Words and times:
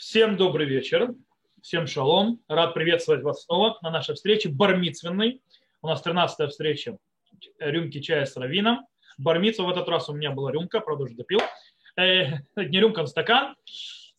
Всем 0.00 0.38
добрый 0.38 0.64
вечер. 0.64 1.14
Всем 1.60 1.86
шалом. 1.86 2.42
Рад 2.48 2.72
приветствовать 2.72 3.22
вас 3.22 3.44
снова 3.44 3.78
на 3.82 3.90
нашей 3.90 4.14
встрече 4.14 4.48
бармицвенной. 4.48 5.42
У 5.82 5.88
нас 5.88 6.02
13-я 6.02 6.48
встреча 6.48 6.96
рюмки 7.58 8.00
чая 8.00 8.24
с 8.24 8.34
равином. 8.34 8.86
Бармицу 9.18 9.66
в 9.66 9.68
этот 9.68 9.86
раз 9.90 10.08
у 10.08 10.14
меня 10.14 10.30
была 10.30 10.52
рюмка, 10.52 10.80
правда 10.80 11.04
уже 11.04 11.16
допил. 11.16 11.40
Э, 11.98 12.38
не 12.56 12.80
рюмка, 12.80 13.02
а 13.02 13.06
стакан. 13.06 13.54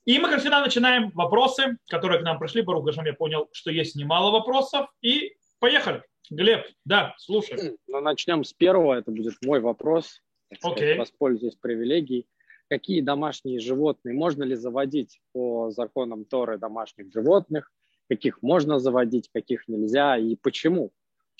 И 0.05 0.19
мы, 0.19 0.29
как 0.29 0.41
всегда, 0.41 0.61
начинаем 0.61 1.09
вопросы, 1.15 1.77
которые 1.87 2.19
к 2.19 2.23
нам 2.23 2.37
пришли. 2.37 2.61
Барух 2.61 2.85
Гашем, 2.85 3.05
я 3.05 3.13
понял, 3.13 3.49
что 3.51 3.71
есть 3.71 3.95
немало 3.95 4.29
вопросов. 4.29 4.87
И 5.01 5.33
поехали. 5.57 6.03
Глеб, 6.29 6.63
да, 6.85 7.15
слушай. 7.17 7.75
Ну, 7.87 8.01
начнем 8.01 8.43
с 8.43 8.53
первого. 8.53 8.99
Это 8.99 9.09
будет 9.09 9.33
мой 9.41 9.59
вопрос. 9.59 10.21
Окей. 10.61 10.93
Okay. 10.93 10.97
Воспользуюсь 10.99 11.55
привилегией 11.55 12.27
какие 12.71 13.01
домашние 13.01 13.59
животные, 13.59 14.15
можно 14.15 14.43
ли 14.43 14.55
заводить 14.55 15.19
по 15.33 15.71
законам 15.71 16.23
Торы 16.23 16.57
домашних 16.57 17.11
животных, 17.11 17.69
каких 18.09 18.41
можно 18.41 18.79
заводить, 18.79 19.29
каких 19.33 19.67
нельзя 19.67 20.17
и 20.17 20.37
почему. 20.37 20.93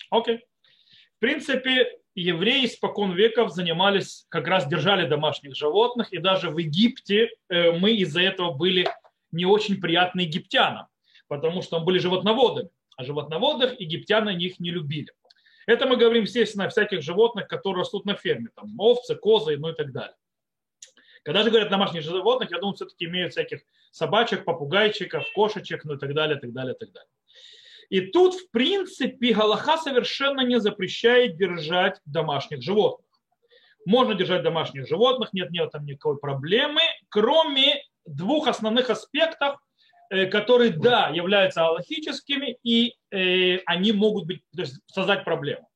Окей. 0.10 0.36
Okay. 0.36 0.40
В 1.16 1.20
принципе, 1.20 2.00
евреи 2.16 2.66
спокон 2.66 3.14
веков 3.14 3.54
занимались, 3.54 4.26
как 4.28 4.46
раз 4.46 4.68
держали 4.68 5.08
домашних 5.08 5.56
животных, 5.56 6.12
и 6.12 6.18
даже 6.18 6.50
в 6.50 6.58
Египте 6.58 7.30
э, 7.48 7.72
мы 7.80 7.92
из-за 7.94 8.20
этого 8.20 8.52
были 8.52 8.90
не 9.32 9.46
очень 9.46 9.80
приятны 9.80 10.22
египтянам, 10.22 10.88
потому 11.30 11.62
что 11.62 11.80
мы 11.80 11.86
были 11.86 12.00
животноводами, 12.00 12.72
а 12.98 13.06
животноводов 13.06 13.80
египтяне 13.80 14.36
их 14.36 14.60
не 14.60 14.72
любили. 14.72 15.14
Это 15.66 15.86
мы 15.86 15.96
говорим, 15.96 16.24
естественно, 16.24 16.66
о 16.66 16.70
всяких 16.70 17.02
животных, 17.02 17.48
которые 17.48 17.84
растут 17.84 18.04
на 18.04 18.16
ферме, 18.16 18.50
там 18.54 18.78
овцы, 18.78 19.16
козы, 19.16 19.56
ну 19.56 19.70
и 19.70 19.74
так 19.74 19.94
далее. 19.94 20.16
Когда 21.24 21.44
же 21.44 21.50
говорят 21.50 21.70
домашних 21.70 22.02
животных, 22.02 22.52
я 22.52 22.60
думаю, 22.60 22.76
все-таки 22.76 23.06
имеют 23.06 23.34
всяких 23.34 23.62
собачек, 23.92 24.44
попугайчиков, 24.44 25.24
кошечек, 25.36 25.86
ну 25.86 25.96
и 25.96 26.00
так 26.00 26.14
далее, 26.14 26.38
так 26.38 26.52
далее, 26.52 26.74
так 26.74 26.92
далее. 26.92 27.10
И 27.90 28.02
тут, 28.02 28.36
в 28.36 28.50
принципе, 28.52 29.34
Галаха 29.34 29.78
совершенно 29.78 30.42
не 30.42 30.60
запрещает 30.60 31.36
держать 31.36 32.00
домашних 32.06 32.62
животных. 32.62 33.06
Можно 33.86 34.14
держать 34.14 34.44
домашних 34.44 34.88
животных, 34.88 35.34
нет, 35.34 35.52
нет 35.52 35.72
там 35.72 35.86
никакой 35.86 36.18
проблемы, 36.18 36.82
кроме 37.10 37.84
двух 38.06 38.48
основных 38.48 38.90
аспектов, 38.90 39.58
э, 40.10 40.28
которые, 40.28 40.72
да, 40.72 41.10
являются 41.10 41.66
аллахическими, 41.66 42.58
и 42.64 42.96
э, 43.12 43.58
они 43.66 43.92
могут 43.92 44.26
быть, 44.26 44.44
то 44.56 44.62
есть 44.62 44.80
создать 44.88 45.26
проблему. 45.26 45.68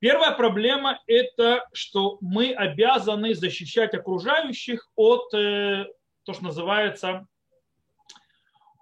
Первая 0.00 0.30
проблема– 0.32 0.98
это, 1.06 1.68
что 1.74 2.16
мы 2.22 2.54
обязаны 2.54 3.34
защищать 3.34 3.92
окружающих 3.92 4.90
от, 4.96 5.32
э, 5.34 5.84
то, 6.24 6.32
что 6.32 6.42
называется, 6.42 7.26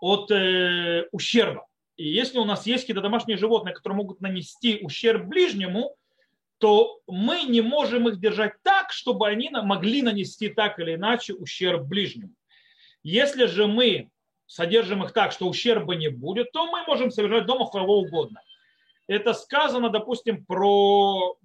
от 0.01 0.31
э, 0.31 1.09
ущерба. 1.11 1.67
И 1.97 2.09
если 2.09 2.39
у 2.39 2.45
нас 2.45 2.67
есть 2.67 2.85
какие-то 2.85 3.03
домашние 3.03 3.37
животные, 3.37 3.75
которые 3.75 3.97
могут 3.97 4.21
нанести 4.21 4.79
ущерб 4.81 5.25
ближнему, 5.25 5.97
то 6.59 7.01
мы 7.09 7.43
не 7.43 7.63
можем 7.63 8.09
их 8.09 8.21
держать 8.21 8.53
так, 8.63 8.93
чтобы 8.93 9.27
они 9.27 9.51
могли 9.51 10.03
нанести 10.03 10.49
так 10.49 10.79
или 10.79 10.95
иначе 10.95 11.35
ущерб 11.35 11.83
ближнему. 11.83 12.33
Если 13.03 13.47
же 13.47 13.67
мы 13.67 14.09
содержим 14.47 15.03
их 15.03 15.13
так, 15.13 15.33
что 15.33 15.49
ущерба 15.49 15.97
не 15.97 16.09
будет, 16.11 16.53
то 16.53 16.71
мы 16.71 16.85
можем 16.85 17.11
содержать 17.11 17.47
дома 17.47 17.69
кого 17.69 17.99
угодно 17.99 18.41
это 19.09 19.33
сказано, 19.35 19.91
допустим, 19.91 20.45
про, 20.45 21.37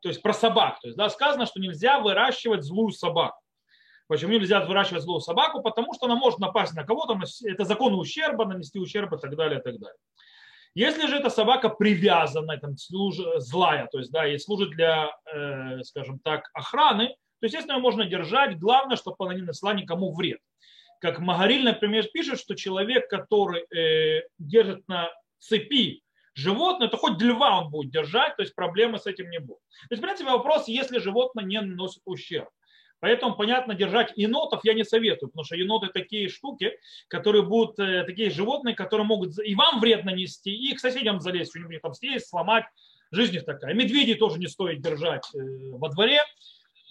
то 0.00 0.08
есть 0.08 0.22
про 0.22 0.32
собак. 0.32 0.80
То 0.80 0.88
есть, 0.88 0.96
да, 0.96 1.08
сказано, 1.10 1.46
что 1.46 1.60
нельзя 1.60 2.00
выращивать 2.00 2.64
злую 2.64 2.90
собаку. 2.90 3.38
Почему 4.08 4.32
нельзя 4.32 4.60
выращивать 4.64 5.02
злую 5.02 5.20
собаку? 5.20 5.62
Потому 5.62 5.94
что 5.94 6.06
она 6.06 6.16
может 6.16 6.38
напасть 6.38 6.74
на 6.74 6.84
кого-то, 6.84 7.18
это 7.44 7.64
закон 7.64 7.94
ущерба, 7.94 8.46
нанести 8.46 8.78
ущерб 8.78 9.12
и 9.12 9.18
так 9.18 9.36
далее, 9.36 9.60
и 9.60 9.62
так 9.62 9.78
далее. 9.78 9.96
Если 10.74 11.06
же 11.06 11.16
эта 11.16 11.28
собака 11.28 11.68
привязана, 11.68 12.56
там, 12.58 12.76
злая, 13.36 13.88
то 13.92 13.98
есть, 13.98 14.10
да, 14.10 14.26
и 14.26 14.38
служит 14.38 14.70
для, 14.70 15.10
э, 15.32 15.82
скажем 15.82 16.18
так, 16.18 16.50
охраны, 16.54 17.08
то, 17.40 17.46
естественно, 17.46 17.76
ее 17.76 17.82
можно 17.82 18.06
держать. 18.06 18.58
Главное, 18.58 18.96
чтобы 18.96 19.16
она 19.18 19.34
не 19.34 19.42
нанесла 19.42 19.74
никому 19.74 20.14
вред. 20.14 20.40
Как 21.00 21.18
Магариль, 21.18 21.64
например, 21.64 22.06
пишет, 22.12 22.38
что 22.38 22.54
человек, 22.54 23.10
который 23.10 23.64
э, 23.76 24.22
держит 24.38 24.88
на 24.88 25.10
цепи 25.38 26.02
животное, 26.34 26.88
то 26.88 26.96
хоть 26.96 27.20
льва 27.20 27.60
он 27.62 27.70
будет 27.70 27.92
держать, 27.92 28.36
то 28.36 28.42
есть 28.42 28.54
проблемы 28.54 28.98
с 28.98 29.06
этим 29.06 29.30
не 29.30 29.38
будет. 29.38 29.60
То 29.88 29.94
есть, 29.94 30.02
в 30.02 30.06
принципе, 30.06 30.30
вопрос, 30.30 30.68
если 30.68 30.98
животное 30.98 31.44
не 31.44 31.60
наносит 31.60 32.02
ущерб. 32.04 32.48
Поэтому, 33.02 33.34
понятно, 33.34 33.74
держать 33.74 34.12
енотов 34.14 34.60
я 34.62 34.74
не 34.74 34.84
советую, 34.84 35.30
потому 35.30 35.44
что 35.44 35.56
еноты 35.56 35.88
такие 35.88 36.28
штуки, 36.28 36.78
которые 37.08 37.42
будут, 37.42 37.76
э, 37.80 38.04
такие 38.04 38.30
животные, 38.30 38.76
которые 38.76 39.04
могут 39.04 39.36
и 39.44 39.56
вам 39.56 39.80
вред 39.80 40.04
нанести, 40.04 40.54
и 40.54 40.72
к 40.72 40.78
соседям 40.78 41.18
залезть, 41.18 41.50
что-нибудь 41.50 41.82
там 41.82 41.94
съесть, 41.94 42.28
сломать. 42.28 42.64
Жизнь 43.10 43.34
их 43.34 43.44
такая. 43.44 43.74
Медведей 43.74 44.14
тоже 44.14 44.38
не 44.38 44.46
стоит 44.46 44.80
держать 44.80 45.28
э, 45.34 45.38
во 45.72 45.88
дворе. 45.88 46.20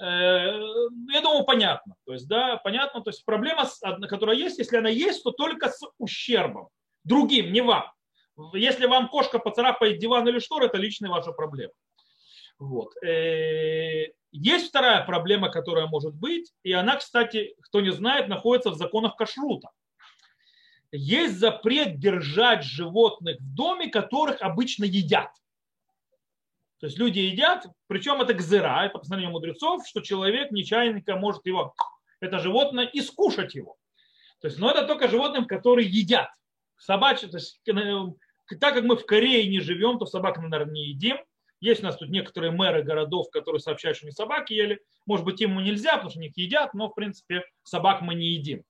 Э, 0.02 0.60
я 1.14 1.22
думаю, 1.22 1.46
понятно. 1.46 1.96
То 2.06 2.12
есть, 2.12 2.28
да, 2.28 2.58
понятно. 2.58 3.02
То 3.02 3.12
есть 3.12 3.24
проблема, 3.24 3.66
которая 4.10 4.36
есть, 4.36 4.60
если 4.60 4.76
она 4.76 4.90
есть, 4.90 5.24
то 5.24 5.32
только 5.32 5.70
с 5.70 5.80
ущербом. 5.98 6.68
Другим, 7.06 7.54
не 7.54 7.62
вам. 7.62 7.86
Если 8.54 8.86
вам 8.86 9.10
кошка 9.10 9.40
поцарапает 9.40 10.00
диван 10.00 10.28
или 10.28 10.40
шторы, 10.40 10.68
это 10.68 10.78
личная 10.78 11.10
ваша 11.10 11.32
проблема. 11.32 11.74
Вот. 12.60 12.96
Э, 13.04 14.12
есть 14.32 14.70
вторая 14.70 15.04
проблема, 15.06 15.50
которая 15.50 15.88
может 15.88 16.14
быть, 16.14 16.54
и 16.64 16.72
она, 16.72 16.98
кстати, 16.98 17.56
кто 17.62 17.82
не 17.82 17.92
знает, 17.92 18.28
находится 18.28 18.70
в 18.70 18.76
законах 18.76 19.16
кашрута. 19.16 19.70
Есть 20.92 21.40
запрет 21.40 22.00
держать 22.00 22.64
животных 22.64 23.40
в 23.40 23.56
доме, 23.56 23.90
которых 23.90 24.42
обычно 24.42 24.84
едят. 24.84 25.32
То 26.80 26.88
есть 26.88 26.98
люди 26.98 27.20
едят, 27.20 27.68
причем 27.88 28.22
это 28.22 28.34
гзыра, 28.34 28.86
это 28.86 28.98
постановление 28.98 29.32
мудрецов, 29.32 29.88
что 29.88 30.02
человек 30.02 30.52
нечаянно 30.52 31.02
может 31.18 31.46
его, 31.46 31.74
это 32.20 32.40
животное, 32.40 32.86
и 32.86 33.02
скушать 33.02 33.56
его. 33.56 33.78
То 34.42 34.48
есть, 34.48 34.58
но 34.60 34.72
это 34.72 34.86
только 34.88 35.08
животным, 35.08 35.46
которые 35.46 35.88
едят. 35.88 36.30
Собачьи, 36.78 37.30
то 37.30 37.38
есть 37.38 37.62
э, 37.68 37.74
так 38.60 38.74
как 38.74 38.84
мы 38.84 38.96
в 38.96 39.06
Корее 39.06 39.48
не 39.48 39.60
живем, 39.60 39.98
то 40.00 40.06
собак 40.06 40.38
мы, 40.38 40.48
наверное, 40.48 40.74
не 40.74 40.86
едим. 40.88 41.18
Есть 41.60 41.82
у 41.82 41.86
нас 41.86 41.98
тут 41.98 42.10
некоторые 42.10 42.52
мэры 42.52 42.82
городов, 42.82 43.30
которые 43.30 43.60
сообщают, 43.60 43.98
что 43.98 44.08
они 44.08 44.12
собаки 44.12 44.54
ели. 44.54 44.80
Может 45.06 45.26
быть, 45.26 45.42
им 45.42 45.58
нельзя, 45.64 45.94
потому 45.94 46.10
что 46.10 46.20
они 46.20 46.30
их 46.30 46.38
едят, 46.38 46.74
но, 46.74 46.90
в 46.90 46.96
принципе, 46.96 47.44
собак 47.64 48.02
мы 48.02 48.16
не 48.16 48.30
едим. 48.30 48.64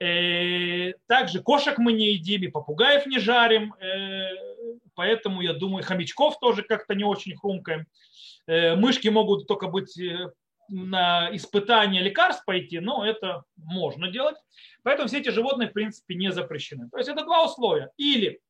Э, 0.00 0.92
также 1.06 1.40
кошек 1.40 1.78
мы 1.78 1.92
не 1.92 2.12
едим, 2.12 2.42
и 2.42 2.48
попугаев 2.48 3.06
не 3.06 3.18
жарим. 3.18 3.74
Э, 3.74 4.30
поэтому, 4.94 5.40
я 5.40 5.52
думаю, 5.52 5.84
хомячков 5.84 6.38
тоже 6.40 6.62
как-то 6.62 6.94
не 6.94 7.04
очень 7.04 7.36
хрумкаем. 7.36 7.86
Э, 8.46 8.74
мышки 8.74 9.08
могут 9.08 9.46
только 9.46 9.68
быть 9.68 9.96
на 10.68 11.28
испытание 11.34 12.02
лекарств 12.02 12.44
пойти, 12.44 12.80
но 12.80 13.04
это 13.04 13.42
можно 13.56 14.08
делать. 14.08 14.36
Поэтому 14.82 15.08
все 15.08 15.18
эти 15.18 15.28
животные, 15.28 15.68
в 15.68 15.72
принципе, 15.72 16.14
не 16.14 16.32
запрещены. 16.32 16.88
То 16.90 16.98
есть 16.98 17.10
это 17.10 17.24
два 17.24 17.44
условия. 17.44 17.90
Или 17.96 18.40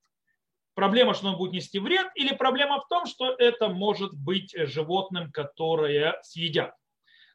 проблема, 0.75 1.15
что 1.15 1.29
он 1.29 1.37
будет 1.37 1.53
нести 1.53 1.79
вред, 1.79 2.09
или 2.15 2.35
проблема 2.35 2.81
в 2.81 2.89
том, 2.89 3.07
что 3.07 3.35
это 3.39 3.69
может 3.69 4.13
быть 4.15 4.55
животным, 4.57 5.31
которое 5.33 6.19
съедят. 6.23 6.75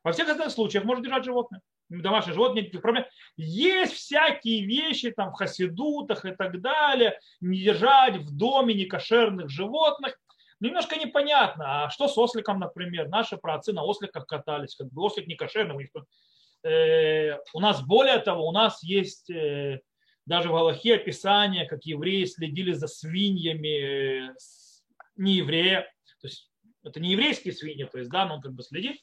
Во 0.04 0.12
всех 0.12 0.30
остальных 0.30 0.54
случаях 0.54 0.84
можно 0.84 1.04
держать 1.04 1.26
животное. 1.26 1.62
Домашнее 1.90 2.34
животное, 2.34 2.62
никаких 2.62 2.82
проблем. 2.82 3.06
Есть 3.38 3.94
всякие 3.94 4.66
вещи 4.66 5.12
там 5.12 5.32
в 5.32 5.36
хасидутах 5.36 6.26
и 6.26 6.32
так 6.32 6.62
далее. 6.62 7.20
Не 7.42 7.60
держать 7.60 8.18
в 8.18 8.36
доме 8.36 8.74
некошерных 8.74 9.50
животных. 9.50 10.18
Немножко 10.60 10.96
непонятно, 10.96 11.86
а 11.86 11.90
что 11.90 12.08
с 12.08 12.18
осликом, 12.18 12.60
например? 12.60 13.10
Наши 13.10 13.38
праотцы 13.38 13.74
на 13.74 13.84
осликах 13.84 14.26
катались, 14.26 14.76
как 14.76 14.88
бы 14.92 15.04
ослик 15.04 15.28
не 15.28 15.36
кошерный. 15.36 15.76
У, 15.76 15.80
них, 15.80 15.90
э, 16.64 17.38
у 17.54 17.60
нас 17.60 17.82
более 17.84 18.20
того, 18.20 18.48
у 18.48 18.52
нас 18.52 18.82
есть 18.82 19.30
э, 19.30 19.82
даже 20.26 20.50
в 20.50 20.54
Галахе 20.54 20.96
описание, 20.96 21.66
как 21.66 21.86
евреи 21.86 22.26
следили 22.26 22.74
за 22.74 22.88
свиньями 22.88 24.30
э, 24.30 24.36
не 25.16 25.36
еврея, 25.36 25.82
то 26.22 26.28
есть 26.28 26.50
это 26.84 27.00
не 27.00 27.12
еврейские 27.12 27.54
свиньи, 27.54 27.84
то 27.86 27.98
есть, 27.98 28.10
да, 28.10 28.26
но 28.26 28.36
он 28.36 28.42
как 28.42 28.54
бы 28.54 28.64
следит. 28.64 29.02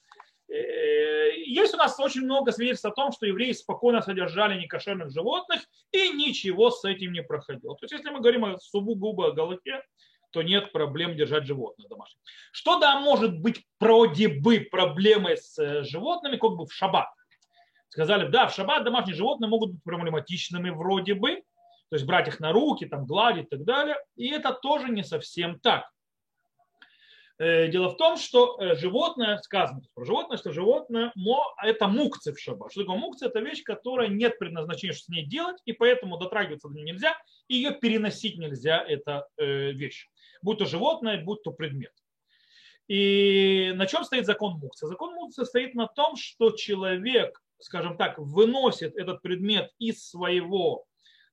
Э, 0.48 1.36
есть 1.36 1.74
у 1.74 1.76
нас 1.76 1.98
очень 1.98 2.22
много 2.22 2.52
свидетельств 2.52 2.86
о 2.86 2.90
том, 2.90 3.12
что 3.12 3.26
евреи 3.26 3.52
спокойно 3.52 4.02
содержали 4.02 4.60
некошерных 4.60 5.10
животных 5.10 5.62
и 5.92 6.10
ничего 6.10 6.70
с 6.70 6.84
этим 6.84 7.12
не 7.12 7.22
проходило. 7.22 7.76
То 7.76 7.84
есть, 7.84 7.92
если 7.92 8.10
мы 8.10 8.20
говорим 8.20 8.44
о 8.44 8.58
сугубо 8.58 9.28
о 9.28 9.32
Галахе, 9.32 9.82
то 10.30 10.42
нет 10.42 10.72
проблем 10.72 11.14
держать 11.14 11.44
животных 11.46 11.88
домашних. 11.88 12.18
Что 12.52 12.78
да, 12.78 12.98
может 13.00 13.38
быть 13.38 13.66
вроде 13.78 14.28
бы 14.28 14.60
проблемой 14.60 15.36
с 15.36 15.58
э, 15.58 15.84
животными, 15.84 16.36
как 16.36 16.52
бы 16.52 16.66
в 16.66 16.72
шаббат 16.72 17.08
сказали, 17.92 18.26
да, 18.28 18.46
в 18.46 18.54
шаббат 18.54 18.84
домашние 18.84 19.14
животные 19.14 19.50
могут 19.50 19.72
быть 19.72 19.84
проблематичными 19.84 20.70
вроде 20.70 21.12
бы, 21.12 21.42
то 21.90 21.96
есть 21.96 22.06
брать 22.06 22.26
их 22.26 22.40
на 22.40 22.50
руки, 22.50 22.86
там, 22.86 23.04
гладить 23.04 23.44
и 23.44 23.48
так 23.48 23.64
далее. 23.64 23.96
И 24.16 24.30
это 24.30 24.52
тоже 24.54 24.88
не 24.88 25.04
совсем 25.04 25.60
так. 25.60 25.84
Э, 27.38 27.68
дело 27.68 27.90
в 27.90 27.98
том, 27.98 28.16
что 28.16 28.56
э, 28.58 28.76
животное, 28.76 29.36
сказано 29.42 29.82
про 29.92 30.06
животное, 30.06 30.38
что 30.38 30.52
животное 30.52 31.12
это 31.62 31.86
мукцы 31.86 32.32
в 32.32 32.40
шаббат. 32.40 32.72
Что 32.72 32.80
такое 32.80 32.96
мукцы? 32.96 33.26
Это 33.26 33.40
вещь, 33.40 33.62
которая 33.62 34.08
нет 34.08 34.38
предназначения, 34.38 34.94
что 34.94 35.04
с 35.04 35.08
ней 35.10 35.26
делать, 35.26 35.60
и 35.66 35.74
поэтому 35.74 36.16
дотрагиваться 36.16 36.68
до 36.68 36.74
нее 36.74 36.94
нельзя, 36.94 37.14
и 37.48 37.56
ее 37.56 37.72
переносить 37.72 38.38
нельзя, 38.38 38.82
эта 38.82 39.26
э, 39.36 39.72
вещь. 39.72 40.08
Будь 40.40 40.56
то 40.56 40.64
животное, 40.64 41.22
будь 41.22 41.42
то 41.42 41.50
предмет. 41.50 41.92
И 42.88 43.72
на 43.74 43.86
чем 43.86 44.04
стоит 44.04 44.24
закон 44.24 44.54
мукцы? 44.54 44.86
Закон 44.86 45.12
мукцы 45.12 45.44
стоит 45.44 45.74
на 45.74 45.88
том, 45.88 46.16
что 46.16 46.52
человек, 46.52 47.41
скажем 47.64 47.96
так, 47.96 48.18
выносит 48.18 48.96
этот 48.96 49.22
предмет 49.22 49.70
из 49.78 50.08
своего, 50.08 50.84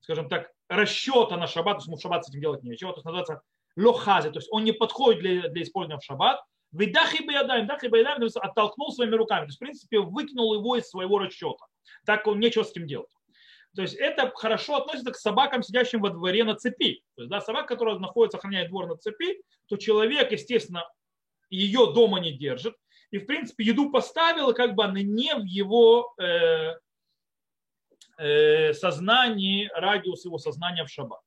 скажем 0.01 0.29
так, 0.29 0.51
расчета 0.67 1.37
на 1.37 1.47
шаббат, 1.47 1.77
то 1.77 1.79
есть 1.79 1.87
ему 1.87 1.97
в 1.97 2.01
шаббат 2.01 2.25
с 2.25 2.29
этим 2.29 2.41
делать 2.41 2.63
нечего, 2.63 2.91
то 2.91 2.97
есть 2.97 3.05
называется 3.05 3.41
лохази, 3.75 4.29
то 4.29 4.39
есть 4.39 4.49
он 4.51 4.63
не 4.63 4.71
подходит 4.71 5.21
для, 5.21 5.49
для 5.49 5.63
использования 5.63 5.99
в 5.99 6.03
шаббат, 6.03 6.41
Видахи 6.71 7.23
баядаем, 7.23 7.65
дахи 7.65 7.87
баядаем, 7.87 8.21
оттолкнул 8.41 8.91
своими 8.91 9.15
руками. 9.15 9.41
То 9.41 9.47
есть, 9.47 9.57
в 9.57 9.59
принципе, 9.59 9.99
выкинул 9.99 10.53
его 10.53 10.75
из 10.75 10.87
своего 10.87 11.17
расчета. 11.17 11.65
Так 12.05 12.27
он 12.27 12.39
нечего 12.39 12.63
с 12.63 12.71
этим 12.71 12.85
делать. 12.85 13.09
То 13.75 13.83
есть 13.83 13.95
это 13.95 14.31
хорошо 14.35 14.77
относится 14.77 15.11
к 15.11 15.15
собакам, 15.15 15.63
сидящим 15.63 16.01
во 16.01 16.09
дворе 16.09 16.43
на 16.43 16.55
цепи. 16.55 17.03
То 17.15 17.23
есть 17.23 17.29
да, 17.29 17.41
собака, 17.41 17.67
которая 17.67 17.97
находится, 17.97 18.37
охраняет 18.37 18.69
двор 18.69 18.87
на 18.87 18.97
цепи, 18.97 19.41
то 19.67 19.77
человек, 19.77 20.31
естественно, 20.31 20.87
ее 21.49 21.91
дома 21.93 22.19
не 22.19 22.31
держит. 22.31 22.75
И, 23.11 23.17
в 23.17 23.25
принципе, 23.25 23.63
еду 23.63 23.89
поставила, 23.89 24.53
как 24.53 24.75
бы 24.75 24.83
она 24.83 25.01
не 25.01 25.33
в 25.33 25.43
его 25.43 26.13
э, 26.19 26.75
э, 28.17 28.73
сознании, 28.73 29.69
радиус 29.73 30.25
его 30.25 30.37
сознания 30.37 30.85
в 30.85 30.89
шаббат. 30.89 31.21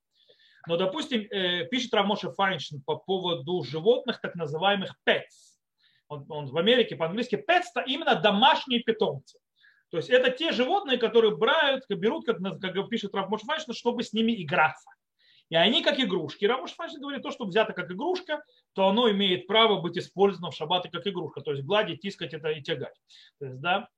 Но, 0.68 0.76
допустим, 0.76 1.22
э, 1.22 1.64
пишет 1.66 1.92
Рамоша 1.92 2.30
Файншин 2.32 2.82
по 2.82 2.96
поводу 2.96 3.64
животных, 3.64 4.20
так 4.20 4.36
называемых 4.36 4.94
pets. 5.08 5.58
Он, 6.06 6.24
он 6.28 6.46
в 6.46 6.56
Америке 6.56 6.94
по-английски 6.94 7.34
pets– 7.34 7.64
это 7.74 7.80
именно 7.86 8.14
домашние 8.14 8.80
питомцы. 8.80 9.38
То 9.90 9.96
есть 9.96 10.08
это 10.08 10.30
те 10.30 10.52
животные, 10.52 10.98
которые 10.98 11.36
брают, 11.36 11.84
берут, 11.88 12.24
как, 12.24 12.38
как 12.60 12.88
пишет 12.88 13.14
Рамоша 13.14 13.44
Файншин, 13.44 13.74
чтобы 13.74 14.04
с 14.04 14.12
ними 14.12 14.40
играться. 14.40 14.88
И 15.52 15.54
они 15.54 15.82
как 15.82 16.00
игрушки. 16.00 16.46
Рамош 16.46 16.72
Файншин 16.72 17.00
говорит, 17.00 17.22
то, 17.22 17.30
что 17.30 17.44
взято 17.44 17.74
как 17.74 17.90
игрушка, 17.90 18.42
то 18.72 18.88
оно 18.88 19.10
имеет 19.10 19.46
право 19.46 19.80
быть 19.80 19.98
использовано 19.98 20.50
в 20.50 20.54
шаббаты 20.56 20.88
как 20.88 21.06
игрушка. 21.06 21.42
То 21.42 21.52
есть 21.52 21.62
гладить, 21.64 22.00
тискать 22.00 22.32
это 22.32 22.48
и 22.48 22.62
тягать. 22.62 22.96
То 23.38 23.46
есть, 23.46 23.60
да, 23.60 23.88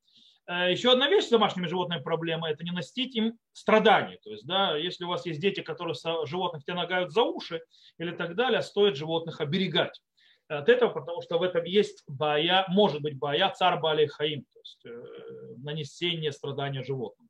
Э, 0.46 0.70
Еще 0.70 0.92
одна 0.92 1.08
вещь 1.08 1.26
с 1.26 1.30
домашними 1.30 1.66
животными 1.66 2.02
проблема– 2.02 2.50
это 2.50 2.64
не 2.64 2.70
носить 2.70 3.14
им 3.16 3.38
страданий. 3.52 4.18
То 4.22 4.30
есть, 4.30 4.46
да, 4.46 4.76
если 4.76 5.04
у 5.04 5.08
вас 5.08 5.24
есть 5.26 5.40
дети, 5.40 5.60
которые 5.60 5.94
животных 6.26 6.64
тебя 6.64 6.74
нагают 6.74 7.12
за 7.12 7.22
уши 7.22 7.62
или 7.98 8.10
так 8.12 8.34
далее, 8.34 8.62
стоит 8.62 8.96
животных 8.96 9.40
оберегать 9.40 10.00
от 10.48 10.68
этого, 10.68 10.90
потому 10.90 11.22
что 11.22 11.38
в 11.38 11.42
этом 11.42 11.64
есть 11.64 12.04
боя, 12.06 12.66
может 12.68 13.00
быть 13.00 13.18
боя 13.18 13.50
цар 13.50 13.80
Бали 13.80 14.06
Хаим, 14.06 14.44
то 14.52 14.58
есть 14.60 14.84
э, 14.84 15.54
нанесение 15.58 16.32
страдания 16.32 16.82
животным. 16.82 17.28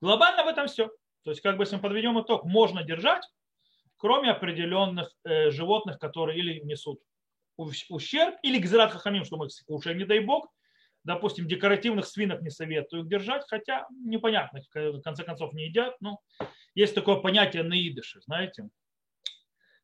Глобально 0.00 0.44
в 0.44 0.48
этом 0.48 0.66
все. 0.66 0.90
То 1.24 1.30
есть, 1.30 1.40
как 1.40 1.56
бы, 1.56 1.62
если 1.62 1.76
мы 1.76 1.82
подведем 1.82 2.20
итог, 2.20 2.44
можно 2.44 2.84
держать, 2.84 3.24
кроме 3.96 4.30
определенных 4.30 5.10
э, 5.24 5.50
животных, 5.50 5.98
которые 5.98 6.38
или 6.38 6.60
несут 6.60 7.00
ущерб, 7.56 8.36
или 8.42 8.58
гзират 8.58 8.92
хахамим, 8.92 9.24
что 9.24 9.36
мы 9.36 9.46
их 9.46 9.52
кушаем, 9.66 9.98
не 9.98 10.04
дай 10.04 10.20
бог, 10.20 10.52
допустим, 11.04 11.46
декоративных 11.46 12.06
свинок 12.06 12.42
не 12.42 12.50
советую 12.50 13.02
их 13.02 13.08
держать, 13.08 13.44
хотя 13.48 13.86
непонятно, 13.90 14.60
в 14.74 15.00
конце 15.00 15.24
концов 15.24 15.52
не 15.54 15.66
едят. 15.66 15.96
Но 16.00 16.20
есть 16.74 16.94
такое 16.94 17.16
понятие 17.16 17.62
на 17.62 17.74
идыше, 17.74 18.20
знаете, 18.22 18.68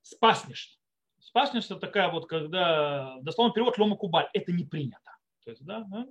спаснешь. 0.03 0.79
Спаснешь 1.21 1.67
это 1.67 1.77
такая 1.77 2.11
вот, 2.11 2.27
когда, 2.27 3.17
дословно 3.21 3.53
перевод 3.53 3.79
лома 3.79 3.97
кубаль, 3.97 4.29
это 4.33 4.53
не 4.53 4.65
принято. 4.65 5.17
То 5.45 5.51
есть, 5.51 5.65
да, 5.65 5.85
да? 5.89 6.07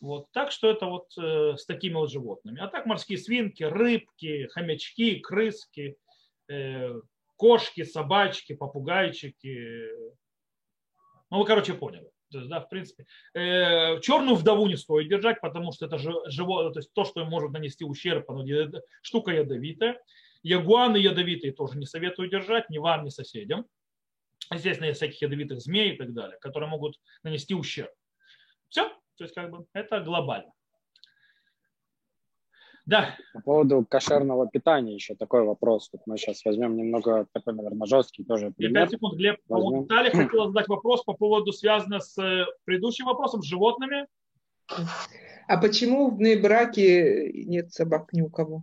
Вот, 0.00 0.30
так 0.32 0.50
что 0.50 0.70
это 0.70 0.86
вот 0.86 1.12
э, 1.18 1.56
с 1.56 1.66
такими 1.66 1.94
вот 1.94 2.10
животными. 2.10 2.60
А 2.60 2.68
так 2.68 2.86
морские 2.86 3.18
свинки, 3.18 3.62
рыбки, 3.62 4.48
хомячки, 4.52 5.20
крыски, 5.20 5.96
э, 6.48 7.00
кошки, 7.36 7.84
собачки, 7.84 8.54
попугайчики. 8.54 9.88
Ну, 11.30 11.38
вы, 11.38 11.44
короче, 11.44 11.74
поняли. 11.74 12.10
То 12.30 12.38
есть, 12.38 12.50
да, 12.50 12.60
в 12.60 12.68
принципе, 12.68 13.06
э, 13.34 14.00
черную 14.00 14.36
вдову 14.36 14.66
не 14.66 14.76
стоит 14.76 15.08
держать, 15.08 15.40
потому 15.40 15.72
что 15.72 15.86
это 15.86 15.98
живое, 15.98 16.70
то 16.70 16.78
есть 16.78 16.92
то, 16.92 17.04
что 17.04 17.24
может 17.24 17.50
нанести 17.50 17.84
ущерб, 17.84 18.30
оно 18.30 18.44
штука 19.02 19.32
ядовитая. 19.32 20.00
Ягуаны 20.42 20.96
ядовитые 20.96 21.52
тоже 21.52 21.76
не 21.76 21.86
советую 21.86 22.30
держать, 22.30 22.70
ни 22.70 22.78
вам, 22.78 23.04
ни 23.04 23.10
соседям. 23.10 23.66
Естественно, 24.52 24.86
есть 24.86 24.98
всяких 24.98 25.20
ядовитых 25.20 25.60
змей 25.60 25.92
и 25.92 25.96
так 25.96 26.12
далее, 26.12 26.38
которые 26.40 26.68
могут 26.68 26.98
нанести 27.22 27.54
ущерб. 27.54 27.92
Все, 28.68 28.90
то 29.20 29.24
есть 29.24 29.34
как 29.34 29.50
бы 29.50 29.66
это 29.74 30.00
глобально. 30.00 30.50
Да. 32.86 33.14
По 33.34 33.42
поводу 33.42 33.84
кошерного 33.84 34.48
питания 34.48 34.94
еще 34.94 35.14
такой 35.14 35.44
вопрос. 35.44 35.90
Вот 35.92 36.00
мы 36.06 36.16
сейчас 36.16 36.42
возьмем 36.42 36.74
немного 36.74 37.26
такой, 37.32 37.52
наверное, 37.52 37.86
жесткий 37.86 38.24
тоже 38.24 38.50
пример. 38.50 38.84
5 38.84 38.90
секунд, 38.92 39.16
Глеб. 39.16 39.38
Возьмем. 39.46 39.84
Далее 39.84 40.10
хотел 40.10 40.46
задать 40.46 40.68
вопрос 40.68 41.04
по 41.04 41.12
поводу, 41.12 41.52
связанного 41.52 42.00
с 42.00 42.16
э, 42.16 42.46
предыдущим 42.64 43.04
вопросом, 43.04 43.42
с 43.42 43.44
животными. 43.44 44.06
А 45.46 45.60
почему 45.60 46.10
в 46.10 46.40
браке 46.40 47.30
нет 47.44 47.74
собак 47.74 48.14
ни 48.14 48.22
у 48.22 48.30
кого? 48.30 48.62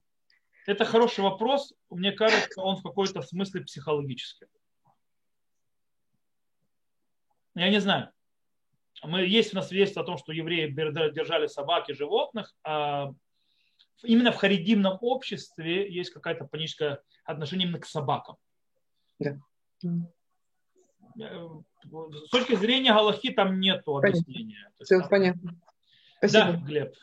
Это 0.66 0.86
хороший 0.86 1.24
вопрос. 1.24 1.76
Мне 1.92 2.14
кажется, 2.14 2.64
он 2.64 2.78
в 2.78 2.82
какой-то 2.82 3.22
смысле 3.22 3.62
психологический. 3.62 4.48
Я 7.54 7.70
не 7.70 7.80
знаю. 7.80 8.12
Мы, 9.04 9.26
есть 9.26 9.54
у 9.54 9.58
нас 9.58 9.68
свидетельство 9.68 10.02
о 10.02 10.06
том, 10.06 10.18
что 10.18 10.32
евреи 10.32 10.68
держали 10.70 11.48
собак 11.48 11.90
и 11.90 11.94
животных, 11.94 12.54
а 12.64 13.14
именно 14.04 14.32
в 14.32 14.38
харидимном 14.38 14.98
обществе 15.02 15.92
есть 15.92 16.10
какое-то 16.12 16.46
паническое 16.46 17.02
отношение 17.24 17.68
именно 17.68 17.80
к 17.80 17.86
собакам. 17.86 18.38
Да. 19.20 19.38
Э, 21.20 21.48
с 21.84 22.30
точки 22.30 22.56
зрения 22.56 22.94
Галахи 22.94 23.32
там 23.32 23.60
нет 23.60 23.84
объяснения. 23.86 24.72
Все 24.82 25.00
там... 25.00 25.10
понятно. 25.10 25.56
Спасибо. 26.18 26.44
Да, 26.44 26.52
Глеб. 26.54 26.96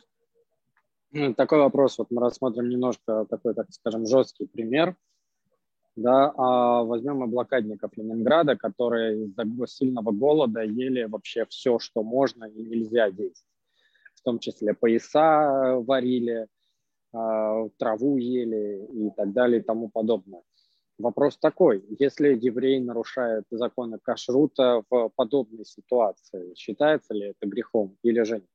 Такой 1.37 1.59
вопрос. 1.61 1.99
Вот 1.99 2.11
мы 2.11 2.21
рассмотрим 2.21 2.69
немножко 2.69 3.25
такой, 3.31 3.55
так 3.55 3.73
скажем, 3.73 4.07
жесткий 4.07 4.47
пример. 4.47 4.97
Да, 5.97 6.33
а 6.37 6.83
возьмем 6.83 7.23
и 7.25 7.29
Ленинграда, 7.97 8.57
которые 8.57 9.27
из-за 9.27 9.45
сильного 9.67 10.11
голода 10.11 10.63
ели 10.63 11.05
вообще 11.05 11.47
все, 11.47 11.79
что 11.79 12.03
можно 12.03 12.45
и 12.45 12.63
нельзя 12.63 13.07
есть. 13.07 13.47
В 14.15 14.23
том 14.23 14.41
числе 14.41 14.75
пояса 14.75 15.77
варили, 15.87 16.49
а, 17.13 17.69
траву 17.79 18.17
ели 18.17 18.87
и 18.93 19.11
так 19.17 19.33
далее 19.33 19.61
и 19.61 19.65
тому 19.65 19.89
подобное. 19.89 20.43
Вопрос 20.99 21.39
такой, 21.39 21.85
если 21.99 22.35
еврей 22.35 22.81
нарушает 22.81 23.45
законы 23.51 23.99
кашрута 24.01 24.83
в 24.91 25.11
подобной 25.15 25.65
ситуации, 25.65 26.55
считается 26.55 27.15
ли 27.15 27.29
это 27.29 27.47
грехом 27.49 27.97
или 28.03 28.23
же 28.23 28.35
нет? 28.35 28.51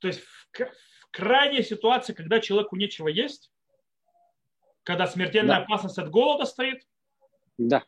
То 0.00 0.08
есть 0.08 0.20
в, 0.20 0.50
в 0.58 1.10
крайней 1.10 1.62
ситуации, 1.62 2.12
когда 2.12 2.40
человеку 2.40 2.76
нечего 2.76 3.08
есть, 3.08 3.50
когда 4.82 5.06
смертельная 5.06 5.56
да. 5.56 5.62
опасность 5.62 5.98
от 5.98 6.10
голода 6.10 6.44
стоит? 6.44 6.82
Да. 7.58 7.84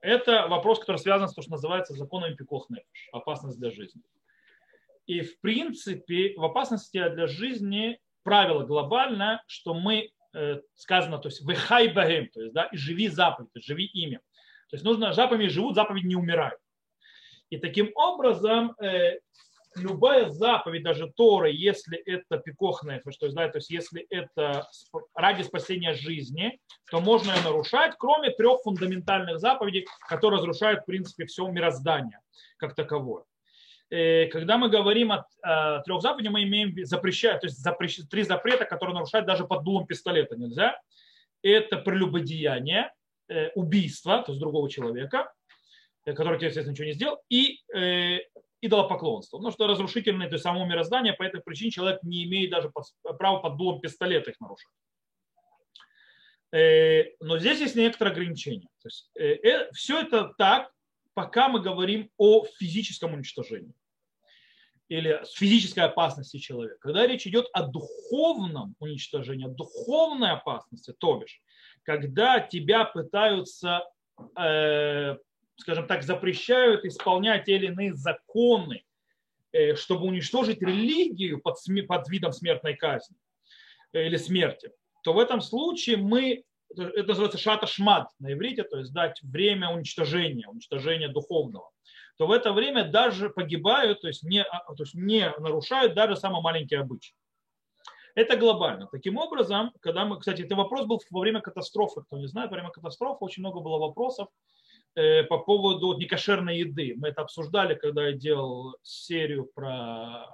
Это 0.00 0.48
вопрос, 0.48 0.80
который 0.80 0.98
связан 0.98 1.28
с 1.28 1.34
то, 1.34 1.42
что 1.42 1.52
называется 1.52 1.94
законом 1.94 2.36
пикох 2.36 2.68
опасность 3.12 3.58
для 3.58 3.70
жизни. 3.70 4.02
И 5.06 5.20
в 5.20 5.40
принципе 5.40 6.34
в 6.36 6.44
опасности 6.44 7.08
для 7.10 7.26
жизни 7.26 7.98
правило 8.22 8.64
глобальное, 8.64 9.42
что 9.46 9.74
мы, 9.74 10.10
э, 10.34 10.60
сказано, 10.74 11.18
то 11.18 11.28
есть 11.28 11.42
выхай 11.42 11.88
багем, 11.88 12.28
то 12.28 12.40
есть, 12.40 12.54
да, 12.54 12.64
и 12.66 12.76
живи 12.76 13.08
заповедь, 13.08 13.50
живи 13.54 13.84
ими. 13.84 14.16
То 14.70 14.76
есть 14.76 14.84
нужно, 14.84 15.12
заповеди 15.12 15.50
живут, 15.50 15.74
заповеди 15.74 16.06
не 16.06 16.16
умирают. 16.16 16.58
И 17.50 17.58
таким 17.58 17.90
образом 17.94 18.74
э, 18.80 19.20
любая 19.76 20.30
заповедь, 20.30 20.82
даже 20.82 21.10
Торы, 21.16 21.50
если 21.52 21.98
это 21.98 22.38
пикохная, 22.38 23.00
то 23.00 23.10
есть, 23.10 23.34
да, 23.34 23.48
то 23.48 23.58
есть 23.58 23.70
если 23.70 24.06
это 24.10 24.68
ради 25.14 25.42
спасения 25.42 25.94
жизни, 25.94 26.58
то 26.90 27.00
можно 27.00 27.32
ее 27.32 27.42
нарушать, 27.42 27.94
кроме 27.98 28.30
трех 28.30 28.60
фундаментальных 28.62 29.38
заповедей, 29.38 29.86
которые 30.08 30.38
разрушают, 30.38 30.82
в 30.82 30.86
принципе, 30.86 31.26
все 31.26 31.46
мироздание 31.48 32.20
как 32.56 32.74
таковое. 32.74 33.24
Э, 33.90 34.26
когда 34.26 34.58
мы 34.58 34.68
говорим 34.68 35.12
о, 35.12 35.26
о 35.42 35.80
трех 35.82 36.02
заповедях, 36.02 36.32
мы 36.32 36.42
имеем 36.44 36.74
запрещать, 36.84 37.40
то 37.40 37.46
есть 37.46 37.58
запрещ, 37.58 38.00
три 38.10 38.22
запрета, 38.22 38.64
которые 38.64 38.94
нарушать 38.94 39.26
даже 39.26 39.44
под 39.46 39.62
дулом 39.62 39.86
пистолета 39.86 40.36
нельзя. 40.36 40.80
Это 41.42 41.76
прелюбодеяние, 41.76 42.92
э, 43.28 43.50
убийство, 43.54 44.22
то 44.22 44.32
есть 44.32 44.40
другого 44.40 44.70
человека, 44.70 45.32
э, 46.06 46.12
который 46.12 46.38
тебе, 46.38 46.48
естественно, 46.48 46.72
ничего 46.72 46.86
не 46.86 46.92
сделал, 46.92 47.18
и 47.28 47.60
идолопоклонство. 48.64 49.38
Ну, 49.38 49.50
что 49.50 49.66
разрушительное, 49.66 50.28
то 50.28 50.38
само 50.38 50.64
мироздание, 50.64 51.12
по 51.12 51.22
этой 51.22 51.40
причине 51.40 51.70
человек 51.70 52.02
не 52.02 52.24
имеет 52.24 52.50
даже 52.50 52.72
права 53.18 53.38
под 53.40 53.56
дулом 53.56 53.80
пистолета 53.80 54.30
их 54.30 54.40
нарушать. 54.40 54.70
Э, 56.52 57.04
но 57.20 57.38
здесь 57.38 57.60
есть 57.60 57.74
некоторые 57.74 58.12
ограничения. 58.12 58.68
То 58.80 58.88
есть, 58.88 59.10
э, 59.16 59.34
э, 59.42 59.72
все 59.72 60.00
это 60.00 60.32
так, 60.38 60.70
пока 61.12 61.48
мы 61.48 61.60
говорим 61.60 62.10
о 62.16 62.44
физическом 62.58 63.12
уничтожении 63.14 63.74
или 64.88 65.20
физической 65.34 65.80
опасности 65.80 66.38
человека. 66.38 66.76
Когда 66.80 67.06
речь 67.06 67.26
идет 67.26 67.46
о 67.52 67.66
духовном 67.66 68.76
уничтожении, 68.78 69.46
о 69.46 69.48
духовной 69.48 70.30
опасности, 70.32 70.94
то 70.96 71.16
бишь, 71.18 71.40
когда 71.82 72.40
тебя 72.40 72.84
пытаются, 72.84 73.88
скажем 75.56 75.86
так, 75.86 76.02
запрещают 76.02 76.84
исполнять 76.84 77.44
те 77.44 77.56
или 77.56 77.66
иные 77.66 77.94
законы, 77.94 78.84
э, 79.52 79.74
чтобы 79.76 80.06
уничтожить 80.06 80.60
религию 80.62 81.40
под, 81.40 81.56
под 81.88 82.08
видом 82.08 82.32
смертной 82.32 82.74
казни 82.74 83.16
э, 83.92 84.06
или 84.06 84.16
смерти, 84.16 84.70
то 85.02 85.12
в 85.12 85.18
этом 85.18 85.40
случае 85.40 85.96
мы, 85.96 86.44
это 86.70 87.08
называется 87.08 87.38
шата 87.38 87.66
шмат 87.66 88.08
на 88.18 88.32
иврите, 88.32 88.64
то 88.64 88.78
есть 88.78 88.92
дать 88.92 89.20
время 89.22 89.70
уничтожения, 89.70 90.48
уничтожения 90.48 91.08
духовного, 91.08 91.70
то 92.16 92.26
в 92.26 92.32
это 92.32 92.52
время 92.52 92.84
даже 92.84 93.30
погибают, 93.30 94.00
то 94.00 94.08
есть 94.08 94.22
не, 94.22 94.42
а, 94.42 94.74
то 94.74 94.82
есть 94.82 94.94
не 94.94 95.32
нарушают 95.38 95.94
даже 95.94 96.16
самые 96.16 96.42
маленькие 96.42 96.80
обычаи. 96.80 97.14
Это 98.14 98.36
глобально. 98.36 98.86
Таким 98.92 99.16
образом, 99.16 99.72
когда 99.80 100.04
мы, 100.04 100.20
кстати, 100.20 100.42
это 100.42 100.54
вопрос 100.54 100.86
был 100.86 101.00
во 101.10 101.20
время 101.20 101.40
катастрофы, 101.40 102.02
кто 102.02 102.16
не 102.16 102.28
знает, 102.28 102.50
во 102.50 102.54
время 102.54 102.70
катастрофы 102.70 103.24
очень 103.24 103.42
много 103.42 103.58
было 103.58 103.78
вопросов 103.78 104.28
по 104.94 105.38
поводу 105.38 105.96
некошерной 105.98 106.58
еды. 106.58 106.94
Мы 106.96 107.08
это 107.08 107.22
обсуждали, 107.22 107.74
когда 107.74 108.08
я 108.08 108.12
делал 108.12 108.76
серию 108.82 109.50
про 109.54 110.26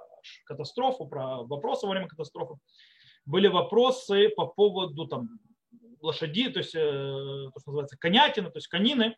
катастрофу, 0.45 1.07
про 1.07 1.43
вопросы 1.43 1.85
во 1.85 1.91
время 1.91 2.07
катастрофы 2.07 2.55
были 3.25 3.47
вопросы 3.47 4.29
по 4.29 4.45
поводу 4.45 5.07
там, 5.07 5.39
лошади, 6.01 6.49
то 6.49 6.59
есть, 6.59 6.75
э, 6.75 6.79
то, 6.79 7.59
что 7.59 7.71
называется, 7.71 7.97
конятины, 7.97 8.49
то 8.49 8.57
есть 8.57 8.67
конины, 8.67 9.15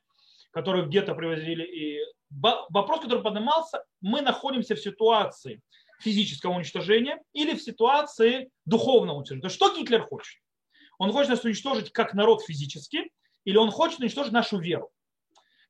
которые 0.52 0.86
где-то 0.86 1.16
привозили. 1.16 1.64
И 1.64 2.00
вопрос, 2.30 3.02
который 3.02 3.24
поднимался, 3.24 3.84
мы 4.02 4.22
находимся 4.22 4.76
в 4.76 4.80
ситуации 4.80 5.62
физического 6.02 6.54
уничтожения 6.54 7.22
или 7.34 7.56
в 7.56 7.62
ситуации 7.62 8.50
духовного 8.66 9.18
уничтожения. 9.18 9.42
То 9.42 9.48
есть 9.48 9.56
что 9.56 9.76
Гитлер 9.76 10.04
хочет? 10.04 10.42
Он 11.00 11.12
хочет 11.12 11.30
нас 11.30 11.44
уничтожить 11.44 11.92
как 11.92 12.14
народ 12.14 12.44
физически, 12.44 13.10
или 13.46 13.58
он 13.58 13.72
хочет 13.72 14.00
уничтожить 14.00 14.34
нашу 14.34 14.60
веру. 14.60 14.92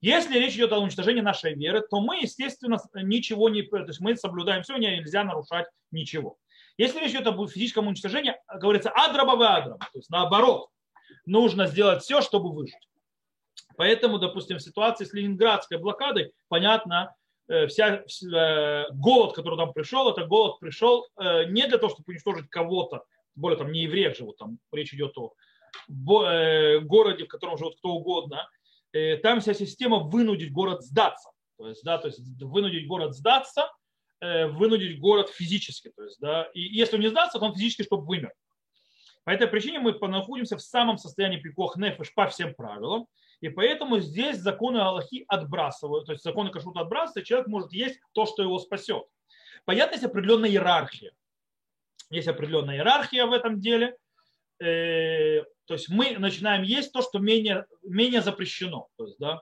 Если 0.04 0.38
речь 0.38 0.56
идет 0.56 0.74
о 0.74 0.80
уничтожении 0.80 1.22
нашей 1.22 1.54
веры, 1.54 1.80
то 1.80 2.02
мы, 2.02 2.18
естественно, 2.18 2.78
ничего 2.94 3.48
не... 3.48 3.62
То 3.62 3.86
есть 3.86 4.02
мы 4.02 4.18
соблюдаем 4.18 4.62
все, 4.62 4.76
нельзя 4.76 5.24
нарушать 5.24 5.68
ничего. 5.92 6.38
Если 6.76 7.00
речь 7.00 7.12
идет 7.12 7.28
об 7.28 7.48
физическом 7.50 7.88
уничтожении, 7.88 8.36
говорится 8.54 8.90
адрабовый 8.90 9.48
адраб, 9.48 9.80
то 9.80 9.98
есть 9.98 10.10
наоборот, 10.10 10.68
нужно 11.26 11.68
сделать 11.68 12.04
все, 12.04 12.20
чтобы 12.20 12.52
выжить. 12.52 12.90
Поэтому, 13.78 14.20
допустим, 14.20 14.58
в 14.58 14.62
ситуации 14.62 15.06
с 15.06 15.14
ленинградской 15.14 15.78
блокадой, 15.78 16.34
понятно, 16.50 17.16
э, 17.48 17.68
вся, 17.68 18.04
э, 18.04 18.92
голод, 18.92 19.34
который 19.34 19.58
там 19.58 19.72
пришел, 19.72 20.12
это 20.12 20.26
голод 20.26 20.60
пришел 20.60 21.08
э, 21.16 21.46
не 21.46 21.66
для 21.66 21.78
того, 21.78 21.94
чтобы 21.94 22.04
уничтожить 22.10 22.50
кого-то, 22.50 23.06
более 23.36 23.58
там 23.58 23.72
не 23.72 23.84
евреев 23.84 24.18
живут, 24.18 24.38
там 24.38 24.60
речь 24.74 24.94
идет 24.94 25.18
о 25.18 25.34
городе, 25.88 27.26
в 27.26 27.28
котором 27.30 27.58
живут 27.58 27.78
кто 27.78 27.90
угодно, 27.94 28.48
там 29.22 29.42
вся 29.42 29.54
система 29.54 30.00
вынудить 30.00 30.52
город 30.52 30.84
сдаться. 30.84 31.30
То 31.58 31.68
есть, 31.68 31.84
да, 31.84 31.98
то 31.98 32.08
есть 32.08 32.20
вынудить 32.42 32.88
город 32.88 33.16
сдаться– 33.16 33.70
Э, 34.24 34.48
вынудить 34.48 35.02
город 35.02 35.30
физически. 35.30 35.90
То 35.90 36.04
есть, 36.04 36.18
да, 36.22 36.44
и 36.54 36.62
если 36.62 36.96
он 36.96 37.02
не 37.02 37.10
сдастся, 37.10 37.40
то 37.40 37.46
он 37.46 37.54
физически, 37.54 37.84
чтобы 37.84 38.06
вымер. 38.06 38.34
По 39.26 39.32
этой 39.32 39.48
причине 39.48 39.80
мы 39.80 39.92
находимся 40.08 40.56
в 40.56 40.62
самом 40.62 40.98
состоянии 40.98 41.42
пикох 41.42 41.76
нефеш 41.76 42.14
по 42.14 42.28
всем 42.28 42.56
правилам. 42.56 43.08
И 43.42 43.50
поэтому 43.50 44.00
здесь 44.00 44.38
законы 44.38 44.78
Аллахи 44.78 45.26
отбрасывают, 45.28 46.06
то 46.06 46.14
есть 46.14 46.24
законы 46.24 46.52
кашрута 46.52 46.82
отбрасывают, 46.82 47.18
и 47.18 47.28
человек 47.28 47.48
может 47.50 47.74
есть 47.74 48.00
то, 48.14 48.26
что 48.26 48.44
его 48.44 48.60
спасет. 48.60 49.04
Понятно, 49.66 49.96
есть 49.96 50.06
определенная 50.06 50.50
иерархия. 50.50 51.12
Есть 52.10 52.30
определенная 52.30 52.78
иерархия 52.78 53.26
в 53.26 53.34
этом 53.34 53.60
деле. 53.60 53.98
Э, 54.64 55.44
то 55.66 55.74
есть 55.74 55.90
мы 55.90 56.18
начинаем 56.18 56.64
есть 56.64 56.92
то, 56.92 57.02
что 57.02 57.20
менее, 57.20 57.66
менее 57.84 58.22
запрещено. 58.22 58.88
То 58.98 59.06
есть, 59.06 59.20
да, 59.20 59.42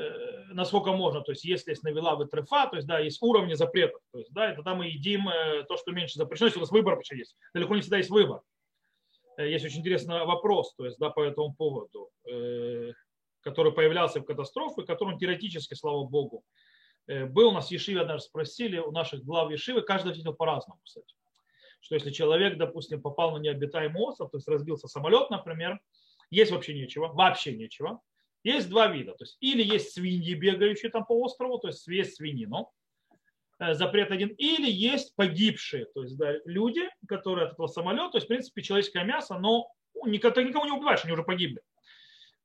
Э, 0.00 0.44
насколько 0.52 0.92
можно, 0.92 1.20
то 1.20 1.32
есть 1.32 1.44
если 1.44 1.70
есть 1.70 1.82
навела 1.82 2.14
в 2.14 2.24
трефа, 2.26 2.68
то 2.68 2.76
есть 2.76 2.86
да, 2.86 2.98
есть 2.98 3.20
уровни 3.22 3.54
запретов, 3.54 4.00
то 4.12 4.18
есть 4.18 4.32
да, 4.32 4.52
и 4.52 4.54
тогда 4.54 4.74
мы 4.74 4.86
едим 4.86 5.28
э, 5.28 5.64
то, 5.64 5.76
что 5.76 5.92
меньше 5.92 6.18
запрещено, 6.18 6.46
если 6.46 6.58
у 6.58 6.62
нас 6.62 6.70
выбор 6.70 6.94
вообще 6.94 7.18
есть. 7.18 7.36
Далеко 7.52 7.74
не 7.74 7.80
всегда 7.82 7.98
есть 7.98 8.10
выбор. 8.10 8.40
Э, 9.36 9.48
есть 9.48 9.64
очень 9.64 9.80
интересный 9.80 10.24
вопрос, 10.24 10.74
то 10.76 10.86
есть 10.86 10.98
да, 10.98 11.10
по 11.10 11.22
этому 11.22 11.54
поводу, 11.54 12.10
который 13.40 13.72
появлялся 13.72 14.20
в 14.20 14.24
катастрофе, 14.24 14.82
который 14.82 15.18
теоретически, 15.18 15.74
слава 15.74 16.04
богу, 16.04 16.44
был 17.06 17.48
у 17.48 17.52
нас 17.52 17.68
в 17.68 17.70
Ешиве, 17.72 18.00
однажды 18.00 18.28
спросили 18.28 18.78
у 18.78 18.92
наших 18.92 19.24
глав 19.24 19.50
Ешивы, 19.50 19.82
каждый 19.82 20.12
ответил 20.12 20.34
по-разному, 20.34 20.80
кстати. 20.84 21.14
Что 21.80 21.94
если 21.94 22.10
человек, 22.10 22.56
допустим, 22.58 23.00
попал 23.00 23.32
на 23.32 23.38
необитаемый 23.38 24.02
остров, 24.02 24.30
то 24.30 24.36
есть 24.36 24.48
разбился 24.48 24.86
самолет, 24.88 25.30
например, 25.30 25.80
есть 26.30 26.52
вообще 26.52 26.74
нечего, 26.74 27.08
вообще 27.08 27.52
нечего, 27.52 28.00
есть 28.44 28.68
два 28.68 28.86
вида. 28.86 29.12
То 29.12 29.24
есть 29.24 29.36
или 29.40 29.62
есть 29.62 29.92
свиньи, 29.92 30.34
бегающие 30.34 30.90
там 30.90 31.04
по 31.04 31.20
острову, 31.20 31.58
то 31.58 31.68
есть 31.68 31.86
есть 31.86 32.16
свинину, 32.16 32.70
э, 33.58 33.74
запрет 33.74 34.10
один, 34.10 34.28
или 34.28 34.70
есть 34.70 35.14
погибшие, 35.16 35.86
то 35.86 36.02
есть 36.02 36.16
да, 36.16 36.34
люди, 36.44 36.88
которые 37.08 37.46
от 37.46 37.54
этого 37.54 37.66
самолета, 37.66 38.12
то 38.12 38.16
есть 38.18 38.26
в 38.26 38.28
принципе 38.28 38.62
человеческое 38.62 39.04
мясо, 39.04 39.38
но 39.38 39.70
никого, 40.06 40.40
никого 40.40 40.64
не 40.64 40.72
убиваешь, 40.72 41.04
они 41.04 41.12
уже 41.12 41.24
погибли. 41.24 41.60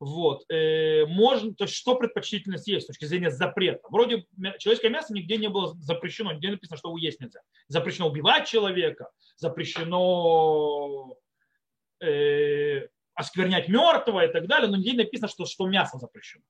Вот. 0.06 0.46
Э, 0.52 1.08
можно, 1.08 1.56
то 1.56 1.64
есть 1.64 1.74
что 1.74 1.96
предпочтительность 1.96 2.68
есть 2.68 2.84
с 2.84 2.88
точки 2.88 3.06
зрения 3.06 3.32
запрета? 3.32 3.80
Вроде 3.90 4.28
человеческое 4.60 4.90
мясо 4.90 5.12
нигде 5.12 5.38
не 5.38 5.50
было 5.50 5.76
запрещено, 5.82 6.32
нигде 6.32 6.52
написано, 6.52 6.78
что 6.78 6.90
его 6.90 7.00
есть 7.00 7.20
нельзя. 7.20 7.40
Запрещено 7.70 8.10
убивать 8.10 8.48
человека, 8.48 9.10
запрещено 9.36 11.18
э, 12.04 12.88
осквернять 13.16 13.68
мертвого 13.68 14.24
и 14.24 14.32
так 14.32 14.46
далее, 14.46 14.70
но 14.70 14.78
нигде 14.78 14.92
не 14.92 14.98
написано, 15.00 15.28
что, 15.28 15.48
что 15.48 15.66
мясо 15.66 15.98
запрещено. 15.98 16.44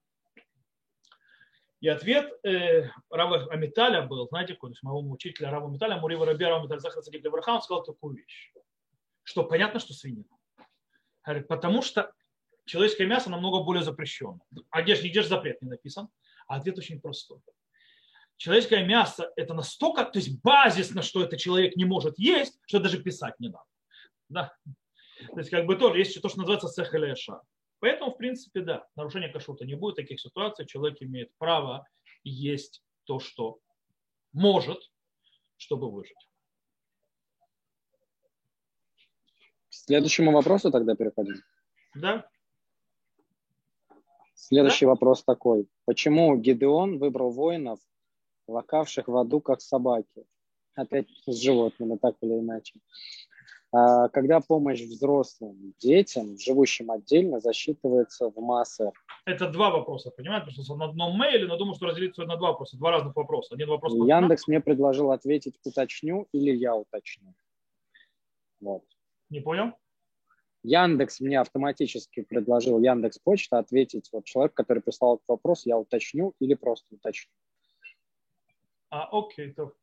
И 1.80 1.88
ответ 1.88 2.34
э, 2.44 2.90
Рава 3.10 3.50
Амиталя 3.54 4.02
был, 4.02 4.28
знаете, 4.28 4.56
какой, 4.56 4.72
то 4.72 4.74
есть 4.74 4.84
моего 4.84 5.00
учителя 5.10 5.50
Рава 5.50 5.70
Амиталя, 5.70 5.96
Мурива 5.96 6.26
Раби 6.26 6.44
Рава 6.44 6.60
Амиталя 6.60 6.80
Захар 6.80 7.02
он 7.08 7.62
сказал 7.62 7.84
такую 7.86 8.18
вещь, 8.18 8.52
что 9.24 9.46
понятно, 9.46 9.80
что 9.80 9.94
свинина. 9.94 10.28
Потому 11.48 11.82
что 11.82 12.12
человеческое 12.66 13.08
мясо 13.08 13.30
намного 13.30 13.64
более 13.64 13.84
запрещено. 13.84 14.40
А 14.70 14.82
где 14.82 14.96
же, 14.96 15.04
нигде 15.04 15.22
же 15.22 15.30
запрет 15.30 15.62
не 15.62 15.70
написан? 15.70 16.10
А 16.48 16.58
ответ 16.58 16.78
очень 16.78 17.00
простой. 17.00 17.40
Человеческое 18.38 18.86
мясо– 18.86 19.32
это 19.38 19.54
настолько, 19.54 20.04
то 20.04 20.20
есть 20.20 20.42
базисно, 20.42 21.02
что 21.02 21.24
это 21.24 21.38
человек 21.38 21.76
не 21.78 21.86
может 21.86 22.20
есть, 22.20 22.60
что 22.68 22.80
даже 22.80 23.02
писать 23.02 23.40
не 23.40 23.48
надо. 23.48 23.66
Да? 24.28 24.54
То 25.32 25.40
есть 25.40 25.50
как 25.50 25.66
бы 25.66 25.78
тоже 25.78 26.00
есть 26.00 26.22
то, 26.22 26.28
что 26.28 26.40
называется 26.40 26.68
сехалеша. 26.68 27.42
Поэтому, 27.80 28.12
в 28.12 28.18
принципе, 28.18 28.62
да, 28.62 28.88
нарушение 28.96 29.32
кашрута 29.32 29.66
не 29.66 29.76
будет 29.76 29.96
таких 29.96 30.20
ситуаций. 30.20 30.66
Человек 30.66 31.02
имеет 31.02 31.32
право 31.38 31.88
есть 32.24 32.84
то, 33.06 33.20
что 33.20 33.60
может, 34.34 34.92
чтобы 35.58 35.90
выжить. 35.90 36.30
К 39.70 39.74
следующему 39.74 40.32
вопросу 40.32 40.72
тогда 40.72 40.96
переходим. 40.96 41.36
Да. 41.94 42.28
Следующий 44.48 44.86
да? 44.86 44.92
вопрос 44.92 45.24
такой. 45.24 45.68
Почему 45.86 46.36
Гидеон 46.36 47.00
выбрал 47.00 47.32
воинов, 47.32 47.80
лакавших 48.48 49.08
в 49.08 49.18
аду 49.18 49.42
как 49.42 49.60
собаки? 49.60 50.26
Опять 50.76 51.08
с 51.26 51.36
животными, 51.42 51.98
так 52.00 52.16
или 52.22 52.40
иначе. 52.40 52.80
А, 53.72 54.08
когда 54.10 54.42
помощь 54.42 54.82
взрослым 54.82 55.74
детям, 55.80 56.38
живущим 56.38 56.92
отдельно, 56.92 57.40
засчитывается 57.40 58.30
в 58.30 58.40
массах. 58.40 58.94
Это 59.26 59.50
два 59.50 59.72
вопроса, 59.72 60.12
понимаете? 60.12 60.48
Потому 60.48 60.64
что 60.64 60.76
на 60.76 60.86
одном 60.86 61.18
мейле, 61.18 61.48
но 61.48 61.58
думаю, 61.58 61.74
что 61.74 61.88
разделиться 61.88 62.24
на 62.26 62.38
два 62.38 62.52
вопроса. 62.52 62.78
Два 62.78 62.92
разных 62.92 63.16
вопроса. 63.16 63.56
Один 63.56 63.70
вопрос. 63.70 63.94
Яндекс 63.94 64.48
мне 64.48 64.60
предложил 64.60 65.10
ответить 65.10 65.56
уточню 65.66 66.28
или 66.34 66.56
я 66.56 66.76
уточню. 66.76 67.34
Вот. 68.62 68.84
Не 69.32 69.40
понял? 69.40 69.72
Яндекс 70.66 71.20
мне 71.20 71.40
автоматически 71.40 72.22
предложил 72.22 72.80
Яндекс 72.80 73.20
Почта 73.20 73.60
ответить 73.60 74.10
вот 74.12 74.26
человек, 74.26 74.54
который 74.54 74.82
прислал 74.82 75.16
этот 75.16 75.28
вопрос, 75.28 75.66
я 75.66 75.78
уточню 75.78 76.34
или 76.40 76.54
просто 76.56 76.96
уточню. 76.96 77.32
А, 78.90 79.08
окей, 79.12 79.54
то 79.54 79.74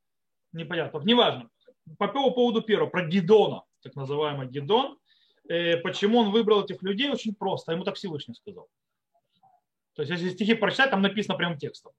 непонятно. 0.53 1.01
Неважно. 1.05 1.51
По 1.99 2.09
поводу 2.09 2.62
первого, 2.62 2.89
про 2.89 3.07
Гидона 3.07 3.65
так 3.83 3.95
называемый 3.97 4.49
Гедон. 4.49 4.99
Э, 5.49 5.77
почему 5.79 6.19
он 6.19 6.31
выбрал 6.31 6.65
этих 6.65 6.83
людей? 6.83 7.11
Очень 7.11 7.35
просто. 7.35 7.73
Ему 7.73 7.85
так 7.85 7.97
Всевышний 7.97 8.35
сказал. 8.35 8.69
То 9.95 10.03
есть, 10.03 10.11
если 10.11 10.31
стихи 10.31 10.55
прочитать, 10.55 10.91
там 10.91 11.03
написано 11.03 11.37
прямым 11.37 11.59
текстом. 11.59 11.93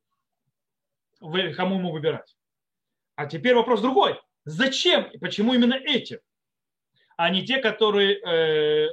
Вы, 1.19 1.53
кому 1.53 1.77
ему 1.77 1.91
выбирать. 1.91 2.35
А 3.15 3.27
теперь 3.27 3.53
вопрос 3.53 3.81
другой. 3.81 4.19
Зачем 4.45 5.03
и 5.11 5.17
почему 5.17 5.53
именно 5.53 5.75
эти? 5.75 6.19
А 7.17 7.29
не 7.29 7.45
те, 7.45 7.57
которые, 7.57 8.19
э, 8.19 8.89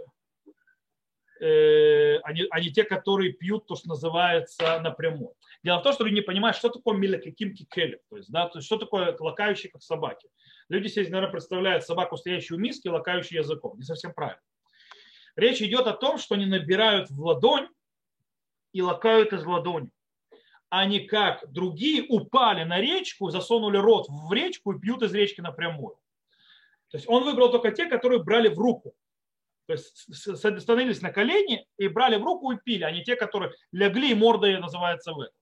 э, 1.40 2.18
а, 2.22 2.32
не, 2.32 2.46
а 2.50 2.60
не 2.60 2.70
те, 2.70 2.84
которые 2.84 3.32
пьют 3.32 3.66
то, 3.66 3.76
что 3.76 3.88
называется 3.88 4.80
напрямую. 4.80 5.34
Дело 5.62 5.80
в 5.80 5.82
том, 5.82 5.92
что 5.92 6.04
люди 6.04 6.16
не 6.16 6.20
понимают, 6.22 6.56
что 6.56 6.68
такое 6.68 6.96
милекикимки 6.96 7.66
келли, 7.70 8.00
то 8.08 8.16
есть, 8.16 8.30
да, 8.30 8.48
то 8.48 8.58
есть 8.58 8.66
что 8.66 8.76
такое 8.76 9.16
лакающие, 9.18 9.70
как 9.70 9.82
собаки. 9.82 10.28
Люди 10.68 10.88
себе, 10.88 11.04
наверное, 11.04 11.32
представляют 11.32 11.84
собаку, 11.84 12.16
стоящую 12.16 12.58
в 12.58 12.60
миске, 12.60 12.90
лакающую 12.90 13.40
языком. 13.40 13.76
Не 13.76 13.84
совсем 13.84 14.14
правильно. 14.14 14.40
Речь 15.36 15.62
идет 15.62 15.86
о 15.86 15.92
том, 15.92 16.18
что 16.18 16.34
они 16.34 16.46
набирают 16.46 17.10
в 17.10 17.20
ладонь 17.20 17.68
и 18.72 18.82
лакают 18.82 19.32
из 19.32 19.44
ладони. 19.44 19.90
Они, 20.68 21.00
как 21.00 21.50
другие, 21.50 22.04
упали 22.08 22.62
на 22.62 22.80
речку, 22.80 23.30
засунули 23.30 23.76
рот 23.76 24.06
в 24.08 24.32
речку 24.32 24.72
и 24.72 24.78
пьют 24.78 25.02
из 25.02 25.12
речки 25.12 25.40
напрямую. 25.40 25.99
То 26.90 26.96
есть 26.96 27.08
он 27.08 27.24
выбрал 27.24 27.50
только 27.50 27.70
те, 27.70 27.86
которые 27.86 28.22
брали 28.22 28.48
в 28.48 28.58
руку. 28.58 28.94
То 29.66 29.74
есть 29.74 30.14
становились 30.60 31.00
на 31.00 31.12
колени 31.12 31.66
и 31.78 31.86
брали 31.88 32.16
в 32.16 32.24
руку 32.24 32.50
и 32.50 32.58
пили, 32.62 32.82
а 32.82 32.90
не 32.90 33.04
те, 33.04 33.14
которые 33.14 33.52
легли 33.70 34.10
и 34.10 34.14
мордой 34.14 34.58
называется 34.58 35.12
в 35.12 35.20
это. 35.20 35.32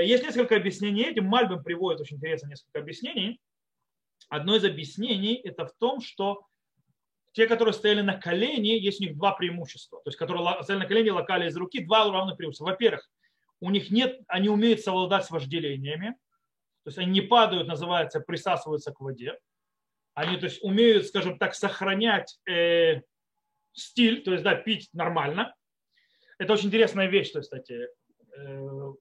Есть 0.00 0.24
несколько 0.24 0.56
объяснений 0.56 1.02
этим. 1.02 1.24
Мальбим 1.24 1.64
приводит 1.64 2.00
очень 2.00 2.18
интересно 2.18 2.48
несколько 2.48 2.78
объяснений. 2.78 3.40
Одно 4.28 4.54
из 4.54 4.64
объяснений 4.64 5.34
это 5.34 5.66
в 5.66 5.72
том, 5.74 6.00
что 6.00 6.46
те, 7.32 7.46
которые 7.46 7.74
стояли 7.74 8.02
на 8.02 8.14
колени, 8.14 8.68
есть 8.68 9.00
у 9.00 9.04
них 9.04 9.16
два 9.16 9.32
преимущества. 9.32 10.00
То 10.04 10.08
есть, 10.08 10.18
которые 10.18 10.62
стояли 10.62 10.82
на 10.82 10.88
колени, 10.88 11.10
локали 11.10 11.48
из 11.48 11.56
руки, 11.56 11.84
два 11.84 12.10
равных 12.10 12.36
преимущества. 12.36 12.66
Во-первых, 12.66 13.10
у 13.60 13.70
них 13.70 13.90
нет, 13.90 14.20
они 14.28 14.48
умеют 14.48 14.80
совладать 14.80 15.24
с 15.24 15.30
вожделениями. 15.30 16.16
То 16.84 16.90
есть 16.90 16.98
они 16.98 17.10
не 17.10 17.20
падают, 17.22 17.66
называется, 17.66 18.20
присасываются 18.20 18.92
к 18.92 19.00
воде. 19.00 19.38
Они 20.16 20.38
то 20.38 20.46
есть, 20.46 20.64
умеют, 20.64 21.06
скажем 21.06 21.38
так, 21.38 21.54
сохранять 21.54 22.38
э, 22.48 23.02
стиль, 23.74 24.22
то 24.22 24.32
есть 24.32 24.42
да, 24.42 24.54
пить 24.54 24.88
нормально. 24.94 25.54
Это 26.38 26.54
очень 26.54 26.68
интересная 26.68 27.06
вещь, 27.06 27.32
то 27.32 27.38
есть, 27.38 27.50
кстати, 27.50 27.74
э, 27.74 27.88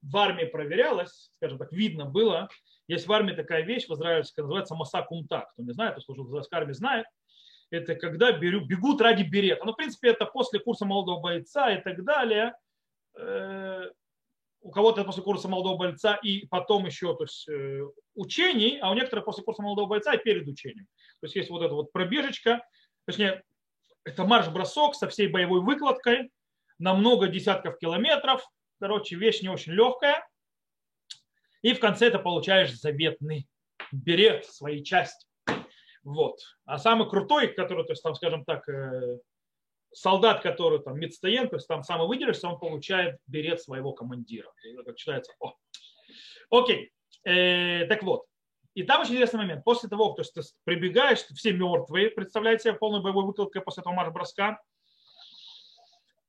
в 0.02 0.18
армии 0.18 0.44
проверялось, 0.44 1.32
скажем 1.38 1.58
так, 1.58 1.72
видно 1.72 2.06
было. 2.06 2.50
Есть 2.90 3.08
в 3.08 3.14
армии 3.14 3.34
такая 3.34 3.64
вещь 3.64 3.88
в 3.88 3.94
израильской, 3.94 4.44
называется 4.44 4.76
маса 4.76 5.04
кумта. 5.04 5.48
Кто 5.54 5.64
не 5.64 5.72
знает, 5.72 5.94
кто 5.94 6.02
служил 6.02 6.26
в 6.26 6.28
израильской 6.28 6.60
армии, 6.60 6.74
знает. 6.74 7.06
Это 7.72 7.96
когда 7.96 8.34
беру, 8.34 8.66
бегут 8.66 9.00
ради 9.00 9.24
берета. 9.24 9.64
Ну, 9.64 9.72
в 9.72 9.78
принципе, 9.78 10.10
это 10.10 10.26
после 10.26 10.60
курса 10.60 10.86
молодого 10.86 11.22
бойца 11.22 11.72
и 11.72 11.82
так 11.82 12.04
далее. 12.04 12.54
У 14.66 14.72
кого-то 14.72 15.04
после 15.04 15.22
курса 15.22 15.48
молодого 15.48 15.78
бойца 15.78 16.16
и 16.16 16.48
потом 16.48 16.88
еще 16.88 17.16
то 17.16 17.26
есть, 17.26 17.48
э, 17.48 17.82
учений, 18.16 18.80
а 18.82 18.90
у 18.90 18.96
некоторых 18.96 19.26
после 19.26 19.44
курса 19.44 19.62
молодого 19.62 19.86
бойца 19.86 20.12
и 20.16 20.18
перед 20.18 20.48
учением. 20.48 20.88
То 21.22 21.28
есть 21.28 21.36
есть 21.36 21.52
вот 21.52 21.62
эта 21.62 21.76
вот 21.76 21.92
пробежечка, 21.92 22.66
точнее, 23.06 23.44
это 24.06 24.26
марш-бросок 24.26 24.96
со 24.96 25.08
всей 25.08 25.28
боевой 25.28 25.62
выкладкой 25.62 26.32
на 26.80 26.96
много 26.96 27.28
десятков 27.28 27.78
километров. 27.78 28.44
Короче, 28.80 29.18
вещь 29.18 29.44
не 29.44 29.50
очень 29.50 29.74
легкая. 29.74 30.28
И 31.62 31.74
в 31.76 31.80
конце 31.80 32.10
ты 32.10 32.18
получаешь 32.18 32.74
заветный 32.74 33.48
берет 33.92 34.46
своей 34.46 34.84
части. 34.84 35.28
Вот. 36.04 36.40
А 36.66 36.80
самый 36.80 37.08
крутой, 37.08 37.50
который, 37.50 37.86
то 37.86 37.92
есть 37.92 38.02
там, 38.02 38.16
скажем 38.16 38.44
так, 38.46 38.68
э, 38.68 39.20
солдат, 39.96 40.42
который 40.42 40.80
там 40.80 41.00
медстоен, 41.00 41.50
то 41.50 41.56
есть 41.56 41.68
там 41.68 41.84
самый 41.84 42.08
выдержится, 42.08 42.50
он 42.50 42.60
получает 42.60 43.18
берет 43.28 43.62
своего 43.62 43.94
командира. 43.94 44.52
Как 44.86 44.98
читается. 44.98 45.34
О. 45.40 45.56
Окей. 46.50 46.92
Э, 47.24 47.86
так 47.88 48.04
вот. 48.04 48.26
И 48.74 48.84
там 48.84 49.02
очень 49.02 49.14
интересный 49.14 49.40
момент. 49.40 49.64
После 49.64 49.88
того, 49.88 50.12
то 50.12 50.22
есть 50.22 50.34
ты 50.34 50.42
прибегаешь, 50.66 51.20
все 51.20 51.54
мертвые, 51.54 52.10
представляете 52.10 52.64
себе 52.64 52.74
полную 52.74 53.02
боевую 53.02 53.26
выкладку 53.28 53.62
после 53.62 53.82
этого 53.82 53.94
марш-броска. 53.94 54.62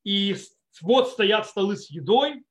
И 0.04 0.36
вот 0.80 1.08
стоят 1.08 1.46
столы 1.46 1.76
с 1.76 1.90
едой, 1.90 2.44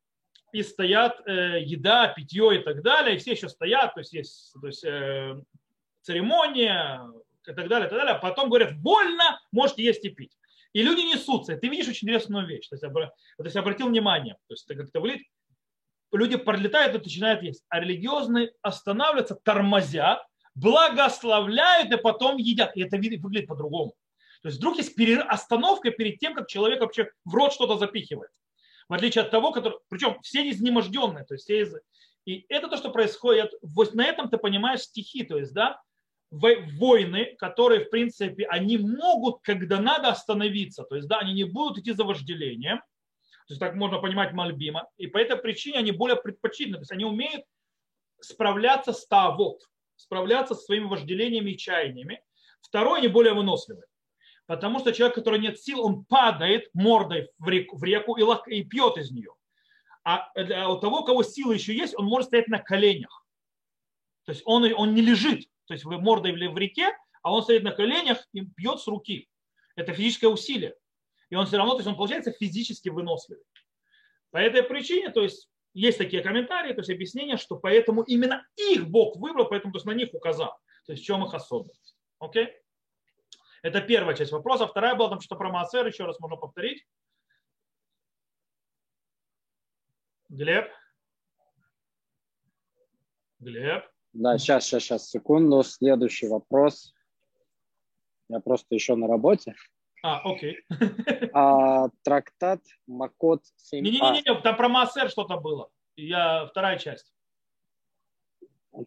и 0.52 0.64
стоят 0.64 1.22
э, 1.26 1.62
еда, 1.62 2.10
питье 2.10 2.60
и 2.60 2.64
так 2.64 2.82
далее, 2.82 3.16
и 3.16 3.20
все 3.20 3.32
еще 3.32 3.50
стоят, 3.50 3.94
то 3.94 4.00
есть 4.02 4.14
есть 4.14 4.54
то 4.60 4.68
есть, 4.68 4.84
э, 4.84 5.42
церемония 6.02 7.10
и 7.48 7.54
так 7.54 7.68
далее, 7.68 7.88
и 7.88 7.90
так 7.90 8.00
далее. 8.00 8.16
А 8.16 8.20
потом 8.20 8.50
говорят, 8.50 8.78
больно, 8.78 9.40
можете 9.52 9.84
есть 9.84 10.04
и 10.04 10.10
пить. 10.10 10.38
И 10.76 10.84
люди 10.84 11.00
несутся. 11.00 11.56
Ты 11.56 11.70
видишь 11.70 11.88
очень 11.88 12.06
интересную 12.06 12.46
вещь. 12.46 12.68
То 12.68 12.76
есть, 12.76 12.84
вот 12.84 13.46
если 13.46 13.60
обратил 13.60 13.88
внимание, 13.88 14.34
то 14.50 14.54
есть 14.56 14.68
ты 14.68 14.76
как-то 14.76 15.00
выглядит, 15.00 15.26
люди 16.12 16.36
пролетают 16.36 16.96
и 16.96 16.98
начинают 16.98 17.44
есть. 17.44 17.64
А 17.70 17.80
религиозные 17.80 18.52
останавливаются, 18.62 19.36
тормозят, 19.36 20.22
благословляют 20.54 21.94
и 21.94 21.96
потом 21.96 22.36
едят. 22.36 22.76
И 22.76 22.82
это 22.82 22.98
выглядит 22.98 23.48
по-другому. 23.48 23.96
То 24.42 24.50
есть 24.50 24.58
вдруг 24.58 24.76
есть 24.76 24.94
остановка 25.30 25.92
перед 25.92 26.20
тем, 26.20 26.36
как 26.36 26.50
человек 26.50 26.82
вообще 26.82 27.10
в 27.24 27.34
рот 27.34 27.54
что-то 27.54 27.78
запихивает. 27.78 28.32
В 28.90 28.94
отличие 28.94 29.24
от 29.24 29.32
того, 29.32 29.54
который... 29.54 29.80
Причем 29.88 30.20
все 30.24 30.50
изнеможденные. 30.50 31.24
То 31.24 31.36
есть 31.36 31.46
все 31.46 31.62
из... 31.62 31.74
И 32.26 32.46
это 32.50 32.68
то, 32.68 32.76
что 32.76 32.90
происходит. 32.90 33.54
Вот 33.62 33.94
на 33.94 34.06
этом 34.06 34.30
ты 34.30 34.38
понимаешь 34.38 34.82
стихи. 34.82 35.24
То 35.24 35.38
есть, 35.38 35.54
да, 35.54 35.82
войны, 36.32 37.36
которые, 37.38 37.86
в 37.86 37.90
принципе, 37.90 38.46
они 38.48 38.78
могут, 38.78 39.42
когда 39.42 39.80
надо, 39.80 40.10
остановиться. 40.10 40.84
То 40.84 40.96
есть, 40.96 41.08
да, 41.08 41.20
они 41.20 41.34
не 41.34 41.44
будут 41.44 41.80
идти 41.80 41.94
за 41.94 42.04
вожделением, 42.04 42.82
то 43.48 43.52
есть 43.52 43.60
так 43.60 43.76
можно 43.76 44.00
понимать 44.00 44.34
Мальбима. 44.34 44.88
И 44.98 45.06
по 45.06 45.20
этой 45.20 45.38
причине 45.38 45.78
они 45.78 45.92
более 45.92 46.16
предпочтительны. 46.16 46.78
То 46.78 46.82
есть 46.82 46.92
они 46.92 47.06
умеют 47.06 47.44
справляться 48.20 48.92
с 48.92 49.06
тавот, 49.06 49.62
справляться 49.96 50.56
со 50.56 50.62
своими 50.64 50.86
вожделениями 50.86 51.52
и 51.52 51.58
чаяниями. 51.58 52.24
Второе, 52.62 53.00
они 53.00 53.08
более 53.08 53.34
выносливы. 53.34 53.84
Потому 54.48 54.80
что 54.80 54.94
человек, 54.94 55.16
который 55.16 55.40
нет 55.40 55.60
сил, 55.60 55.86
он 55.86 56.06
падает 56.06 56.70
мордой 56.74 57.30
в 57.38 57.48
реку, 57.48 57.78
в 57.78 57.84
реку 57.84 58.16
и, 58.16 58.24
лак, 58.24 58.48
и 58.48 58.64
пьет 58.64 58.98
из 58.98 59.12
нее. 59.12 59.32
А 60.04 60.32
у 60.70 60.80
того, 60.80 61.02
у 61.02 61.06
кого 61.06 61.24
силы 61.24 61.56
еще 61.56 61.76
есть, 61.76 61.96
он 61.98 62.06
может 62.06 62.28
стоять 62.28 62.48
на 62.48 62.60
коленях. 62.60 63.26
То 64.26 64.32
есть 64.32 64.42
он, 64.46 64.72
он 64.76 64.96
не 64.96 65.02
лежит, 65.02 65.48
то 65.66 65.74
есть 65.74 65.86
вы 65.86 66.00
мордой 66.00 66.32
в 66.32 66.58
реке, 66.58 66.96
а 67.22 67.34
он 67.34 67.44
стоит 67.44 67.64
на 67.64 67.72
коленях 67.72 68.28
и 68.34 68.42
пьет 68.42 68.80
с 68.80 68.88
руки. 68.88 69.28
Это 69.76 69.94
физическое 69.94 70.28
усилие 70.28 70.76
и 71.30 71.36
он 71.36 71.46
все 71.46 71.58
равно, 71.58 71.74
то 71.74 71.80
есть 71.80 71.88
он 71.88 71.96
получается 71.96 72.32
физически 72.32 72.90
выносливый. 72.90 73.44
По 74.32 74.38
этой 74.38 74.64
причине, 74.64 75.10
то 75.10 75.22
есть 75.22 75.50
есть 75.74 75.98
такие 75.98 76.22
комментарии, 76.22 76.74
то 76.74 76.80
есть 76.80 76.90
объяснения, 76.90 77.38
что 77.38 77.58
поэтому 77.58 78.04
именно 78.04 78.46
их 78.56 78.88
Бог 78.88 79.18
выбрал, 79.18 79.48
поэтому 79.48 79.74
то 79.74 79.78
есть 79.78 79.86
на 79.86 79.92
них 79.92 80.14
указал. 80.14 80.58
То 80.86 80.92
есть 80.92 81.04
в 81.04 81.06
чем 81.06 81.26
их 81.26 81.34
особенность. 81.34 81.98
Окей? 82.20 82.54
Это 83.62 83.82
первая 83.82 84.16
часть 84.16 84.32
вопроса. 84.32 84.68
Вторая 84.68 84.96
была 84.96 85.10
там 85.10 85.20
что-то 85.20 85.40
про 85.40 85.52
Маасер, 85.52 85.88
еще 85.88 86.06
раз 86.06 86.20
можно 86.20 86.38
повторить. 86.38 86.86
Глеб? 90.30 90.70
Глеб? 93.40 93.86
Да, 94.16 94.38
сейчас, 94.38 94.64
сейчас, 94.64 94.84
сейчас, 94.84 95.10
секунду. 95.10 95.62
Следующий 95.62 96.30
вопрос. 96.30 96.94
Я 98.30 98.40
просто 98.40 98.74
еще 98.74 98.96
на 98.96 99.08
работе. 99.08 99.56
А, 100.04 100.22
окей. 100.24 100.58
А, 101.34 101.90
трактат 102.02 102.62
Макот 102.88 103.42
7 103.58 103.84
Не-не-не, 103.84 104.42
там 104.42 104.56
про 104.56 104.70
Массер 104.70 105.10
что-то 105.10 105.38
было. 105.38 105.70
Я 105.98 106.46
вторая 106.46 106.78
часть. 106.78 107.14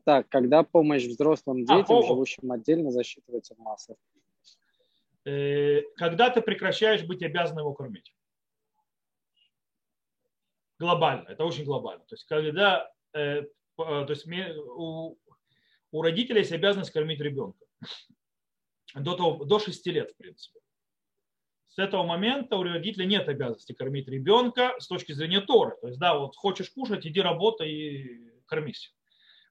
Так, 0.05 0.31
когда 0.31 0.63
помощь 0.63 1.05
взрослым 1.05 1.65
а, 1.69 1.77
детям, 1.77 1.99
а, 1.99 2.03
живущим 2.07 2.51
отдельно, 2.51 2.91
засчитывается 2.91 3.55
в 3.55 3.59
массах? 3.59 3.99
Э, 5.27 5.83
когда 5.97 6.31
ты 6.31 6.41
прекращаешь 6.41 7.05
быть 7.05 7.23
обязан 7.23 7.59
его 7.59 7.75
кормить. 7.75 8.15
Глобально, 10.79 11.29
это 11.29 11.45
очень 11.45 11.65
глобально. 11.65 12.05
То 12.07 12.15
есть, 12.15 12.25
когда 12.25 12.91
э, 13.13 13.43
то 13.85 14.11
есть, 14.11 14.27
у, 14.27 15.17
у 15.91 16.03
родителей 16.03 16.41
есть 16.41 16.53
обязанность 16.53 16.91
кормить 16.91 17.21
ребенка. 17.21 17.65
До, 18.95 19.15
того, 19.15 19.45
до 19.45 19.59
6 19.59 19.87
лет, 19.87 20.13
в 20.13 20.17
принципе 20.17 20.61
с 21.79 21.81
этого 21.81 22.03
момента 22.03 22.57
у 22.57 22.65
родителя 22.65 23.05
нет 23.05 23.29
обязанности 23.29 23.73
кормить 23.73 24.09
ребенка 24.09 24.75
с 24.81 24.89
точки 24.89 25.13
зрения 25.13 25.41
Торы. 25.41 25.77
То 25.81 25.87
есть, 25.87 26.01
да, 26.01 26.19
вот 26.19 26.35
хочешь 26.35 26.71
кушать, 26.71 27.07
иди 27.07 27.21
работай 27.21 27.71
и 27.71 28.43
кормись. 28.47 28.93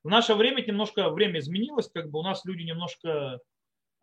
В 0.04 0.10
наше 0.10 0.36
время 0.36 0.62
немножко 0.62 1.10
время 1.10 1.40
изменилось, 1.40 1.90
как 1.90 2.12
бы 2.12 2.20
у 2.20 2.24
нас 2.24 2.44
люди 2.44 2.64
немножко 2.64 3.40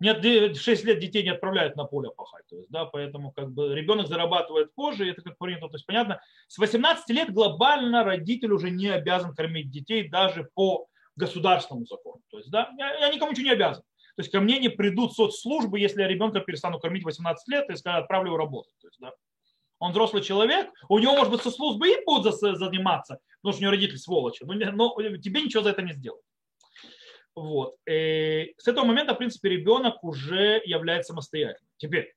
нет, 0.05 0.57
6 0.57 0.85
лет 0.85 0.99
детей 0.99 1.23
не 1.23 1.31
отправляют 1.31 1.77
на 1.77 1.85
поле 1.85 2.11
пахать. 2.11 2.45
То 2.49 2.57
есть, 2.57 2.71
да, 2.71 2.85
поэтому 2.85 3.33
как 3.33 3.51
бы 3.51 3.75
ребенок 3.75 4.07
зарабатывает 4.07 4.75
позже, 4.75 5.11
это 5.11 5.23
как 5.23 5.39
принято. 5.39 5.69
То 5.69 5.77
есть, 5.77 5.87
понятно, 5.87 6.21
с 6.49 6.59
18 6.59 7.09
лет 7.11 7.33
глобально 7.33 8.05
родитель 8.05 8.53
уже 8.53 8.71
не 8.71 8.89
обязан 8.89 9.35
кормить 9.35 9.71
детей 9.71 10.09
даже 10.09 10.49
по 10.55 10.87
государственному 11.17 11.87
закону. 11.87 12.21
То 12.31 12.39
есть, 12.39 12.51
да, 12.51 12.71
я, 12.79 12.99
я 12.99 13.13
никому 13.13 13.33
ничего 13.33 13.47
не 13.47 13.53
обязан. 13.53 13.83
То 14.17 14.21
есть 14.21 14.31
ко 14.31 14.41
мне 14.41 14.59
не 14.59 14.69
придут 14.69 15.13
соцслужбы, 15.15 15.81
если 15.81 16.03
я 16.03 16.09
ребенка 16.09 16.41
перестану 16.41 16.79
кормить 16.79 17.05
18 17.05 17.49
лет 17.49 17.69
и 17.71 17.77
скажу, 17.77 17.99
отправлю 17.99 18.29
его 18.29 18.37
работать. 18.37 18.75
То 18.81 18.87
есть, 18.87 19.01
да. 19.01 19.13
Он 19.81 19.91
взрослый 19.91 20.23
человек, 20.23 20.71
у 20.89 20.99
него, 20.99 21.15
может 21.15 21.33
быть, 21.33 21.43
соцслужбы 21.43 21.89
и 21.89 22.05
будут 22.07 22.35
заниматься, 22.35 23.19
потому 23.43 23.53
что 23.53 23.61
у 23.61 23.63
него 23.63 23.73
родители 23.73 23.97
сволочи, 23.97 24.45
но, 24.45 24.55
но 24.55 25.17
тебе 25.19 25.43
ничего 25.43 25.63
за 25.63 25.71
это 25.71 25.83
не 25.83 25.93
сделают. 25.93 26.25
Вот. 27.35 27.77
И 27.87 27.91
э, 27.91 28.55
с 28.59 28.69
этого 28.69 28.85
момента, 28.85 29.15
в 29.15 29.19
принципе, 29.19 29.49
ребенок 29.49 30.03
уже 30.05 30.63
является 30.65 31.13
самостоятельным. 31.13 31.71
Теперь, 31.79 32.15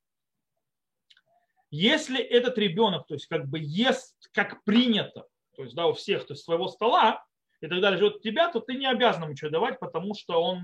Если 1.69 2.19
этот 2.19 2.57
ребенок, 2.57 3.07
то 3.07 3.15
есть 3.15 3.27
как 3.27 3.47
бы 3.47 3.59
ест 3.59 4.15
как 4.31 4.63
принято, 4.63 5.27
то 5.55 5.63
есть 5.63 5.75
да, 5.75 5.87
у 5.87 5.93
всех, 5.93 6.25
то 6.25 6.33
есть 6.33 6.43
своего 6.45 6.67
стола, 6.67 7.25
и 7.59 7.67
так 7.67 7.81
далее, 7.81 7.97
живет 7.97 8.21
тебя, 8.21 8.51
то 8.51 8.59
ты 8.59 8.75
не 8.75 8.85
обязан 8.85 9.23
ему 9.23 9.31
ничего 9.31 9.49
давать, 9.49 9.79
потому 9.79 10.13
что 10.13 10.41
он 10.41 10.61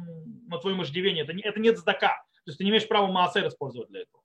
на 0.48 0.60
твоем 0.60 0.84
иждивении, 0.84 1.24
это, 1.24 1.34
не, 1.34 1.42
это 1.42 1.60
нет 1.60 1.78
сдака. 1.78 2.24
То 2.46 2.50
есть 2.50 2.60
ты 2.60 2.64
не 2.64 2.70
имеешь 2.70 2.88
права 2.88 3.08
маасер 3.08 3.48
использовать 3.48 3.90
для 3.90 4.02
этого. 4.02 4.24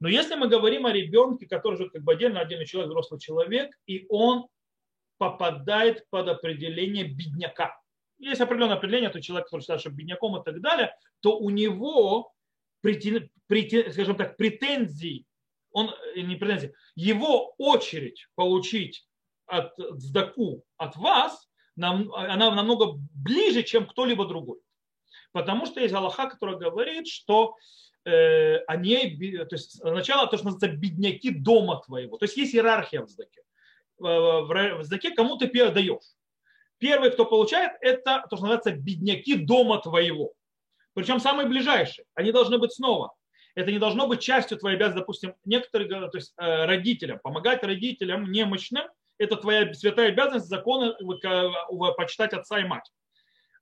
Но 0.00 0.08
если 0.08 0.34
мы 0.34 0.48
говорим 0.48 0.86
о 0.86 0.92
ребенке, 0.92 1.46
который 1.46 1.76
живет 1.76 1.92
как 1.92 2.02
бы 2.02 2.12
отдельно, 2.12 2.40
отдельный 2.40 2.66
человек, 2.66 2.90
взрослый 2.90 3.20
человек, 3.20 3.74
и 3.86 4.06
он 4.08 4.46
попадает 5.18 6.08
под 6.10 6.28
определение 6.28 7.04
бедняка. 7.04 7.79
Есть 8.20 8.40
определенное 8.40 8.76
определение, 8.76 9.10
то 9.10 9.20
человек, 9.20 9.46
который 9.46 9.62
считает, 9.62 9.80
что 9.80 9.90
бедняком 9.90 10.36
и 10.36 10.44
так 10.44 10.60
далее, 10.60 10.94
то 11.20 11.38
у 11.38 11.48
него, 11.50 12.32
скажем 12.82 14.16
так, 14.16 14.36
претензий, 14.36 15.26
он, 15.72 15.90
э, 16.14 16.20
не 16.20 16.36
претензии, 16.36 16.74
его 16.94 17.54
очередь 17.56 18.28
получить 18.34 19.06
от 19.46 19.72
сдаку 19.96 20.64
от 20.76 20.96
вас, 20.96 21.48
она 21.76 22.54
намного 22.54 22.98
ближе, 23.14 23.62
чем 23.62 23.86
кто-либо 23.86 24.26
другой. 24.26 24.60
Потому 25.32 25.64
что 25.64 25.80
есть 25.80 25.94
Аллаха, 25.94 26.28
который 26.28 26.58
говорит, 26.58 27.06
что 27.06 27.56
э, 28.04 28.58
они, 28.66 29.16
то 29.48 29.54
есть 29.54 29.78
сначала 29.78 30.26
то, 30.26 30.36
что 30.36 30.46
называется 30.46 30.76
бедняки 30.76 31.30
дома 31.30 31.80
твоего. 31.84 32.18
То 32.18 32.24
есть 32.24 32.36
есть 32.36 32.54
иерархия 32.54 33.02
в 33.02 33.08
сдаке. 33.08 33.42
В, 33.98 34.78
в 34.78 34.84
сдаке 34.84 35.10
кому 35.10 35.36
ты 35.36 35.46
даешь. 35.70 36.04
Первый, 36.80 37.10
кто 37.10 37.26
получает, 37.26 37.72
это 37.82 38.24
то, 38.28 38.36
что 38.36 38.46
называется 38.46 38.72
бедняки 38.72 39.36
дома 39.36 39.80
твоего. 39.80 40.32
Причем 40.94 41.20
самые 41.20 41.46
ближайшие. 41.46 42.06
Они 42.14 42.32
должны 42.32 42.58
быть 42.58 42.72
снова. 42.72 43.14
Это 43.54 43.70
не 43.70 43.78
должно 43.78 44.06
быть 44.06 44.20
частью 44.20 44.56
твоей 44.56 44.76
обязанности. 44.76 45.00
Допустим, 45.00 45.34
некоторые 45.44 45.88
то 46.08 46.16
есть 46.16 46.32
э, 46.38 46.64
родителям, 46.64 47.20
помогать 47.22 47.62
родителям 47.62 48.32
немощным, 48.32 48.84
это 49.18 49.36
твоя 49.36 49.72
святая 49.74 50.08
обязанность 50.08 50.46
закона 50.46 50.96
почитать 51.96 52.32
отца 52.32 52.58
и 52.58 52.64
мать. 52.64 52.90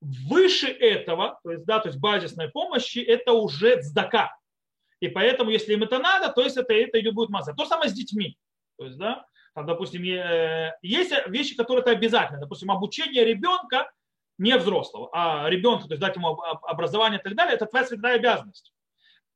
Выше 0.00 0.68
этого, 0.68 1.40
то 1.42 1.50
есть, 1.50 1.64
да, 1.64 1.80
то 1.80 1.88
есть 1.88 1.98
базисной 1.98 2.48
помощи, 2.50 3.00
это 3.00 3.32
уже 3.32 3.82
сдака. 3.82 4.32
И 5.00 5.08
поэтому, 5.08 5.50
если 5.50 5.72
им 5.72 5.82
это 5.82 5.98
надо, 5.98 6.32
то 6.32 6.42
есть 6.42 6.56
это, 6.56 6.72
это 6.72 7.00
идет 7.00 7.14
будет 7.14 7.30
масса. 7.30 7.52
То 7.52 7.64
же 7.64 7.68
самое 7.68 7.90
с 7.90 7.94
детьми. 7.94 8.38
То 8.78 8.84
есть, 8.84 8.96
да, 8.96 9.26
там, 9.54 9.66
допустим, 9.66 10.02
есть 10.02 11.12
вещи, 11.26 11.56
которые 11.56 11.82
это 11.82 11.90
обязательно. 11.90 12.40
Допустим, 12.40 12.70
обучение 12.70 13.24
ребенка, 13.24 13.90
не 14.38 14.56
взрослого, 14.56 15.10
а 15.12 15.48
ребенка, 15.50 15.88
то 15.88 15.94
есть 15.94 16.00
дать 16.00 16.16
ему 16.16 16.40
образование 16.62 17.18
и 17.18 17.22
так 17.22 17.34
далее, 17.34 17.54
это 17.54 17.66
твоя 17.66 17.84
святая 17.84 18.16
обязанность. 18.16 18.72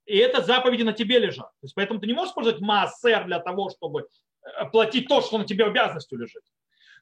И 0.07 0.17
это 0.17 0.43
заповеди 0.43 0.83
на 0.83 0.93
тебе 0.93 1.19
лежат. 1.19 1.51
То 1.61 1.65
есть, 1.65 1.75
поэтому 1.75 2.01
ты 2.01 2.07
не 2.07 2.13
можешь 2.13 2.31
использовать 2.31 2.61
массер 2.61 3.25
для 3.27 3.39
того, 3.39 3.71
чтобы 3.71 4.01
э, 4.43 4.71
платить 4.71 5.09
то, 5.09 5.21
что 5.21 5.39
на 5.39 5.45
тебе 5.45 5.65
обязанностью 5.65 6.19
лежит. 6.19 6.43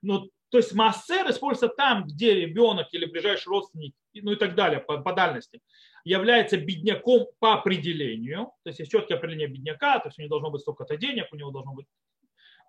Ну, 0.02 0.30
то 0.50 0.58
есть 0.58 0.72
массер 0.74 1.30
используется 1.30 1.74
там, 1.74 2.04
где 2.04 2.34
ребенок 2.34 2.88
или 2.92 3.04
ближайший 3.06 3.48
родственник, 3.48 3.94
ну 4.14 4.32
и 4.32 4.36
так 4.36 4.54
далее, 4.54 4.80
по, 4.80 4.98
по 4.98 5.12
дальности, 5.12 5.60
является 6.04 6.56
бедняком 6.56 7.26
по 7.38 7.54
определению. 7.54 8.52
То 8.64 8.70
есть 8.70 8.80
есть 8.80 8.90
четкое 8.90 9.18
определение 9.18 9.48
бедняка, 9.48 9.98
то 9.98 10.08
есть 10.08 10.18
у 10.18 10.22
него 10.22 10.30
должно 10.30 10.50
быть 10.50 10.62
столько-то 10.62 10.96
денег, 10.96 11.26
у 11.32 11.36
него 11.36 11.50
должно 11.50 11.74
быть... 11.74 11.86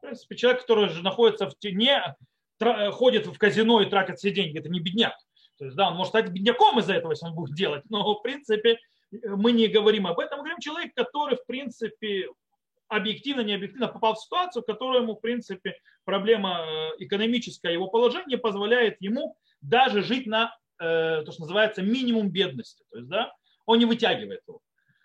В 0.01 0.05
принципе, 0.05 0.35
человек, 0.35 0.61
который 0.61 0.89
же 0.89 1.03
находится 1.03 1.47
в 1.47 1.55
тени, 1.59 1.91
ходит 2.91 3.27
в 3.27 3.37
казино 3.37 3.81
и 3.81 3.89
тратит 3.89 4.17
все 4.17 4.31
деньги, 4.31 4.57
это 4.57 4.67
не 4.67 4.79
бедняк. 4.79 5.13
То 5.59 5.65
есть, 5.65 5.77
да, 5.77 5.89
он 5.89 5.95
может 5.95 6.09
стать 6.09 6.29
бедняком 6.29 6.79
из-за 6.79 6.93
этого, 6.93 7.11
если 7.11 7.27
он 7.27 7.35
будет 7.35 7.55
делать, 7.55 7.83
но, 7.89 8.15
в 8.15 8.23
принципе, 8.23 8.79
мы 9.11 9.51
не 9.51 9.67
говорим 9.67 10.07
об 10.07 10.19
этом, 10.19 10.39
мы 10.39 10.45
говорим 10.45 10.59
человек, 10.59 10.93
который, 10.95 11.37
в 11.37 11.45
принципе, 11.45 12.29
объективно, 12.87 13.41
не 13.41 13.53
объективно 13.53 13.87
попал 13.87 14.15
в 14.15 14.19
ситуацию, 14.19 14.63
которая 14.63 15.03
ему, 15.03 15.15
в 15.15 15.21
принципе, 15.21 15.75
проблема 16.03 16.65
э, 16.65 16.89
экономическая, 17.05 17.73
его 17.73 17.87
положение 17.87 18.39
позволяет 18.39 18.97
ему 19.01 19.37
даже 19.61 20.01
жить 20.01 20.25
на 20.25 20.57
э, 20.79 21.21
то, 21.23 21.31
что 21.31 21.41
называется 21.43 21.83
минимум 21.83 22.31
бедности. 22.31 22.83
То 22.89 22.97
есть, 22.97 23.09
да, 23.09 23.31
он 23.67 23.77
не 23.77 23.85
вытягивает 23.85 24.41
его. 24.47 24.61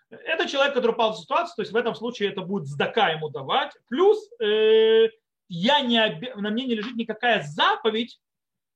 Это 0.09 0.47
человек, 0.47 0.73
который 0.73 0.91
попал 0.91 1.13
в 1.13 1.19
ситуацию, 1.19 1.55
то 1.55 1.61
есть 1.61 1.73
в 1.73 1.75
этом 1.75 1.93
случае 1.93 2.29
это 2.29 2.41
будет 2.41 2.67
сдака 2.67 3.09
ему 3.09 3.29
давать. 3.29 3.73
Плюс 3.89 4.17
э, 4.39 5.09
я 5.49 5.81
не, 5.81 6.33
на 6.35 6.49
мне 6.49 6.65
не 6.65 6.75
лежит 6.75 6.95
никакая 6.95 7.43
заповедь 7.43 8.19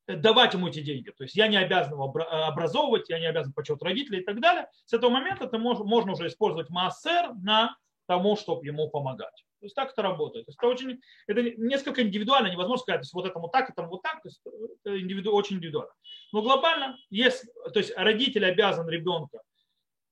давать 0.07 0.53
ему 0.53 0.67
эти 0.67 0.81
деньги. 0.81 1.09
То 1.11 1.23
есть 1.23 1.35
я 1.35 1.47
не 1.47 1.57
обязан 1.57 1.93
его 1.93 2.05
образовывать, 2.05 3.09
я 3.09 3.19
не 3.19 3.27
обязан 3.27 3.53
почет 3.53 3.81
родителей 3.81 4.19
и 4.19 4.23
так 4.23 4.41
далее. 4.41 4.67
С 4.85 4.93
этого 4.93 5.09
момента 5.09 5.45
это 5.45 5.57
можно, 5.57 5.85
можно 5.85 6.13
уже 6.13 6.27
использовать 6.27 6.69
массер 6.69 7.33
на 7.41 7.77
тому, 8.07 8.35
чтобы 8.35 8.65
ему 8.65 8.89
помогать. 8.89 9.45
То 9.59 9.65
есть 9.65 9.75
так 9.75 9.91
это 9.91 10.01
работает. 10.01 10.47
То 10.47 10.49
есть 10.49 10.59
это, 10.59 10.67
очень, 10.67 10.99
это 11.27 11.43
несколько 11.43 12.01
индивидуально, 12.01 12.47
невозможно 12.47 12.81
сказать, 12.81 13.01
то 13.01 13.03
есть 13.03 13.13
вот 13.13 13.27
этому 13.27 13.47
так, 13.47 13.69
этому 13.69 13.89
вот 13.89 14.01
так, 14.01 14.21
то 14.21 14.27
есть 14.27 14.41
это 14.83 14.99
индивиду, 14.99 15.31
очень 15.31 15.57
индивидуально. 15.57 15.93
Но 16.33 16.41
глобально, 16.41 16.97
если, 17.11 17.47
то 17.71 17.79
есть 17.79 17.93
родитель 17.95 18.45
обязан 18.45 18.89
ребенка 18.89 19.39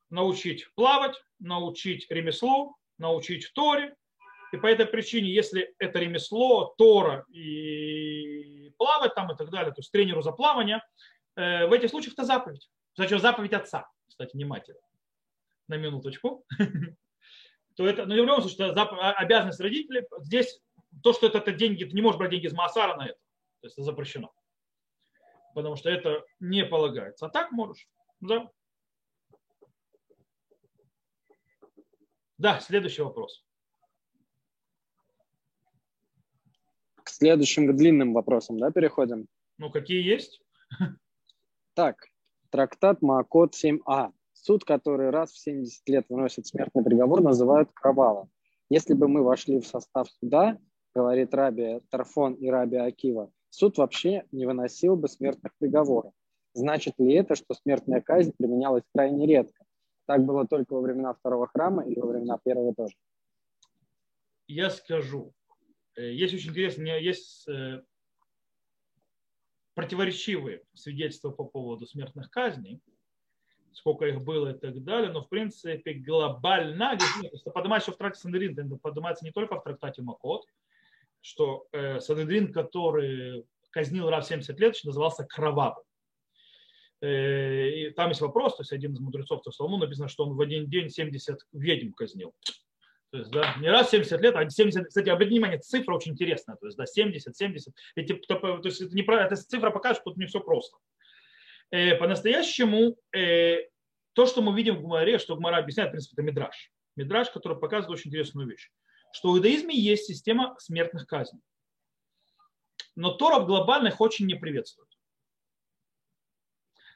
научить 0.09 0.67
плавать, 0.75 1.15
научить 1.39 2.07
ремеслу, 2.09 2.75
научить 2.97 3.51
Торе. 3.53 3.95
И 4.51 4.57
по 4.57 4.67
этой 4.67 4.85
причине, 4.85 5.29
если 5.29 5.73
это 5.77 5.99
ремесло, 5.99 6.73
Тора 6.77 7.25
и 7.29 8.71
плавать 8.77 9.13
там 9.13 9.31
и 9.31 9.37
так 9.37 9.49
далее, 9.51 9.71
то 9.71 9.79
есть 9.79 9.91
тренеру 9.91 10.21
за 10.21 10.31
плавание, 10.31 10.81
э, 11.35 11.67
в 11.67 11.73
этих 11.73 11.89
случаях 11.89 12.13
это 12.13 12.23
заповедь. 12.23 12.69
Зачем 12.95 13.19
заповедь 13.19 13.53
отца, 13.53 13.87
кстати, 14.07 14.35
не 14.35 14.45
матери. 14.45 14.77
На 15.67 15.75
минуточку. 15.75 16.45
то 17.77 17.87
это, 17.87 18.05
ну, 18.05 18.13
в 18.13 18.17
любом 18.17 18.41
случае, 18.41 18.71
это 18.71 18.81
а, 18.81 19.13
обязанность 19.13 19.59
родителей. 19.59 20.03
Здесь 20.19 20.59
то, 21.03 21.13
что 21.13 21.27
это, 21.27 21.37
это 21.37 21.53
деньги, 21.53 21.85
ты 21.85 21.93
не 21.93 22.01
можешь 22.01 22.17
брать 22.17 22.31
деньги 22.31 22.47
из 22.47 22.53
Маасара 22.53 22.97
на 22.97 23.05
это. 23.05 23.19
То 23.61 23.67
есть 23.67 23.77
это 23.77 23.83
запрещено. 23.83 24.33
Потому 25.53 25.75
что 25.75 25.89
это 25.89 26.23
не 26.39 26.65
полагается. 26.65 27.27
А 27.27 27.29
так 27.29 27.51
можешь. 27.51 27.87
Да. 28.19 28.49
Да, 32.39 32.61
следующий 32.61 33.01
вопрос. 33.01 33.45
К 37.03 37.09
следующим 37.09 37.75
длинным 37.75 38.13
вопросам, 38.13 38.57
да, 38.57 38.71
переходим? 38.71 39.27
Ну, 39.57 39.69
какие 39.69 40.01
есть? 40.01 40.41
Так, 41.73 42.07
трактат 42.49 43.01
Маакот 43.01 43.55
7а. 43.55 44.13
Суд, 44.31 44.63
который 44.63 45.09
раз 45.09 45.31
в 45.31 45.37
70 45.37 45.87
лет 45.89 46.05
выносит 46.07 46.47
смертный 46.47 46.83
приговор, 46.83 47.21
называют 47.21 47.71
кровавым. 47.73 48.29
Если 48.69 48.93
бы 48.93 49.09
мы 49.09 49.21
вошли 49.21 49.59
в 49.59 49.67
состав 49.67 50.09
суда, 50.09 50.57
говорит 50.95 51.33
Раби 51.33 51.81
Тарфон 51.89 52.35
и 52.35 52.49
Раби 52.49 52.77
Акива, 52.77 53.31
суд 53.49 53.77
вообще 53.77 54.25
не 54.31 54.45
выносил 54.45 54.95
бы 54.95 55.09
смертных 55.09 55.53
приговоров. 55.57 56.13
Значит 56.53 56.95
ли 56.99 57.13
это, 57.15 57.35
что 57.35 57.53
смертная 57.53 57.99
казнь 57.99 58.33
применялась 58.37 58.83
крайне 58.93 59.27
редко? 59.27 59.65
Так 60.09 60.25
было 60.25 60.47
только 60.47 60.73
во 60.73 60.81
времена 60.81 61.13
второго 61.13 61.45
храма 61.45 61.87
и 61.87 61.95
во 61.99 62.07
времена 62.07 62.39
первого 62.43 62.73
тоже. 62.73 62.95
Я 64.47 64.71
скажу. 64.71 65.35
Э, 65.95 66.11
есть 66.11 66.33
очень 66.33 66.49
интересно, 66.49 66.97
есть 66.97 67.47
э, 67.47 67.83
противоречивые 69.75 70.63
свидетельства 70.73 71.29
по 71.29 71.43
поводу 71.43 71.85
смертных 71.85 72.31
казней 72.31 72.81
сколько 73.71 74.05
их 74.07 74.23
было 74.23 74.49
и 74.49 74.57
так 74.57 74.83
далее, 74.83 75.11
но 75.11 75.21
в 75.21 75.29
принципе 75.29 75.93
глобально, 75.93 76.97
если 77.21 77.51
поднимается 77.51 77.91
в 77.91 77.97
трактате 77.97 78.23
Сандрин, 78.23 78.79
поднимается 78.79 79.23
не 79.23 79.31
только 79.31 79.57
в 79.59 79.63
трактате 79.63 80.01
Макот, 80.01 80.47
что 81.21 81.67
э, 81.71 81.99
Сандрин, 81.99 82.51
который 82.51 83.45
казнил 83.69 84.09
раз 84.09 84.29
70 84.29 84.59
лет, 84.59 84.75
назывался 84.83 85.23
кровавым. 85.23 85.83
Э, 87.01 87.69
и 87.69 87.89
там 87.91 88.09
есть 88.09 88.21
вопрос, 88.21 88.57
то 88.57 88.61
есть 88.61 88.73
один 88.73 88.93
из 88.93 88.99
мудрецов 88.99 89.41
Солому 89.51 89.77
написано, 89.77 90.09
что 90.09 90.25
он 90.25 90.35
в 90.35 90.41
один 90.41 90.69
день 90.69 90.89
70 90.89 91.39
ведьм 91.53 91.93
казнил. 91.93 92.33
То 93.11 93.17
есть, 93.17 93.31
да, 93.31 93.55
не 93.59 93.69
раз 93.69 93.89
70 93.89 94.21
лет, 94.21 94.35
а 94.35 94.47
70, 94.47 94.87
кстати, 94.87 95.09
обратите 95.09 95.35
внимание, 95.35 95.59
цифра 95.59 95.95
очень 95.95 96.11
интересная, 96.11 96.57
то 96.57 96.67
есть, 96.67 96.77
да, 96.77 96.85
70, 96.85 97.35
70, 97.35 97.73
эти, 97.95 98.13
то, 98.13 98.35
то 98.35 98.61
есть, 98.63 98.81
это 98.81 98.95
не, 98.95 99.01
эта 99.01 99.35
цифра 99.35 99.71
покажет, 99.71 100.01
что 100.01 100.11
тут 100.11 100.17
не 100.17 100.27
все 100.27 100.39
просто. 100.41 100.77
Э, 101.71 101.95
по-настоящему 101.95 102.97
э, 103.15 103.61
то, 104.13 104.25
что 104.25 104.41
мы 104.41 104.55
видим 104.55 104.75
в 104.75 104.81
Гумаре, 104.81 105.17
что 105.17 105.35
Гумара 105.35 105.57
объясняет, 105.57 105.89
в 105.89 105.91
принципе, 105.93 106.13
это 106.15 106.23
Мидраш. 106.23 106.71
Мидраш, 106.97 107.29
который 107.29 107.57
показывает 107.57 107.97
очень 107.97 108.09
интересную 108.09 108.47
вещь, 108.47 108.69
что 109.13 109.31
в 109.31 109.37
иудаизме 109.37 109.75
есть 109.75 110.05
система 110.05 110.55
смертных 110.59 111.07
казней. 111.07 111.41
Но 112.95 113.13
Тора 113.13 113.39
глобально 113.45 113.87
их 113.87 114.01
очень 114.01 114.25
не 114.25 114.35
приветствует. 114.35 114.89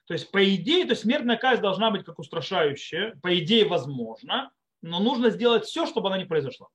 То 0.06 0.14
есть, 0.14 0.32
по 0.32 0.44
идее, 0.56 0.84
то 0.86 0.92
есть 0.92 1.04
смертная 1.04 1.38
казнь 1.38 1.62
должна 1.62 1.90
быть 1.92 2.04
как 2.04 2.20
устрашающая, 2.20 3.16
по 3.22 3.38
идее, 3.40 3.66
возможно, 3.66 4.52
но 4.82 5.00
нужно 5.00 5.30
сделать 5.30 5.66
все, 5.66 5.86
чтобы 5.86 6.10
она 6.10 6.18
не 6.18 6.26
произошла. 6.26 6.68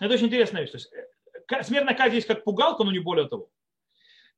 Это 0.00 0.14
очень 0.14 0.26
интересная 0.26 0.62
вещь. 0.62 0.70
То 0.70 0.78
есть, 0.78 1.66
смертная 1.66 1.94
казнь 1.94 2.14
есть 2.14 2.26
как 2.26 2.42
пугалка, 2.44 2.84
но 2.84 2.92
не 2.92 3.00
более 3.00 3.28
того. 3.28 3.50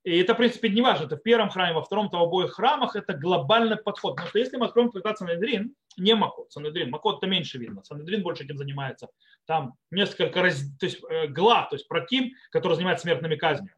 И 0.03 0.19
это, 0.19 0.35
в 0.35 0.39
принципе, 0.39 0.69
не 0.69 0.83
важно, 0.83 1.05
это 1.05 1.17
в 1.17 1.23
первом 1.23 1.49
храме, 1.49 1.75
во 1.75 1.83
втором, 1.83 2.11
то 2.11 2.19
в 2.19 2.23
обоих 2.23 2.55
храмах, 2.55 2.97
это 2.97 3.13
глобальный 3.15 3.77
подход. 3.77 4.17
Потому 4.17 4.31
что 4.31 4.39
если 4.41 4.57
мы 4.57 4.67
откроем 4.67 4.91
трактат 4.91 5.19
Санедрин, 5.19 5.77
не 5.97 6.17
Макот, 6.17 6.51
Санедрин, 6.51 6.91
Макот 6.91 7.19
это 7.19 7.29
меньше 7.29 7.59
видно, 7.59 7.85
Санедрин 7.85 8.23
больше 8.23 8.43
этим 8.43 8.59
занимается. 8.59 9.11
Там 9.47 9.75
несколько 9.93 10.43
раз, 10.43 10.65
то 10.81 10.87
есть, 10.87 11.01
э, 11.09 11.29
глав, 11.29 11.71
то 11.71 11.77
есть 11.77 11.87
проким, 11.87 12.33
который 12.51 12.75
занимается 12.75 13.05
смертными 13.05 13.37
казнями. 13.37 13.77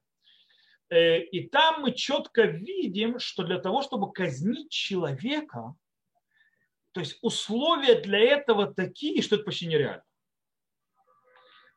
Э, 0.90 1.20
и 1.20 1.49
там 1.49 1.83
мы 1.83 1.92
четко 1.92 2.42
видим, 2.42 3.18
что 3.18 3.42
для 3.42 3.59
того, 3.59 3.83
чтобы 3.83 4.12
казнить 4.12 4.70
человека, 4.70 5.75
то 6.92 7.01
есть 7.01 7.18
условия 7.23 8.01
для 8.01 8.20
этого 8.20 8.73
такие, 8.73 9.23
что 9.23 9.37
это 9.37 9.44
почти 9.44 9.66
нереально. 9.66 10.05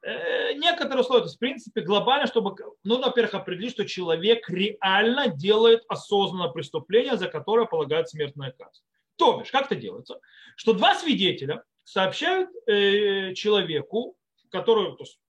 Э, 0.01 0.53
некоторые 0.53 1.01
условия, 1.01 1.21
то 1.21 1.27
есть 1.27 1.37
в 1.37 1.39
принципе 1.39 1.81
глобально, 1.81 2.27
чтобы, 2.27 2.55
ну, 2.83 3.01
во-первых, 3.01 3.33
определить, 3.33 3.71
что 3.71 3.85
человек 3.85 4.49
реально 4.49 5.27
делает 5.29 5.83
осознанное 5.87 6.49
преступление, 6.49 7.17
за 7.17 7.27
которое 7.27 7.65
полагает 7.65 8.09
смертная 8.09 8.51
казнь. 8.51 8.83
То 9.15 9.39
бишь, 9.39 9.51
как 9.51 9.65
это 9.65 9.75
делается? 9.75 10.19
Что 10.55 10.73
два 10.73 10.93
свидетеля 10.95 11.63
сообщают 11.83 12.49
э, 12.67 13.33
человеку, 13.33 14.15
который 14.51 14.95
то 14.95 15.03
есть, 15.03 15.19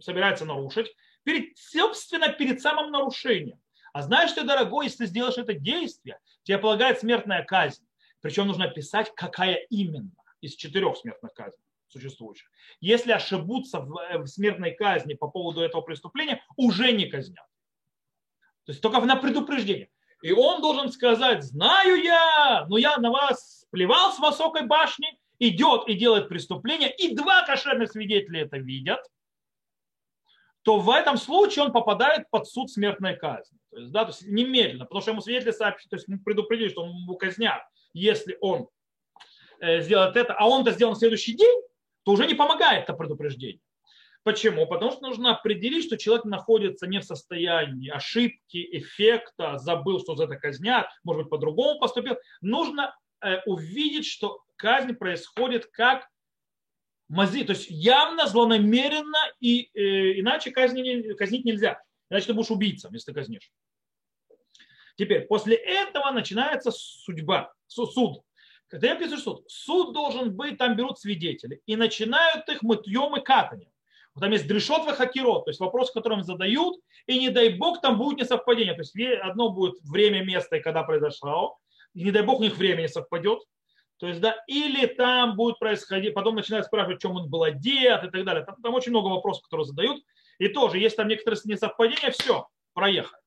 собирается 0.00 0.44
нарушить, 0.44 0.94
перед, 1.28 1.58
собственно, 1.58 2.30
перед 2.30 2.62
самым 2.62 2.90
нарушением. 2.90 3.60
А 3.92 4.00
знаешь 4.00 4.30
что, 4.30 4.44
дорогой, 4.44 4.86
если 4.86 5.04
ты 5.04 5.06
сделаешь 5.06 5.36
это 5.36 5.52
действие, 5.52 6.18
тебе 6.42 6.56
полагает 6.56 7.00
смертная 7.00 7.44
казнь. 7.44 7.86
Причем 8.22 8.46
нужно 8.46 8.66
писать, 8.68 9.12
какая 9.14 9.56
именно 9.68 10.10
из 10.40 10.54
четырех 10.54 10.96
смертных 10.96 11.34
казней 11.34 11.62
существующих. 11.88 12.50
Если 12.80 13.12
ошибутся 13.12 13.80
в 13.80 14.26
смертной 14.26 14.70
казни 14.70 15.12
по 15.12 15.28
поводу 15.28 15.60
этого 15.60 15.82
преступления, 15.82 16.42
уже 16.56 16.92
не 16.92 17.04
казнят. 17.04 17.46
То 18.64 18.72
есть 18.72 18.80
только 18.80 18.98
на 19.02 19.16
предупреждение. 19.16 19.90
И 20.22 20.32
он 20.32 20.62
должен 20.62 20.90
сказать, 20.90 21.44
знаю 21.44 22.02
я, 22.02 22.64
но 22.70 22.78
я 22.78 22.96
на 22.96 23.10
вас 23.10 23.66
плевал 23.70 24.14
с 24.14 24.18
высокой 24.18 24.62
башни, 24.66 25.08
идет 25.38 25.88
и 25.88 25.94
делает 25.94 26.30
преступление, 26.30 26.90
и 26.90 27.14
два 27.14 27.44
кошерных 27.44 27.92
свидетеля 27.92 28.46
это 28.46 28.56
видят, 28.56 29.00
то 30.68 30.78
в 30.78 30.90
этом 30.90 31.16
случае 31.16 31.64
он 31.64 31.72
попадает 31.72 32.28
под 32.28 32.46
суд 32.46 32.70
смертной 32.70 33.16
казни. 33.16 33.56
То 33.70 33.78
есть, 33.78 33.90
да, 33.90 34.04
то 34.04 34.10
есть 34.10 34.26
немедленно, 34.26 34.84
потому 34.84 35.00
что 35.00 35.12
ему 35.12 35.22
свидетели 35.22 35.50
сообщили, 35.50 35.88
то 35.88 35.96
есть 35.96 36.06
предупредили, 36.26 36.68
что 36.68 36.82
он 36.82 36.90
его 36.90 37.14
казнят, 37.14 37.62
если 37.94 38.36
он 38.42 38.68
э, 39.60 39.80
сделает 39.80 40.14
это, 40.16 40.34
а 40.34 40.46
он 40.46 40.60
это 40.60 40.72
сделал 40.72 40.92
на 40.92 40.98
следующий 40.98 41.34
день, 41.34 41.62
то 42.02 42.12
уже 42.12 42.26
не 42.26 42.34
помогает 42.34 42.84
это 42.84 42.92
предупреждение. 42.92 43.62
Почему? 44.24 44.66
Потому 44.66 44.90
что 44.90 45.00
нужно 45.00 45.30
определить, 45.30 45.86
что 45.86 45.96
человек 45.96 46.26
находится 46.26 46.86
не 46.86 47.00
в 47.00 47.04
состоянии 47.04 47.88
ошибки, 47.88 48.68
эффекта, 48.70 49.56
забыл, 49.56 50.00
что 50.00 50.16
за 50.16 50.24
это 50.24 50.36
казнят, 50.36 50.86
может 51.02 51.22
быть, 51.22 51.30
по-другому 51.30 51.80
поступил. 51.80 52.18
Нужно 52.42 52.94
э, 53.22 53.40
увидеть, 53.46 54.04
что 54.04 54.42
казнь 54.56 54.92
происходит 54.92 55.64
как 55.72 56.10
мази, 57.08 57.44
то 57.44 57.52
есть 57.52 57.66
явно, 57.70 58.26
злонамеренно, 58.26 59.18
и 59.40 59.70
э, 59.74 60.20
иначе 60.20 60.50
казни, 60.50 61.12
казнить 61.14 61.44
нельзя. 61.44 61.82
Иначе 62.10 62.26
ты 62.26 62.34
будешь 62.34 62.50
убийцем, 62.50 62.92
если 62.92 63.12
ты 63.12 63.14
казнишь. 63.14 63.50
Теперь, 64.96 65.26
после 65.26 65.56
этого 65.56 66.10
начинается 66.10 66.70
судьба, 66.72 67.52
суд. 67.66 68.22
Когда 68.68 68.88
я 68.88 68.96
пишу 68.96 69.16
суд, 69.16 69.44
суд 69.48 69.94
должен 69.94 70.36
быть, 70.36 70.58
там 70.58 70.76
берут 70.76 70.98
свидетели 70.98 71.62
и 71.66 71.76
начинают 71.76 72.48
их 72.48 72.62
мытьем 72.62 73.16
и 73.16 73.22
катанием. 73.22 73.70
Вот 74.14 74.22
там 74.22 74.32
есть 74.32 74.46
дрешот 74.46 74.82
в 74.82 74.92
хакерот, 74.94 75.44
то 75.44 75.50
есть 75.50 75.60
вопрос, 75.60 75.90
который 75.92 76.18
им 76.18 76.24
задают, 76.24 76.76
и 77.06 77.18
не 77.18 77.30
дай 77.30 77.50
бог 77.50 77.80
там 77.80 77.96
будет 77.96 78.18
несовпадение. 78.18 78.74
То 78.74 78.80
есть 78.80 78.94
одно 79.22 79.50
будет 79.50 79.80
время, 79.82 80.24
место 80.24 80.56
и 80.56 80.60
когда 80.60 80.82
произошло, 80.82 81.58
и 81.94 82.02
не 82.02 82.10
дай 82.10 82.22
бог 82.22 82.40
у 82.40 82.42
них 82.42 82.56
время 82.56 82.82
не 82.82 82.88
совпадет. 82.88 83.40
То 83.98 84.06
есть, 84.06 84.20
да, 84.20 84.36
или 84.46 84.86
там 84.86 85.36
будет 85.36 85.58
происходить, 85.58 86.14
потом 86.14 86.36
начинают 86.36 86.66
спрашивать, 86.66 87.02
чем 87.02 87.12
он 87.12 87.28
был 87.28 87.42
одет 87.42 88.04
и 88.04 88.10
так 88.10 88.24
далее. 88.24 88.44
Там, 88.44 88.56
там 88.62 88.74
очень 88.74 88.90
много 88.90 89.08
вопросов, 89.08 89.42
которые 89.44 89.66
задают. 89.66 90.02
И 90.38 90.48
тоже, 90.48 90.78
есть 90.78 90.96
там 90.96 91.08
некоторые 91.08 91.40
несовпадения, 91.44 92.10
все, 92.12 92.46
проехали. 92.74 93.20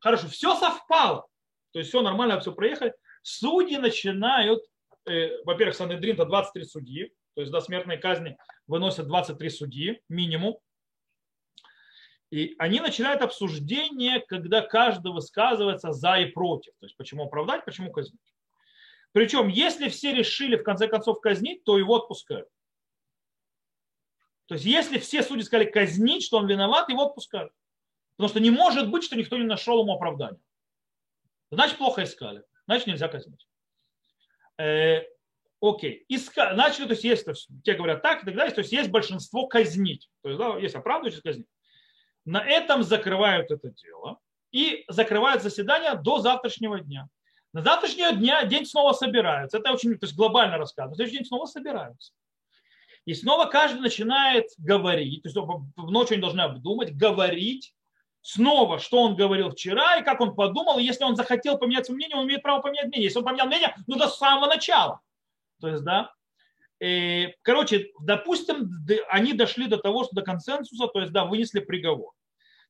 Хорошо, 0.00 0.28
все 0.28 0.54
совпало. 0.56 1.26
То 1.72 1.78
есть 1.78 1.90
все 1.90 2.02
нормально, 2.02 2.40
все 2.40 2.52
проехали. 2.52 2.92
Судьи 3.22 3.76
начинают 3.76 4.62
э, 5.06 5.42
во-первых, 5.44 5.76
Санедрин 5.76 6.14
это 6.14 6.24
23 6.24 6.64
судьи, 6.64 7.12
то 7.34 7.40
есть 7.40 7.52
до 7.52 7.60
смертной 7.60 7.98
казни 7.98 8.36
выносят 8.66 9.06
23 9.06 9.50
судьи 9.50 10.02
минимум. 10.08 10.58
И 12.30 12.56
они 12.58 12.80
начинают 12.80 13.22
обсуждение, 13.22 14.20
когда 14.20 14.60
каждый 14.60 15.12
высказывается 15.12 15.92
за 15.92 16.16
и 16.16 16.26
против. 16.26 16.72
То 16.80 16.86
есть 16.86 16.96
почему 16.96 17.24
оправдать, 17.24 17.64
почему 17.64 17.92
казнить. 17.92 18.20
Причем, 19.16 19.48
если 19.48 19.88
все 19.88 20.12
решили 20.12 20.56
в 20.56 20.62
конце 20.62 20.88
концов 20.88 21.22
казнить, 21.22 21.64
то 21.64 21.78
его 21.78 21.96
отпускают. 21.96 22.50
То 24.44 24.56
есть, 24.56 24.66
если 24.66 24.98
все 24.98 25.22
судьи 25.22 25.42
сказали 25.42 25.70
казнить, 25.70 26.22
что 26.22 26.36
он 26.36 26.46
виноват, 26.46 26.90
его 26.90 27.04
отпускают. 27.04 27.50
Потому 28.16 28.28
что 28.28 28.40
не 28.40 28.50
может 28.50 28.90
быть, 28.90 29.04
что 29.04 29.16
никто 29.16 29.38
не 29.38 29.46
нашел 29.46 29.80
ему 29.80 29.94
оправдания. 29.94 30.38
Значит, 31.50 31.78
плохо 31.78 32.04
искали. 32.04 32.42
Значит, 32.66 32.88
нельзя 32.88 33.08
казнить. 33.08 33.48
Э, 34.58 35.04
окей, 35.62 36.04
Иска, 36.08 36.52
начали, 36.52 36.84
то 36.84 36.92
есть 36.92 37.04
есть, 37.04 37.24
то 37.24 37.30
есть, 37.30 37.48
те 37.64 37.72
говорят 37.72 38.02
так 38.02 38.22
и 38.22 38.26
так 38.26 38.34
далее, 38.34 38.54
то 38.54 38.60
есть 38.60 38.72
есть 38.72 38.90
большинство 38.90 39.46
казнить, 39.46 40.10
то 40.20 40.28
есть 40.28 40.38
да, 40.38 40.58
есть 40.58 40.74
оправдывающие 40.74 41.22
казнить. 41.22 41.48
На 42.26 42.46
этом 42.46 42.82
закрывают 42.82 43.50
это 43.50 43.70
дело 43.70 44.18
и 44.50 44.84
закрывают 44.88 45.42
заседание 45.42 45.94
до 45.94 46.18
завтрашнего 46.18 46.80
дня. 46.80 47.08
На 47.56 47.62
завтрашнего 47.62 48.12
дня 48.12 48.44
день 48.44 48.66
снова 48.66 48.92
собираются. 48.92 49.56
Это 49.56 49.72
очень, 49.72 49.94
то 49.94 50.04
есть 50.04 50.14
глобально 50.14 50.58
рассказывают. 50.58 50.90
На 50.90 50.96
следующий 50.96 51.20
день 51.20 51.26
снова 51.26 51.46
собираются. 51.46 52.12
И 53.06 53.14
снова 53.14 53.46
каждый 53.46 53.80
начинает 53.80 54.44
говорить, 54.58 55.22
то 55.22 55.28
есть 55.30 55.72
ночью 55.78 56.16
они 56.16 56.20
должны 56.20 56.42
обдумать, 56.42 56.94
говорить 56.94 57.74
снова, 58.20 58.78
что 58.78 59.00
он 59.00 59.16
говорил 59.16 59.52
вчера 59.52 59.96
и 59.96 60.04
как 60.04 60.20
он 60.20 60.34
подумал. 60.34 60.78
И 60.78 60.82
если 60.82 61.04
он 61.04 61.16
захотел 61.16 61.56
поменять 61.56 61.86
свое 61.86 61.96
мнение, 61.96 62.18
он 62.18 62.26
имеет 62.26 62.42
право 62.42 62.60
поменять 62.60 62.88
мнение. 62.88 63.04
Если 63.04 63.20
он 63.20 63.24
поменял 63.24 63.46
мнение, 63.46 63.74
ну 63.86 63.96
до 63.96 64.08
самого 64.08 64.48
начала. 64.48 65.00
То 65.58 65.68
есть, 65.68 65.82
да. 65.82 66.12
И, 66.78 67.34
короче, 67.40 67.90
допустим, 68.02 68.68
они 69.08 69.32
дошли 69.32 69.66
до 69.66 69.78
того, 69.78 70.04
что 70.04 70.14
до 70.14 70.20
консенсуса, 70.20 70.88
то 70.88 71.00
есть, 71.00 71.12
да, 71.14 71.24
вынесли 71.24 71.60
приговор. 71.60 72.12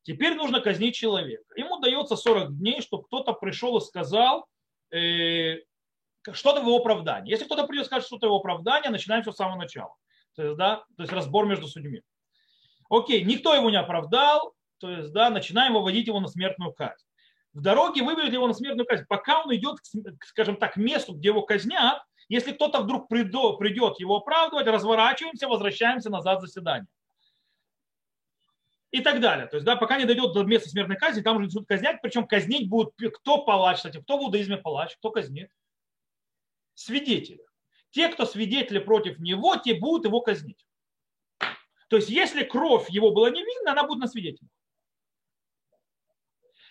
Теперь 0.02 0.36
нужно 0.36 0.60
казнить 0.60 0.94
человека. 0.94 1.42
Ему 1.56 1.80
дается 1.80 2.14
40 2.14 2.56
дней, 2.56 2.80
чтобы 2.82 3.02
кто-то 3.02 3.32
пришел 3.32 3.78
и 3.78 3.80
сказал 3.80 4.46
что-то 4.90 6.60
в 6.60 6.66
его 6.66 6.76
оправдании. 6.76 7.30
Если 7.30 7.44
кто-то 7.44 7.66
придет 7.66 7.84
и 7.84 7.86
скажет 7.86 8.06
что-то 8.06 8.26
его 8.26 8.36
оправдании, 8.36 8.88
начинаем 8.88 9.22
все 9.22 9.32
с 9.32 9.36
самого 9.36 9.56
начала. 9.56 9.94
То 10.34 10.42
есть, 10.42 10.56
да, 10.56 10.84
то 10.96 11.02
есть 11.02 11.12
разбор 11.12 11.46
между 11.46 11.66
судьями. 11.66 12.02
Окей, 12.90 13.22
никто 13.24 13.54
его 13.54 13.70
не 13.70 13.78
оправдал, 13.78 14.52
то 14.78 14.90
есть, 14.90 15.12
да, 15.12 15.30
начинаем 15.30 15.74
выводить 15.74 16.06
его 16.06 16.20
на 16.20 16.28
смертную 16.28 16.72
казнь. 16.72 17.04
В 17.52 17.62
дороге 17.62 18.02
вывели 18.02 18.32
его 18.32 18.46
на 18.46 18.54
смертную 18.54 18.86
казнь. 18.86 19.04
Пока 19.08 19.42
он 19.42 19.54
идет, 19.54 19.78
скажем 20.26 20.56
так, 20.56 20.74
к 20.74 20.76
месту, 20.76 21.14
где 21.14 21.28
его 21.28 21.42
казнят, 21.42 22.02
если 22.28 22.52
кто-то 22.52 22.80
вдруг 22.80 23.08
придет 23.08 23.98
его 23.98 24.16
оправдывать, 24.16 24.66
разворачиваемся, 24.66 25.48
возвращаемся 25.48 26.10
назад 26.10 26.38
в 26.38 26.42
заседание. 26.42 26.88
И 28.92 29.00
так 29.00 29.20
далее. 29.20 29.46
То 29.46 29.56
есть, 29.56 29.66
да, 29.66 29.76
пока 29.76 29.98
не 29.98 30.04
дойдет 30.04 30.32
до 30.32 30.44
места 30.44 30.68
смертной 30.68 30.96
казни, 30.96 31.20
там 31.20 31.36
уже 31.36 31.46
начнут 31.46 31.66
казнять. 31.66 32.00
Причем 32.00 32.26
казнить 32.26 32.68
будут 32.68 32.94
кто 33.14 33.44
палач, 33.44 33.78
кстати, 33.78 34.00
кто 34.00 34.18
в 34.18 34.22
иудаизме 34.22 34.56
палач, 34.56 34.96
кто 34.96 35.10
казнит? 35.10 35.50
Свидетели. 36.74 37.44
Те, 37.90 38.08
кто 38.08 38.26
свидетели 38.26 38.78
против 38.78 39.18
него, 39.18 39.56
те 39.56 39.74
будут 39.74 40.04
его 40.04 40.20
казнить. 40.20 40.66
То 41.88 41.96
есть, 41.96 42.08
если 42.10 42.44
кровь 42.44 42.90
его 42.90 43.10
была 43.12 43.30
невинна, 43.30 43.72
она 43.72 43.84
будет 43.84 44.00
на 44.00 44.08
свидетелях. 44.08 44.50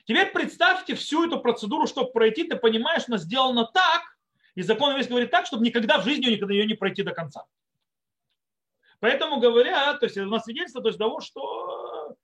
Теперь 0.05 0.31
представьте 0.31 0.93
всю 0.95 1.27
эту 1.27 1.39
процедуру, 1.39 1.87
чтобы 1.87 2.11
пройти, 2.11 2.43
ты 2.43 2.55
понимаешь, 2.55 3.03
она 3.07 3.17
сделана 3.17 3.65
так, 3.65 4.03
и 4.53 4.61
закон 4.61 4.95
весь 4.95 5.07
говорит 5.07 5.31
так, 5.31 5.47
чтобы 5.47 5.65
никогда 5.65 5.99
в 5.99 6.03
жизни 6.03 6.31
никогда 6.31 6.53
ее 6.53 6.65
не 6.65 6.75
пройти 6.75 7.01
до 7.01 7.11
конца. 7.11 7.45
Поэтому 9.05 9.39
говорят, 9.39 9.99
то 9.99 10.07
есть 10.07 10.17
у 10.17 10.25
нас 10.25 10.45
свидетельство 10.45 10.81
то 10.81 10.87
есть 10.87 10.97
того, 10.97 11.19
что, 11.19 12.17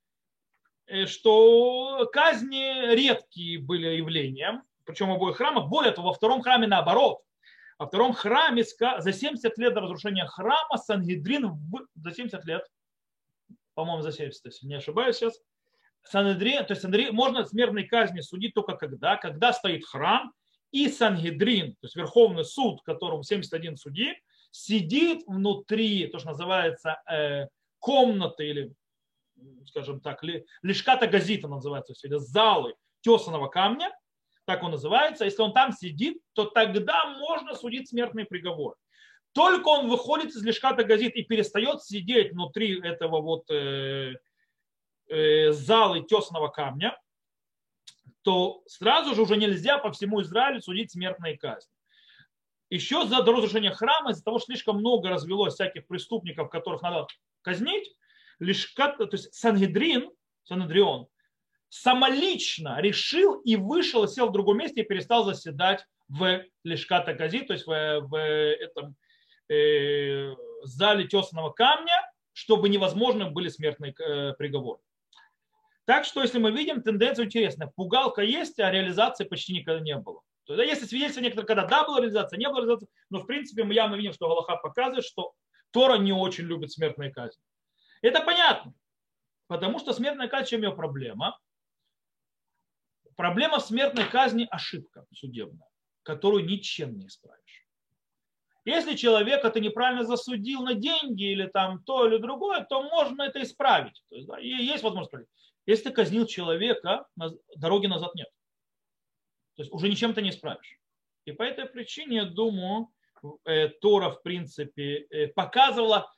э, 0.88 1.06
что 1.06 2.10
казни 2.12 2.96
редкие 2.96 3.60
были 3.60 3.98
явлением, 3.98 4.64
причем 4.84 5.10
в 5.10 5.12
обоих 5.12 5.38
храмах. 5.38 5.70
Более 5.70 5.92
того, 5.92 6.08
во 6.08 6.14
втором 6.16 6.42
храме 6.42 6.66
наоборот. 6.66 7.20
Во 7.78 7.86
втором 7.86 8.14
храме 8.14 8.64
за 8.64 9.14
70 9.14 9.60
лет 9.60 9.76
до 9.76 9.82
разрушения 9.82 10.26
храма 10.26 10.78
Сангидрин 10.78 11.56
за 11.94 12.12
70 12.14 12.46
лет, 12.46 12.66
по-моему, 13.76 14.02
за 14.02 14.12
70, 14.12 14.44
если 14.44 14.66
не 14.66 14.74
ошибаюсь 14.74 15.18
сейчас, 15.18 15.40
Санедрин, 16.02 16.66
то 16.66 16.72
есть 16.72 16.82
Санедрин, 16.82 17.14
можно 17.14 17.46
смертной 17.46 17.84
казни 17.84 18.22
судить 18.22 18.56
только 18.56 18.76
когда, 18.76 19.18
когда 19.18 19.54
стоит 19.54 19.86
храм, 19.86 20.34
и 20.72 20.90
Сангедрин, 20.90 21.74
то 21.74 21.86
есть 21.86 21.96
Верховный 21.96 22.44
суд, 22.44 22.82
которому 22.82 23.22
71 23.22 23.78
судей, 23.78 24.16
сидит 24.52 25.24
внутри, 25.28 26.08
то, 26.08 26.20
что 26.20 26.30
называется, 26.30 27.02
э, 27.10 27.48
комнаты 27.80 28.48
или, 28.48 28.74
скажем 29.66 30.00
так, 30.02 30.24
ли, 30.24 30.46
лишката 30.62 31.08
газита 31.08 31.48
называется, 31.48 31.94
или 32.04 32.18
залы, 32.18 32.76
тесаного 33.02 33.48
камня, 33.48 33.92
так 34.46 34.64
он 34.64 34.72
называется, 34.72 35.26
если 35.26 35.42
он 35.42 35.54
там 35.54 35.72
сидит, 35.72 36.22
то 36.34 36.46
тогда 36.46 37.06
можно 37.18 37.56
судить 37.56 37.90
смертный 37.90 38.26
приговор. 38.26 38.76
Только 39.34 39.70
он 39.70 39.90
выходит 39.90 40.32
из 40.32 40.44
лишката 40.44 40.84
газет 40.84 41.16
и 41.16 41.24
перестает 41.24 41.82
сидеть 41.82 42.34
внутри 42.34 42.80
этого 42.82 43.22
вот 43.22 43.50
э, 43.50 44.16
э, 45.08 45.52
зала 45.52 46.02
тесаного 46.02 46.50
камня, 46.50 46.98
то 48.24 48.62
сразу 48.68 49.16
же 49.16 49.22
уже 49.22 49.38
нельзя 49.38 49.78
по 49.78 49.92
всему 49.92 50.22
Израилю 50.22 50.62
судить 50.62 50.92
смертной 50.92 51.38
казни. 51.38 51.74
Еще 52.72 53.06
за 53.06 53.18
разрушение 53.18 53.72
храма, 53.72 54.12
из-за 54.12 54.24
того, 54.24 54.40
что 54.40 54.46
слишком 54.46 54.78
много 54.78 55.10
развелось 55.10 55.56
всяких 55.56 55.86
преступников, 55.88 56.50
которых 56.50 56.82
надо 56.82 57.06
казнить, 57.42 57.94
лишь, 58.40 58.74
то 58.74 59.10
есть 59.12 59.34
Сангедрин, 59.34 60.10
Сангедрион, 60.44 61.08
самолично 61.68 62.80
решил 62.80 63.42
и 63.42 63.58
вышел, 63.58 64.08
сел 64.08 64.30
в 64.30 64.32
другом 64.32 64.58
месте 64.58 64.82
и 64.82 64.86
перестал 64.86 65.26
заседать 65.26 65.86
в 66.08 66.44
Лешката 66.64 67.14
Гази, 67.14 67.42
то 67.42 67.54
есть 67.54 67.68
в, 67.68 68.00
в 68.08 68.16
этом 68.16 68.96
э, 69.50 70.34
зале 70.64 71.08
тесаного 71.10 71.52
камня, 71.52 72.10
чтобы 72.32 72.70
невозможно 72.70 73.30
были 73.30 73.50
смертные 73.50 73.94
э, 74.00 74.34
приговоры. 74.34 74.80
Так 75.84 76.06
что, 76.06 76.22
если 76.22 76.40
мы 76.40 76.52
видим, 76.52 76.82
тенденция 76.82 77.26
интересная. 77.26 77.68
Пугалка 77.68 78.22
есть, 78.22 78.60
а 78.62 78.72
реализации 78.72 79.26
почти 79.26 79.52
никогда 79.52 79.82
не 79.82 79.98
было. 79.98 80.22
То 80.46 80.56
есть, 80.56 80.70
если 80.74 80.86
свидетельства 80.86 81.22
некоторые, 81.22 81.48
когда 81.48 81.66
да, 81.66 81.86
была 81.86 82.00
реализация, 82.00 82.38
не 82.38 82.48
было 82.48 82.60
реализации, 82.60 82.90
но 83.10 83.20
в 83.20 83.28
принципе 83.28 83.64
мы 83.64 83.74
явно 83.74 83.96
видим, 83.96 84.14
что 84.14 84.28
Галаха 84.28 84.58
показывает, 84.58 85.06
что 85.06 85.34
Тора 85.72 85.98
не 85.98 86.12
очень 86.12 86.46
любит 86.46 86.72
смертные 86.72 87.12
казни. 87.12 87.44
Это 88.02 88.22
понятно, 88.22 88.74
потому 89.48 89.80
что 89.80 89.94
смертная 89.94 90.28
казнь, 90.28 90.50
чем 90.50 90.64
ее 90.64 90.72
проблема? 90.72 91.40
Проблема 93.16 93.60
смертной 93.60 94.06
казни– 94.06 94.48
ошибка 94.52 95.06
судебная, 95.14 95.70
которую 96.04 96.46
ничем 96.46 96.98
не 96.98 97.08
исправишь. 97.08 97.68
Если 98.66 98.96
человека 98.96 99.50
ты 99.50 99.60
неправильно 99.60 100.04
засудил 100.04 100.62
на 100.62 100.76
деньги 100.76 101.32
или 101.32 101.48
там 101.48 101.84
то 101.84 102.08
или 102.08 102.18
другое, 102.18 102.64
то 102.64 102.84
можно 102.84 103.24
это 103.24 103.42
исправить. 103.42 104.04
То 104.10 104.16
есть, 104.16 104.28
да, 104.28 104.38
есть 104.38 104.84
возможность 104.84 105.10
исправить. 105.10 105.30
Если 105.66 105.84
ты 105.86 105.92
казнил 105.92 106.26
человека, 106.26 107.06
дороги 107.56 107.88
назад 107.88 108.14
нет. 108.16 108.28
То 109.62 109.64
есть 109.64 109.74
уже 109.74 109.90
ничем 109.90 110.16
ты 110.16 110.24
не 110.24 110.32
исправишь. 110.32 110.80
И 111.26 111.32
по 111.34 111.44
этой 111.44 111.68
причине, 111.68 112.18
я 112.18 112.26
думаю, 112.26 112.90
э, 113.46 113.68
Тора, 113.68 114.10
в 114.10 114.24
принципе, 114.24 115.06
э, 115.12 115.28
показывала, 115.28 116.12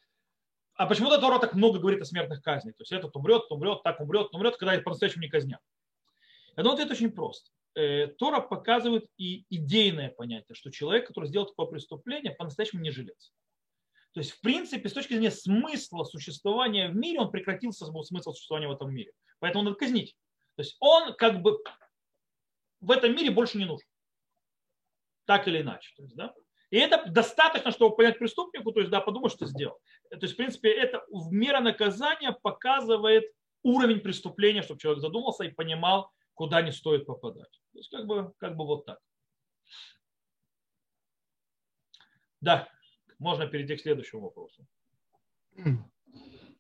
а 0.76 0.86
почему-то 0.86 1.20
Тора 1.20 1.40
так 1.40 1.54
много 1.54 1.78
говорит 1.80 2.02
о 2.02 2.06
смертных 2.06 2.42
казнях. 2.42 2.78
То 2.78 2.84
есть 2.84 2.94
этот 2.94 3.14
умрет, 3.18 3.44
умрет, 3.50 3.84
так 3.84 4.00
умрет, 4.00 4.34
умрет, 4.34 4.56
когда 4.56 4.76
их 4.76 4.86
по-настоящему 4.86 5.24
не 5.24 5.30
казнят. 5.30 5.60
Я 6.56 6.64
думаю, 6.64 6.82
это 6.82 6.94
очень 6.94 7.12
просто. 7.12 7.52
Э, 7.76 8.08
Тора 8.08 8.40
показывает 8.40 9.08
и 9.18 9.46
идейное 9.50 10.10
понятие, 10.10 10.56
что 10.56 10.72
человек, 10.72 11.08
который 11.08 11.26
сделал 11.26 11.48
такое 11.48 11.66
преступление, 11.66 12.32
по-настоящему 12.32 12.82
не 12.82 12.92
жилец. 12.92 13.34
То 14.14 14.22
есть, 14.22 14.32
в 14.32 14.40
принципе, 14.40 14.88
с 14.88 14.94
точки 14.94 15.12
зрения 15.12 15.32
смысла 15.32 16.06
существования 16.06 16.88
в 16.88 16.96
мире, 16.96 17.20
он 17.20 17.30
прекратился 17.30 17.88
смысл 17.88 18.32
существования 18.32 18.70
в 18.70 18.74
этом 18.74 18.90
мире. 18.94 19.12
Поэтому 19.40 19.66
надо 19.66 19.76
казнить. 19.76 20.16
То 20.56 20.62
есть 20.62 20.78
он 20.80 21.14
как 21.16 21.42
бы 21.42 21.58
в 22.84 22.92
этом 22.92 23.16
мире 23.16 23.32
больше 23.32 23.58
не 23.58 23.66
нужен. 23.66 23.88
Так 25.26 25.48
или 25.48 25.62
иначе. 25.62 25.94
То 25.96 26.04
есть, 26.04 26.16
да? 26.16 26.34
И 26.70 26.78
это 26.78 27.10
достаточно, 27.10 27.72
чтобы 27.72 27.96
понять 27.96 28.20
преступнику, 28.20 28.72
то 28.72 28.80
есть, 28.80 28.92
да, 28.92 29.00
подумать, 29.00 29.32
что 29.32 29.46
сделал. 29.46 29.80
То 30.10 30.20
есть, 30.22 30.34
в 30.34 30.38
принципе, 30.38 30.72
это 30.72 31.04
в 31.10 31.32
мера 31.32 31.60
наказания 31.60 32.32
показывает 32.32 33.24
уровень 33.62 34.00
преступления, 34.00 34.64
чтобы 34.64 34.80
человек 34.80 35.02
задумался 35.02 35.44
и 35.44 35.52
понимал, 35.52 36.12
куда 36.34 36.62
не 36.62 36.72
стоит 36.72 37.06
попадать. 37.06 37.52
То 37.72 37.78
есть, 37.78 37.90
как 37.90 38.06
бы, 38.06 38.34
как 38.38 38.58
бы 38.58 38.66
вот 38.66 38.86
так. 38.86 39.00
Да, 42.42 42.68
можно 43.20 43.48
перейти 43.48 43.78
к 43.78 43.82
следующему 43.82 44.24
вопросу. 44.24 44.68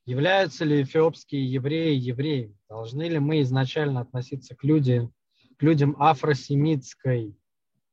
Являются 0.05 0.63
ли 0.63 0.83
эфиопские 0.83 1.51
евреи 1.51 1.95
евреями? 1.95 2.57
Должны 2.69 3.09
ли 3.09 3.19
мы 3.19 3.41
изначально 3.41 4.01
относиться 4.01 4.55
к, 4.55 4.63
люди, 4.63 5.09
к 5.57 5.63
людям 5.63 5.95
афросемитской 5.99 7.35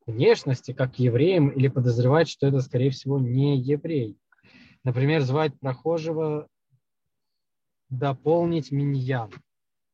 внешности, 0.07 0.73
как 0.73 0.97
к 0.97 0.99
евреям, 0.99 1.51
или 1.51 1.69
подозревать, 1.69 2.29
что 2.29 2.47
это, 2.47 2.61
скорее 2.61 2.91
всего, 2.91 3.19
не 3.19 3.59
еврей? 3.59 4.19
Например, 4.83 5.21
звать 5.23 5.59
прохожего 5.61 6.49
дополнить 7.89 8.71
миньян. 8.71 9.31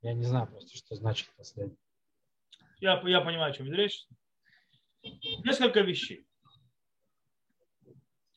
Я 0.02 0.14
не 0.14 0.24
знаю 0.24 0.46
просто, 0.46 0.76
что 0.76 0.94
значит 0.94 1.28
последнее. 1.36 1.78
Я, 2.80 3.00
я 3.06 3.20
понимаю, 3.20 3.52
о 3.52 3.54
чем 3.54 3.72
речь. 3.72 4.06
Несколько 5.44 5.80
вещей. 5.80 6.26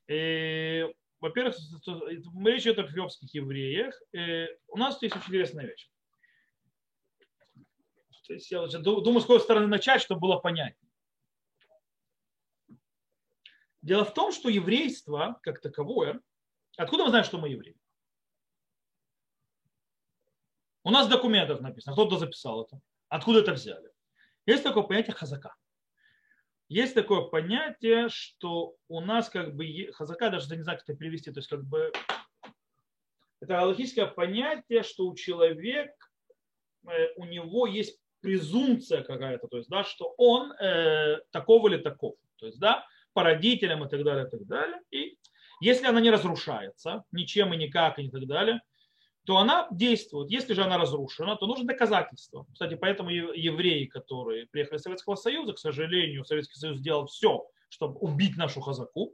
И 0.08 0.88
во-первых, 1.20 1.56
речь 2.46 2.63
идет 2.63 2.80
о 2.80 2.86
эфиопских 2.86 3.34
евреях. 3.34 3.94
Э, 4.13 4.48
у 4.70 4.78
нас 4.78 5.02
есть 5.02 5.15
очень 5.15 5.28
интересная 5.28 5.65
вещь. 5.65 5.89
То 8.30 8.34
есть 8.36 8.52
я 8.52 8.68
думаю, 8.68 9.22
с 9.22 9.24
какой 9.24 9.39
стороны 9.39 9.65
начать, 9.65 10.04
чтобы 10.04 10.22
было 10.22 10.38
понятно. 10.38 10.88
Дело 13.82 14.06
в 14.06 14.13
том, 14.13 14.32
что 14.32 14.50
еврейство, 14.50 15.39
как 15.42 15.60
таковое, 15.60 16.22
откуда 16.78 17.06
мы 17.06 17.10
знаем, 17.10 17.26
что 17.26 17.39
мы 17.39 17.50
евреи? 17.50 17.76
У 20.84 20.92
нас 20.92 21.08
в 21.08 21.10
документах 21.10 21.60
написано, 21.60 21.94
кто-то 21.94 22.20
записал 22.20 22.65
это. 22.65 22.80
Откуда 23.08 23.39
это 23.39 23.54
взяли? 23.54 23.92
Есть 24.46 24.62
такое 24.62 24.84
понятие 24.84 25.15
хазака 25.15 25.56
есть 26.70 26.94
такое 26.94 27.22
понятие, 27.22 28.10
что 28.10 28.76
у 28.88 29.02
нас 29.02 29.28
как 29.28 29.56
бы 29.56 29.89
хазака, 29.92 30.30
даже 30.30 30.56
не 30.56 30.62
знаю, 30.62 30.78
как 30.78 30.88
это 30.88 30.96
перевести, 30.96 31.32
то 31.32 31.39
есть 31.39 31.50
как 31.50 31.63
бы 31.65 31.92
это 33.42 33.65
логическое 33.65 34.06
понятие, 34.06 34.84
что 34.84 35.08
у 35.08 35.15
человека, 35.15 35.96
э, 36.88 37.13
у 37.15 37.26
него 37.26 37.65
есть 37.65 38.00
презумпция 38.22 39.04
какая-то, 39.04 39.48
то 39.48 39.58
есть, 39.58 39.70
да, 39.70 39.84
что 39.84 40.14
он 40.18 40.52
э, 40.54 41.20
такого 41.32 41.70
или 41.70 41.78
таков, 41.78 42.16
то 42.38 42.46
есть, 42.46 42.60
да, 42.60 42.86
по 43.14 43.24
родителям 43.24 43.84
и 43.84 43.90
так 43.90 44.04
далее, 44.04 44.28
и 44.28 44.30
так 44.30 44.46
далее. 44.46 44.80
И 44.92 45.18
если 45.62 45.88
она 45.88 46.00
не 46.00 46.12
разрушается 46.12 47.04
ничем 47.12 47.54
и 47.54 47.58
никак 47.58 48.00
и 48.00 48.10
так 48.10 48.26
далее, 48.28 48.62
то 49.26 49.38
она 49.38 49.68
действует. 49.72 50.32
Если 50.32 50.54
же 50.54 50.64
она 50.64 50.78
разрушена, 50.78 51.36
то 51.36 51.46
нужно 51.46 51.66
доказательство. 51.66 52.48
Кстати, 52.52 52.76
поэтому 52.76 53.10
евреи, 53.10 53.86
которые 53.86 54.48
приехали 54.48 54.78
из 54.78 54.82
Советского 54.82 55.16
Союза, 55.16 55.54
к 55.54 55.60
сожалению, 55.60 56.26
Советский 56.26 56.56
Союз 56.56 56.80
сделал 56.80 57.06
все, 57.06 57.46
чтобы 57.70 58.00
убить 58.00 58.38
нашу 58.38 58.62
хазаку. 58.62 59.14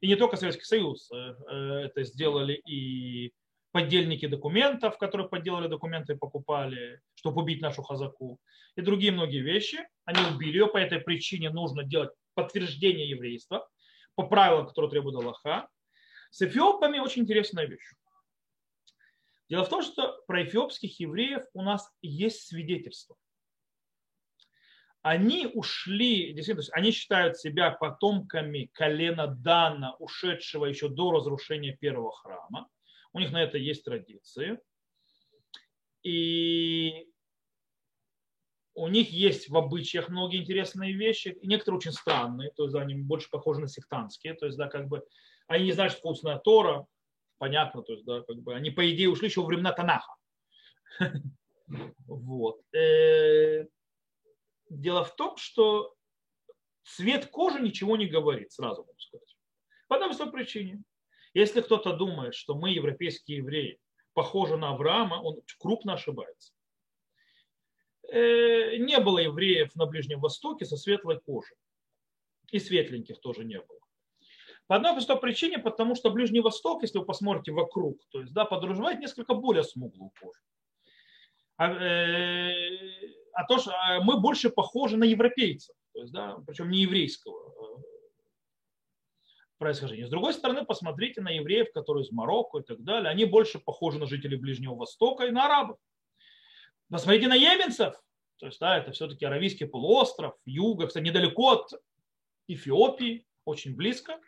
И 0.00 0.08
не 0.08 0.16
только 0.16 0.36
Советский 0.36 0.64
Союз, 0.64 1.10
э, 1.10 1.16
э, 1.16 1.54
это 1.86 2.04
сделали 2.04 2.54
и 2.66 3.32
поддельники 3.76 4.26
документов, 4.26 4.96
которые 4.96 5.28
подделали 5.28 5.68
документы 5.68 6.14
и 6.14 6.16
покупали, 6.16 6.98
чтобы 7.14 7.42
убить 7.42 7.60
нашу 7.60 7.82
хазаку, 7.82 8.40
и 8.74 8.80
другие 8.80 9.12
многие 9.12 9.42
вещи. 9.42 9.86
Они 10.06 10.18
убили 10.34 10.56
ее, 10.56 10.66
по 10.66 10.78
этой 10.78 10.98
причине 10.98 11.50
нужно 11.50 11.84
делать 11.84 12.08
подтверждение 12.32 13.06
еврейства 13.06 13.68
по 14.14 14.22
правилам, 14.22 14.66
которые 14.66 14.90
требует 14.90 15.16
Аллаха. 15.16 15.68
С 16.30 16.40
эфиопами 16.40 17.00
очень 17.00 17.24
интересная 17.24 17.66
вещь. 17.66 17.92
Дело 19.50 19.66
в 19.66 19.68
том, 19.68 19.82
что 19.82 20.22
про 20.26 20.42
эфиопских 20.42 20.98
евреев 20.98 21.42
у 21.52 21.60
нас 21.60 21.86
есть 22.00 22.46
свидетельство. 22.46 23.14
Они 25.02 25.50
ушли, 25.52 26.32
действительно, 26.32 26.66
они 26.72 26.92
считают 26.92 27.36
себя 27.36 27.72
потомками 27.72 28.70
колена 28.72 29.26
Дана, 29.26 29.96
ушедшего 29.98 30.64
еще 30.64 30.88
до 30.88 31.10
разрушения 31.10 31.76
первого 31.76 32.12
храма. 32.12 32.70
У 33.16 33.18
них 33.18 33.32
на 33.32 33.42
это 33.42 33.56
есть 33.56 33.82
традиции. 33.82 34.58
И 36.02 37.08
у 38.74 38.88
них 38.88 39.10
есть 39.10 39.48
в 39.48 39.56
обычаях 39.56 40.10
многие 40.10 40.42
интересные 40.42 40.92
вещи, 40.92 41.28
и 41.28 41.46
некоторые 41.46 41.78
очень 41.78 41.92
странные, 41.92 42.50
то 42.54 42.64
есть 42.64 42.76
они 42.76 42.94
больше 42.94 43.30
похожи 43.30 43.62
на 43.62 43.68
сектантские, 43.68 44.34
то 44.34 44.44
есть 44.44 44.58
да, 44.58 44.68
как 44.68 44.88
бы 44.88 45.02
они 45.46 45.64
не 45.64 45.72
знают, 45.72 45.94
что 45.94 46.00
вкусная 46.00 46.36
Тора, 46.36 46.86
понятно, 47.38 47.80
то 47.82 47.94
есть, 47.94 48.04
да, 48.04 48.20
как 48.20 48.36
бы 48.42 48.54
они, 48.54 48.70
по 48.70 48.86
идее, 48.92 49.08
ушли 49.08 49.28
еще 49.28 49.40
во 49.40 49.46
времена 49.46 49.72
Танаха. 49.72 50.14
Вот. 52.06 52.60
Э, 52.72 53.66
дело 54.68 55.04
в 55.04 55.16
том, 55.16 55.36
что 55.38 55.96
цвет 56.84 57.26
кожи 57.26 57.60
ничего 57.60 57.96
не 57.96 58.06
говорит, 58.06 58.52
сразу 58.52 58.82
могу 58.82 58.98
сказать. 58.98 59.36
По 59.88 59.96
одной 59.96 60.10
простой 60.10 60.30
причине. 60.30 60.84
Если 61.36 61.60
кто-то 61.60 61.92
думает, 61.92 62.34
что 62.34 62.54
мы, 62.54 62.70
европейские 62.70 63.36
евреи, 63.38 63.78
похожи 64.14 64.56
на 64.56 64.70
Авраама, 64.70 65.16
он 65.16 65.42
крупно 65.58 65.92
ошибается. 65.92 66.54
Э, 68.10 68.78
не 68.78 68.98
было 69.00 69.18
евреев 69.18 69.76
на 69.76 69.84
Ближнем 69.84 70.20
Востоке 70.20 70.64
со 70.64 70.78
светлой 70.78 71.20
кожей. 71.20 71.58
И 72.52 72.58
светленьких 72.58 73.20
тоже 73.20 73.44
не 73.44 73.58
было. 73.60 73.78
По 74.66 74.76
одной 74.76 74.94
простой 74.94 75.20
причине, 75.20 75.58
потому 75.58 75.94
что 75.94 76.10
Ближний 76.10 76.40
Восток, 76.40 76.80
если 76.80 77.00
вы 77.00 77.04
посмотрите 77.04 77.52
вокруг, 77.52 78.00
то 78.08 78.20
есть, 78.20 78.32
да, 78.32 78.46
подразумевает 78.46 79.00
несколько 79.00 79.34
более 79.34 79.62
смуглую 79.62 80.12
кожу. 80.18 80.40
А, 81.58 81.70
э, 81.70 82.80
а 83.34 83.44
то, 83.44 83.58
что 83.58 83.72
э, 83.72 84.00
мы 84.00 84.18
больше 84.20 84.48
похожи 84.48 84.96
на 84.96 85.04
европейцев, 85.04 85.76
то 85.92 86.00
есть, 86.00 86.14
да, 86.14 86.38
причем 86.46 86.70
не 86.70 86.78
еврейского 86.78 87.50
э, 87.50 87.95
происхождения. 89.58 90.06
С 90.06 90.10
другой 90.10 90.34
стороны, 90.34 90.64
посмотрите 90.64 91.20
на 91.20 91.30
евреев, 91.30 91.72
которые 91.72 92.04
из 92.04 92.12
Марокко 92.12 92.58
и 92.58 92.62
так 92.62 92.82
далее. 92.82 93.10
Они 93.10 93.24
больше 93.24 93.58
похожи 93.58 93.98
на 93.98 94.06
жителей 94.06 94.36
Ближнего 94.36 94.74
Востока 94.74 95.24
и 95.24 95.30
на 95.30 95.46
арабов. 95.46 95.78
Посмотрите 96.90 97.28
на 97.28 97.34
еменцев. 97.34 97.94
То 98.38 98.46
есть, 98.46 98.60
да, 98.60 98.78
это 98.78 98.92
все-таки 98.92 99.24
Аравийский 99.24 99.66
полуостров, 99.66 100.34
юга, 100.44 100.86
кстати, 100.86 101.04
недалеко 101.04 101.52
от 101.52 101.70
Эфиопии, 102.48 103.26
очень 103.44 103.74
близко. 103.74 104.20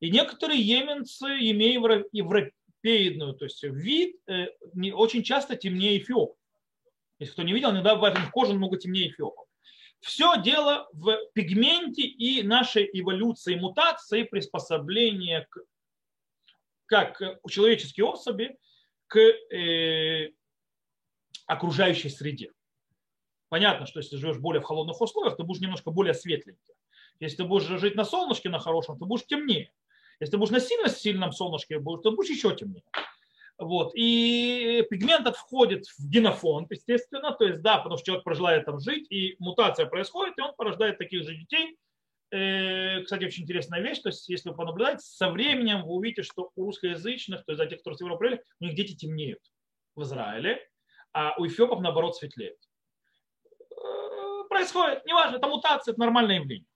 И 0.00 0.10
некоторые 0.10 0.60
еменцы, 0.60 1.26
имея 1.26 1.74
европеидную, 2.12 3.34
то 3.34 3.44
есть 3.44 3.62
вид, 3.62 4.16
э, 4.28 4.48
очень 4.92 5.22
часто 5.22 5.56
темнее 5.56 5.98
эфиоп. 5.98 6.36
Если 7.18 7.32
кто 7.32 7.42
не 7.42 7.52
видел, 7.52 7.70
иногда 7.70 7.94
бывает 7.94 8.16
в 8.16 8.30
коже 8.30 8.52
намного 8.52 8.78
темнее 8.78 9.08
эфиопов. 9.08 9.46
Все 10.00 10.40
дело 10.40 10.88
в 10.92 11.18
пигменте 11.34 12.02
и 12.02 12.42
нашей 12.42 12.88
эволюции, 12.92 13.54
мутации, 13.54 14.22
приспособления 14.22 15.46
к, 15.50 15.60
как 16.86 17.22
у 17.42 17.50
человеческой 17.50 18.02
особи 18.02 18.56
к 19.06 19.18
э, 19.18 20.30
окружающей 21.46 22.08
среде. 22.08 22.52
Понятно, 23.50 23.86
что 23.86 24.00
если 24.00 24.16
живешь 24.16 24.38
более 24.38 24.62
в 24.62 24.64
холодных 24.64 25.00
условиях, 25.00 25.36
ты 25.36 25.42
будешь 25.42 25.60
немножко 25.60 25.90
более 25.90 26.14
светленький. 26.14 26.74
Если 27.18 27.38
ты 27.38 27.44
будешь 27.44 27.66
жить 27.66 27.94
на 27.94 28.04
солнышке, 28.04 28.48
на 28.48 28.58
хорошем, 28.58 28.98
ты 28.98 29.04
будешь 29.04 29.26
темнее. 29.26 29.72
Если 30.20 30.32
ты 30.32 30.38
будешь 30.38 30.52
на 30.52 30.60
сильно 30.60 30.88
сильном 30.88 31.32
солнышке, 31.32 31.78
то 31.78 32.12
будешь 32.12 32.30
еще 32.30 32.54
темнее. 32.54 32.84
Вот. 33.60 33.92
И 33.94 34.86
пигмент 34.88 35.20
этот 35.20 35.36
входит 35.36 35.84
в 35.98 36.08
генофонд, 36.08 36.70
естественно, 36.72 37.32
то 37.32 37.44
есть 37.44 37.60
да, 37.60 37.76
потому 37.76 37.98
что 37.98 38.06
человек 38.06 38.24
прожелает 38.24 38.64
там 38.64 38.80
жить, 38.80 39.06
и 39.10 39.36
мутация 39.38 39.84
происходит, 39.84 40.38
и 40.38 40.40
он 40.40 40.54
порождает 40.56 40.96
таких 40.96 41.24
же 41.24 41.36
детей. 41.36 41.76
Э, 42.30 43.02
кстати, 43.02 43.24
очень 43.24 43.42
интересная 43.42 43.82
вещь, 43.82 43.98
то 43.98 44.08
есть 44.08 44.26
если 44.30 44.48
вы 44.48 44.56
понаблюдаете, 44.56 45.02
со 45.02 45.30
временем 45.30 45.82
вы 45.82 45.92
увидите, 45.92 46.22
что 46.22 46.50
у 46.56 46.64
русскоязычных, 46.64 47.44
то 47.44 47.52
есть 47.52 47.58
за 47.58 47.66
тех, 47.66 47.80
которые 47.80 47.98
с 47.98 48.00
Европы 48.00 48.42
у 48.60 48.64
них 48.64 48.74
дети 48.74 48.96
темнеют 48.96 49.42
в 49.94 50.02
Израиле, 50.04 50.66
а 51.12 51.34
у 51.36 51.46
эфиопов, 51.46 51.80
наоборот, 51.80 52.16
светлеют. 52.16 52.58
Э, 53.72 54.44
происходит, 54.48 55.04
неважно, 55.04 55.36
это 55.36 55.48
мутация, 55.48 55.92
это 55.92 56.00
нормальное 56.00 56.36
явление. 56.36 56.66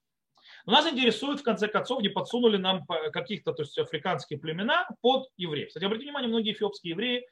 Но 0.66 0.72
нас 0.72 0.90
интересует, 0.90 1.40
в 1.40 1.42
конце 1.42 1.68
концов, 1.68 2.00
не 2.00 2.08
подсунули 2.08 2.56
нам 2.56 2.86
каких-то 2.86 3.52
то 3.52 3.62
есть, 3.62 3.76
африканские 3.78 4.38
племена 4.38 4.88
под 5.02 5.28
евреев. 5.36 5.68
Кстати, 5.68 5.84
обратите 5.84 6.06
внимание, 6.06 6.28
многие 6.28 6.52
эфиопские 6.52 6.92
евреи, 6.92 7.28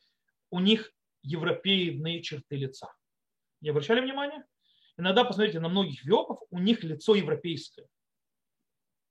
у 0.50 0.60
них 0.60 0.92
европейные 1.22 2.22
черты 2.22 2.56
лица. 2.56 2.92
Не 3.62 3.70
обращали 3.70 4.00
внимания? 4.00 4.44
Иногда 4.98 5.24
посмотрите 5.24 5.60
на 5.60 5.68
многих 5.68 6.02
эфиопов, 6.02 6.40
у 6.50 6.58
них 6.58 6.84
лицо 6.84 7.14
европейское. 7.14 7.86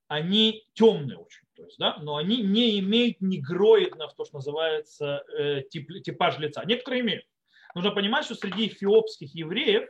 Они 0.07 0.67
темные 0.73 1.17
очень, 1.17 1.47
то 1.55 1.63
есть, 1.63 1.77
да, 1.79 1.97
но 1.97 2.17
они 2.17 2.43
не 2.43 2.79
имеют 2.79 3.21
негроидного, 3.21 4.13
то, 4.15 4.25
что 4.25 4.35
называется, 4.35 5.23
э, 5.37 5.63
тип, 5.69 5.89
типаж 6.03 6.37
лица. 6.37 6.63
Некоторые 6.65 7.01
имеют. 7.01 7.25
Нужно 7.73 7.91
понимать, 7.91 8.25
что 8.25 8.35
среди 8.35 8.67
эфиопских 8.67 9.33
евреев 9.33 9.89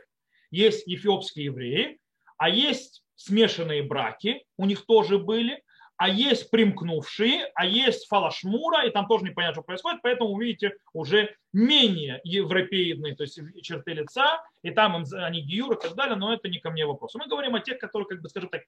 есть 0.52 0.86
эфиопские 0.86 1.46
евреи, 1.46 1.98
а 2.38 2.48
есть 2.48 3.02
смешанные 3.24 3.82
браки, 3.82 4.44
у 4.56 4.66
них 4.66 4.86
тоже 4.86 5.18
были, 5.18 5.62
а 5.96 6.08
есть 6.08 6.50
примкнувшие, 6.50 7.50
а 7.54 7.64
есть 7.64 8.08
фалашмура, 8.08 8.86
и 8.86 8.90
там 8.90 9.06
тоже 9.06 9.24
непонятно, 9.24 9.54
что 9.54 9.62
происходит, 9.62 10.00
поэтому 10.02 10.30
увидите 10.30 10.74
уже 10.92 11.36
менее 11.52 12.20
европеидные, 12.24 13.14
то 13.14 13.22
есть 13.22 13.38
черты 13.62 13.92
лица, 13.92 14.42
и 14.62 14.70
там 14.70 15.04
они 15.12 15.40
гиюр 15.42 15.74
и 15.74 15.80
так 15.80 15.94
далее, 15.94 16.16
но 16.16 16.34
это 16.34 16.48
не 16.48 16.58
ко 16.58 16.70
мне 16.70 16.86
вопрос. 16.86 17.14
Мы 17.14 17.28
говорим 17.28 17.54
о 17.54 17.60
тех, 17.60 17.78
которые, 17.78 18.08
как 18.08 18.20
бы, 18.20 18.28
скажем 18.28 18.48
так, 18.48 18.62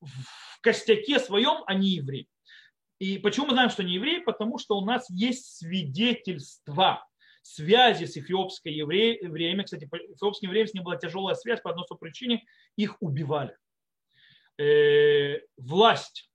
в 0.00 0.60
костяке 0.60 1.20
своем 1.20 1.62
они 1.66 1.90
евреи. 1.90 2.26
И 2.98 3.18
почему 3.18 3.46
мы 3.46 3.52
знаем, 3.52 3.70
что 3.70 3.82
они 3.82 3.94
евреи? 3.94 4.18
Потому 4.18 4.58
что 4.58 4.76
у 4.76 4.84
нас 4.84 5.08
есть 5.10 5.58
свидетельства 5.58 7.06
связи 7.42 8.06
с 8.06 8.16
эфиопской 8.16 8.72
евреями. 8.72 9.62
Кстати, 9.62 9.84
эфиопским 9.84 10.48
евреям 10.48 10.66
с 10.66 10.74
ним 10.74 10.84
была 10.84 10.96
тяжелая 10.96 11.34
связь 11.34 11.60
по 11.60 11.70
одной 11.70 11.84
причине. 12.00 12.44
Их 12.76 12.96
убивали. 13.00 13.56
Э, 14.56 15.40
власть 15.56 16.30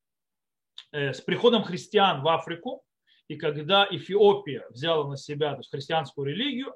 э, 0.91 1.13
с 1.13 1.21
приходом 1.21 1.63
христиан 1.63 2.21
в 2.21 2.27
Африку, 2.27 2.83
и 3.29 3.37
когда 3.37 3.87
Эфиопия 3.89 4.65
взяла 4.71 5.07
на 5.07 5.15
себя 5.15 5.53
то 5.53 5.59
есть, 5.59 5.71
христианскую 5.71 6.27
религию, 6.27 6.75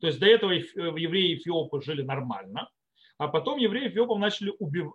то 0.00 0.08
есть 0.08 0.18
до 0.18 0.26
этого 0.26 0.50
э, 0.52 0.62
евреи 0.64 1.36
Эфиопы 1.36 1.80
жили 1.80 2.02
нормально, 2.02 2.68
а 3.18 3.28
потом 3.28 3.58
евреи 3.58 3.88
Эфиопов 3.88 4.18
начали 4.18 4.52
убив... 4.58 4.92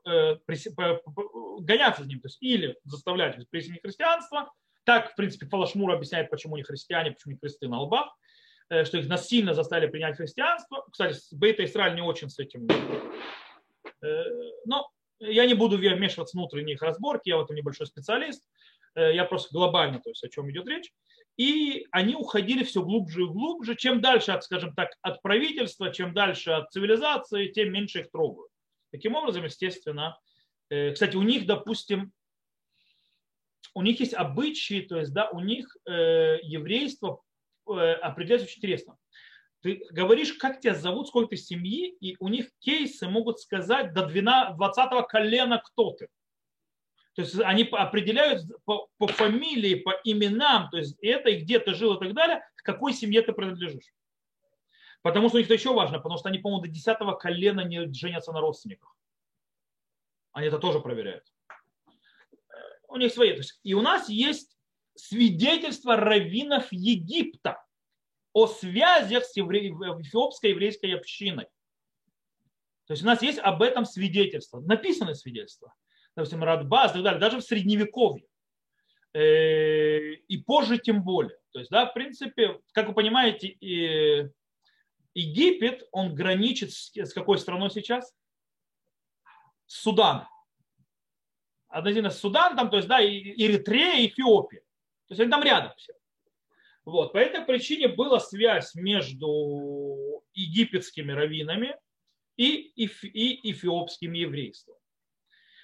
гоняться 1.61 2.03
с 2.03 2.07
ним, 2.07 2.19
то 2.19 2.27
есть 2.27 2.41
или 2.41 2.77
заставлять 2.83 3.37
присоединить 3.49 3.81
христианство, 3.81 4.51
так, 4.83 5.13
в 5.13 5.15
принципе, 5.15 5.45
Фалашмур 5.45 5.91
объясняет, 5.91 6.29
почему 6.29 6.55
они 6.55 6.63
христиане, 6.63 7.11
почему 7.11 7.33
не 7.33 7.39
кресты 7.39 7.69
на 7.69 7.79
лбах, 7.81 8.13
что 8.67 8.97
их 8.97 9.07
насильно 9.07 9.53
заставили 9.53 9.89
принять 9.89 10.17
христианство. 10.17 10.85
Кстати, 10.91 11.19
Бейта 11.33 11.63
Израиль 11.65 11.95
не 11.95 12.01
очень 12.01 12.29
с 12.29 12.37
этим. 12.37 12.67
Но 14.65 14.89
я 15.19 15.45
не 15.45 15.53
буду 15.53 15.77
вмешиваться 15.77 16.35
в 16.35 16.39
внутренние 16.39 16.75
их 16.75 16.81
разборки, 16.81 17.29
я 17.29 17.37
в 17.37 17.43
этом 17.43 17.55
небольшой 17.55 17.87
специалист, 17.87 18.43
э, 18.95 19.15
я 19.15 19.25
просто 19.25 19.49
глобально, 19.53 19.99
то 19.99 20.09
есть 20.09 20.23
о 20.23 20.29
чем 20.29 20.49
идет 20.51 20.67
речь. 20.67 20.91
И 21.37 21.85
они 21.91 22.15
уходили 22.15 22.63
все 22.63 22.81
глубже 22.81 23.23
и 23.23 23.27
глубже. 23.27 23.75
Чем 23.75 23.99
дальше, 23.99 24.31
от, 24.31 24.43
скажем 24.43 24.73
так, 24.73 24.91
от 25.01 25.21
правительства, 25.21 25.91
чем 25.91 26.13
дальше 26.13 26.51
от 26.51 26.71
цивилизации, 26.71 27.49
тем 27.49 27.73
меньше 27.73 27.99
их 28.01 28.11
трогают. 28.11 28.49
Таким 28.91 29.15
образом, 29.15 29.43
естественно, 29.43 30.17
э, 30.69 30.91
кстати, 30.91 31.15
у 31.15 31.23
них, 31.23 31.45
допустим, 31.45 32.13
у 33.73 33.81
них 33.81 33.99
есть 33.99 34.13
обычаи, 34.13 34.81
то 34.81 34.97
есть, 34.97 35.13
да, 35.13 35.29
у 35.31 35.41
них 35.41 35.75
э, 35.85 36.37
еврейство 36.43 37.21
определяется 37.65 38.45
очень 38.45 38.59
интересно. 38.59 38.95
Ты 39.61 39.85
говоришь, 39.91 40.33
как 40.33 40.59
тебя 40.59 40.75
зовут, 40.75 41.07
сколько 41.07 41.31
ты 41.31 41.37
семьи, 41.37 41.89
и 41.99 42.15
у 42.19 42.27
них 42.27 42.49
кейсы 42.59 43.07
могут 43.07 43.39
сказать 43.39 43.93
до 43.93 44.05
20 44.05 45.07
колена, 45.07 45.61
кто 45.63 45.91
ты. 45.91 46.07
То 47.15 47.21
есть 47.21 47.39
они 47.39 47.63
определяют 47.71 48.43
по, 48.65 48.89
по 48.97 49.07
фамилии, 49.07 49.75
по 49.75 49.91
именам, 50.03 50.69
то 50.69 50.77
есть 50.77 50.97
это 51.01 51.29
и 51.29 51.41
где 51.41 51.59
ты 51.59 51.73
жил 51.73 51.95
и 51.95 51.99
так 51.99 52.13
далее, 52.13 52.45
к 52.55 52.63
какой 52.63 52.93
семье 52.93 53.21
ты 53.21 53.31
принадлежишь. 53.31 53.93
Потому 55.01 55.29
что 55.29 55.37
у 55.37 55.39
них 55.39 55.47
это 55.47 55.53
еще 55.53 55.73
важно, 55.73 55.99
потому 55.99 56.17
что 56.17 56.29
они, 56.29 56.39
по-моему, 56.39 56.63
до 56.63 56.67
10 56.67 56.97
колена 57.19 57.61
не 57.61 57.93
женятся 57.93 58.33
на 58.33 58.41
родственниках. 58.41 58.95
Они 60.33 60.47
это 60.47 60.59
тоже 60.59 60.81
проверяют. 60.81 61.23
У 62.89 62.97
них 62.97 63.13
свои. 63.13 63.31
То 63.31 63.37
есть, 63.37 63.59
и 63.63 63.73
у 63.73 63.81
нас 63.81 64.09
есть 64.09 64.57
свидетельство 64.95 65.95
раввинов 65.95 66.67
Египта 66.71 67.64
о 68.35 68.47
связях 68.47 69.23
с 69.23 69.35
евре... 69.37 69.69
эфиопской 69.69 70.49
еврейской 70.49 70.93
общиной. 70.93 71.45
То 72.85 72.91
есть 72.91 73.01
у 73.01 73.05
нас 73.05 73.21
есть 73.21 73.39
об 73.39 73.61
этом 73.61 73.85
свидетельство, 73.85 74.59
написанное 74.59 75.13
свидетельство. 75.13 75.73
Допустим, 76.17 76.43
Радбас 76.43 76.91
и 76.91 76.95
так 76.95 77.03
далее, 77.03 77.21
даже 77.21 77.37
в 77.37 77.43
Средневековье. 77.43 78.27
Э, 79.13 80.15
и 80.27 80.37
позже 80.37 80.77
тем 80.77 81.01
более. 81.01 81.37
То 81.51 81.59
есть, 81.59 81.71
да, 81.71 81.85
в 81.85 81.93
принципе, 81.93 82.59
как 82.73 82.89
вы 82.89 82.93
понимаете, 82.93 83.55
Египет, 85.13 85.87
он 85.93 86.13
граничит 86.13 86.73
с 86.73 87.13
какой 87.13 87.39
страной 87.39 87.69
сейчас? 87.71 88.13
С 89.65 89.81
Суданом. 89.81 90.27
Однозначно 91.69 92.09
с 92.09 92.19
Суданом, 92.19 92.69
то 92.69 92.75
есть, 92.75 92.89
да, 92.89 93.01
Эритрея, 93.01 94.05
Эфиопия. 94.05 94.59
То 95.07 95.13
есть 95.13 95.21
они 95.21 95.31
там 95.31 95.41
рядом 95.41 95.71
все. 95.77 95.93
Вот. 96.85 97.13
По 97.13 97.17
этой 97.17 97.41
причине 97.41 97.87
была 97.87 98.19
связь 98.19 98.75
между 98.75 100.23
египетскими 100.33 101.11
раввинами 101.11 101.75
и, 102.37 102.71
и 102.75 103.51
эфиопским 103.51 104.13
еврейством. 104.13 104.75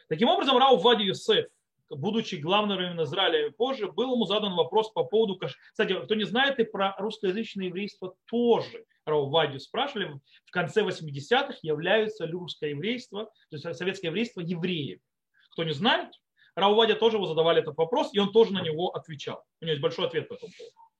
Таким 0.10 0.30
образом, 0.30 0.58
Рау 0.58 0.78
Вади 0.78 1.04
Юсеф, 1.04 1.48
будучи 1.90 2.36
главным 2.36 2.78
раввином 2.78 3.04
Израиля 3.04 3.52
позже, 3.52 3.92
был 3.92 4.14
ему 4.14 4.26
задан 4.26 4.56
вопрос 4.56 4.92
по 4.92 5.04
поводу... 5.04 5.40
Кстати, 5.72 5.94
кто 6.04 6.16
не 6.16 6.24
знает, 6.24 6.60
и 6.60 6.64
про 6.64 6.96
русскоязычное 6.98 7.68
еврейство 7.68 8.16
тоже 8.26 8.86
Рау 9.06 9.30
Вадию 9.30 9.60
спрашивали. 9.60 10.20
В 10.46 10.52
конце 10.52 10.82
80-х 10.82 11.60
являются 11.62 12.26
ли 12.26 12.32
русское 12.32 12.72
еврейство, 12.72 13.26
то 13.26 13.56
есть 13.56 13.78
советское 13.78 14.08
еврейство 14.08 14.42
евреями. 14.42 15.02
Кто 15.52 15.64
не 15.64 15.74
знает, 15.74 16.10
Рау 16.56 16.76
Вадя 16.76 16.96
тоже 16.96 17.18
его 17.18 17.28
задавали 17.28 17.62
этот 17.62 17.78
вопрос, 17.78 18.10
и 18.14 18.20
он 18.20 18.32
тоже 18.32 18.54
на 18.54 18.62
него 18.62 18.90
отвечал. 18.90 19.44
У 19.60 19.66
него 19.66 19.72
есть 19.72 19.82
большой 19.82 20.08
ответ 20.08 20.28
по 20.28 20.34
этому 20.34 20.52
поводу. 20.58 20.91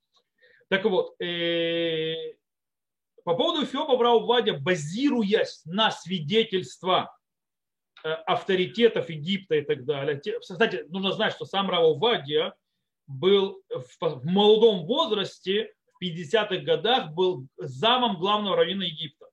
Так 0.72 0.86
вот, 0.86 1.22
э, 1.22 2.38
по 3.26 3.36
поводу 3.36 3.66
Эфиопа 3.66 3.98
Вадя, 3.98 4.58
базируясь 4.58 5.66
на 5.66 5.92
свидетельства 5.92 7.14
э, 8.06 8.10
авторитетов 8.10 9.10
Египта 9.10 9.56
и 9.56 9.66
так 9.66 9.84
далее. 9.84 10.22
Кстати, 10.40 10.86
нужно 10.88 11.12
знать, 11.12 11.34
что 11.34 11.44
сам 11.44 11.70
Рау 11.70 12.00
был 13.06 13.62
в 13.70 14.26
молодом 14.26 14.86
возрасте, 14.86 15.74
в 15.92 16.02
50-х 16.02 16.60
годах, 16.60 17.12
был 17.12 17.48
замом 17.58 18.18
главного 18.18 18.56
раввина 18.56 18.84
Египта. 18.84 19.26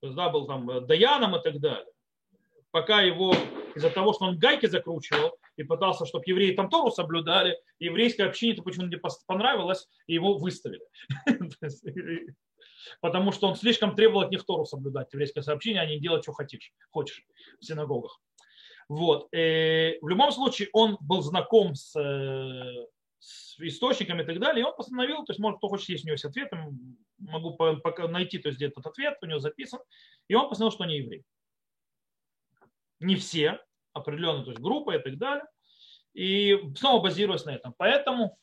То 0.00 0.08
есть, 0.08 0.16
да, 0.16 0.28
был 0.28 0.48
там 0.48 0.68
э, 0.70 0.80
Даяном 0.80 1.36
и 1.36 1.40
так 1.40 1.60
далее. 1.60 1.86
Пока 2.72 3.00
его 3.00 3.32
из-за 3.76 3.90
того, 3.90 4.12
что 4.12 4.24
он 4.24 4.40
гайки 4.40 4.66
закручивал 4.66 5.38
и 5.60 5.64
пытался, 5.64 6.06
чтобы 6.06 6.24
евреи 6.26 6.54
там 6.54 6.70
Тору 6.70 6.90
соблюдали, 6.90 7.58
еврейское 7.78 8.24
общине 8.24 8.54
это 8.54 8.62
почему-то 8.62 8.96
не 8.96 9.02
понравилось, 9.26 9.88
и 10.06 10.14
его 10.14 10.38
выставили. 10.38 10.82
Потому 13.00 13.30
что 13.32 13.48
он 13.48 13.56
слишком 13.56 13.94
требовал 13.94 14.22
от 14.22 14.30
них 14.30 14.44
Тору 14.44 14.64
соблюдать, 14.64 15.12
еврейское 15.12 15.42
сообщение, 15.42 15.82
а 15.82 15.86
не 15.86 16.00
делать, 16.00 16.22
что 16.22 16.32
хочешь, 16.32 16.72
хочешь 16.90 17.22
в 17.60 17.64
синагогах. 17.64 18.20
Вот. 18.88 19.28
И 19.32 19.36
э, 19.36 19.98
в 20.00 20.08
любом 20.08 20.32
случае 20.32 20.68
он 20.72 20.96
был 21.00 21.22
знаком 21.22 21.74
с, 21.74 21.94
э, 21.94 22.86
с 23.18 23.60
источниками 23.60 24.22
и 24.22 24.26
так 24.26 24.40
далее, 24.40 24.62
и 24.62 24.66
он 24.66 24.74
постановил, 24.74 25.24
то 25.24 25.32
есть, 25.32 25.40
может, 25.40 25.58
кто 25.58 25.68
хочет, 25.68 25.90
есть 25.90 26.04
у 26.04 26.06
него 26.08 26.14
есть 26.14 26.24
ответ, 26.24 26.50
могу 27.18 27.54
пока 27.54 28.08
найти, 28.08 28.38
то 28.38 28.48
есть, 28.48 28.56
где 28.56 28.66
этот 28.66 28.86
ответ 28.86 29.18
у 29.22 29.26
него 29.26 29.38
записан, 29.38 29.80
и 30.26 30.34
он 30.34 30.48
постановил, 30.48 30.72
что 30.72 30.84
он 30.84 30.88
не 30.88 30.98
еврей. 30.98 31.24
Не 32.98 33.16
все, 33.16 33.60
определенная 33.92 34.44
то 34.44 34.50
есть, 34.50 34.62
группа 34.62 34.96
и 34.96 34.98
так 34.98 35.18
далее. 35.18 35.44
И 36.14 36.58
снова 36.76 37.02
базируясь 37.02 37.44
на 37.44 37.50
этом. 37.50 37.74
Поэтому 37.76 38.36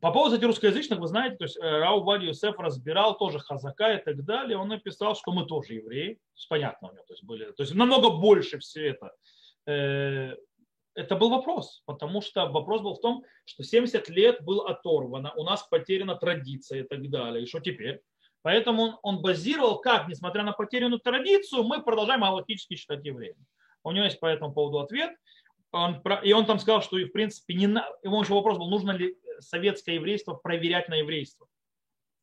по 0.00 0.12
поводу 0.12 0.32
кстати, 0.32 0.46
русскоязычных, 0.46 0.98
вы 0.98 1.08
знаете, 1.08 1.36
то 1.36 1.44
есть 1.44 1.58
э, 1.58 1.60
Рау 1.60 2.02
Вади 2.02 2.26
Юсеф 2.26 2.58
разбирал 2.58 3.18
тоже 3.18 3.38
Хазака 3.38 3.92
и 3.94 4.02
так 4.02 4.24
далее. 4.24 4.56
Он 4.56 4.68
написал, 4.68 5.14
что 5.14 5.30
мы 5.30 5.44
тоже 5.44 5.74
евреи. 5.74 6.14
То 6.14 6.36
есть, 6.36 6.48
понятно 6.48 6.88
у 6.88 6.92
него. 6.92 7.04
То 7.04 7.12
есть, 7.12 7.24
были, 7.24 7.52
то 7.52 7.62
есть 7.62 7.74
намного 7.74 8.10
больше 8.10 8.58
все 8.58 8.88
это 8.88 9.12
Э, 9.66 10.34
это 10.94 11.16
был 11.16 11.30
вопрос, 11.30 11.82
потому 11.86 12.20
что 12.20 12.46
вопрос 12.46 12.82
был 12.82 12.94
в 12.94 13.00
том, 13.00 13.22
что 13.44 13.62
70 13.62 14.08
лет 14.08 14.42
был 14.42 14.62
оторвано, 14.62 15.32
у 15.36 15.44
нас 15.44 15.62
потеряна 15.62 16.16
традиция 16.16 16.80
и 16.80 16.82
так 16.82 17.08
далее. 17.08 17.44
И 17.44 17.46
что 17.46 17.60
теперь? 17.60 18.00
Поэтому 18.42 18.82
он, 18.82 18.98
он 19.02 19.22
базировал, 19.22 19.80
как, 19.80 20.08
несмотря 20.08 20.42
на 20.42 20.52
потерянную 20.52 20.98
традицию, 20.98 21.62
мы 21.62 21.82
продолжаем 21.82 22.22
галактически 22.22 22.74
считать 22.74 23.04
евреями. 23.04 23.44
У 23.82 23.92
него 23.92 24.04
есть 24.04 24.20
по 24.20 24.26
этому 24.26 24.52
поводу 24.52 24.80
ответ. 24.80 25.16
Он, 25.72 26.02
и 26.22 26.32
он 26.32 26.46
там 26.46 26.58
сказал, 26.58 26.82
что, 26.82 26.96
в 26.96 27.08
принципе, 27.08 27.54
не 27.54 27.66
на... 27.66 27.88
ему 28.02 28.20
еще 28.20 28.34
вопрос 28.34 28.58
был, 28.58 28.68
нужно 28.68 28.90
ли 28.90 29.16
советское 29.38 29.94
еврейство 29.94 30.34
проверять 30.34 30.88
на 30.88 30.96
еврейство. 30.96 31.46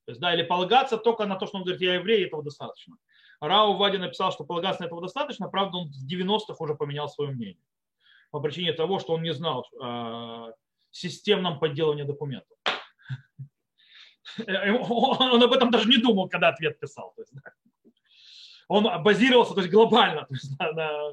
То 0.05 0.11
есть, 0.11 0.21
да, 0.21 0.33
или 0.33 0.43
полагаться 0.43 0.97
только 0.97 1.25
на 1.25 1.35
то, 1.35 1.47
что 1.47 1.57
он 1.57 1.63
говорит, 1.63 1.81
я 1.81 1.95
еврей, 1.95 2.25
этого 2.25 2.43
достаточно. 2.43 2.95
Рау 3.39 3.77
Вади 3.77 3.97
написал, 3.97 4.31
что 4.31 4.43
полагаться 4.43 4.81
на 4.81 4.87
этого 4.87 5.01
достаточно, 5.01 5.47
правда, 5.47 5.77
он 5.77 5.89
в 5.89 6.11
90-х 6.11 6.55
уже 6.59 6.75
поменял 6.75 7.07
свое 7.07 7.31
мнение. 7.31 7.63
По 8.31 8.39
причине 8.39 8.73
того, 8.73 8.99
что 8.99 9.13
он 9.13 9.21
не 9.21 9.33
знал 9.33 9.65
о 9.79 10.51
системном 10.91 11.59
подделывании 11.59 12.03
документов. 12.03 12.57
Он 14.37 15.43
об 15.43 15.51
этом 15.53 15.71
даже 15.71 15.87
не 15.87 15.97
думал, 15.97 16.29
когда 16.29 16.49
ответ 16.49 16.79
писал. 16.79 17.15
Он 18.67 19.03
базировался 19.03 19.53
то 19.53 19.61
есть, 19.61 19.71
глобально. 19.71 20.25
То 20.25 20.33
есть, 20.33 20.59
на... 20.59 21.11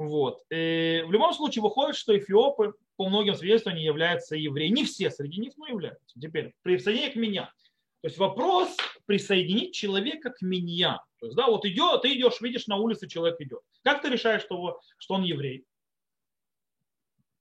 вот. 0.00 0.40
И 0.48 1.04
в 1.06 1.12
любом 1.12 1.34
случае 1.34 1.62
выходит, 1.62 1.94
что 1.94 2.16
эфиопы 2.16 2.72
по 2.96 3.06
многим 3.06 3.34
свидетельствам 3.34 3.74
не 3.74 3.84
являются 3.84 4.34
евреями. 4.34 4.78
Не 4.78 4.84
все 4.86 5.10
среди 5.10 5.38
них, 5.42 5.52
но 5.58 5.66
являются. 5.66 6.18
Теперь, 6.18 6.54
присоединение 6.62 7.12
к 7.12 7.16
меня. 7.16 7.52
То 8.00 8.08
есть 8.08 8.16
вопрос 8.16 8.74
присоединить 9.04 9.74
человека 9.74 10.30
к 10.30 10.40
минья. 10.40 11.04
То 11.18 11.26
есть, 11.26 11.36
да, 11.36 11.48
вот 11.48 11.66
идет, 11.66 12.00
ты 12.00 12.14
идешь, 12.14 12.40
видишь, 12.40 12.66
на 12.66 12.76
улице 12.76 13.08
человек 13.08 13.38
идет. 13.42 13.60
Как 13.82 14.00
ты 14.00 14.08
решаешь, 14.08 14.40
что, 14.40 14.80
что 14.96 15.14
он 15.16 15.22
еврей? 15.22 15.66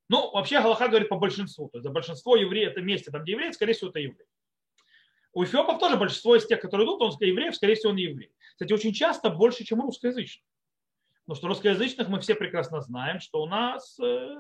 Ну, 0.09 0.29
вообще 0.31 0.59
Галаха 0.59 0.89
говорит 0.89 1.07
по 1.07 1.15
большинству. 1.15 1.69
То 1.69 1.77
есть 1.77 1.83
за 1.85 1.91
большинство 1.91 2.35
евреев, 2.35 2.71
это 2.71 2.81
месте, 2.81 3.09
там, 3.09 3.23
где 3.23 3.31
еврей, 3.33 3.53
скорее 3.53 3.71
всего, 3.71 3.89
это 3.89 3.99
еврей. 3.99 4.27
У 5.31 5.45
эфиопов 5.45 5.79
тоже 5.79 5.95
большинство 5.95 6.35
из 6.35 6.45
тех, 6.45 6.59
которые 6.59 6.85
идут, 6.85 7.01
он 7.01 7.11
евреев, 7.21 7.55
скорее 7.55 7.75
всего, 7.75 7.91
он 7.91 7.95
еврей. 7.95 8.33
Кстати, 8.51 8.73
очень 8.73 8.91
часто 8.91 9.29
больше, 9.29 9.63
чем 9.63 9.79
русскоязычных. 9.79 10.43
Потому 11.29 11.37
что 11.37 11.47
русскоязычных 11.49 12.07
мы 12.07 12.19
все 12.21 12.33
прекрасно 12.33 12.81
знаем, 12.81 13.19
что 13.19 13.43
у 13.43 13.45
нас 13.45 13.99
э, 13.99 14.35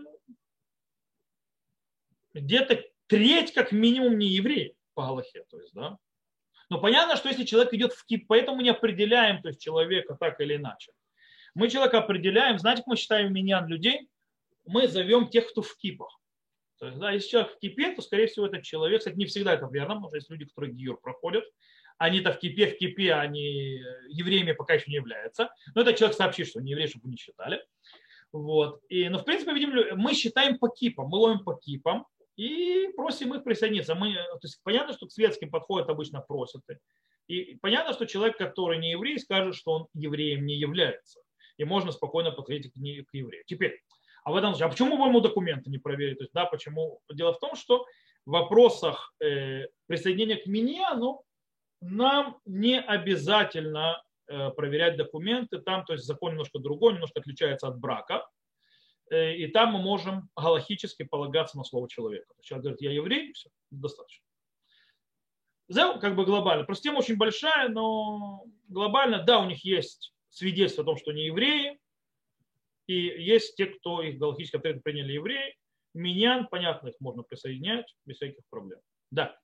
где-то 2.33 2.83
треть, 3.05 3.53
как 3.53 3.71
минимум, 3.71 4.17
не 4.17 4.29
евреи 4.29 4.73
по 4.95 5.03
Галахе. 5.03 5.45
То 5.51 5.59
есть, 5.59 5.71
да? 5.75 5.99
Но 6.67 6.81
понятно, 6.81 7.15
что 7.15 7.29
если 7.29 7.43
человек 7.43 7.75
идет 7.75 7.93
в 7.93 8.03
кип, 8.07 8.25
поэтому 8.27 8.61
не 8.61 8.69
определяем 8.71 9.39
то 9.43 9.49
есть, 9.49 9.61
человека 9.61 10.17
так 10.19 10.41
или 10.41 10.55
иначе. 10.55 10.91
Мы 11.53 11.69
человека 11.69 11.99
определяем, 11.99 12.57
знаете, 12.57 12.81
как 12.81 12.87
мы 12.87 12.95
считаем 12.95 13.31
меня 13.31 13.63
людей? 13.67 14.09
Мы 14.65 14.87
зовем 14.87 15.29
тех, 15.29 15.47
кто 15.47 15.61
в 15.61 15.77
кипах. 15.77 16.19
То 16.79 16.87
есть, 16.87 16.97
да, 16.97 17.11
если 17.11 17.29
человек 17.29 17.51
в 17.51 17.59
кипе, 17.59 17.93
то, 17.93 18.01
скорее 18.01 18.25
всего, 18.25 18.47
этот 18.47 18.63
человек, 18.63 19.01
кстати, 19.01 19.15
не 19.15 19.27
всегда 19.27 19.53
это 19.53 19.69
верно, 19.71 19.93
потому 19.93 20.07
что 20.07 20.15
есть 20.17 20.29
люди, 20.31 20.45
которые 20.45 20.73
гиюр 20.73 20.99
проходят, 20.99 21.43
они-то 21.99 22.31
в 22.31 22.39
кипе, 22.39 22.67
в 22.67 22.77
кипе, 22.77 23.13
они 23.13 23.83
евреями 24.07 24.53
пока 24.53 24.73
еще 24.73 24.85
не 24.87 24.95
являются. 24.95 25.53
Но 25.75 25.81
этот 25.81 25.97
человек 25.97 26.17
сообщит, 26.17 26.47
что 26.47 26.61
не 26.61 26.71
еврей, 26.71 26.87
чтобы 26.87 27.03
вы 27.03 27.11
не 27.11 27.17
считали. 27.17 27.63
Вот. 28.31 28.81
И, 28.89 29.09
но, 29.09 29.19
в 29.19 29.25
принципе, 29.25 29.53
видим, 29.53 29.97
мы 29.97 30.13
считаем 30.13 30.57
по 30.57 30.69
кипам, 30.69 31.07
мы 31.09 31.17
ловим 31.17 31.43
по 31.43 31.55
кипам, 31.55 32.07
и 32.37 32.87
просим 32.95 33.33
их 33.33 33.43
присоединиться. 33.43 33.95
Мы, 33.95 34.13
то 34.13 34.39
есть 34.43 34.61
понятно, 34.63 34.93
что 34.93 35.07
к 35.07 35.11
светским 35.11 35.51
подходят 35.51 35.89
обычно 35.89 36.21
просят. 36.21 36.61
И 37.27 37.55
понятно, 37.61 37.93
что 37.93 38.07
человек, 38.07 38.37
который 38.37 38.77
не 38.77 38.91
еврей, 38.91 39.19
скажет, 39.19 39.55
что 39.55 39.71
он 39.71 39.87
евреем 39.93 40.45
не 40.45 40.55
является. 40.55 41.19
И 41.57 41.65
можно 41.65 41.91
спокойно 41.91 42.31
подходить 42.31 42.71
к, 42.71 42.75
к 42.75 43.13
еврею. 43.13 43.43
Теперь, 43.45 43.81
а 44.23 44.31
в 44.31 44.37
этом 44.37 44.51
случае, 44.51 44.67
а 44.67 44.69
почему 44.69 44.97
бы 44.97 45.05
ему 45.05 45.19
документы 45.19 45.69
не 45.69 45.79
проверить? 45.79 46.19
То 46.19 46.23
есть, 46.23 46.33
да, 46.33 46.45
почему? 46.45 47.01
Дело 47.11 47.33
в 47.33 47.39
том, 47.39 47.55
что 47.55 47.85
в 48.25 48.31
вопросах 48.31 49.13
э, 49.21 49.65
присоединения 49.87 50.37
к 50.37 50.45
миньяну 50.45 51.23
нам 51.81 52.39
не 52.45 52.79
обязательно 52.79 54.01
э, 54.27 54.49
проверять 54.51 54.97
документы. 54.97 55.59
Там, 55.59 55.85
то 55.85 55.93
есть 55.93 56.05
закон 56.05 56.31
немножко 56.31 56.59
другой, 56.59 56.93
немножко 56.93 57.19
отличается 57.19 57.67
от 57.67 57.79
брака. 57.79 58.27
Э, 59.09 59.35
и 59.35 59.47
там 59.47 59.73
мы 59.73 59.79
можем 59.79 60.29
галахически 60.35 61.03
полагаться 61.03 61.57
на 61.57 61.63
слово 61.63 61.89
человека. 61.89 62.33
Человек 62.41 62.63
говорит, 62.63 62.81
я 62.81 62.91
еврей, 62.91 63.33
все, 63.33 63.49
достаточно. 63.71 64.23
Это 65.69 65.99
как 65.99 66.15
бы 66.15 66.25
глобально. 66.25 66.65
Просто 66.65 66.83
тема 66.83 66.99
очень 66.99 67.17
большая, 67.17 67.69
но 67.69 68.43
глобально, 68.67 69.23
да, 69.23 69.39
у 69.39 69.45
них 69.45 69.63
есть 69.63 70.13
свидетельство 70.29 70.83
о 70.83 70.85
том, 70.85 70.97
что 70.97 71.11
они 71.11 71.25
евреи, 71.25 71.79
и 72.87 72.95
есть 72.95 73.55
те, 73.55 73.67
кто 73.67 74.01
их 74.01 74.17
галактически 74.17 74.57
приняли 74.57 75.13
евреи. 75.13 75.55
Миньян, 75.93 76.47
понятно, 76.47 76.89
их 76.89 76.95
можно 76.99 77.23
присоединять 77.23 77.85
без 78.05 78.15
всяких 78.15 78.43
проблем. 78.49 78.79
Да. 79.11 79.37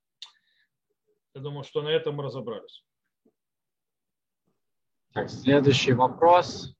Я 1.35 1.41
думаю, 1.41 1.65
что 1.65 1.81
на 1.81 1.89
этом 1.89 2.15
мы 2.15 2.23
разобрались. 2.23 2.85
Так, 5.11 5.29
следующий 5.29 5.91
вопрос 5.91 6.73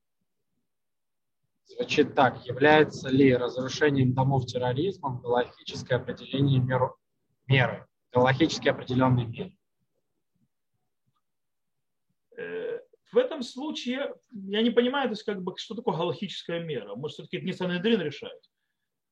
звучит 1.66 2.14
так. 2.14 2.42
Является 2.46 3.10
ли 3.10 3.36
разрушением 3.36 4.14
домов 4.14 4.46
терроризмом 4.46 5.20
галактическое 5.20 5.98
определение 5.98 6.58
меру, 6.60 6.96
меры? 7.46 7.86
Галактически 8.12 8.68
определенные 8.68 9.26
меры? 9.26 9.58
Э, 12.38 12.80
в 13.12 13.18
этом 13.18 13.42
случае 13.42 14.14
я 14.30 14.62
не 14.62 14.70
понимаю, 14.70 15.08
то 15.08 15.12
есть, 15.12 15.24
как 15.24 15.42
бы, 15.42 15.54
что 15.58 15.74
такое 15.74 15.98
галактическая 15.98 16.60
мера. 16.60 16.94
Может, 16.94 17.16
все-таки 17.16 17.36
это 17.36 17.46
не 17.46 17.52
Санедрин 17.52 18.00
решает. 18.00 18.42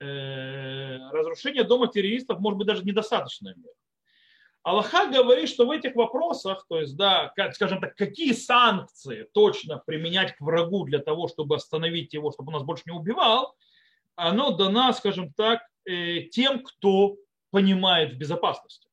Э, 0.00 1.10
разрушение 1.10 1.64
дома 1.64 1.88
террористов 1.88 2.40
может 2.40 2.56
быть 2.56 2.66
даже 2.66 2.82
недостаточная 2.82 3.54
мера. 3.56 3.74
Аллаха 4.64 5.06
говорит, 5.08 5.50
что 5.50 5.66
в 5.66 5.70
этих 5.70 5.94
вопросах, 5.94 6.64
то 6.68 6.80
есть, 6.80 6.96
да, 6.96 7.34
скажем 7.52 7.80
так, 7.80 7.94
какие 7.96 8.32
санкции 8.32 9.28
точно 9.34 9.82
применять 9.84 10.34
к 10.34 10.40
врагу 10.40 10.84
для 10.84 11.00
того, 11.00 11.28
чтобы 11.28 11.56
остановить 11.56 12.14
его, 12.14 12.32
чтобы 12.32 12.48
он 12.48 12.54
нас 12.54 12.62
больше 12.62 12.84
не 12.86 12.92
убивал, 12.92 13.54
оно 14.16 14.52
дано, 14.52 14.90
скажем 14.94 15.34
так, 15.34 15.60
э, 15.84 16.22
тем, 16.32 16.62
кто 16.64 17.16
понимает 17.50 18.14
в 18.14 18.16
безопасности. 18.16 18.88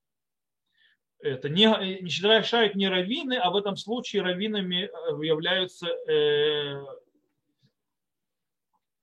Это 1.19 1.47
не, 1.47 1.65
не 2.01 2.09
решают 2.09 2.76
не 2.76 2.89
раввины, 2.89 3.36
а 3.36 3.49
в 3.49 3.55
этом 3.55 3.78
случае 3.78 4.24
раввинами 4.24 4.89
э, 4.91 5.26
являются 5.26 5.88
э, 5.88 6.84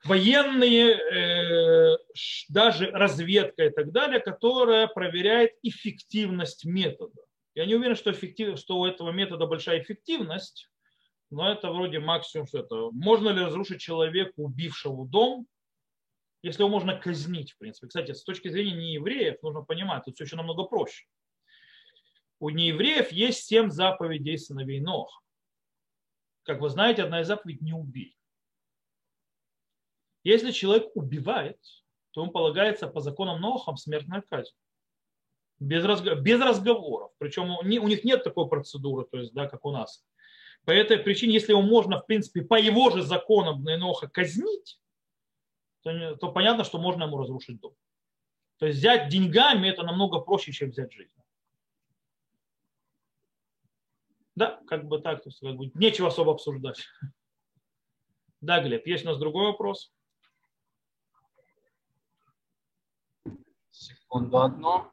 военные, 0.04 0.94
э, 0.94 1.98
даже 2.48 2.90
разведка 2.90 3.64
и 3.64 3.70
так 3.70 3.92
далее, 3.92 4.20
которая 4.20 4.86
проверяет 4.86 5.52
эффективность 5.62 6.64
метода. 6.64 7.22
Я 7.54 7.66
не 7.66 7.74
уверен, 7.74 7.96
что, 7.96 8.12
эффектив, 8.12 8.58
что 8.58 8.78
у 8.78 8.86
этого 8.86 9.10
метода 9.10 9.46
большая 9.46 9.82
эффективность, 9.82 10.70
но 11.30 11.50
это 11.50 11.70
вроде 11.70 11.98
максимум, 11.98 12.46
что 12.46 12.60
это. 12.60 12.90
Можно 12.92 13.30
ли 13.30 13.42
разрушить 13.42 13.80
человека, 13.80 14.32
убившего 14.36 15.06
дом, 15.06 15.46
если 16.42 16.62
его 16.62 16.70
можно 16.70 16.96
казнить, 16.96 17.52
в 17.52 17.58
принципе. 17.58 17.88
Кстати, 17.88 18.12
с 18.12 18.22
точки 18.22 18.48
зрения 18.48 18.76
неевреев, 18.76 19.42
нужно 19.42 19.62
понимать, 19.62 20.04
тут 20.04 20.14
все 20.14 20.24
еще 20.24 20.36
намного 20.36 20.64
проще. 20.64 21.06
У 22.38 22.50
неевреев 22.50 23.10
есть 23.10 23.44
семь 23.44 23.70
заповедей 23.70 24.38
сыновей 24.38 24.80
Ноха. 24.80 25.20
Как 26.44 26.60
вы 26.60 26.68
знаете, 26.70 27.02
одна 27.02 27.20
из 27.20 27.26
заповедей– 27.26 27.60
не 27.62 27.72
убей. 27.72 28.17
Если 30.28 30.50
человек 30.50 30.90
убивает, 30.94 31.58
то 32.10 32.20
ему 32.20 32.30
полагается 32.30 32.86
по 32.86 33.00
законам 33.00 33.40
Нохам 33.40 33.78
смертная 33.78 34.20
казнь. 34.20 34.52
Без, 35.58 35.82
разго... 35.82 36.16
без 36.16 36.38
разговоров. 36.38 37.12
Причем 37.16 37.50
у 37.50 37.62
них 37.64 38.04
нет 38.04 38.24
такой 38.24 38.46
процедуры, 38.46 39.06
то 39.10 39.16
есть, 39.16 39.32
да, 39.32 39.48
как 39.48 39.64
у 39.64 39.72
нас. 39.72 40.04
По 40.66 40.70
этой 40.70 40.98
причине, 40.98 41.32
если 41.32 41.52
его 41.52 41.62
можно, 41.62 41.98
в 41.98 42.04
принципе, 42.04 42.42
по 42.42 42.60
его 42.60 42.90
же 42.90 43.00
законам 43.00 43.66
Еноха 43.66 44.06
казнить, 44.06 44.78
то, 45.82 46.16
то 46.16 46.30
понятно, 46.30 46.62
что 46.62 46.78
можно 46.78 47.04
ему 47.04 47.16
разрушить 47.16 47.58
дом. 47.58 47.74
То 48.58 48.66
есть 48.66 48.80
взять 48.80 49.08
деньгами 49.08 49.68
это 49.68 49.82
намного 49.82 50.20
проще, 50.20 50.52
чем 50.52 50.68
взять 50.68 50.92
жизнь. 50.92 51.10
Да, 54.34 54.60
как 54.66 54.88
бы 54.88 55.00
так, 55.00 55.22
то 55.22 55.30
есть, 55.30 55.40
как 55.40 55.56
бы, 55.56 55.70
нечего 55.72 56.08
особо 56.08 56.32
обсуждать. 56.32 56.84
Да, 58.40 58.60
Глеб, 58.60 58.86
есть 58.86 59.04
у 59.04 59.08
нас 59.08 59.18
другой 59.18 59.46
вопрос? 59.46 59.90
Секунду 63.78 64.38
одну. 64.38 64.90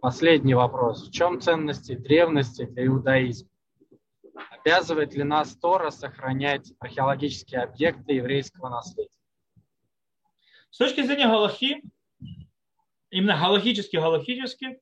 Последний 0.00 0.54
вопрос. 0.54 1.06
В 1.06 1.12
чем 1.12 1.42
ценности 1.42 1.94
древности 1.94 2.64
для 2.64 2.86
иудаизма? 2.86 3.50
Обязывает 4.50 5.12
ли 5.12 5.22
нас 5.22 5.54
Тора 5.56 5.90
сохранять 5.90 6.72
археологические 6.78 7.60
объекты 7.60 8.14
еврейского 8.14 8.70
наследия? 8.70 9.10
С 10.70 10.78
точки 10.78 11.02
зрения 11.02 11.26
Галахи, 11.26 11.82
именно 13.10 13.36
галахически-галахически, 13.36 14.80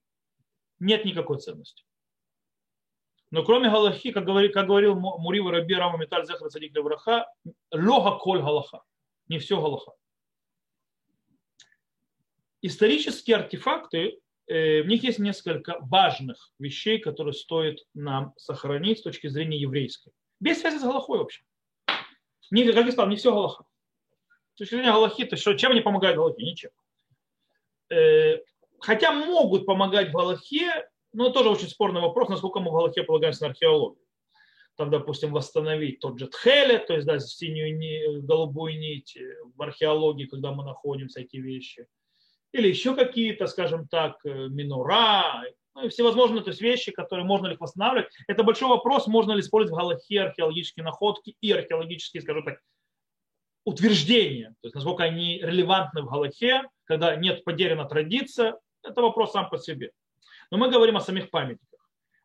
нет 0.78 1.05
никакой 1.05 1.41
ценности. 1.41 1.82
Но 3.32 3.43
кроме 3.43 3.70
Галахи, 3.70 4.12
как, 4.12 4.24
говорил, 4.24 4.53
как 4.53 4.68
говорил 4.68 4.95
Мурива 4.95 5.51
Раби 5.51 5.74
Рама 5.74 5.99
Металь 5.99 6.26
Зехар 6.26 6.49
Садик 6.49 6.76
Левраха, 6.76 7.26
лога 7.72 8.18
коль 8.18 8.41
Галаха. 8.41 8.84
Не 9.26 9.41
все 9.41 9.61
Галаха. 9.61 9.95
Исторические 12.61 13.36
артефакты, 13.36 14.18
э, 14.48 14.82
в 14.82 14.86
них 14.86 15.04
есть 15.04 15.18
несколько 15.18 15.78
важных 15.80 16.50
вещей, 16.59 16.98
которые 16.98 17.34
стоит 17.34 17.84
нам 17.94 18.34
сохранить 18.36 18.98
с 18.98 19.02
точки 19.02 19.28
зрения 19.28 19.59
еврейской. 19.59 20.12
Без 20.40 20.61
связи 20.61 20.78
с 20.78 20.82
Галахой 20.82 21.18
вообще. 21.18 21.42
Не, 22.50 22.64
как 22.72 22.86
я 22.86 22.92
сказал, 22.92 23.09
не 23.09 23.16
все 23.16 23.32
Галаха. 23.32 23.64
С 24.54 24.59
точки 24.59 24.74
зрения 24.74 24.92
Галахи, 24.92 25.24
то 25.24 25.36
что, 25.36 25.54
чем 25.54 25.72
они 25.72 25.80
помогают 25.82 26.16
Галахе? 26.16 26.42
Ничем. 26.42 26.70
Э, 27.90 28.38
хотя 28.80 29.12
могут 29.12 29.64
помогать 29.66 30.09
в 30.09 30.12
Галахе, 30.12 30.88
но 31.12 31.30
тоже 31.30 31.50
очень 31.50 31.68
спорный 31.68 32.00
вопрос, 32.00 32.28
насколько 32.28 32.59
мы 32.59 32.70
в 32.70 32.74
Галахе 32.74 33.04
полагаемся 33.04 33.44
на 33.44 33.50
археологию. 33.50 34.04
Там, 34.76 34.90
допустим, 34.90 35.32
восстановить 35.32 36.00
тот 36.00 36.18
же 36.18 36.28
Тхеле, 36.28 36.78
то 36.78 36.94
есть 36.94 37.06
да, 37.06 37.18
синюю 37.18 38.22
голубую 38.22 38.78
нить 38.78 39.18
в 39.56 39.62
археологии, 39.62 40.26
когда 40.26 40.52
мы 40.52 40.64
находим 40.64 41.09
всякие 41.09 41.42
вещи. 41.42 41.86
Или 42.53 42.68
еще 42.68 42.94
какие-то, 42.94 43.46
скажем 43.46 43.88
так, 43.88 44.16
э, 44.24 44.49
минура, 44.49 45.44
ну, 45.74 45.86
и 45.86 45.88
всевозможные 45.90 46.42
то 46.42 46.51
есть 46.51 46.61
вещи, 46.61 46.90
которые 46.90 47.24
можно 47.24 47.46
ли 47.46 47.55
их 47.55 47.61
восстанавливать. 47.61 48.09
Это 48.26 48.42
большой 48.42 48.68
вопрос, 48.68 49.07
можно 49.07 49.32
ли 49.32 49.40
использовать 49.40 49.76
в 49.76 49.80
Галахе 49.80 50.22
археологические 50.22 50.84
находки 50.84 51.36
и 51.40 51.53
археологические, 51.53 52.22
скажем 52.22 52.44
так, 52.44 52.61
утверждения, 53.64 54.55
то 54.61 54.66
есть 54.68 54.74
насколько 54.74 55.05
они 55.05 55.40
релевантны 55.40 56.03
в 56.03 56.07
Галахе, 56.07 56.62
когда 56.84 57.14
нет 57.16 57.44
потеряна 57.44 57.84
традиция, 57.84 58.59
это 58.82 59.03
вопрос 59.03 59.32
сам 59.32 59.51
по 59.51 59.59
себе. 59.59 59.92
Но 60.51 60.57
мы 60.57 60.70
говорим 60.70 60.96
о 60.96 61.01
самих 61.01 61.30
памятниках. 61.30 61.78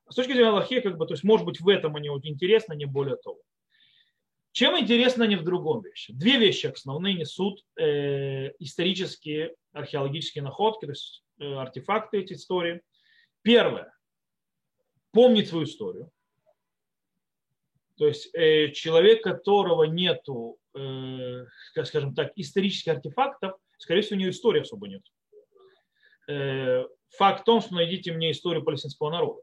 С 0.09 0.15
точки 0.15 0.31
зрения 0.31 0.49
Аллахи, 0.49 0.79
как 0.79 0.97
бы, 0.97 1.05
то 1.05 1.13
есть, 1.13 1.23
может 1.23 1.45
быть, 1.45 1.59
в 1.59 1.67
этом 1.67 1.95
они 1.95 2.07
интересны, 2.23 2.75
не 2.75 2.85
более 2.85 3.17
того. 3.17 3.39
Чем 4.51 4.79
интересно 4.79 5.25
они 5.25 5.35
в 5.35 5.43
другом 5.43 5.81
вещи? 5.81 6.13
Две 6.13 6.37
вещи 6.37 6.67
основные 6.67 7.15
несут 7.15 7.63
э, 7.75 8.51
исторические 8.59 9.55
археологические 9.73 10.43
находки, 10.43 10.85
то 10.85 10.91
есть 10.91 11.23
э, 11.39 11.45
артефакты 11.45 12.19
эти 12.19 12.33
истории. 12.33 12.81
Первое. 13.41 13.93
Помнить 15.11 15.49
свою 15.49 15.65
историю. 15.65 16.11
То 17.97 18.07
есть 18.07 18.33
э, 18.33 18.71
человек, 18.71 19.23
которого 19.23 19.83
нету, 19.83 20.57
э, 20.73 21.45
скажем 21.83 22.15
так, 22.15 22.31
исторических 22.35 22.93
артефактов, 22.93 23.57
скорее 23.77 24.01
всего, 24.01 24.17
у 24.17 24.19
него 24.19 24.31
истории 24.31 24.61
особо 24.61 24.87
нет. 24.87 25.03
Факт 27.17 27.41
в 27.41 27.43
том, 27.43 27.61
что 27.61 27.75
найдите 27.75 28.13
мне 28.13 28.31
историю 28.31 28.63
палестинского 28.63 29.11
народа. 29.11 29.42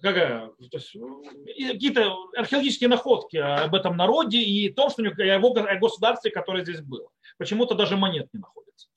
Какая? 0.00 0.50
Какие-то 0.60 2.14
археологические 2.36 2.88
находки 2.88 3.36
об 3.36 3.74
этом 3.74 3.96
народе 3.96 4.40
и 4.40 4.72
том, 4.72 4.90
что 4.90 5.02
о 5.02 5.06
его 5.06 5.52
государстве, 5.52 6.30
которое 6.30 6.62
здесь 6.62 6.80
было. 6.80 7.08
Почему-то 7.36 7.74
даже 7.74 7.96
монет 7.96 8.28
не 8.32 8.40
находится. 8.40 8.88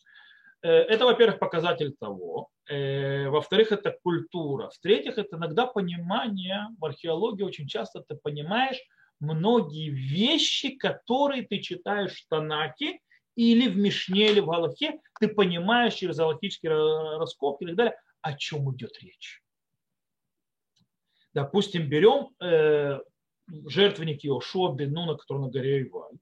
Э, 0.61 0.69
это, 0.69 1.05
во-первых, 1.05 1.39
показатель 1.39 1.95
того. 1.99 2.49
Э, 2.69 3.29
во-вторых, 3.29 3.71
это 3.71 3.97
культура. 4.03 4.69
В-третьих, 4.69 5.17
это 5.17 5.37
иногда 5.37 5.65
понимание. 5.65 6.67
В 6.79 6.85
археологии 6.85 7.43
очень 7.43 7.67
часто 7.67 8.01
ты 8.01 8.15
понимаешь 8.15 8.77
многие 9.19 9.89
вещи, 9.89 10.75
которые 10.75 11.43
ты 11.43 11.59
читаешь 11.59 12.21
в 12.21 12.27
Танаке, 12.27 12.99
или 13.35 13.69
в 13.69 13.77
Мишне, 13.77 14.29
или 14.31 14.39
в 14.39 14.47
Галахе, 14.47 14.99
ты 15.19 15.27
понимаешь 15.27 15.93
через 15.93 16.17
галактические 16.17 17.17
раскопки 17.17 17.63
и 17.63 17.67
так 17.67 17.75
далее, 17.75 17.95
о 18.21 18.33
чем 18.33 18.73
идет 18.75 19.01
речь. 19.01 19.41
Допустим, 21.33 21.87
берем 21.87 22.29
э, 22.39 22.99
жертвенник 23.67 24.25
Иошуа 24.25 24.73
Бенуна, 24.73 25.15
который 25.15 25.39
на 25.39 25.49
горе 25.49 25.83
Иваль. 25.83 26.17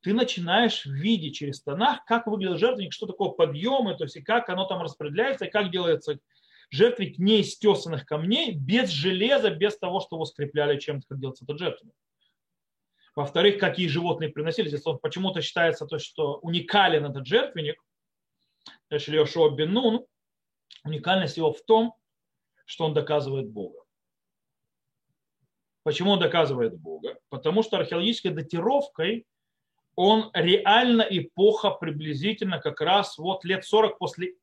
Ты 0.00 0.14
начинаешь 0.14 0.84
видеть 0.84 1.36
через 1.36 1.62
тонах, 1.62 2.04
как 2.04 2.26
выглядит 2.26 2.58
жертвенник, 2.58 2.92
что 2.92 3.06
такое 3.06 3.30
подъемы, 3.30 3.96
то 3.96 4.04
есть 4.04 4.16
и 4.16 4.22
как 4.22 4.48
оно 4.48 4.66
там 4.66 4.82
распределяется, 4.82 5.44
и 5.46 5.50
как 5.50 5.70
делается 5.70 6.18
жертвенник 6.70 7.18
не 7.18 7.40
из 7.40 7.56
тесанных 7.56 8.04
камней, 8.04 8.54
без 8.54 8.90
железа, 8.90 9.50
без 9.50 9.78
того, 9.78 10.00
что 10.00 10.16
его 10.16 10.24
скрепляли 10.24 10.78
чем-то, 10.78 11.06
как 11.06 11.20
делается 11.20 11.44
этот 11.44 11.58
жертвенник. 11.58 11.94
Во-вторых, 13.14 13.58
какие 13.58 13.88
животные 13.88 14.30
приносили. 14.30 14.68
Здесь 14.68 14.82
почему-то 15.02 15.42
считается 15.42 15.86
то, 15.86 15.98
что 15.98 16.38
уникален 16.38 17.04
этот 17.04 17.26
жертвенник, 17.26 17.76
Шлешуа 18.90 19.50
Бенун, 19.50 20.04
уникальность 20.84 21.36
его 21.36 21.52
в 21.52 21.62
том, 21.62 21.94
что 22.64 22.86
он 22.86 22.94
доказывает 22.94 23.50
Бога. 23.50 23.81
Почему 25.82 26.12
он 26.12 26.20
доказывает 26.20 26.78
Бога? 26.78 27.18
Потому 27.28 27.62
что 27.62 27.76
археологической 27.76 28.30
датировкой 28.30 29.26
он 29.94 30.30
реально 30.32 31.02
эпоха 31.02 31.70
приблизительно 31.70 32.58
как 32.58 32.80
раз 32.80 33.18
вот 33.18 33.44
лет 33.44 33.64
40 33.64 33.98
после 33.98 34.34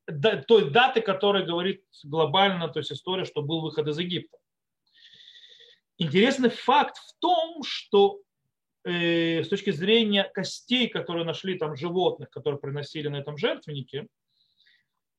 той 0.48 0.70
даты, 0.70 1.02
которая 1.02 1.44
говорит 1.44 1.84
глобально, 2.04 2.68
то 2.68 2.80
есть 2.80 2.92
история, 2.92 3.26
что 3.26 3.42
был 3.42 3.62
выход 3.62 3.88
из 3.88 3.98
Египта. 3.98 4.38
Интересный 5.98 6.50
факт 6.50 6.98
в 6.98 7.20
том, 7.20 7.64
что 7.64 8.22
э, 8.86 9.44
с 9.44 9.50
точки 9.50 9.72
зрения 9.72 10.24
костей, 10.24 10.88
которые 10.88 11.26
нашли 11.26 11.58
там 11.58 11.76
животных, 11.76 12.30
которые 12.30 12.60
приносили 12.60 13.08
на 13.08 13.18
этом 13.18 13.38
жертвеннике, 13.38 14.08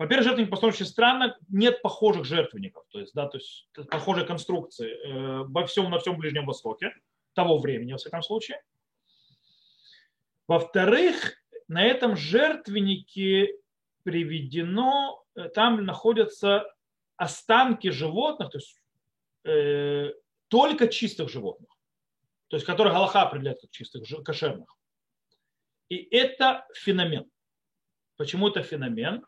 во-первых, 0.01 0.25
жертвенник 0.25 0.51
построен 0.51 0.75
очень 0.75 0.87
странно, 0.87 1.37
нет 1.49 1.83
похожих 1.83 2.25
жертвенников, 2.25 2.85
то 2.91 2.99
есть, 2.99 3.15
да, 3.15 3.29
то 3.29 3.39
есть 3.39 3.69
похожей 3.91 4.27
конструкции 4.27 4.91
э, 4.91 5.45
во 5.45 5.67
всем, 5.67 5.91
на 5.91 5.99
всем 5.99 6.17
Ближнем 6.17 6.47
Востоке, 6.47 6.93
того 7.35 7.59
времени, 7.59 7.93
во 7.93 7.99
всяком 7.99 8.23
случае. 8.23 8.61
Во-вторых, 10.49 11.35
на 11.69 11.85
этом 11.85 12.17
жертвеннике 12.17 13.55
приведено, 14.03 15.23
э, 15.37 15.49
там 15.51 15.85
находятся 15.85 16.65
останки 17.17 17.91
животных, 17.91 18.51
то 18.51 18.59
есть 18.59 18.81
э, 19.45 20.13
только 20.49 20.89
чистых 20.89 21.29
животных 21.29 21.71
то 22.51 22.57
есть 22.57 22.67
которые 22.67 22.93
Галаха 22.93 23.23
определяет 23.23 23.61
как 23.61 23.71
чистых, 23.71 24.03
кошерных. 24.25 24.77
И 25.89 25.97
это 26.11 26.67
феномен. 26.75 27.31
Почему 28.17 28.49
это 28.49 28.63
феномен? 28.63 29.25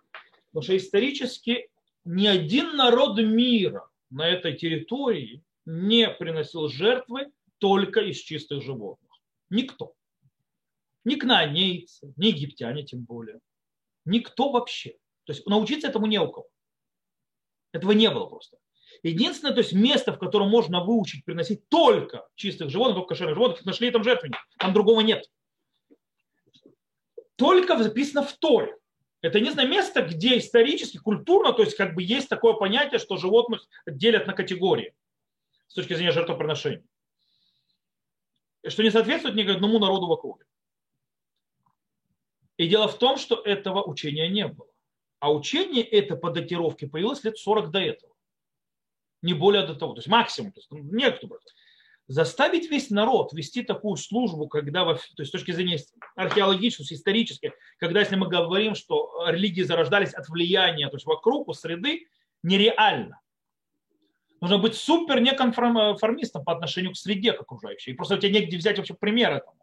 Потому 0.53 0.64
что 0.64 0.76
исторически 0.76 1.70
ни 2.05 2.26
один 2.26 2.76
народ 2.76 3.18
мира 3.18 3.88
на 4.11 4.28
этой 4.28 4.55
территории 4.55 5.42
не 5.64 6.09
приносил 6.11 6.68
жертвы 6.68 7.32
только 7.59 8.00
из 8.00 8.18
чистых 8.18 8.62
животных. 8.62 9.11
Никто. 9.48 9.94
Ни 11.05 11.14
кнаанейцы, 11.14 12.12
ни 12.16 12.26
египтяне 12.26 12.84
тем 12.84 13.05
более. 13.05 13.40
Никто 14.05 14.50
вообще. 14.50 14.90
То 15.24 15.32
есть 15.32 15.46
научиться 15.46 15.88
этому 15.88 16.07
не 16.07 16.20
у 16.20 16.30
кого. 16.30 16.48
Этого 17.72 17.92
не 17.92 18.11
было 18.11 18.26
просто. 18.26 18.59
Единственное, 19.03 19.55
то 19.55 19.61
есть 19.61 19.72
место, 19.72 20.12
в 20.12 20.18
котором 20.18 20.50
можно 20.50 20.84
выучить 20.84 21.24
приносить 21.24 21.66
только 21.68 22.28
чистых 22.34 22.68
животных, 22.68 22.96
только 22.96 23.09
кошерных 23.11 23.36
животных, 23.36 23.64
нашли 23.64 23.90
там 23.90 24.05
жертвенник, 24.05 24.36
там 24.59 24.74
другого 24.74 25.00
нет. 25.00 25.30
Только 27.36 27.82
записано 27.82 28.22
в 28.22 28.32
Торе. 28.34 28.76
Это 29.23 29.39
единственное 29.39 29.68
место, 29.68 30.03
где 30.03 30.37
исторически, 30.37 30.99
культурно, 30.99 31.53
то 31.53 31.62
есть 31.62 31.77
как 31.77 31.95
бы 31.95 32.03
есть 32.03 32.29
такое 32.29 32.55
понятие, 32.55 32.99
что 32.99 33.16
животных 33.16 33.66
делят 33.87 34.27
на 34.27 34.33
категории 34.33 34.95
с 35.68 35.75
точки 35.75 35.95
зрения 35.95 36.11
жертвоприношения. 36.11 36.85
Что 38.66 38.83
не 38.83 38.91
соответствует 38.91 39.37
ни 39.37 39.49
одному 39.49 39.79
народу 39.79 40.09
в 40.09 40.12
округе. 40.12 40.45
И 42.57 42.68
дело 42.68 42.89
в 42.89 42.99
том, 42.99 43.16
что 43.16 43.37
этого 43.37 43.83
учения 43.83 44.29
не 44.29 44.49
было. 44.49 44.68
А 45.20 45.33
учение 45.33 45.85
это 45.85 46.16
по 46.16 46.31
датировке 46.31 46.89
появилось 46.89 47.23
лет 47.23 47.39
40 47.39 47.70
до 47.70 47.79
этого. 47.79 48.12
Не 49.23 49.35
более 49.35 49.64
до 49.64 49.77
того. 49.77 49.95
То 49.95 49.99
есть 49.99 50.09
максимум. 50.09 50.53
То 50.53 50.61
есть, 50.61 50.70
некто 50.70 51.29
заставить 52.12 52.70
весь 52.70 52.90
народ 52.90 53.32
вести 53.32 53.62
такую 53.62 53.96
службу, 53.96 54.46
когда, 54.46 54.84
то 54.84 55.00
есть 55.18 55.28
с 55.28 55.32
точки 55.32 55.52
зрения 55.52 55.78
археологической, 56.14 56.96
исторической, 56.96 57.52
когда 57.78 58.00
если 58.00 58.16
мы 58.16 58.28
говорим, 58.28 58.74
что 58.74 59.24
религии 59.28 59.62
зарождались 59.62 60.12
от 60.12 60.28
влияния, 60.28 60.88
то 60.88 60.96
есть 60.96 61.06
вокруг, 61.06 61.48
у 61.48 61.54
среды, 61.54 62.06
нереально. 62.42 63.20
Нужно 64.42 64.58
быть 64.58 64.74
супер 64.74 65.20
неконформистом 65.20 66.44
по 66.44 66.52
отношению 66.52 66.92
к 66.92 66.96
среде 66.96 67.32
к 67.32 67.40
окружающей. 67.40 67.92
И 67.92 67.94
просто 67.94 68.16
у 68.16 68.18
тебя 68.18 68.40
негде 68.40 68.58
взять 68.58 68.76
вообще 68.76 68.94
пример 68.94 69.32
этому. 69.32 69.56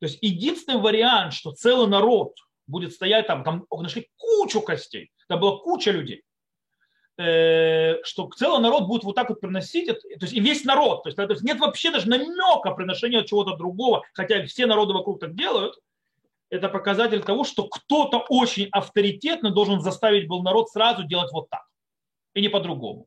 То 0.00 0.06
есть 0.06 0.18
единственный 0.22 0.80
вариант, 0.80 1.34
что 1.34 1.52
целый 1.52 1.88
народ 1.88 2.36
будет 2.66 2.92
стоять 2.92 3.26
там, 3.26 3.44
там 3.44 3.66
нашли 3.70 4.08
кучу 4.16 4.62
костей, 4.62 5.10
там 5.28 5.40
была 5.40 5.58
куча 5.58 5.90
людей, 5.90 6.18
э, 6.18 6.22
что 7.16 8.28
целый 8.36 8.60
народ 8.60 8.88
будет 8.88 9.04
вот 9.04 9.14
так 9.14 9.28
вот 9.28 9.40
приносить, 9.40 9.86
то 9.86 9.96
есть 10.20 10.32
и 10.32 10.40
весь 10.40 10.64
народ, 10.64 11.04
то 11.04 11.10
есть 11.10 11.42
нет 11.42 11.60
вообще 11.60 11.92
даже 11.92 12.08
намека 12.08 12.72
приношения 12.72 13.22
чего-то 13.22 13.56
другого, 13.56 14.02
хотя 14.14 14.44
все 14.46 14.66
народы 14.66 14.94
вокруг 14.94 15.20
так 15.20 15.36
делают, 15.36 15.76
это 16.50 16.68
показатель 16.68 17.22
того, 17.22 17.44
что 17.44 17.68
кто-то 17.68 18.24
очень 18.28 18.68
авторитетно 18.70 19.50
должен 19.50 19.80
заставить 19.80 20.28
был 20.28 20.42
народ 20.42 20.70
сразу 20.70 21.04
делать 21.04 21.32
вот 21.32 21.48
так, 21.50 21.64
и 22.34 22.40
не 22.40 22.48
по-другому. 22.48 23.06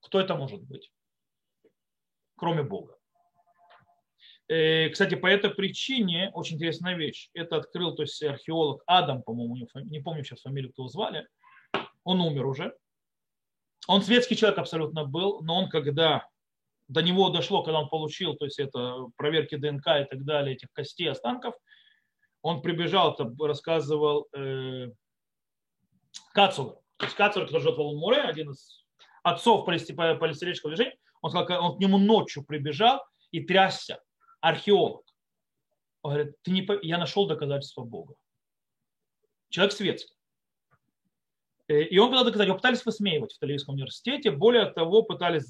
Кто 0.00 0.20
это 0.20 0.34
может 0.34 0.62
быть? 0.62 0.90
Кроме 2.36 2.62
Бога. 2.62 2.96
Э, 4.48 4.88
кстати, 4.88 5.14
по 5.14 5.26
этой 5.26 5.50
причине 5.50 6.30
очень 6.32 6.56
интересная 6.56 6.96
вещь. 6.96 7.28
Это 7.34 7.56
открыл 7.56 7.94
то 7.94 8.02
есть, 8.02 8.22
археолог 8.22 8.82
Адам, 8.86 9.22
по-моему, 9.22 9.68
не 9.74 10.00
помню 10.00 10.24
сейчас 10.24 10.42
фамилию, 10.42 10.72
кто 10.72 10.88
звали. 10.88 11.26
Он 12.04 12.20
умер 12.20 12.46
уже. 12.46 12.74
Он 13.88 14.02
светский 14.02 14.36
человек 14.36 14.58
абсолютно 14.58 15.06
был, 15.06 15.40
но 15.40 15.56
он 15.56 15.70
когда 15.70 16.28
до 16.88 17.02
него 17.02 17.30
дошло, 17.30 17.62
когда 17.62 17.80
он 17.80 17.88
получил, 17.88 18.36
то 18.36 18.44
есть 18.44 18.58
это 18.58 19.06
проверки 19.16 19.56
ДНК 19.56 19.86
и 19.86 20.04
так 20.04 20.24
далее, 20.24 20.54
этих 20.54 20.70
костей, 20.72 21.10
останков, 21.10 21.54
он 22.42 22.60
прибежал, 22.60 23.16
рассказывал 23.40 24.28
э, 24.36 24.88
Кацула. 26.34 26.82
То 26.98 27.06
есть 27.06 27.16
Кацула, 27.16 27.44
который 27.44 27.62
живет 27.62 27.78
в 27.78 27.80
Алмуре, 27.80 28.20
один 28.20 28.50
из 28.50 28.84
отцов 29.22 29.64
палестинского 29.64 30.70
движения, 30.70 30.96
он 31.22 31.30
сказал, 31.30 31.64
он 31.64 31.78
к 31.78 31.80
нему 31.80 31.96
ночью 31.96 32.44
прибежал 32.44 33.02
и 33.30 33.40
трясся, 33.40 34.02
археолог. 34.42 35.02
Он 36.02 36.12
говорит, 36.12 36.36
ты 36.42 36.50
не, 36.50 36.66
я 36.82 36.98
нашел 36.98 37.26
доказательства 37.26 37.84
Бога. 37.84 38.16
Человек 39.48 39.72
светский. 39.72 40.17
Э, 41.68 41.82
и 41.82 41.98
он 41.98 42.08
пытался 42.08 42.26
доказать, 42.26 42.48
его 42.48 42.56
пытались 42.56 42.84
высмеивать 42.84 43.34
в 43.34 43.38
Талийском 43.38 43.74
университете, 43.74 44.30
более 44.30 44.66
того, 44.66 45.02
пытались 45.02 45.46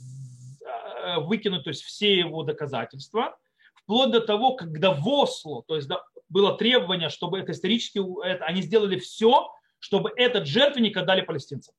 э, 0.60 1.20
выкинуть 1.20 1.64
то 1.64 1.70
есть, 1.70 1.82
все 1.82 2.18
его 2.18 2.42
доказательства, 2.42 3.38
вплоть 3.74 4.10
до 4.10 4.20
того, 4.20 4.54
когда 4.54 4.92
в 4.92 5.08
Осло, 5.08 5.62
то 5.66 5.76
есть 5.76 5.88
да, 5.88 6.02
было 6.28 6.56
требование, 6.56 7.08
чтобы 7.08 7.38
это 7.38 7.52
исторически, 7.52 8.00
это, 8.24 8.44
они 8.44 8.62
сделали 8.62 8.98
все, 8.98 9.50
чтобы 9.78 10.10
этот 10.16 10.46
жертвенник 10.46 10.96
отдали 10.96 11.20
палестинцам. 11.20 11.74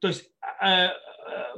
То 0.00 0.08
есть, 0.08 0.30
э, 0.62 0.88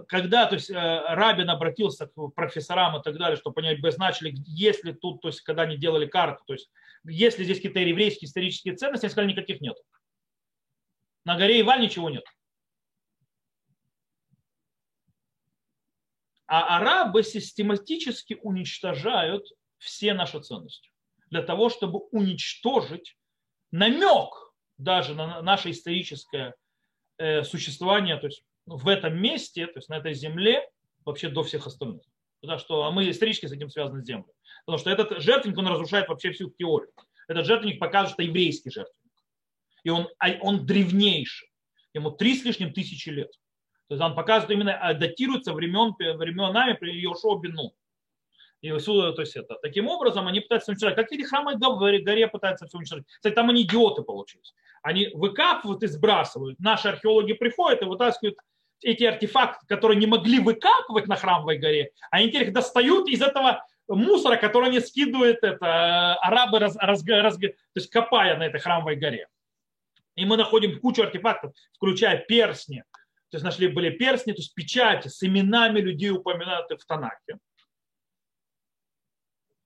когда 0.08 0.46
то 0.46 0.54
есть, 0.54 0.70
Рабин 0.70 1.48
обратился 1.50 2.06
к 2.06 2.28
профессорам 2.28 2.98
и 2.98 3.02
так 3.02 3.16
далее, 3.16 3.36
чтобы 3.36 3.54
понять, 3.54 3.78
обозначили, 3.78 4.34
если 4.46 4.92
тут, 4.92 5.20
то 5.22 5.28
есть, 5.28 5.40
когда 5.42 5.62
они 5.62 5.76
делали 5.76 6.06
карту, 6.06 6.42
то 6.46 6.52
есть, 6.54 6.70
если 7.04 7.44
здесь 7.44 7.58
какие-то 7.58 7.80
еврейские 7.80 8.26
исторические 8.26 8.76
ценности, 8.76 9.06
они 9.06 9.12
сказали, 9.12 9.30
никаких 9.30 9.60
нет. 9.60 9.76
На 11.30 11.36
горе 11.36 11.60
Иваль 11.60 11.80
ничего 11.80 12.10
нет. 12.10 12.24
А 16.46 16.78
арабы 16.78 17.22
систематически 17.22 18.38
уничтожают 18.42 19.46
все 19.78 20.12
наши 20.12 20.40
ценности 20.40 20.90
для 21.30 21.42
того, 21.42 21.68
чтобы 21.68 22.00
уничтожить 22.10 23.16
намек 23.70 24.52
даже 24.76 25.14
на 25.14 25.40
наше 25.42 25.70
историческое 25.70 26.54
Э, 27.20 27.44
существования 27.44 28.16
то 28.16 28.28
есть, 28.28 28.42
в 28.64 28.88
этом 28.88 29.20
месте, 29.20 29.66
то 29.66 29.78
есть 29.78 29.90
на 29.90 29.98
этой 29.98 30.14
земле, 30.14 30.66
вообще 31.04 31.28
до 31.28 31.42
всех 31.42 31.66
остальных. 31.66 32.00
Потому 32.40 32.58
что 32.58 32.84
а 32.84 32.90
мы 32.90 33.10
исторически 33.10 33.44
с 33.44 33.52
этим 33.52 33.68
связаны 33.68 34.02
с 34.02 34.06
землей. 34.06 34.32
Потому 34.64 34.78
что 34.78 34.88
этот 34.88 35.20
жертвенник, 35.20 35.58
он 35.58 35.66
разрушает 35.66 36.08
вообще 36.08 36.32
всю 36.32 36.48
теорию. 36.48 36.90
Этот 37.28 37.44
жертвенник 37.44 37.78
показывает, 37.78 38.14
что 38.14 38.22
еврейский 38.22 38.70
жертвенник. 38.70 38.99
И 39.84 39.90
он, 39.90 40.08
а 40.18 40.30
он 40.40 40.66
древнейший. 40.66 41.48
Ему 41.94 42.10
три 42.10 42.36
с 42.36 42.44
лишним 42.44 42.72
тысячи 42.72 43.08
лет. 43.08 43.30
То 43.88 43.94
есть 43.94 44.02
он 44.02 44.14
показывает 44.14 44.56
именно, 44.56 44.76
а, 44.76 44.94
датируется 44.94 45.52
времен, 45.52 45.94
временами 45.98 46.74
при 46.74 46.92
Йошуа 46.92 47.40
Бену. 47.40 47.72
И 48.60 48.70
всюду, 48.76 49.14
то 49.14 49.22
есть 49.22 49.36
это. 49.36 49.56
Таким 49.62 49.88
образом, 49.88 50.28
они 50.28 50.40
пытаются 50.40 50.70
уничтожать. 50.70 50.96
Как 50.96 51.10
эти 51.10 51.22
храмы 51.22 51.56
в 51.56 51.58
горе 51.58 52.28
пытаются 52.28 52.66
все 52.66 52.76
уничтожать. 52.76 53.06
Кстати, 53.06 53.34
там 53.34 53.48
они 53.48 53.62
идиоты 53.62 54.02
получились. 54.02 54.54
Они 54.82 55.08
выкапывают 55.14 55.82
и 55.82 55.86
сбрасывают. 55.86 56.60
Наши 56.60 56.88
археологи 56.88 57.32
приходят 57.32 57.82
и 57.82 57.86
вытаскивают 57.86 58.36
эти 58.82 59.04
артефакты, 59.04 59.66
которые 59.66 59.98
не 59.98 60.06
могли 60.06 60.40
выкапывать 60.40 61.06
на 61.06 61.16
храмовой 61.16 61.58
горе, 61.58 61.90
они 62.10 62.28
теперь 62.28 62.48
их 62.48 62.52
достают 62.52 63.08
из 63.08 63.20
этого 63.20 63.66
мусора, 63.88 64.36
который 64.36 64.68
они 64.68 64.80
скидывают 64.80 65.38
это, 65.42 65.66
э, 65.66 66.26
арабы, 66.26 66.58
раз, 66.60 66.76
раз, 66.76 67.04
раз, 67.06 67.36
то 67.36 67.48
есть 67.74 67.90
копая 67.90 68.36
на 68.36 68.44
этой 68.44 68.60
храмовой 68.60 68.96
горе. 68.96 69.28
И 70.20 70.24
мы 70.26 70.36
находим 70.36 70.78
кучу 70.80 71.02
артефактов, 71.02 71.54
включая 71.72 72.18
перстни. 72.18 72.84
То 73.30 73.36
есть 73.36 73.44
нашли 73.44 73.68
были 73.68 73.88
перстни, 73.88 74.32
то 74.32 74.40
есть 74.40 74.54
печати 74.54 75.08
с 75.08 75.22
именами 75.22 75.80
людей, 75.80 76.10
упомянутых 76.10 76.78
в 76.78 76.84
Танахе 76.84 77.38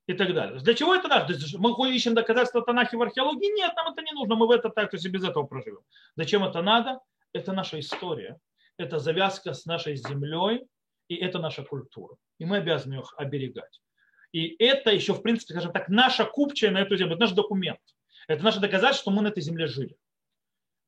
и 0.07 0.13
так 0.13 0.33
далее. 0.33 0.61
Для 0.61 0.75
чего 0.75 0.95
это 0.95 1.09
надо? 1.09 1.35
Мы 1.59 1.93
ищем 1.93 2.15
доказательства 2.15 2.63
Танахи 2.63 2.95
в 2.95 3.03
археологии? 3.03 3.53
Нет, 3.57 3.73
нам 3.75 3.93
это 3.93 4.03
не 4.03 4.13
нужно, 4.13 4.37
мы 4.37 4.47
в 4.47 4.53
это 4.53 4.69
так, 4.69 4.91
то 4.91 4.97
есть 4.97 5.09
без 5.09 5.25
этого 5.25 5.43
проживем. 5.43 5.81
Зачем 6.15 6.45
это 6.45 6.63
надо? 6.63 7.01
Это 7.33 7.53
наша 7.53 7.81
история, 7.81 8.39
это 8.77 9.01
завязка 9.01 9.55
с 9.55 9.67
нашей 9.67 9.97
землей, 9.97 10.69
и 11.09 11.17
это 11.17 11.41
наша 11.41 11.65
культура. 11.65 12.15
И 12.39 12.45
мы 12.45 12.59
обязаны 12.59 13.01
их 13.01 13.13
оберегать. 13.17 13.81
И 14.31 14.55
это 14.65 14.93
еще, 14.93 15.15
в 15.15 15.23
принципе, 15.23 15.55
скажем 15.55 15.73
так, 15.73 15.89
наша 15.89 16.25
купчая 16.25 16.71
на 16.71 16.79
эту 16.79 16.97
землю, 16.97 17.15
это 17.15 17.23
наш 17.23 17.33
документ. 17.33 17.81
Это 18.29 18.45
наше 18.45 18.61
доказательство, 18.61 19.11
что 19.11 19.11
мы 19.11 19.23
на 19.23 19.29
этой 19.29 19.43
земле 19.43 19.67
жили. 19.67 19.97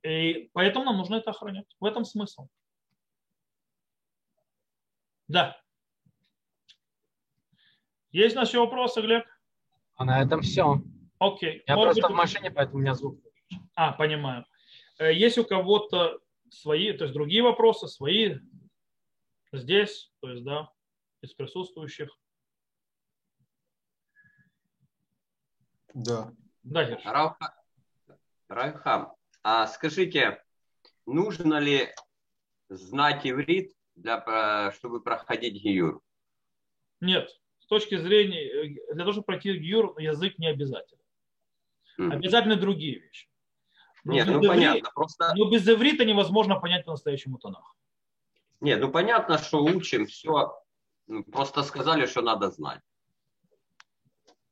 И 0.06 0.50
поэтому 0.52 0.84
нам 0.84 0.98
нужно 0.98 1.16
это 1.16 1.30
охранять. 1.30 1.66
В 1.80 1.84
этом 1.84 2.04
смысл. 2.04 2.48
Да. 5.26 5.60
Есть 8.12 8.36
у 8.36 8.38
нас 8.38 8.48
еще 8.48 8.60
вопросы, 8.60 9.00
Глеб? 9.00 9.24
А 9.96 10.04
на 10.04 10.22
этом 10.22 10.42
все. 10.42 10.80
Окей. 11.18 11.64
Я 11.66 11.74
Может 11.74 11.94
просто 11.94 12.08
быть... 12.08 12.14
в 12.14 12.16
машине, 12.16 12.50
поэтому 12.52 12.78
у 12.78 12.80
меня 12.82 12.94
звук. 12.94 13.20
А, 13.74 13.92
понимаю. 13.92 14.46
Э, 14.98 15.12
есть 15.12 15.38
у 15.38 15.44
кого-то 15.44 16.20
свои, 16.50 16.92
то 16.92 17.04
есть 17.04 17.14
другие 17.14 17.42
вопросы, 17.42 17.88
свои 17.88 18.38
здесь, 19.52 20.12
то 20.20 20.30
есть, 20.30 20.44
да, 20.44 20.70
из 21.20 21.34
присутствующих? 21.34 22.16
Да. 25.94 26.32
Да. 26.62 27.36
Райхам, 28.48 29.15
а 29.48 29.66
скажите, 29.68 30.42
нужно 31.06 31.58
ли 31.58 31.94
знать 32.68 33.24
иврит, 33.26 33.72
для, 33.94 34.24
э, 34.26 34.72
чтобы 34.74 35.00
проходить 35.00 35.62
гиюр? 35.62 36.02
Нет 37.00 37.30
с 37.66 37.68
точки 37.68 37.96
зрения, 37.96 38.42
э, 38.44 38.94
для 38.94 39.00
того, 39.00 39.12
чтобы 39.12 39.24
пройти 39.24 39.52
гиюр, 39.58 39.98
язык 39.98 40.38
не 40.38 40.46
обязательно. 40.46 41.02
Mm. 41.98 42.12
Обязательно 42.12 42.56
другие 42.56 43.00
вещи. 43.00 43.28
Но 44.04 44.12
Нет, 44.12 44.26
ну 44.28 44.34
иврита, 44.34 44.48
понятно. 44.54 44.90
Просто... 44.94 45.32
Но 45.34 45.50
без 45.50 45.68
иврита 45.68 46.04
невозможно 46.04 46.60
понять 46.60 46.84
по-настоящему 46.84 47.38
Танах. 47.38 47.74
Нет, 48.60 48.80
ну 48.80 48.88
понятно, 48.88 49.38
что 49.38 49.64
учим 49.64 50.06
все. 50.06 50.56
Ну, 51.08 51.24
просто 51.24 51.64
сказали, 51.64 52.06
что 52.06 52.22
надо 52.22 52.50
знать. 52.50 52.80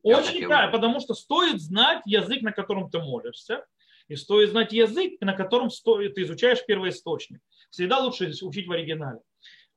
Очень, 0.03 0.49
да, 0.49 0.69
потому 0.69 0.99
что 0.99 1.15
стоит 1.15 1.61
знать 1.61 2.03
язык, 2.05 2.43
на 2.43 2.51
котором 2.51 2.91
ты 2.91 2.99
молишься, 2.99 3.65
и 4.09 4.17
стоит 4.17 4.51
знать 4.51 4.73
язык, 4.73 5.21
на 5.21 5.33
котором 5.33 5.71
стоит, 5.71 6.15
ты 6.15 6.23
изучаешь 6.23 6.65
первоисточник. 6.67 7.41
Всегда 7.71 7.99
лучше 7.99 8.33
учить 8.43 8.67
в 8.67 8.73
оригинале. 8.73 9.21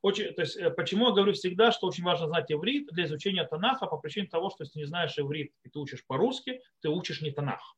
Очень, 0.02 0.34
то 0.34 0.42
есть, 0.42 0.58
э, 0.58 0.70
почему 0.70 1.08
я 1.08 1.12
говорю 1.14 1.34
всегда, 1.34 1.72
что 1.72 1.88
очень 1.88 2.04
важно 2.04 2.28
знать 2.28 2.52
иврит 2.52 2.88
для 2.92 3.06
изучения 3.06 3.44
Танаха 3.46 3.88
по 3.88 3.98
причине 3.98 4.28
того, 4.28 4.50
что 4.50 4.64
если 4.64 4.80
не 4.80 4.86
знаешь 4.86 5.18
иврит 5.18 5.52
и 5.64 5.70
ты 5.70 5.80
учишь 5.80 6.06
по-русски, 6.06 6.62
ты 6.82 6.90
учишь 6.90 7.22
не 7.22 7.32
Танах. 7.32 7.76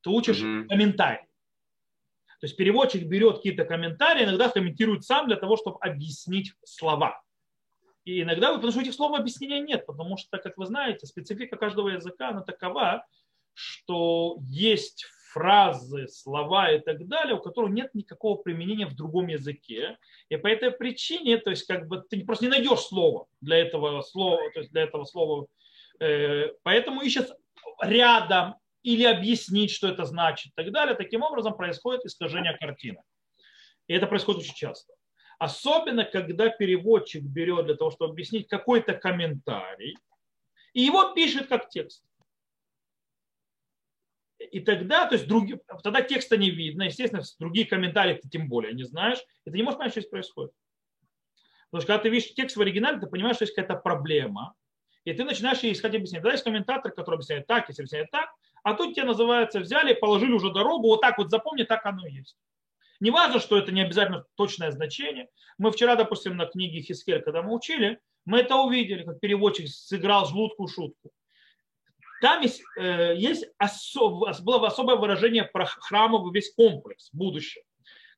Ты 0.00 0.10
учишь 0.10 0.40
mm-hmm. 0.40 0.68
комментарий. 0.68 1.26
То 2.40 2.46
есть 2.46 2.56
переводчик 2.56 3.04
берет 3.04 3.36
какие-то 3.36 3.64
комментарии, 3.64 4.24
иногда 4.24 4.48
комментирует 4.48 5.04
сам 5.04 5.28
для 5.28 5.36
того, 5.36 5.56
чтобы 5.56 5.78
объяснить 5.80 6.54
слова. 6.64 7.22
И 8.04 8.22
иногда, 8.22 8.52
потому 8.52 8.72
что 8.72 8.80
этих 8.80 8.94
слов 8.94 9.16
объяснения 9.16 9.60
нет, 9.60 9.86
потому 9.86 10.16
что, 10.16 10.38
как 10.38 10.56
вы 10.56 10.66
знаете, 10.66 11.06
специфика 11.06 11.56
каждого 11.56 11.90
языка, 11.90 12.30
она 12.30 12.42
такова, 12.42 13.06
что 13.54 14.38
есть 14.40 15.06
фразы, 15.32 16.08
слова 16.08 16.70
и 16.70 16.78
так 16.78 17.06
далее, 17.06 17.34
у 17.34 17.40
которых 17.40 17.70
нет 17.72 17.94
никакого 17.94 18.36
применения 18.36 18.86
в 18.86 18.94
другом 18.94 19.28
языке. 19.28 19.98
И 20.28 20.36
по 20.36 20.46
этой 20.46 20.70
причине, 20.70 21.38
то 21.38 21.50
есть 21.50 21.66
как 21.66 21.88
бы 21.88 22.02
ты 22.08 22.24
просто 22.24 22.44
не 22.44 22.50
найдешь 22.50 22.80
слова 22.80 23.26
для 23.40 23.58
этого 23.58 24.02
слова, 24.02 24.38
то 24.52 24.60
есть 24.60 24.72
для 24.72 24.82
этого 24.82 25.04
слова. 25.04 25.46
Э, 26.00 26.48
поэтому 26.62 27.00
ищешь 27.02 27.28
рядом 27.80 28.56
или 28.82 29.04
объяснить, 29.04 29.70
что 29.70 29.88
это 29.88 30.04
значит 30.04 30.52
и 30.52 30.54
так 30.54 30.72
далее. 30.72 30.94
Таким 30.94 31.22
образом 31.22 31.56
происходит 31.56 32.04
искажение 32.04 32.56
картины. 32.58 33.02
И 33.88 33.94
это 33.94 34.06
происходит 34.06 34.42
очень 34.42 34.54
часто. 34.54 34.92
Особенно, 35.38 36.04
когда 36.04 36.50
переводчик 36.50 37.22
берет 37.22 37.66
для 37.66 37.74
того, 37.74 37.90
чтобы 37.90 38.12
объяснить 38.12 38.48
какой-то 38.48 38.94
комментарий, 38.94 39.96
и 40.72 40.82
его 40.82 41.12
пишет 41.14 41.48
как 41.48 41.68
текст. 41.68 42.04
И 44.50 44.60
тогда, 44.60 45.06
то 45.06 45.14
есть 45.14 45.26
други, 45.26 45.58
тогда 45.82 46.02
текста 46.02 46.36
не 46.36 46.50
видно, 46.50 46.84
естественно, 46.84 47.22
другие 47.38 47.66
комментарии 47.66 48.18
ты 48.20 48.28
тем 48.28 48.48
более 48.48 48.74
не 48.74 48.84
знаешь, 48.84 49.18
и 49.44 49.50
ты 49.50 49.56
не 49.56 49.62
можешь 49.62 49.78
понять, 49.78 49.92
что 49.92 50.00
здесь 50.00 50.10
происходит. 50.10 50.52
Потому 51.70 51.82
что 51.82 51.86
когда 51.86 52.02
ты 52.02 52.08
видишь 52.10 52.34
текст 52.34 52.56
в 52.56 52.60
оригинале, 52.60 53.00
ты 53.00 53.06
понимаешь, 53.06 53.36
что 53.36 53.44
есть 53.44 53.54
какая-то 53.54 53.80
проблема, 53.80 54.54
и 55.04 55.12
ты 55.12 55.24
начинаешь 55.24 55.62
искать 55.62 55.94
объяснение. 55.94 56.20
Тогда 56.20 56.32
есть 56.32 56.44
комментатор, 56.44 56.92
который 56.92 57.16
объясняет 57.16 57.46
так, 57.46 57.68
если 57.68 57.82
объясняет 57.82 58.10
так, 58.10 58.30
а 58.62 58.74
тут 58.74 58.94
тебе 58.94 59.06
называется, 59.06 59.60
взяли, 59.60 59.94
положили 59.94 60.32
уже 60.32 60.52
дорогу, 60.52 60.88
вот 60.88 61.00
так 61.00 61.18
вот 61.18 61.30
запомни, 61.30 61.64
так 61.64 61.84
оно 61.86 62.06
и 62.06 62.12
есть. 62.12 62.36
Не 63.00 63.10
важно, 63.10 63.40
что 63.40 63.58
это 63.58 63.72
не 63.72 63.82
обязательно 63.82 64.24
точное 64.36 64.70
значение. 64.70 65.28
Мы 65.58 65.72
вчера, 65.72 65.96
допустим, 65.96 66.36
на 66.36 66.46
книге 66.46 66.82
Хискель, 66.82 67.20
когда 67.22 67.42
мы 67.42 67.54
учили, 67.54 67.98
мы 68.24 68.40
это 68.40 68.56
увидели, 68.56 69.02
как 69.02 69.18
переводчик 69.18 69.68
сыграл 69.68 70.26
жуткую 70.26 70.68
шутку. 70.68 71.10
Там 72.22 72.40
есть, 72.40 72.62
э, 72.76 73.16
есть 73.16 73.44
особ, 73.58 74.30
было 74.42 74.68
особое 74.68 74.94
выражение 74.94 75.42
про 75.42 75.66
храмовый 75.66 76.32
весь 76.32 76.54
комплекс, 76.54 77.10
будущее, 77.12 77.64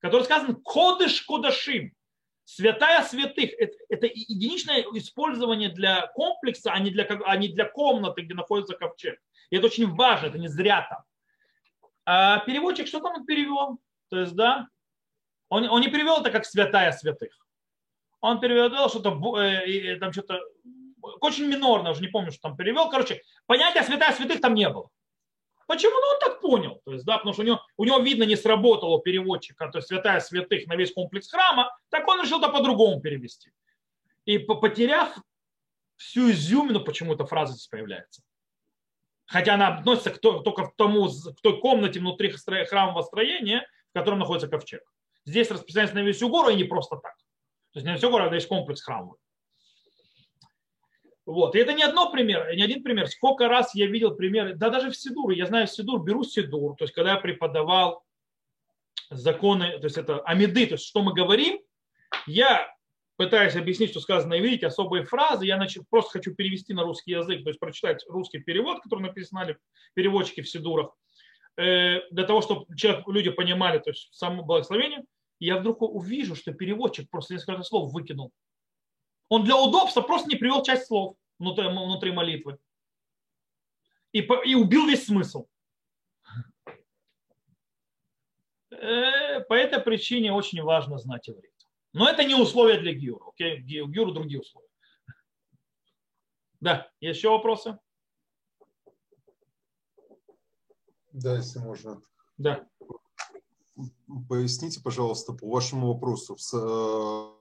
который 0.00 0.24
сказан 0.24 0.56
«кодыш 0.56 1.22
кодашим», 1.22 1.90
святая 2.44 3.02
святых. 3.02 3.52
Это, 3.58 3.72
это 3.88 4.06
единичное 4.06 4.84
использование 4.92 5.70
для 5.70 6.06
комплекса, 6.08 6.70
а 6.70 6.80
не 6.80 6.90
для, 6.90 7.04
а 7.04 7.36
не 7.38 7.48
для 7.48 7.64
комнаты, 7.64 8.20
где 8.20 8.34
находится 8.34 8.76
ковчег. 8.76 9.18
И 9.48 9.56
это 9.56 9.68
очень 9.68 9.90
важно, 9.94 10.26
это 10.26 10.38
не 10.38 10.48
зря 10.48 10.86
там. 10.90 11.02
А 12.04 12.40
переводчик 12.40 12.86
что 12.86 13.00
там 13.00 13.14
он 13.14 13.24
перевел? 13.24 13.78
То 14.10 14.18
есть, 14.18 14.34
да, 14.34 14.68
он, 15.48 15.66
он 15.66 15.80
не 15.80 15.88
перевел 15.88 16.20
это 16.20 16.30
как 16.30 16.44
святая 16.44 16.92
святых. 16.92 17.32
Он 18.20 18.38
перевел 18.38 18.90
что-то, 18.90 19.18
э, 19.40 19.96
там 19.96 20.12
что-то 20.12 20.42
очень 21.20 21.46
минорно, 21.46 21.90
уже 21.90 22.00
не 22.00 22.08
помню, 22.08 22.32
что 22.32 22.42
там 22.42 22.56
перевел. 22.56 22.90
Короче, 22.90 23.22
понятия 23.46 23.82
святая 23.82 24.12
святых 24.12 24.40
там 24.40 24.54
не 24.54 24.68
было. 24.68 24.90
Почему? 25.66 25.92
Ну, 25.92 26.06
он 26.14 26.20
так 26.20 26.40
понял. 26.40 26.80
То 26.84 26.92
есть, 26.92 27.04
да, 27.04 27.16
потому 27.18 27.32
что 27.32 27.42
у 27.42 27.46
него, 27.46 27.60
у 27.76 27.84
него, 27.84 27.98
видно, 28.00 28.24
не 28.24 28.36
сработало 28.36 29.00
переводчика, 29.00 29.68
то 29.68 29.78
есть 29.78 29.88
святая 29.88 30.20
святых 30.20 30.66
на 30.66 30.76
весь 30.76 30.92
комплекс 30.92 31.30
храма, 31.30 31.74
так 31.88 32.06
он 32.06 32.22
решил 32.22 32.38
это 32.38 32.48
по-другому 32.48 33.00
перевести. 33.00 33.50
И 34.26 34.38
потеряв 34.38 35.16
всю 35.96 36.30
изюмину, 36.30 36.80
почему-то 36.80 37.24
фраза 37.24 37.54
здесь 37.54 37.68
появляется. 37.68 38.22
Хотя 39.26 39.54
она 39.54 39.68
относится 39.68 40.10
к, 40.10 40.18
только 40.18 40.66
к, 40.66 40.76
тому, 40.76 41.08
к 41.08 41.40
той 41.42 41.60
комнате 41.60 42.00
внутри 42.00 42.30
храмового 42.30 43.02
строения, 43.02 43.66
в 43.90 43.98
котором 43.98 44.18
находится 44.18 44.48
ковчег. 44.48 44.82
Здесь 45.24 45.50
распространяется 45.50 45.96
на 45.96 46.02
весь 46.02 46.20
гору 46.20 46.50
и 46.50 46.56
не 46.56 46.64
просто 46.64 46.96
так. 46.96 47.16
То 47.72 47.78
есть 47.78 47.86
не 47.86 47.92
на 47.92 47.98
всю 47.98 48.10
гору, 48.10 48.24
а 48.24 48.28
весь 48.28 48.46
комплекс 48.46 48.82
храмовый. 48.82 49.18
Вот. 51.26 51.54
И 51.54 51.58
это 51.58 51.72
не 51.72 51.82
одно 51.82 52.10
пример, 52.10 52.54
не 52.54 52.62
один 52.62 52.82
пример. 52.82 53.08
Сколько 53.08 53.48
раз 53.48 53.74
я 53.74 53.86
видел 53.86 54.14
примеры, 54.14 54.54
да 54.54 54.68
даже 54.68 54.90
в 54.90 54.96
Сидур, 54.96 55.30
я 55.30 55.46
знаю 55.46 55.66
Сидур, 55.66 56.02
беру 56.02 56.22
Сидур, 56.22 56.76
то 56.76 56.84
есть 56.84 56.94
когда 56.94 57.12
я 57.12 57.16
преподавал 57.18 58.04
законы, 59.10 59.78
то 59.78 59.84
есть 59.84 59.96
это 59.96 60.20
амиды, 60.20 60.66
то 60.66 60.74
есть 60.74 60.84
что 60.86 61.02
мы 61.02 61.14
говорим, 61.14 61.60
я 62.26 62.70
пытаюсь 63.16 63.56
объяснить, 63.56 63.90
что 63.90 64.00
сказано, 64.00 64.34
и 64.34 64.40
видите, 64.40 64.66
особые 64.66 65.04
фразы, 65.04 65.46
я 65.46 65.56
значит, 65.56 65.84
просто 65.88 66.18
хочу 66.18 66.34
перевести 66.34 66.74
на 66.74 66.82
русский 66.82 67.12
язык, 67.12 67.42
то 67.42 67.50
есть 67.50 67.60
прочитать 67.60 68.04
русский 68.08 68.38
перевод, 68.38 68.82
который 68.82 69.00
написали 69.00 69.56
переводчики 69.94 70.42
в 70.42 70.48
Сидурах, 70.48 70.94
э, 71.56 72.00
для 72.10 72.24
того, 72.24 72.42
чтобы 72.42 72.76
человек, 72.76 73.06
люди 73.06 73.30
понимали, 73.30 73.78
то 73.78 73.90
есть 73.90 74.12
само 74.12 74.42
благословение, 74.42 75.04
я 75.40 75.58
вдруг 75.58 75.82
увижу, 75.82 76.34
что 76.34 76.52
переводчик 76.52 77.08
просто 77.08 77.34
несколько 77.34 77.62
слов 77.62 77.92
выкинул. 77.92 78.32
Он 79.28 79.44
для 79.44 79.56
удобства 79.56 80.00
просто 80.00 80.28
не 80.28 80.36
привел 80.36 80.62
часть 80.62 80.86
слов 80.86 81.16
внутри, 81.38 81.68
внутри 81.68 82.12
молитвы. 82.12 82.58
И, 84.12 84.20
и 84.20 84.54
убил 84.54 84.86
весь 84.86 85.06
смысл. 85.06 85.46
Э, 88.70 89.40
по 89.40 89.54
этой 89.54 89.80
причине 89.80 90.32
очень 90.32 90.62
важно 90.62 90.98
знать 90.98 91.28
иврит. 91.28 91.52
Но 91.92 92.08
это 92.08 92.24
не 92.24 92.34
условие 92.34 92.80
для 92.80 92.92
гиура. 92.92 93.28
Окей? 93.28 93.60
Гиуру 93.60 94.12
другие 94.12 94.40
условия. 94.40 94.68
Да, 96.60 96.90
еще 97.00 97.30
вопросы? 97.30 97.78
Да, 101.12 101.36
если 101.36 101.60
можно. 101.60 102.00
Да. 102.36 102.66
Поясните, 104.28 104.80
пожалуйста, 104.82 105.32
по 105.32 105.48
вашему 105.48 105.92
вопросу. 105.92 106.36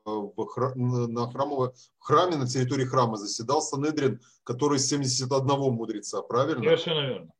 В, 0.05 0.45
храм, 0.47 0.73
на 1.13 1.31
храмово, 1.31 1.73
в 1.99 2.03
храме, 2.03 2.35
на 2.35 2.45
территории 2.45 2.85
храма 2.85 3.15
заседал 3.15 3.61
Санедрин, 3.61 4.19
который 4.43 4.79
71 4.79 5.45
мудреца, 5.71 6.21
правильно? 6.21 6.63
Совершенно 6.63 7.07
верно. 7.07 7.31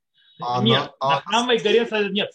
А 0.42 0.64
нет, 0.64 0.92
на, 1.02 1.10
на 1.10 1.22
храмовой 1.22 1.58
горе 1.58 1.88
нет. 2.12 2.32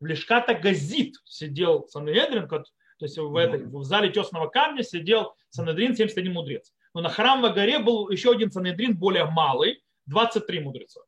В 0.00 0.06
Лешката 0.06 0.54
Газит 0.54 1.16
сидел 1.24 1.86
Санедрин, 1.88 2.48
то 2.48 2.64
есть 3.00 3.18
в, 3.18 3.36
этой, 3.36 3.64
в 3.64 3.84
зале 3.84 4.10
тесного 4.10 4.48
камня 4.48 4.82
сидел 4.82 5.34
Санедрин, 5.50 5.94
71 5.94 6.32
мудрец. 6.32 6.72
Но 6.94 7.02
на 7.02 7.10
храмовой 7.10 7.52
горе 7.52 7.78
был 7.78 8.08
еще 8.08 8.32
один 8.32 8.50
Санедрин, 8.50 8.96
более 8.96 9.26
малый, 9.26 9.82
23 10.06 10.60
мудреца. 10.60 11.00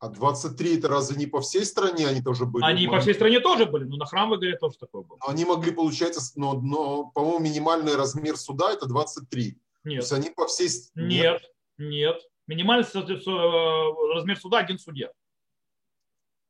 А 0.00 0.08
23 0.08 0.78
это 0.78 0.88
разве 0.88 1.16
не 1.18 1.26
по 1.26 1.42
всей 1.42 1.62
стране 1.66 2.08
они 2.08 2.22
тоже 2.22 2.46
были? 2.46 2.64
Они 2.64 2.88
по 2.88 3.00
всей 3.00 3.12
стране 3.12 3.38
тоже 3.38 3.66
были, 3.66 3.84
но 3.84 3.96
на 3.96 4.06
храмовой 4.06 4.38
горе 4.38 4.56
тоже 4.56 4.78
такое 4.78 5.02
было. 5.02 5.18
Они 5.26 5.44
могли, 5.44 5.72
получается, 5.72 6.22
но, 6.36 6.54
но 6.54 7.10
по-моему, 7.10 7.40
минимальный 7.40 7.94
размер 7.96 8.38
суда 8.38 8.72
это 8.72 8.86
23. 8.86 9.44
Нет. 9.44 9.58
То 9.84 10.02
есть 10.02 10.12
они 10.12 10.30
по 10.30 10.46
всей... 10.46 10.70
Нет, 10.94 11.42
нет. 11.76 12.18
Минимальный 12.46 12.86
э, 12.86 14.14
размер 14.14 14.38
суда 14.38 14.58
один 14.58 14.78
судья. 14.78 15.12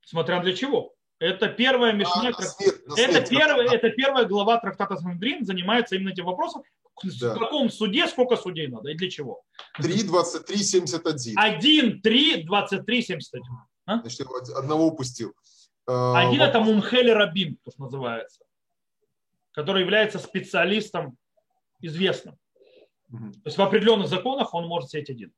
Смотря 0.05 0.40
для 0.40 0.55
чего. 0.55 0.94
Это 1.21 1.49
первая 1.49 1.93
мишня. 1.93 2.33
А, 2.35 2.43
свет, 2.43 2.81
это, 2.97 3.29
первая, 3.29 3.68
это 3.68 3.91
первая 3.91 4.25
глава 4.25 4.59
трактата 4.59 4.97
Сандрин 4.97 5.45
занимается 5.45 5.97
именно 5.97 6.09
этим 6.09 6.25
вопросом. 6.25 6.62
Да. 7.21 7.35
В 7.35 7.39
каком 7.39 7.71
суде 7.71 8.09
сколько 8.09 8.37
судей 8.37 8.68
надо 8.68 8.91
и 8.91 8.95
для 8.95 9.11
чего? 9.11 9.43
3, 9.77 10.05
23, 10.05 10.57
71. 10.57 11.39
1, 11.39 12.01
3, 12.03 12.43
23, 12.45 13.03
71. 13.03 13.43
А? 13.87 14.01
Значит, 14.01 14.21
я 14.21 14.57
одного 14.57 14.87
упустил. 14.87 15.35
А, 15.87 16.27
Один 16.27 16.41
это 16.41 16.59
Мумхели 16.61 17.11
Рабин, 17.11 17.59
то, 17.64 17.71
что 17.71 17.83
называется, 17.83 18.43
который 19.53 19.83
является 19.83 20.18
специалистом 20.18 21.18
известным. 21.81 22.37
Угу. 23.12 23.33
То 23.33 23.43
есть 23.45 23.59
в 23.59 23.62
определенных 23.62 24.09
законах 24.09 24.55
он 24.55 24.66
может 24.66 24.89
сидеть 24.89 25.11
один. 25.11 25.33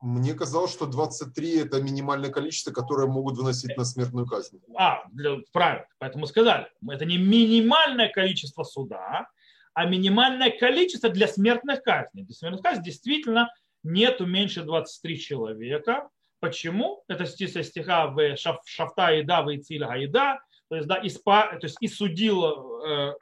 Мне 0.00 0.34
казалось, 0.34 0.72
что 0.72 0.86
23 0.86 1.58
это 1.58 1.82
минимальное 1.82 2.30
количество, 2.30 2.70
которое 2.70 3.08
могут 3.08 3.36
выносить 3.36 3.76
на 3.76 3.84
смертную 3.84 4.26
казнь. 4.26 4.60
А, 4.76 5.02
для, 5.10 5.38
правильно, 5.52 5.86
поэтому 5.98 6.26
сказали. 6.26 6.68
Это 6.88 7.04
не 7.04 7.18
минимальное 7.18 8.08
количество 8.08 8.62
суда, 8.62 9.28
а 9.74 9.84
минимальное 9.86 10.50
количество 10.56 11.08
для 11.08 11.26
смертных 11.26 11.82
казней. 11.82 12.24
Для 12.24 12.34
смертных 12.34 12.62
казней 12.62 12.84
действительно 12.84 13.52
нету 13.82 14.24
меньше 14.24 14.62
23 14.62 15.18
человека. 15.18 16.08
Почему? 16.38 17.02
Это 17.08 17.26
со 17.26 17.62
стиха 17.64 18.06
в 18.06 18.36
шафта 18.36 19.10
еда, 19.10 19.42
в 19.42 19.54
ициль 19.54 19.82
еда. 19.82 20.40
То 20.68 20.76
есть, 20.76 20.86
да, 20.86 20.96
и, 20.96 21.08
спа, 21.08 21.56
то 21.56 21.66
есть 21.66 21.78
и 21.80 21.88
судила 21.88 22.86
э, 22.86 23.14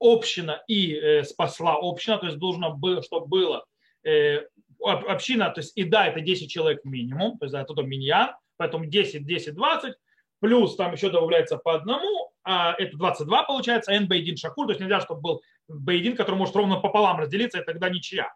община 0.00 0.62
и 0.66 0.94
э, 0.94 1.24
спасла 1.24 1.76
община. 1.78 2.16
То 2.18 2.26
есть 2.26 2.38
должно 2.38 2.74
было, 2.74 3.02
чтобы 3.02 3.26
было 3.26 3.66
э, 4.04 4.46
община, 4.80 5.50
то 5.50 5.60
есть 5.60 5.76
и 5.76 5.84
да, 5.84 6.06
это 6.06 6.20
10 6.20 6.50
человек 6.50 6.84
минимум, 6.84 7.38
то 7.38 7.46
есть 7.46 7.54
это 7.54 7.82
миньян, 7.82 8.30
поэтому 8.56 8.86
10, 8.86 9.26
10, 9.26 9.54
20, 9.54 9.94
плюс 10.40 10.76
там 10.76 10.92
еще 10.92 11.10
добавляется 11.10 11.56
по 11.56 11.74
одному, 11.74 12.32
а 12.44 12.74
это 12.78 12.96
22 12.96 13.42
получается, 13.44 13.92
n 13.92 14.08
бейдин 14.08 14.36
шакуль, 14.36 14.66
то 14.66 14.72
есть 14.72 14.80
нельзя, 14.80 15.00
чтобы 15.00 15.20
был 15.20 15.42
бейдин, 15.68 16.16
который 16.16 16.36
может 16.36 16.56
ровно 16.56 16.80
пополам 16.80 17.18
разделиться, 17.18 17.60
и 17.60 17.64
тогда 17.64 17.88
ничья. 17.88 18.32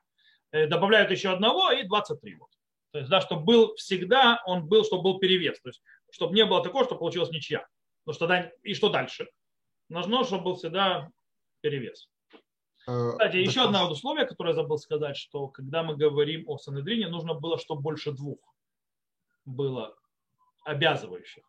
Э, 0.52 0.66
добавляют 0.66 1.10
еще 1.10 1.30
одного 1.30 1.72
и 1.72 1.82
23. 1.84 2.34
Вот. 2.36 2.50
То 2.92 2.98
есть, 2.98 3.10
да, 3.10 3.20
чтобы 3.20 3.44
был 3.44 3.74
всегда, 3.76 4.42
он 4.44 4.66
был, 4.66 4.84
чтобы 4.84 5.02
был 5.02 5.18
перевес. 5.18 5.60
То 5.60 5.70
есть, 5.70 5.82
чтобы 6.10 6.34
не 6.34 6.44
было 6.44 6.62
такого, 6.62 6.84
что 6.84 6.96
получилось 6.96 7.30
ничья. 7.30 7.66
Ну, 8.04 8.12
что, 8.12 8.52
и 8.62 8.74
что 8.74 8.90
дальше? 8.90 9.28
Нужно, 9.88 10.24
чтобы 10.24 10.44
был 10.44 10.56
всегда 10.56 11.08
перевес. 11.62 12.08
Э, 12.86 13.10
Кстати, 13.12 13.36
еще 13.36 13.62
одно 13.62 13.90
условие, 13.90 14.26
которое 14.26 14.50
я 14.50 14.54
забыл 14.54 14.78
сказать, 14.78 15.16
что 15.16 15.48
когда 15.48 15.82
мы 15.82 15.96
говорим 15.96 16.44
о 16.48 16.58
Санедрине, 16.58 17.08
нужно 17.08 17.34
было, 17.34 17.58
чтобы 17.58 17.82
больше 17.82 18.12
двух 18.12 18.38
было 19.44 19.94
обязывающих, 20.64 21.44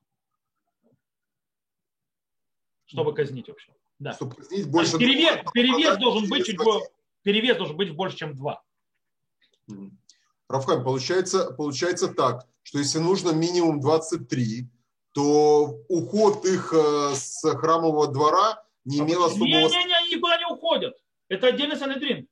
чтобы 2.85 3.13
казнить 3.13 3.47
вообще. 3.47 3.73
Да. 3.99 4.13
Чтобы 4.13 4.35
казнить 4.35 4.69
больше 4.69 4.97
перевес, 4.97 5.41
двух, 5.41 5.53
перевес 5.53 5.83
продать 5.83 5.99
должен 5.99 6.29
быть 6.29 6.45
чуть 6.45 6.55
один. 6.55 6.65
бо- 6.65 6.87
перевес 7.23 7.57
должен 7.57 7.77
быть 7.77 7.95
больше, 7.95 8.17
чем 8.17 8.35
два. 8.35 8.61
Рафхайм, 10.49 10.83
получается, 10.83 11.51
получается 11.51 12.09
так, 12.13 12.47
что 12.63 12.79
если 12.79 12.99
нужно 12.99 13.31
минимум 13.31 13.79
23, 13.79 14.67
то 15.13 15.79
уход 15.89 16.45
их 16.45 16.73
э, 16.73 17.15
с 17.15 17.41
храмового 17.55 18.07
двора 18.07 18.63
не 18.83 18.99
имел 18.99 19.23
особого... 19.23 19.45
Не-не-не, 19.47 19.95
они 19.95 20.15
никуда 20.15 20.37
не 20.37 20.45
уходят. 20.45 20.97
Это 21.33 21.47
отдельный 21.47 21.75
санедрин. 21.75 22.27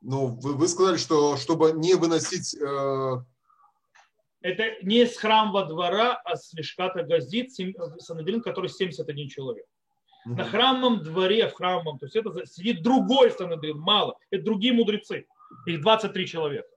Ну, 0.00 0.28
вы, 0.28 0.54
вы 0.54 0.66
сказали, 0.66 0.96
что 0.96 1.36
чтобы 1.36 1.72
не 1.72 1.94
выносить... 1.94 2.54
э, 2.54 3.16
Это 4.40 4.82
не 4.82 5.04
с 5.04 5.18
храмового 5.18 5.66
двора, 5.66 6.14
а 6.24 6.36
с 6.36 6.54
Мешката 6.54 7.02
Газит, 7.02 7.52
санедрин, 7.52 8.40
который 8.40 8.70
71 8.70 9.28
человек. 9.28 9.66
На 10.24 10.32
мгм. 10.32 10.44
храмовом 10.44 11.02
дворе, 11.02 11.48
в 11.48 11.52
храмовом, 11.52 11.98
то 11.98 12.06
есть 12.06 12.16
это 12.16 12.46
сидит 12.46 12.82
другой 12.82 13.30
санедрин, 13.30 13.78
мало. 13.78 14.16
Это 14.30 14.44
другие 14.44 14.72
мудрецы. 14.72 15.26
Их 15.66 15.82
23 15.82 16.26
человека. 16.26 16.68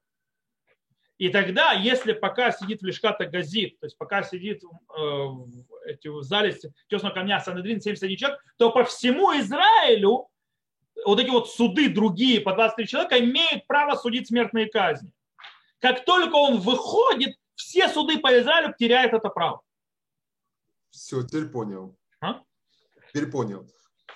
И 1.18 1.30
тогда, 1.30 1.72
если 1.72 2.12
пока 2.12 2.51
сидит 2.51 2.82
в 2.82 2.86
Лешката 2.86 3.26
Газит, 3.26 3.80
то 3.80 3.86
есть 3.86 3.97
пока 3.97 4.24
сидит 4.24 4.64
э, 4.64 4.68
в, 4.97 5.72
эти, 5.86 6.07
в 6.07 6.23
зале 6.23 6.57
тесного 6.89 7.13
камня 7.13 7.39
Санедрин 7.39 7.81
71 7.81 8.17
человек, 8.17 8.39
то 8.57 8.71
по 8.71 8.84
всему 8.84 9.31
Израилю 9.39 10.27
вот 11.05 11.19
эти 11.19 11.29
вот 11.29 11.49
суды 11.49 11.89
другие 11.89 12.41
по 12.41 12.53
23 12.53 12.88
человека 12.88 13.19
имеют 13.19 13.67
право 13.67 13.95
судить 13.95 14.27
смертные 14.27 14.67
казни. 14.67 15.11
Как 15.79 16.05
только 16.05 16.36
он 16.36 16.59
выходит, 16.59 17.36
все 17.55 17.89
суды 17.89 18.19
по 18.19 18.39
Израилю 18.39 18.73
теряют 18.77 19.13
это 19.13 19.29
право. 19.29 19.61
Все, 20.91 21.23
теперь 21.23 21.47
понял. 21.47 21.97
А? 22.21 22.41
Теперь 23.09 23.29
понял. 23.29 23.67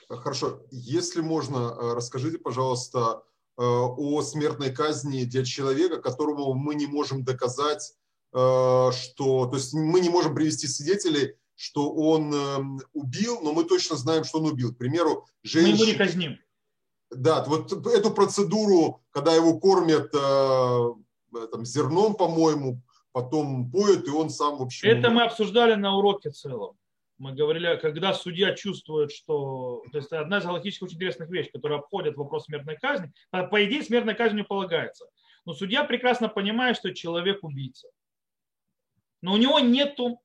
Хорошо. 0.10 0.62
Если 0.72 1.22
можно, 1.22 1.58
э, 1.58 1.94
расскажите, 1.94 2.38
пожалуйста, 2.38 3.24
э, 3.58 3.62
о 3.62 4.22
смертной 4.22 4.72
казни 4.72 5.24
для 5.26 5.44
человека, 5.44 6.02
которому 6.02 6.54
мы 6.54 6.76
не 6.76 6.88
можем 6.88 7.24
доказать, 7.24 7.96
э, 8.34 8.38
что... 8.38 9.48
То 9.48 9.56
есть 9.56 9.74
мы 9.74 10.00
не 10.00 10.10
можем 10.10 10.36
привести 10.36 10.68
свидетелей, 10.68 11.36
что 11.58 11.92
он 11.92 12.34
эм, 12.34 12.80
убил, 12.94 13.42
но 13.42 13.52
мы 13.52 13.64
точно 13.66 13.96
знаем, 13.96 14.24
что 14.24 14.38
он 14.40 14.52
убил. 14.52 14.74
К 14.74 14.78
примеру, 14.78 15.26
Мы 15.44 15.62
его 15.62 15.68
не 15.70 15.76
женщина... 15.76 15.98
казним. 15.98 16.40
Да, 17.10 17.44
вот 17.46 17.72
эту 17.88 18.12
процедуру, 18.12 19.02
когда 19.10 19.34
его 19.34 19.60
кормят 19.60 20.14
э, 20.14 21.48
там, 21.52 21.66
зерном, 21.66 22.16
по-моему, 22.16 22.82
потом 23.12 23.72
поют, 23.72 24.08
и 24.08 24.12
он 24.12 24.30
сам, 24.30 24.58
в 24.58 24.62
общем... 24.62 24.88
Это 24.88 25.10
мы 25.10 25.24
обсуждали 25.24 25.74
на 25.74 25.96
уроке 25.96 26.30
целом. 26.30 26.78
Мы 27.18 27.34
говорили, 27.34 27.80
когда 27.82 28.14
судья 28.14 28.54
чувствует, 28.54 29.12
что... 29.12 29.82
То 29.92 29.98
есть 29.98 30.12
одна 30.12 30.38
из 30.38 30.44
галактических 30.44 30.84
очень 30.84 30.98
интересных 30.98 31.30
вещей, 31.30 31.52
которые 31.52 31.80
обходят 31.80 32.16
вопрос 32.18 32.46
смертной 32.46 32.76
казни. 32.76 33.12
А, 33.32 33.44
По 33.44 33.66
идее, 33.66 33.82
смертная 33.82 34.14
казнь 34.14 34.36
не 34.36 34.44
полагается. 34.44 35.08
Но 35.46 35.54
судья 35.54 35.84
прекрасно 35.86 36.30
понимает, 36.30 36.78
что 36.78 36.94
человек 36.94 37.44
убийца. 37.44 37.88
Но 39.24 39.34
у 39.34 39.38
него 39.38 39.60
нету 39.60 40.22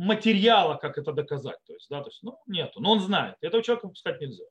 материала, 0.00 0.76
как 0.76 0.96
это 0.96 1.12
доказать. 1.12 1.58
То 1.64 1.74
есть, 1.74 1.88
да, 1.90 2.00
то 2.00 2.08
есть, 2.08 2.22
ну, 2.22 2.40
нету. 2.46 2.80
Но 2.80 2.92
он 2.92 3.00
знает. 3.00 3.36
Этого 3.42 3.62
человека 3.62 3.86
выпускать 3.86 4.20
нельзя. 4.20 4.44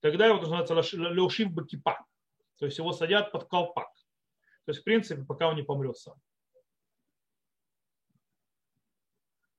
Тогда 0.00 0.26
его 0.26 0.38
называется 0.38 0.74
леушив 0.96 1.50
бакипа. 1.52 2.04
То 2.58 2.66
есть 2.66 2.76
его 2.78 2.92
садят 2.92 3.32
под 3.32 3.48
колпак. 3.48 3.88
То 4.66 4.72
есть, 4.72 4.80
в 4.80 4.84
принципе, 4.84 5.24
пока 5.24 5.48
он 5.48 5.56
не 5.56 5.62
помрет 5.62 5.96
сам. 5.96 6.16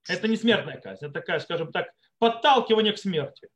Это 0.08 0.28
не 0.28 0.36
смертная 0.36 0.80
казнь, 0.80 1.04
это 1.06 1.14
такая, 1.14 1.40
скажем 1.40 1.72
так, 1.72 1.92
подталкивание 2.18 2.92
к 2.92 2.98
смерти. 2.98 3.48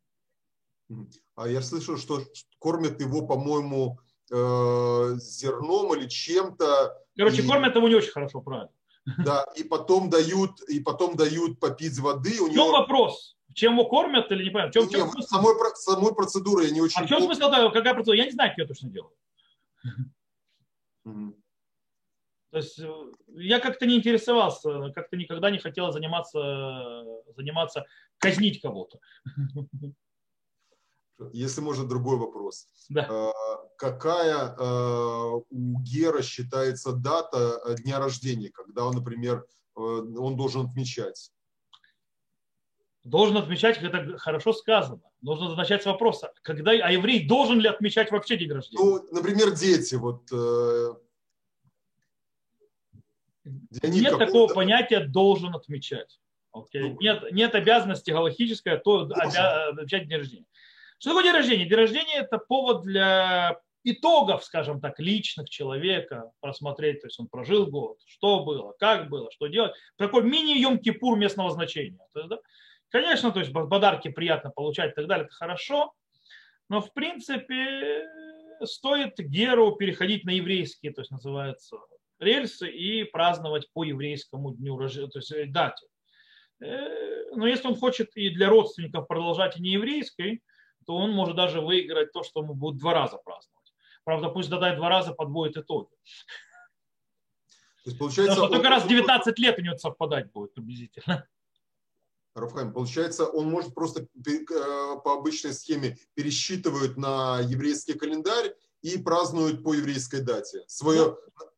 А 1.34 1.48
я 1.48 1.60
слышал, 1.62 1.96
что 1.98 2.20
кормят 2.58 3.00
его, 3.00 3.26
по-моему, 3.26 3.98
э, 4.32 5.14
зерном 5.18 5.94
или 5.94 6.08
чем-то. 6.08 7.00
Короче, 7.16 7.42
И- 7.42 7.46
кормят 7.46 7.74
его 7.76 7.88
не 7.88 7.94
очень 7.94 8.12
хорошо, 8.12 8.40
правильно. 8.40 8.72
Да, 9.18 9.44
и 9.56 9.62
потом 9.62 10.10
дают, 10.10 10.60
и 10.62 10.80
потом 10.80 11.16
дают 11.16 11.60
попить 11.60 11.98
воды. 11.98 12.40
У 12.40 12.46
В 12.46 12.48
чем 12.48 12.54
него 12.56 12.72
вопрос? 12.72 13.36
Чем 13.54 13.74
его 13.74 13.84
кормят 13.88 14.30
или 14.32 14.44
не 14.44 14.50
понимаю? 14.50 14.70
В 14.70 14.74
чем, 14.74 14.86
в 14.86 14.90
чем 14.90 15.06
Не, 15.06 15.12
смысл? 15.12 15.28
самой, 15.28 15.54
самой 15.76 16.14
процедуры 16.14 16.64
я 16.64 16.70
не 16.70 16.80
очень 16.80 17.00
А 17.00 17.04
в 17.04 17.08
чем 17.08 17.18
помню. 17.20 17.34
смысл 17.34 17.50
этого? 17.50 17.70
Какая 17.70 17.94
процедура? 17.94 18.16
Я 18.16 18.24
не 18.24 18.32
знаю, 18.32 18.50
как 18.50 18.58
ее 18.58 18.66
точно 18.66 18.90
делают. 18.90 19.16
Мгм. 21.04 21.36
То 22.50 22.58
есть 22.58 22.78
э, 22.78 23.12
я 23.28 23.60
как-то 23.60 23.86
не 23.86 23.96
интересовался, 23.96 24.90
как-то 24.92 25.16
никогда 25.16 25.50
не 25.50 25.58
хотел 25.58 25.92
заниматься, 25.92 27.04
заниматься 27.36 27.84
казнить 28.18 28.60
кого-то. 28.60 28.98
Если 31.32 31.60
можно, 31.60 31.86
другой 31.88 32.16
вопрос. 32.18 32.66
Да. 32.88 33.06
Э, 33.08 33.32
Какая 33.78 34.54
э, 34.58 35.30
у 35.50 35.80
Гера 35.80 36.22
считается 36.22 36.92
дата 36.92 37.60
э, 37.66 37.74
дня 37.76 37.98
рождения, 37.98 38.50
когда 38.50 38.84
он, 38.84 38.94
например, 38.94 39.46
он 39.74 40.36
должен 40.36 40.66
отмечать? 40.66 41.30
Должен 43.04 43.36
отмечать, 43.36 43.82
это 43.82 44.18
хорошо 44.18 44.52
сказано. 44.52 45.02
Нужно 45.20 45.54
начать 45.54 45.82
с 45.82 45.86
вопроса, 45.86 46.32
когда, 46.42 46.70
а 46.72 46.90
еврей 46.90 47.26
должен 47.26 47.60
ли 47.60 47.68
отмечать 47.68 48.10
вообще 48.10 48.36
день 48.36 48.50
рождения? 48.50 48.82
Ну, 48.82 49.06
например, 49.12 49.52
дети. 49.54 49.94
Вот, 49.94 50.24
для 53.44 53.88
них 53.90 54.02
нет 54.02 54.18
такого 54.18 54.52
понятия 54.52 55.00
должен 55.00 55.54
отмечать. 55.54 56.18
Окей? 56.52 56.82
Ну, 56.82 56.96
Нет, 57.00 57.32
нет 57.32 57.54
обязанности 57.54 58.10
галактической 58.10 58.78
то 58.78 59.06
обя- 59.06 59.68
отмечать 59.70 60.08
день 60.08 60.18
рождения. 60.18 60.46
Что 60.98 61.10
такое 61.10 61.24
день 61.24 61.32
рождения? 61.32 61.64
День 61.66 61.78
рождения 61.78 62.14
это 62.14 62.38
повод 62.38 62.82
для 62.82 63.58
итогов, 63.84 64.44
скажем 64.44 64.80
так, 64.80 64.98
личных 64.98 65.48
человека, 65.48 66.30
просмотреть, 66.40 67.02
то 67.02 67.06
есть 67.06 67.20
он 67.20 67.28
прожил 67.28 67.66
год, 67.66 67.98
что 68.06 68.44
было, 68.44 68.74
как 68.78 69.08
было, 69.08 69.30
что 69.30 69.46
делать. 69.46 69.72
Такой 69.96 70.24
мини-Йом-Кипур 70.24 71.16
местного 71.16 71.50
значения. 71.50 72.00
То 72.12 72.20
есть, 72.20 72.30
да, 72.30 72.38
конечно, 72.88 73.30
то 73.30 73.40
есть 73.40 73.52
подарки 73.52 74.08
приятно 74.08 74.50
получать 74.50 74.92
и 74.92 74.94
так 74.94 75.06
далее, 75.06 75.26
это 75.26 75.34
хорошо, 75.34 75.92
но 76.68 76.80
в 76.80 76.92
принципе 76.92 78.08
стоит 78.64 79.18
Геру 79.18 79.76
переходить 79.76 80.24
на 80.24 80.30
еврейские, 80.30 80.92
то 80.92 81.02
есть 81.02 81.10
называется 81.10 81.76
рельсы 82.18 82.68
и 82.68 83.04
праздновать 83.04 83.70
по 83.72 83.84
еврейскому 83.84 84.52
дню 84.54 84.78
рождения, 84.78 85.08
то 85.08 85.18
есть 85.18 85.30
э, 85.30 85.46
дате. 85.46 85.86
Э, 86.60 87.30
Но 87.36 87.46
если 87.46 87.68
он 87.68 87.76
хочет 87.76 88.16
и 88.16 88.30
для 88.30 88.48
родственников 88.48 89.06
продолжать 89.06 89.58
и 89.58 89.62
не 89.62 89.72
еврейской, 89.72 90.42
то 90.86 90.96
он 90.96 91.10
может 91.10 91.36
даже 91.36 91.60
выиграть 91.60 92.12
то, 92.12 92.22
что 92.22 92.40
ему 92.42 92.54
будут 92.54 92.80
два 92.80 92.94
раза 92.94 93.18
праздновать. 93.18 93.74
Правда, 94.04 94.28
пусть 94.28 94.48
додай 94.48 94.76
два 94.76 94.88
раза 94.88 95.12
подводит 95.12 95.56
итоги. 95.56 95.90
То 97.84 97.90
есть, 97.90 97.98
получается, 97.98 98.34
Потому 98.34 98.46
что 98.46 98.54
только 98.54 98.66
он- 98.66 98.72
раз 98.72 98.84
в 98.84 98.88
19 98.88 99.38
лет 99.38 99.58
у 99.58 99.62
него 99.62 99.76
совпадать 99.76 100.32
будет 100.32 100.54
приблизительно. 100.54 101.28
Рафхайм, 102.34 102.72
получается, 102.72 103.26
он 103.26 103.48
может 103.48 103.74
просто 103.74 104.02
э, 104.02 104.44
по 105.04 105.14
обычной 105.14 105.54
схеме 105.54 105.96
пересчитывают 106.14 106.96
на 106.98 107.40
еврейский 107.40 107.94
календарь 107.94 108.54
и 108.82 108.98
празднуют 108.98 109.64
по 109.64 109.72
еврейской 109.72 110.20
дате 110.20 110.62
свое 110.66 111.16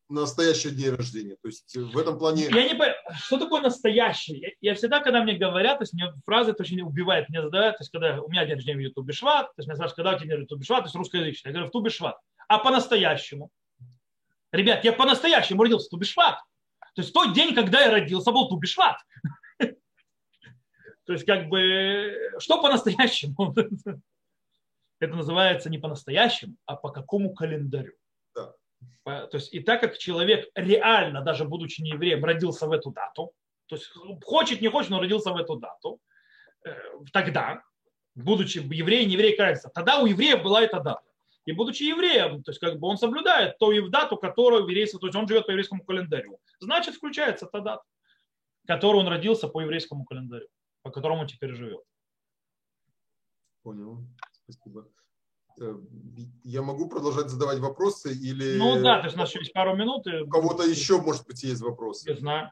настоящее 0.09 0.73
день 0.73 0.95
рождения. 0.95 1.35
То 1.41 1.47
есть 1.47 1.75
в 1.75 1.97
этом 1.97 2.17
плане... 2.17 2.45
Я 2.45 2.63
не 2.63 2.69
понимаю, 2.69 2.95
что 3.15 3.37
такое 3.37 3.61
настоящий? 3.61 4.37
Я, 4.37 4.49
я 4.71 4.75
всегда, 4.75 4.99
когда 4.99 5.23
мне 5.23 5.37
говорят, 5.37 5.77
то 5.77 5.83
есть 5.83 5.93
мне 5.93 6.11
фразы 6.25 6.51
это 6.51 6.63
очень 6.63 6.81
убивает, 6.81 7.29
меня 7.29 7.43
задают, 7.43 7.77
то 7.77 7.81
есть 7.81 7.91
когда 7.91 8.21
у 8.21 8.29
меня 8.29 8.45
день 8.45 8.55
рождения 8.55 8.79
в 8.79 8.81
Ютубе 8.81 9.13
Шват, 9.13 9.47
то 9.47 9.53
есть 9.57 9.67
меня 9.67 9.75
спрашивают, 9.75 9.95
когда 9.95 10.11
у 10.11 10.13
тебя 10.15 10.25
день 10.25 10.31
рождения 10.31 10.45
в 10.45 10.49
Ютубе 10.49 10.65
Шват, 10.65 10.79
то 10.83 10.87
есть 10.87 10.95
русскоязычный. 10.95 11.49
Я 11.49 11.53
говорю, 11.53 11.69
в 11.69 11.71
Тубе 11.71 11.89
Шват. 11.89 12.17
А 12.47 12.57
по-настоящему? 12.57 13.51
Ребят, 14.51 14.83
я 14.83 14.93
по-настоящему 14.93 15.61
родился 15.61 15.87
в 15.87 15.89
Тубе 15.91 16.05
Шват. 16.05 16.39
То 16.95 17.01
есть 17.01 17.13
тот 17.13 17.33
день, 17.33 17.53
когда 17.53 17.81
я 17.81 17.91
родился, 17.91 18.31
был 18.31 18.49
Тубе 18.49 18.67
Шват. 18.67 18.97
То 19.59 21.13
есть 21.13 21.25
как 21.25 21.47
бы, 21.47 22.13
что 22.39 22.61
по-настоящему? 22.61 23.55
Это 24.99 25.15
называется 25.15 25.69
не 25.69 25.77
по-настоящему, 25.77 26.55
а 26.65 26.75
по 26.75 26.89
какому 26.89 27.33
календарю. 27.33 27.93
То 29.03 29.29
есть 29.33 29.53
и 29.53 29.59
так 29.59 29.81
как 29.81 29.97
человек 29.97 30.49
реально, 30.55 31.21
даже 31.21 31.45
будучи 31.45 31.81
не 31.81 31.91
евреем, 31.91 32.23
родился 32.23 32.67
в 32.67 32.71
эту 32.71 32.91
дату, 32.91 33.33
то 33.67 33.75
есть 33.75 33.91
хочет, 34.23 34.61
не 34.61 34.67
хочет, 34.67 34.91
но 34.91 34.99
родился 34.99 35.31
в 35.31 35.37
эту 35.37 35.55
дату, 35.57 35.99
э, 36.65 36.75
тогда, 37.11 37.63
будучи 38.15 38.59
евреем, 38.59 39.07
не 39.07 39.13
еврей, 39.13 39.35
кажется, 39.35 39.69
тогда 39.73 39.99
у 39.99 40.05
евреев 40.05 40.43
была 40.43 40.61
эта 40.61 40.79
дата. 40.79 41.03
И 41.45 41.51
будучи 41.51 41.83
евреем, 41.83 42.43
то 42.43 42.51
есть 42.51 42.59
как 42.59 42.79
бы 42.79 42.87
он 42.87 42.97
соблюдает 42.97 43.57
ту 43.57 43.71
ев- 43.71 43.89
дату, 43.89 44.17
которую 44.17 44.63
еврейство, 44.63 44.99
то 44.99 45.07
есть 45.07 45.17
он 45.17 45.27
живет 45.27 45.45
по 45.45 45.51
еврейскому 45.51 45.83
календарю. 45.83 46.39
Значит, 46.59 46.95
включается 46.95 47.47
та 47.47 47.59
дата, 47.59 47.83
которую 48.67 49.05
он 49.05 49.07
родился 49.07 49.47
по 49.47 49.61
еврейскому 49.61 50.05
календарю, 50.05 50.47
по 50.83 50.91
которому 50.91 51.25
теперь 51.25 51.55
живет. 51.55 51.83
Понял. 53.63 54.05
Спасибо. 54.43 54.87
Э, 55.59 55.75
я 56.43 56.61
могу 56.61 56.87
продолжать 56.87 57.29
задавать 57.29 57.59
вопросы 57.59 58.13
или... 58.13 58.57
Ну 58.57 58.81
да, 58.81 58.99
то 58.99 59.05
есть 59.05 59.15
у 59.15 59.19
нас 59.19 59.29
еще 59.29 59.39
есть 59.39 59.53
пару 59.53 59.75
минут. 59.75 60.07
И... 60.07 60.21
У 60.21 60.29
кого-то 60.29 60.63
еще, 60.63 61.01
может 61.01 61.25
быть, 61.27 61.43
есть 61.43 61.61
вопросы. 61.61 62.09
Не 62.09 62.17
знаю. 62.17 62.51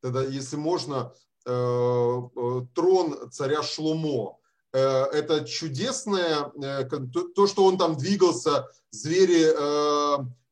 Тогда, 0.00 0.22
если 0.22 0.56
можно, 0.56 1.12
э, 1.46 1.50
э, 1.50 2.60
трон 2.74 3.30
царя 3.30 3.62
Шломо, 3.62 4.38
это 4.72 5.44
чудесное, 5.44 6.50
то, 7.36 7.46
что 7.46 7.64
он 7.64 7.78
там 7.78 7.96
двигался, 7.96 8.66
звери 8.90 9.52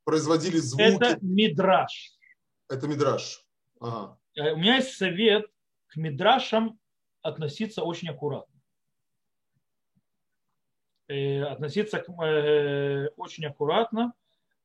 производили 0.04 0.58
звуки. 0.58 0.94
Это 0.94 1.18
мидраж. 1.20 2.12
Это 2.68 2.86
мидраж. 2.86 3.44
Ага. 3.80 4.16
У 4.36 4.58
меня 4.58 4.76
есть 4.76 4.96
совет 4.96 5.46
к 5.88 5.96
мидрашам 5.96 6.78
относиться 7.20 7.82
очень 7.82 8.10
аккуратно. 8.10 8.51
Э, 11.12 11.42
относиться 11.42 11.98
к, 11.98 12.08
э, 12.24 13.08
очень 13.16 13.44
аккуратно, 13.44 14.14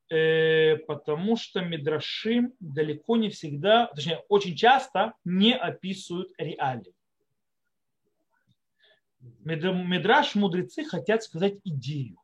э, 0.09 0.77
потому 0.87 1.35
что 1.35 1.59
мидрашим 1.59 2.53
далеко 2.61 3.17
не 3.17 3.29
всегда, 3.29 3.87
точнее, 3.87 4.23
очень 4.29 4.55
часто 4.55 5.13
не 5.25 5.53
описывают 5.53 6.31
реалии. 6.37 6.93
Мидраш 9.19 10.35
мудрецы 10.35 10.85
хотят 10.85 11.21
сказать 11.23 11.55
идею. 11.65 12.17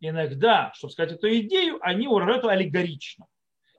Иногда, 0.00 0.72
чтобы 0.74 0.92
сказать 0.92 1.12
эту 1.12 1.28
идею, 1.40 1.78
они 1.82 2.08
выражают 2.08 2.46
аллегорично. 2.46 3.26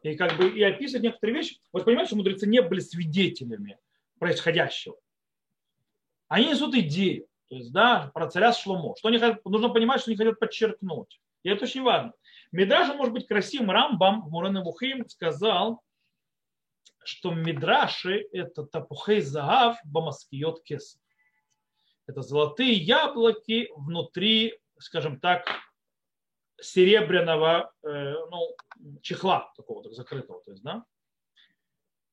И 0.03 0.15
как 0.15 0.38
бы 0.38 0.49
и 0.49 0.61
описывают 0.61 1.03
некоторые 1.03 1.38
вещи. 1.38 1.59
Вот 1.71 1.86
понимаете, 1.86 2.09
что 2.09 2.17
мудрецы 2.17 2.45
не 2.45 2.61
были 2.61 2.80
свидетелями 2.80 3.80
происходящего. 4.19 4.97
Они 6.28 6.49
несут 6.49 6.76
идею. 6.76 7.28
То 7.50 7.56
есть, 7.56 7.72
да, 7.72 8.12
про 8.14 8.28
царя 8.28 8.54
Шломо. 8.54 8.96
Что 8.98 9.10
они 9.10 9.20
хотят, 9.20 9.46
нужно 9.46 9.70
понимать, 9.70 10.02
что 10.02 10.12
они 10.12 10.18
хотят 10.18 10.39
подчеркнуть. 10.39 11.20
И 11.43 11.50
это 11.50 11.66
очень 11.66 11.84
важно. 11.84 12.14
Мидраша 12.52 12.93
может 12.93 13.14
быть 13.14 13.28
красивым. 13.28 13.72
Рамбам 13.72 14.22
в 14.22 14.32
Мурен 14.32 14.62
Вухим 14.64 15.08
сказал, 15.08 15.84
что 17.04 17.32
Мидраши– 17.32 18.28
это 18.32 18.66
тапухей 18.66 19.22
загав 19.22 19.78
бамаскиот 19.84 20.64
кесов. 20.64 21.02
Это 22.08 22.22
золотые 22.22 22.74
яблоки 22.74 23.70
внутри, 23.76 24.60
скажем 24.80 25.20
так, 25.20 25.48
серебряного 26.60 27.74
э, 27.84 28.14
ну, 28.32 28.56
чехла 29.02 29.52
такого-то 29.56 29.91
закрытого. 29.91 30.41
То 30.43 30.52
есть, 30.52 30.64
да? 30.64 30.86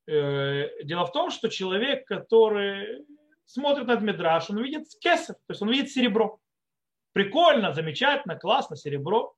Э, 0.06 0.82
дело 0.82 1.06
в 1.06 1.12
том, 1.12 1.30
что 1.30 1.48
человек, 1.48 2.06
который 2.06 3.06
смотрит 3.52 3.86
на 3.86 3.92
этот 3.92 4.50
он 4.50 4.62
видит 4.62 4.86
кесар, 5.00 5.36
то 5.36 5.50
есть 5.50 5.62
он 5.62 5.70
видит 5.70 5.90
серебро. 5.90 6.38
Прикольно, 7.12 7.74
замечательно, 7.74 8.36
классно, 8.36 8.76
серебро. 8.76 9.34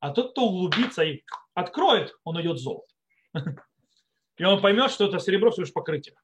А 0.00 0.10
тот, 0.10 0.32
кто 0.32 0.46
углубится 0.46 1.02
и 1.04 1.22
откроет, 1.54 2.12
он 2.24 2.40
идет 2.40 2.58
золото. 2.58 2.92
И 4.36 4.44
он 4.44 4.60
поймет, 4.60 4.90
что 4.90 5.06
это 5.06 5.18
серебро 5.18 5.50
всего 5.50 5.62
лишь 5.62 5.72
покрытие. 5.72 6.14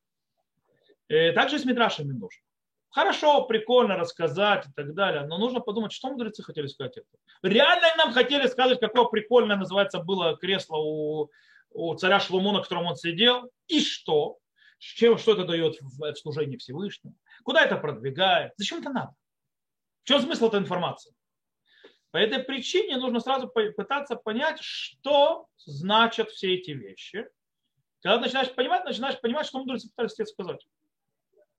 И 1.09 1.33
также 1.33 1.59
с 1.59 1.65
мидрашами 1.65 2.13
нужно. 2.13 2.43
Хорошо, 2.91 3.47
прикольно 3.47 3.97
рассказать 3.97 4.67
и 4.67 4.73
так 4.73 4.93
далее, 4.93 5.25
но 5.25 5.39
нужно 5.39 5.61
подумать, 5.61 5.93
что 5.93 6.11
мудрецы 6.11 6.43
хотели 6.43 6.67
сказать 6.67 6.99
это. 6.99 7.07
Реально 7.43 7.87
нам 7.97 8.13
хотели 8.13 8.47
сказать, 8.49 8.81
какое 8.81 9.07
прикольное 9.07 9.57
называется 9.57 10.01
было 10.01 10.37
кресло 10.37 10.77
у, 10.77 11.31
у 11.71 11.95
царя 11.95 12.21
Шлумона, 12.21 12.59
на 12.59 12.65
котором 12.65 12.85
он 12.85 12.97
сидел, 12.97 13.51
и 13.67 13.81
что? 13.81 14.37
Чем, 14.83 15.17
что 15.17 15.33
это 15.33 15.45
дает 15.45 15.77
в 15.81 16.15
служении 16.17 16.57
Всевышнему, 16.57 17.15
куда 17.45 17.65
это 17.65 17.77
продвигает, 17.77 18.53
зачем 18.57 18.81
это 18.81 18.91
надо, 18.91 19.15
в 20.03 20.09
чем 20.09 20.21
смысл 20.21 20.49
этой 20.49 20.61
информации. 20.61 21.15
По 22.11 22.19
этой 22.19 22.41
причине 22.41 22.99
нужно 22.99 23.21
сразу 23.21 23.49
пытаться 23.49 24.17
понять, 24.17 24.59
что 24.61 25.47
значат 25.65 26.31
все 26.31 26.55
эти 26.55 26.73
вещи. 26.73 27.27
Когда 28.03 28.21
начинаешь 28.21 28.53
понимать, 28.55 28.85
начинаешь 28.85 29.21
понимать, 29.21 29.47
что 29.47 29.61
мудрецы 29.61 29.89
пытались 29.89 30.15
тебе 30.15 30.27
сказать. 30.27 30.67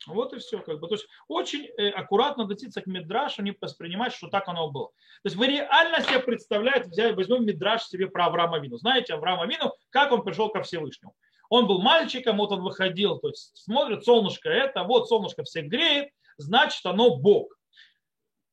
Вот 0.06 0.34
и 0.34 0.40
все. 0.40 0.60
Как 0.60 0.80
бы. 0.80 0.88
То 0.88 0.96
есть 0.96 1.08
очень 1.28 1.66
э, 1.78 1.90
аккуратно 1.90 2.44
относиться 2.44 2.82
к 2.82 2.88
Мидрашу, 2.88 3.42
не 3.42 3.56
воспринимать, 3.60 4.14
что 4.14 4.28
так 4.28 4.48
оно 4.48 4.70
было. 4.70 4.90
То 5.24 5.28
есть 5.28 5.38
вы 5.38 5.48
реально 5.48 6.02
себе 6.02 6.20
представляете, 6.20 6.90
взять, 6.90 7.16
возьмем 7.16 7.46
Мидраш 7.46 7.86
себе 7.86 8.08
про 8.08 8.26
Авраама 8.26 8.60
Вину. 8.60 8.78
Знаете 8.78 9.14
Авраама 9.14 9.48
Вину, 9.48 9.74
как 9.90 10.12
он 10.12 10.24
пришел 10.24 10.50
ко 10.50 10.62
Всевышнему. 10.62 11.16
Он 11.54 11.68
был 11.68 11.80
мальчиком, 11.80 12.38
вот 12.38 12.52
он 12.52 12.64
выходил, 12.64 13.20
то 13.20 13.28
есть 13.28 13.56
смотрит, 13.56 14.04
солнышко 14.04 14.50
это, 14.50 14.84
вот 14.86 15.08
солнышко 15.08 15.44
всех 15.44 15.68
греет, 15.68 16.10
значит 16.38 16.84
оно 16.84 17.16
Бог. 17.16 17.56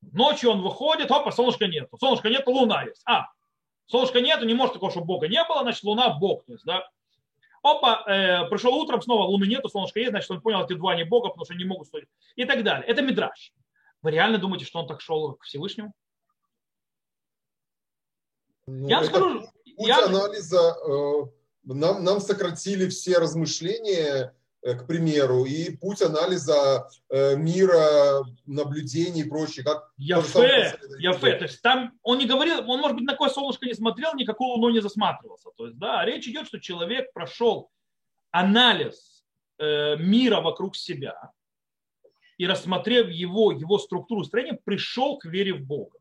Ночью 0.02 0.50
он 0.50 0.60
выходит, 0.60 1.10
опа, 1.10 1.32
солнышка 1.32 1.66
нету. 1.66 1.96
Солнышка 1.96 2.28
нету, 2.28 2.50
луна 2.50 2.82
есть. 2.82 3.00
А, 3.06 3.28
солнышка 3.86 4.20
нету, 4.20 4.44
не 4.44 4.52
может 4.52 4.74
такого, 4.74 4.90
чтобы 4.90 5.06
Бога 5.06 5.28
не 5.28 5.42
было, 5.44 5.62
значит 5.62 5.82
луна 5.82 6.10
Бог. 6.10 6.44
То 6.44 6.52
есть, 6.52 6.66
да. 6.66 6.86
Опа, 7.62 8.04
э, 8.06 8.46
пришел 8.50 8.74
утром, 8.74 9.00
снова 9.00 9.22
луны 9.22 9.46
нету, 9.46 9.70
солнышко 9.70 9.98
есть, 9.98 10.10
значит 10.10 10.30
он 10.30 10.42
понял, 10.42 10.62
эти 10.62 10.74
два 10.74 10.94
не 10.94 11.04
Бога, 11.04 11.28
потому 11.28 11.46
что 11.46 11.54
не 11.54 11.64
могут 11.64 11.86
стоять. 11.86 12.08
И 12.36 12.44
так 12.44 12.62
далее. 12.62 12.86
Это 12.86 13.00
мидраж. 13.00 13.54
Вы 14.02 14.10
реально 14.10 14.36
думаете, 14.36 14.66
что 14.66 14.78
он 14.78 14.86
так 14.86 15.00
шел 15.00 15.36
к 15.36 15.44
Всевышнему? 15.44 15.94
Ну, 18.66 18.88
я 18.88 18.98
вам 18.98 19.06
скажу... 19.06 19.40
Путь 19.76 19.88
я... 19.88 20.04
анализа 20.04 20.76
э, 20.86 21.39
нам, 21.64 22.04
нам 22.04 22.20
сократили 22.20 22.88
все 22.88 23.18
размышления, 23.18 24.34
э, 24.62 24.74
к 24.74 24.86
примеру, 24.86 25.44
и 25.44 25.76
путь 25.76 26.02
анализа 26.02 26.88
э, 27.08 27.36
мира, 27.36 28.22
наблюдений 28.46 29.22
и 29.22 29.28
прочее. 29.28 29.64
Как 29.64 29.90
Яфе, 29.96 30.78
Яфе. 30.98 31.36
То 31.36 31.44
есть 31.44 31.62
там 31.62 31.98
он 32.02 32.18
не 32.18 32.26
говорил, 32.26 32.68
он, 32.68 32.80
может 32.80 32.96
быть, 32.96 33.06
на 33.06 33.12
какое 33.12 33.30
солнышко 33.30 33.66
не 33.66 33.74
смотрел, 33.74 34.14
никакую 34.14 34.50
луну 34.50 34.70
не 34.70 34.80
засматривался. 34.80 35.50
То 35.56 35.66
есть, 35.66 35.78
да, 35.78 36.04
речь 36.04 36.26
идет, 36.28 36.46
что 36.46 36.60
человек 36.60 37.12
прошел 37.12 37.70
анализ 38.30 39.24
э, 39.58 39.96
мира 39.96 40.40
вокруг 40.40 40.76
себя 40.76 41.32
и, 42.40 42.46
рассмотрев 42.46 43.10
его, 43.10 43.52
его 43.52 43.78
структуру 43.78 44.24
строения, 44.24 44.58
пришел 44.64 45.18
к 45.18 45.26
вере 45.26 45.52
в 45.52 45.62
Бога. 45.62 45.98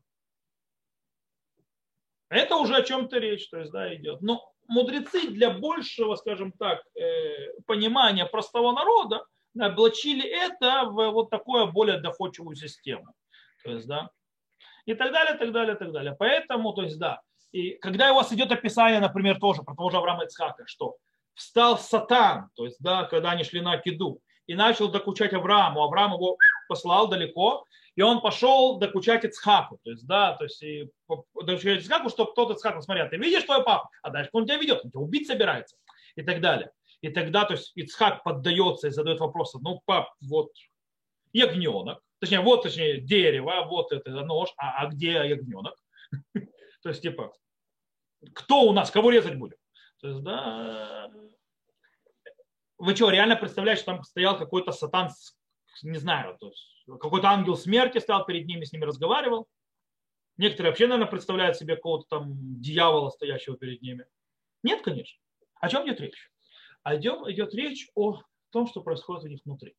Это 2.30 2.56
уже 2.56 2.76
о 2.76 2.82
чем-то 2.82 3.18
речь, 3.18 3.50
то 3.50 3.58
есть, 3.58 3.72
да, 3.72 3.94
идет. 3.94 4.22
Но 4.22 4.50
мудрецы 4.70 5.28
для 5.28 5.50
большего, 5.50 6.14
скажем 6.14 6.52
так, 6.52 6.82
э, 6.94 7.60
понимания 7.66 8.24
простого 8.24 8.72
народа 8.72 9.24
облачили 9.58 10.24
это 10.24 10.84
в 10.84 11.10
вот 11.10 11.28
такую 11.28 11.70
более 11.72 12.00
доходчивую 12.00 12.56
систему. 12.56 13.12
То 13.64 13.72
есть, 13.72 13.86
да, 13.86 14.10
и 14.86 14.94
так 14.94 15.12
далее, 15.12 15.36
так 15.36 15.52
далее, 15.52 15.74
так 15.74 15.92
далее. 15.92 16.16
Поэтому, 16.18 16.72
то 16.72 16.82
есть, 16.82 16.98
да, 16.98 17.20
и 17.52 17.72
когда 17.72 18.12
у 18.12 18.14
вас 18.14 18.32
идет 18.32 18.52
описание, 18.52 19.00
например, 19.00 19.40
тоже 19.40 19.62
про 19.62 19.74
того 19.74 19.90
же 19.90 19.96
Авраама 19.96 20.24
Ицхака, 20.24 20.64
что 20.66 20.96
встал 21.34 21.76
сатан, 21.78 22.50
то 22.54 22.64
есть, 22.64 22.76
да, 22.80 23.04
когда 23.04 23.32
они 23.32 23.44
шли 23.44 23.60
на 23.60 23.72
Акиду, 23.72 24.20
и 24.46 24.54
начал 24.54 24.88
докучать 24.88 25.32
Аврааму, 25.32 25.82
Авраам 25.82 26.14
его 26.14 26.36
послал 26.68 27.08
далеко, 27.08 27.64
и 28.00 28.02
он 28.02 28.22
пошел 28.22 28.78
докучать 28.78 29.24
Ицхаку. 29.24 29.78
То 29.84 29.90
есть, 29.90 30.06
да, 30.06 30.32
то 30.32 30.44
есть, 30.44 30.62
и, 30.62 30.90
докучать 31.34 31.82
Ицхаку, 31.82 32.08
чтобы 32.08 32.32
кто-то 32.32 32.54
Ицхаку 32.54 32.80
смотрел, 32.80 33.10
ты 33.10 33.18
видишь 33.18 33.42
твой 33.42 33.62
папа? 33.62 33.90
А 34.00 34.08
дальше 34.08 34.30
он 34.32 34.46
тебя 34.46 34.56
ведет, 34.56 34.82
он 34.82 34.90
тебя 34.90 35.00
убить 35.00 35.26
собирается. 35.26 35.76
И 36.16 36.22
так 36.22 36.40
далее. 36.40 36.72
И 37.02 37.10
тогда, 37.10 37.44
то 37.44 37.52
есть, 37.52 37.72
Ицхак 37.74 38.22
поддается 38.22 38.88
и 38.88 38.90
задает 38.90 39.20
вопросы, 39.20 39.58
ну, 39.60 39.82
пап, 39.84 40.14
вот 40.22 40.50
ягненок, 41.34 42.00
точнее, 42.20 42.40
вот, 42.40 42.62
точнее, 42.62 43.02
дерево, 43.02 43.66
вот 43.68 43.92
это 43.92 44.10
нож, 44.12 44.48
а, 44.56 44.82
а 44.82 44.86
где 44.86 45.10
ягненок? 45.10 45.76
То 46.82 46.88
есть, 46.88 47.02
типа, 47.02 47.34
кто 48.32 48.62
у 48.62 48.72
нас, 48.72 48.90
кого 48.90 49.10
резать 49.10 49.36
будем? 49.36 49.58
То 50.00 50.08
есть, 50.08 50.22
да, 50.22 51.10
вы 52.78 52.96
что, 52.96 53.10
реально 53.10 53.36
представляете, 53.36 53.82
что 53.82 53.92
там 53.92 54.04
стоял 54.04 54.38
какой-то 54.38 54.72
сатан, 54.72 55.10
не 55.82 55.98
знаю, 55.98 56.38
то 56.38 56.46
есть 56.48 56.79
какой-то 56.98 57.28
ангел 57.28 57.56
смерти 57.56 57.98
стоял 57.98 58.24
перед 58.24 58.46
ними, 58.46 58.64
с 58.64 58.72
ними 58.72 58.84
разговаривал. 58.84 59.48
Некоторые 60.36 60.70
вообще, 60.70 60.86
наверное, 60.86 61.10
представляют 61.10 61.56
себе 61.56 61.76
какого-то 61.76 62.08
там 62.08 62.60
дьявола, 62.60 63.10
стоящего 63.10 63.56
перед 63.56 63.82
ними. 63.82 64.06
Нет, 64.62 64.82
конечно. 64.82 65.20
О 65.60 65.68
чем 65.68 65.86
идет 65.86 66.00
речь? 66.00 66.30
А 66.82 66.96
идет, 66.96 67.28
идет 67.28 67.54
речь 67.54 67.90
о 67.94 68.22
том, 68.50 68.66
что 68.66 68.80
происходит 68.80 69.24
у 69.24 69.28
них 69.28 69.40
внутри. 69.44 69.76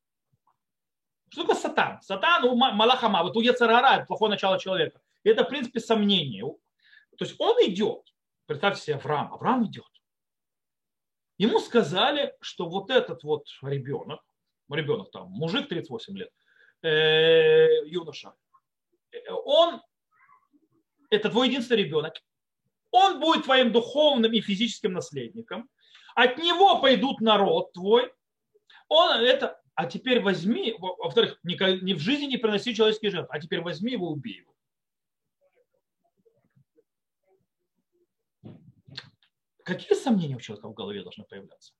Что 1.29 1.41
такое 1.41 1.55
сатан? 1.55 2.01
Сатан 2.01 2.43
у 2.43 2.55
Малахама, 2.55 3.23
вот 3.23 3.35
у 3.37 3.41
Ецарара, 3.41 4.05
плохое 4.05 4.29
начало 4.29 4.59
человека. 4.59 5.01
Это, 5.23 5.43
в 5.45 5.49
принципе, 5.49 5.79
сомнение. 5.79 6.43
То 7.17 7.25
есть 7.25 7.35
он 7.39 7.55
идет, 7.61 8.03
представьте 8.45 8.81
себе 8.81 8.95
Авраам, 8.95 9.33
Авраам 9.33 9.65
идет. 9.65 9.85
Ему 11.37 11.59
сказали, 11.59 12.35
что 12.41 12.67
вот 12.67 12.91
этот 12.91 13.23
вот 13.23 13.47
ребенок, 13.61 14.21
ребенок 14.69 15.09
там, 15.11 15.29
мужик 15.29 15.69
38 15.69 16.17
лет, 16.17 16.31
э, 16.81 17.85
юноша, 17.87 18.33
он, 19.29 19.81
это 21.09 21.29
твой 21.29 21.47
единственный 21.47 21.83
ребенок, 21.83 22.15
он 22.91 23.19
будет 23.19 23.45
твоим 23.45 23.71
духовным 23.71 24.31
и 24.33 24.41
физическим 24.41 24.93
наследником, 24.93 25.69
от 26.15 26.37
него 26.37 26.79
пойдут 26.81 27.21
народ 27.21 27.73
твой, 27.73 28.13
он, 28.87 29.11
это 29.21 29.61
а 29.75 29.85
теперь 29.85 30.21
возьми, 30.21 30.75
во-вторых, 30.77 31.39
ни 31.43 31.93
в 31.93 31.99
жизни 31.99 32.25
не 32.25 32.37
приноси 32.37 32.75
человеческие 32.75 33.11
жертвы, 33.11 33.35
а 33.35 33.39
теперь 33.39 33.61
возьми 33.61 33.93
его, 33.93 34.09
убей 34.09 34.37
его. 34.37 34.51
Какие 39.63 39.97
сомнения 39.97 40.35
у 40.35 40.39
человека 40.39 40.67
в 40.67 40.73
голове 40.73 41.03
должны 41.03 41.23
появляться? 41.23 41.73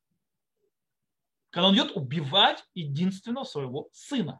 Когда 1.50 1.68
он 1.68 1.76
идет 1.76 1.92
убивать 1.96 2.64
единственного 2.74 3.44
своего 3.44 3.90
сына, 3.92 4.40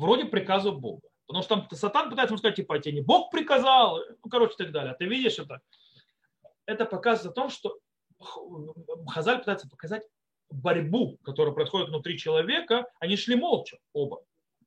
вроде 0.00 0.24
приказа 0.24 0.72
Бога. 0.72 1.06
Потому 1.26 1.44
что 1.44 1.56
там 1.56 1.68
Сатан 1.70 2.10
пытается 2.10 2.32
ему 2.32 2.38
сказать, 2.38 2.56
типа, 2.56 2.74
а 2.74 2.78
тебе 2.80 2.94
не 2.94 3.00
Бог 3.02 3.30
приказал, 3.30 4.00
ну, 4.24 4.30
короче, 4.30 4.54
так 4.58 4.72
далее. 4.72 4.92
А 4.92 4.96
ты 4.96 5.04
видишь 5.04 5.38
это? 5.38 5.60
Это 6.66 6.86
показывает 6.86 7.32
о 7.32 7.40
том, 7.40 7.50
что 7.50 7.78
Хазаль 9.06 9.38
пытается 9.38 9.68
показать 9.68 10.02
борьбу, 10.50 11.18
которая 11.22 11.54
происходит 11.54 11.88
внутри 11.88 12.18
человека, 12.18 12.86
они 12.98 13.16
шли 13.16 13.36
молча 13.36 13.78
оба. 13.92 14.22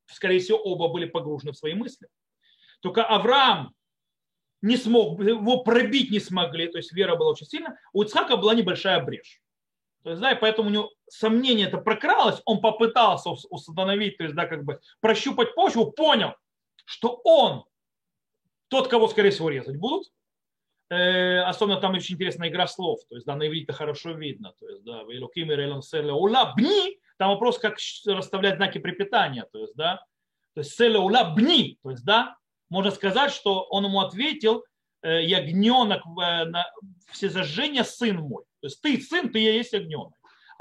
Скорее 0.06 0.40
всего, 0.40 0.58
оба 0.58 0.88
были 0.88 1.06
погружены 1.06 1.52
в 1.52 1.58
свои 1.58 1.74
мысли. 1.74 2.08
Только 2.82 3.04
Авраам 3.04 3.74
не 4.62 4.78
смог, 4.78 5.22
его 5.22 5.64
пробить 5.64 6.12
не 6.12 6.20
смогли, 6.20 6.68
то 6.68 6.78
есть 6.78 6.94
вера 6.94 7.16
была 7.16 7.32
очень 7.32 7.46
сильна. 7.46 7.78
У 7.92 8.04
Ицхака 8.04 8.38
была 8.38 8.56
небольшая 8.56 9.04
брешь. 9.04 9.42
То 10.04 10.12
есть, 10.12 10.22
да, 10.22 10.32
и 10.32 10.40
поэтому 10.40 10.70
у 10.70 10.72
него 10.72 10.92
сомнение 11.10 11.68
это 11.68 11.78
прокралось, 11.78 12.42
он 12.46 12.62
попытался 12.62 13.30
установить, 13.30 14.18
то 14.18 14.24
есть, 14.24 14.36
да, 14.36 14.46
как 14.46 14.64
бы 14.64 14.80
прощупать 15.00 15.56
почву, 15.56 15.92
понял, 15.92 16.34
что 16.86 17.20
он 17.24 17.66
тот, 18.70 18.88
кого, 18.88 19.08
скорее 19.08 19.30
всего, 19.30 19.50
резать 19.50 19.78
будут, 19.78 20.08
Э, 20.94 21.40
особенно 21.42 21.80
там 21.80 21.94
очень 21.94 22.16
интересная 22.16 22.50
игра 22.50 22.68
слов, 22.68 23.00
то 23.10 23.16
есть 23.16 23.26
да, 23.26 23.36
на 23.36 23.48
иврите 23.48 23.74
хорошо 23.74 24.12
видно, 24.12 24.54
то 24.60 24.68
есть 24.68 24.84
да, 24.84 25.02
ула 26.14 26.54
бни, 26.56 27.00
там 27.18 27.30
вопрос, 27.30 27.58
как 27.58 27.78
расставлять 28.06 28.58
знаки 28.58 28.78
препитания, 28.78 29.48
то 29.52 29.60
есть 29.60 29.76
да, 29.76 30.06
то 30.54 30.60
есть 30.60 30.76
селе 30.76 31.00
ула 31.00 31.34
бни, 31.36 31.80
то 31.82 31.90
есть 31.90 32.06
да, 32.06 32.38
можно 32.70 32.92
сказать, 32.92 33.32
что 33.32 33.64
он 33.72 33.86
ему 33.86 34.02
ответил, 34.02 34.66
э, 35.02 35.24
ягненок 35.24 36.04
э, 36.06 36.46
на 36.46 36.66
всезажжение 37.12 37.86
сын 37.86 38.18
мой, 38.18 38.44
то 38.60 38.68
есть 38.68 38.80
ты 38.82 39.02
сын, 39.02 39.32
ты 39.32 39.40
и 39.40 39.46
есть 39.46 39.74
ягненок. 39.74 40.14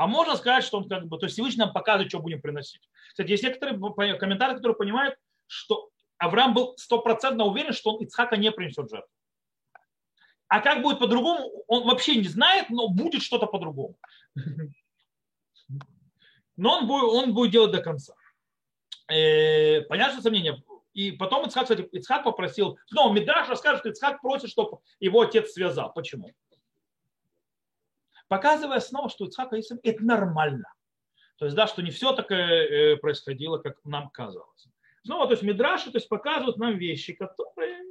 А 0.03 0.09
можно 0.09 0.35
сказать, 0.35 0.65
что 0.65 0.79
он 0.79 0.89
как 0.89 1.07
бы, 1.07 1.17
то 1.17 1.27
есть 1.27 1.35
Всевышний 1.35 1.61
нам 1.61 1.73
показывает, 1.73 2.11
что 2.11 2.19
будем 2.19 2.41
приносить. 2.41 2.81
Кстати, 3.11 3.31
есть 3.31 3.45
некоторые 3.45 3.79
комментарии, 4.19 4.57
которые 4.57 4.75
понимают, 4.75 5.15
что 5.47 5.91
Авраам 6.19 6.55
был 6.55 6.77
стопроцентно 6.77 7.45
уверен, 7.45 7.73
что 7.73 7.93
он 7.93 8.03
Ицхака 8.03 8.37
не 8.37 8.51
принесет 8.51 8.91
жертву. 8.91 9.09
А 10.49 10.61
как 10.61 10.83
будет 10.83 10.99
по-другому, 10.99 11.53
он 11.69 11.87
вообще 11.87 12.17
не 12.17 12.27
знает, 12.27 12.69
но 12.69 12.89
будет 12.89 13.23
что-то 13.23 13.47
по-другому. 13.47 13.97
Но 16.57 16.79
он 16.79 16.89
будет, 16.89 17.05
он 17.05 17.33
будет 17.33 17.53
делать 17.53 17.71
до 17.71 17.81
конца. 17.81 18.15
Э, 19.07 19.83
понятно, 19.83 20.21
сомнение. 20.21 20.65
И 20.95 21.13
потом 21.13 21.47
Ицхак, 21.47 21.63
кстати, 21.63 21.89
Ицхак 21.93 22.25
попросил, 22.25 22.77
снова 22.87 23.13
Мидраш 23.13 23.49
расскажет, 23.49 23.79
что 23.79 23.91
Ицхак 23.91 24.21
просит, 24.21 24.51
чтобы 24.51 24.79
его 24.99 25.21
отец 25.21 25.53
связал. 25.53 25.93
Почему? 25.93 26.33
Показывая 28.33 28.81
снова, 28.81 29.11
что 29.11 29.27
Ицхак 29.27 29.53
это 29.53 30.03
нормально. 30.03 30.73
То 31.37 31.45
есть, 31.45 31.55
да, 31.55 31.67
что 31.67 31.83
не 31.83 31.91
все 31.91 32.15
так 32.15 32.31
э, 32.31 32.97
происходило, 32.97 33.59
как 33.59 33.77
нам 33.85 34.09
казалось. 34.09 34.69
Снова, 35.05 35.27
то 35.27 35.33
есть 35.33 35.43
Мидраши 35.43 35.91
то 35.91 35.99
есть, 35.99 36.09
показывают 36.09 36.57
нам 36.57 36.79
вещи, 36.79 37.13
которые 37.13 37.85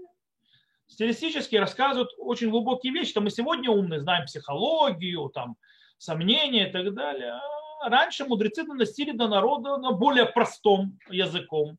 стилистически 0.87 1.57
рассказывают 1.57 2.09
очень 2.17 2.49
глубокие 2.49 2.91
вещи. 2.91 3.13
Там 3.13 3.25
мы 3.25 3.29
сегодня 3.29 3.69
умные, 3.69 3.99
знаем 3.99 4.25
психологию, 4.25 5.29
там, 5.29 5.57
сомнения 5.99 6.69
и 6.69 6.71
так 6.71 6.91
далее. 6.95 7.39
А 7.83 7.89
раньше 7.89 8.25
мудрецы 8.25 8.63
доносили 8.63 9.11
до 9.11 9.27
народа 9.27 9.77
на 9.77 9.91
более 9.91 10.25
простом 10.25 10.97
языком. 11.11 11.77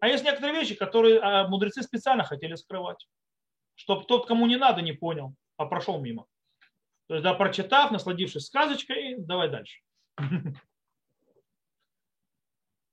А 0.00 0.08
есть 0.08 0.24
некоторые 0.24 0.58
вещи, 0.58 0.74
которые 0.74 1.20
а, 1.20 1.46
мудрецы 1.46 1.82
специально 1.82 2.24
хотели 2.24 2.54
скрывать, 2.54 3.06
чтобы 3.74 4.06
тот, 4.06 4.26
кому 4.26 4.46
не 4.46 4.56
надо, 4.56 4.80
не 4.80 4.92
понял, 4.92 5.34
а 5.58 5.66
прошел 5.66 6.00
мимо. 6.00 6.26
То 7.06 7.14
есть, 7.14 7.22
да, 7.24 7.34
прочитав, 7.34 7.92
насладившись 7.92 8.46
сказочкой, 8.46 9.16
давай 9.18 9.48
дальше. 9.48 9.80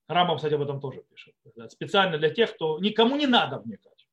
Рамбам, 0.08 0.38
кстати, 0.38 0.54
об 0.54 0.62
этом 0.62 0.80
тоже 0.80 1.02
пишет. 1.04 1.36
Специально 1.70 2.18
для 2.18 2.30
тех, 2.30 2.54
кто 2.54 2.80
никому 2.80 3.16
не 3.16 3.26
надо 3.26 3.60
вникать. 3.60 4.08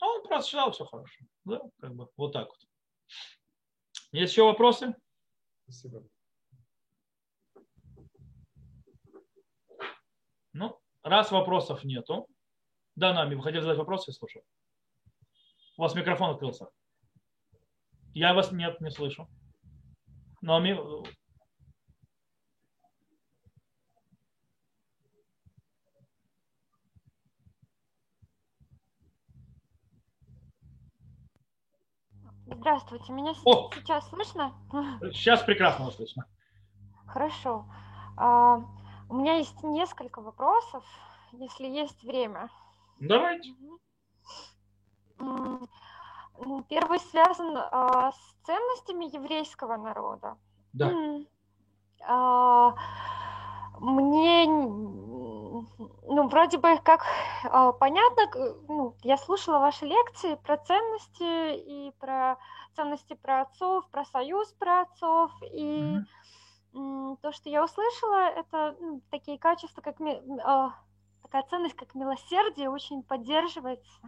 А 0.00 0.06
он 0.06 0.22
прочитал, 0.26 0.72
все 0.72 0.84
хорошо. 0.84 1.24
Да, 1.44 1.60
как 1.80 1.94
бы 1.94 2.08
вот 2.16 2.32
так 2.32 2.48
вот. 2.48 2.58
Есть 4.12 4.32
еще 4.32 4.44
вопросы? 4.44 4.96
Спасибо. 5.64 6.02
Ну, 10.52 10.80
раз 11.02 11.30
вопросов 11.30 11.84
нету. 11.84 12.26
Да, 12.96 13.12
Нами, 13.12 13.34
вы 13.34 13.42
хотели 13.42 13.60
задать 13.60 13.78
вопрос, 13.78 14.08
я 14.08 14.14
слушаю. 14.14 14.44
У 15.76 15.82
вас 15.82 15.94
микрофон 15.94 16.30
открылся. 16.30 16.68
Я 18.18 18.34
вас 18.34 18.50
нет, 18.50 18.80
не 18.80 18.90
слышу. 18.90 19.28
Но 20.40 20.56
Здравствуйте, 32.46 33.12
меня 33.12 33.34
О! 33.44 33.70
сейчас 33.72 34.08
слышно? 34.08 34.52
Сейчас 35.12 35.44
прекрасно 35.44 35.88
слышно. 35.92 36.26
Хорошо. 37.06 37.66
А, 38.16 38.56
у 39.08 39.14
меня 39.14 39.36
есть 39.36 39.62
несколько 39.62 40.20
вопросов, 40.20 40.84
если 41.30 41.66
есть 41.66 42.02
время. 42.02 42.50
Давайте. 42.98 43.54
Первый 46.68 47.00
связан 47.00 47.56
а, 47.56 48.12
с 48.12 48.46
ценностями 48.46 49.14
еврейского 49.14 49.76
народа. 49.76 50.36
Да. 50.72 50.92
А, 52.06 52.74
мне, 53.80 54.46
ну, 54.46 55.66
вроде 56.28 56.58
бы 56.58 56.78
как 56.78 57.04
а, 57.44 57.72
понятно, 57.72 58.30
ну, 58.68 58.94
я 59.02 59.16
слушала 59.16 59.58
ваши 59.58 59.86
лекции 59.86 60.36
про 60.36 60.56
ценности 60.58 61.56
и 61.56 61.92
про 61.98 62.38
ценности 62.74 63.14
про 63.14 63.42
отцов, 63.42 63.88
про 63.90 64.04
союз 64.04 64.52
про 64.52 64.82
отцов, 64.82 65.32
и 65.52 65.96
mm-hmm. 66.72 67.18
то, 67.20 67.32
что 67.32 67.50
я 67.50 67.64
услышала, 67.64 68.28
это 68.30 68.76
ну, 68.80 69.00
такие 69.10 69.38
качества, 69.38 69.80
как 69.80 69.96
а, 70.44 70.74
такая 71.22 71.42
ценность, 71.50 71.76
как 71.76 71.94
милосердие, 71.94 72.70
очень 72.70 73.02
поддерживается 73.02 74.00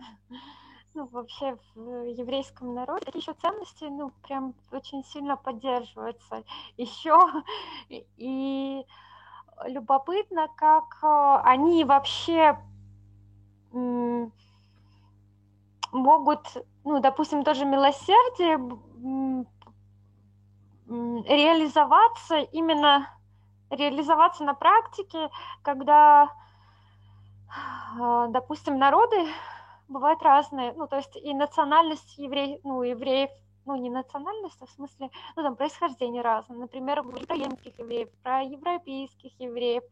ну, 0.94 1.06
вообще 1.06 1.56
в 1.74 2.04
еврейском 2.04 2.74
народе. 2.74 3.04
Такие 3.04 3.20
еще 3.20 3.34
ценности, 3.34 3.84
ну, 3.84 4.10
прям 4.22 4.54
очень 4.72 5.04
сильно 5.04 5.36
поддерживаются. 5.36 6.44
Еще 6.76 7.16
и 7.88 8.84
любопытно, 9.66 10.48
как 10.56 10.98
э, 11.02 11.40
они 11.44 11.84
вообще 11.84 12.58
могут, 15.92 16.46
ну, 16.84 17.00
допустим, 17.00 17.44
тоже 17.44 17.64
милосердие 17.64 18.58
реализоваться 20.88 22.38
именно 22.38 23.08
реализоваться 23.70 24.42
на 24.42 24.54
практике, 24.54 25.30
когда, 25.62 26.28
э, 27.96 28.26
допустим, 28.30 28.78
народы 28.78 29.28
бывают 29.90 30.22
разные, 30.22 30.72
ну, 30.72 30.86
то 30.86 30.96
есть 30.96 31.16
и 31.16 31.34
национальность 31.34 32.16
евреев, 32.16 32.60
ну, 32.64 32.82
евреев 32.82 33.30
ну, 33.66 33.76
не 33.76 33.90
национальность, 33.90 34.60
а 34.62 34.66
в 34.66 34.70
смысле, 34.70 35.10
ну, 35.36 35.42
там, 35.42 35.56
происхождение 35.56 36.22
разное. 36.22 36.58
Например, 36.58 37.02
про 37.02 37.20
украинских 37.22 37.78
евреев, 37.78 38.08
про 38.22 38.42
европейских 38.42 39.38
евреев. 39.38 39.82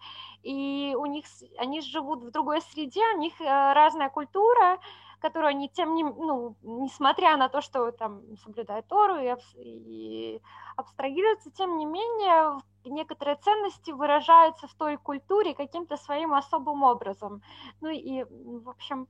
И 0.43 0.95
у 0.99 1.07
них, 1.07 1.27
они 1.59 1.81
живут 1.81 2.25
в 2.25 2.31
другой 2.31 2.63
среде, 2.63 3.03
у 3.15 3.19
них 3.19 3.41
э, 3.41 3.73
разная 3.75 4.09
культура, 4.09 4.79
которую 5.21 5.51
они, 5.51 5.69
тем 5.69 5.95
не, 5.95 6.05
ну, 6.05 6.57
несмотря 6.63 7.37
на 7.37 7.49
то, 7.49 7.61
что 7.61 7.91
там 7.93 8.23
соблюдают 8.45 8.87
Тору 8.87 9.17
и, 9.17 9.35
и 9.57 10.41
абстрагируются, 10.77 11.51
тем 11.51 11.77
не 11.77 11.85
менее, 11.85 12.61
некоторые 12.85 13.37
ценности 13.37 13.91
выражаются 13.91 14.67
в 14.67 14.75
той 14.75 14.97
культуре 14.97 15.55
каким-то 15.55 15.97
своим 15.97 16.35
особым 16.35 16.83
образом. 16.83 17.43
Ну 17.81 17.89
и, 17.91 18.25
в 18.25 18.71
общем, 18.71 19.09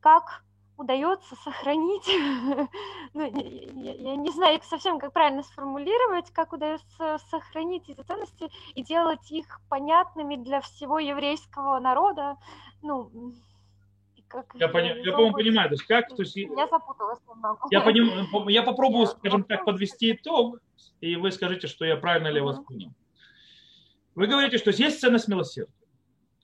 как 0.00 0.42
удается 0.80 1.36
сохранить, 1.36 2.08
ну, 3.14 3.22
я, 3.22 3.92
я 3.92 4.16
не 4.16 4.30
знаю 4.30 4.60
совсем, 4.62 4.98
как 4.98 5.12
правильно 5.12 5.42
сформулировать, 5.42 6.30
как 6.32 6.52
удается 6.52 7.18
сохранить 7.30 7.88
эти 7.88 8.00
ценности 8.00 8.50
и 8.74 8.82
делать 8.82 9.30
их 9.30 9.60
понятными 9.68 10.36
для 10.36 10.60
всего 10.62 10.98
еврейского 10.98 11.78
народа, 11.80 12.36
ну, 12.82 13.10
как 14.30 14.46
я, 14.54 14.68
поня... 14.68 14.96
я 14.96 15.12
по-моему, 15.12 15.34
понимаю, 15.34 15.68
то 15.68 15.74
есть 15.74 15.84
как, 15.84 16.08
то 16.08 16.22
есть... 16.22 16.36
Я 16.36 16.68
запуталась 16.68 17.18
немного. 17.28 17.58
Я, 17.70 17.80
поним... 17.80 18.48
я 18.48 18.62
попробую, 18.62 19.06
скажем 19.06 19.42
так, 19.44 19.64
подвести 19.64 20.12
итог, 20.12 20.60
и 21.00 21.16
вы 21.16 21.32
скажите, 21.32 21.66
что 21.66 21.84
я 21.84 21.96
правильно 21.96 22.28
ли 22.28 22.40
вас 22.40 22.58
понял. 22.60 22.92
Вы 24.14 24.28
говорите, 24.28 24.58
что 24.58 24.70
есть 24.70 25.00
ценность 25.00 25.28
милосердия. 25.28 25.72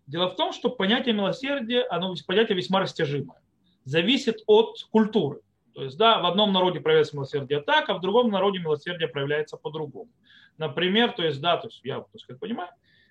Дело 0.06 0.28
в 0.28 0.36
том, 0.36 0.52
что 0.52 0.68
понятие 0.68 1.14
милосердия, 1.14 1.84
оно 1.88 2.14
понятие 2.26 2.56
весьма 2.56 2.80
растяжимое. 2.80 3.40
Зависит 3.86 4.42
от 4.48 4.82
культуры. 4.90 5.40
То 5.72 5.84
есть, 5.84 5.96
да, 5.96 6.18
в 6.18 6.26
одном 6.26 6.52
народе 6.52 6.80
проявляется 6.80 7.14
милосердие 7.14 7.60
так, 7.60 7.88
а 7.88 7.94
в 7.94 8.00
другом 8.00 8.30
народе 8.30 8.58
милосердие 8.58 9.08
проявляется 9.08 9.56
по-другому. 9.56 10.10
Например, 10.58 11.12
то 11.12 11.22
есть, 11.22 11.40
да, 11.40 11.56
то 11.56 11.68
есть 11.68 11.80
я, 11.84 12.00
то 12.00 12.08
есть, 12.12 12.26
как 12.26 12.40
понимаю, 12.40 12.70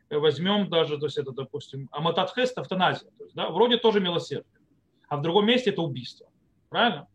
возьмем 0.09 0.69
даже, 0.69 0.97
то 0.97 1.05
есть 1.05 1.17
это, 1.17 1.31
допустим, 1.31 1.87
амататхест, 1.91 2.57
автоназия. 2.57 3.09
То 3.17 3.23
есть, 3.23 3.35
да, 3.35 3.49
вроде 3.51 3.77
тоже 3.77 4.01
милосердие, 4.01 4.51
а 5.07 5.15
в 5.15 5.21
другом 5.21 5.45
месте 5.45 5.69
это 5.69 5.81
убийство. 5.81 6.27
Правильно? 6.67 7.07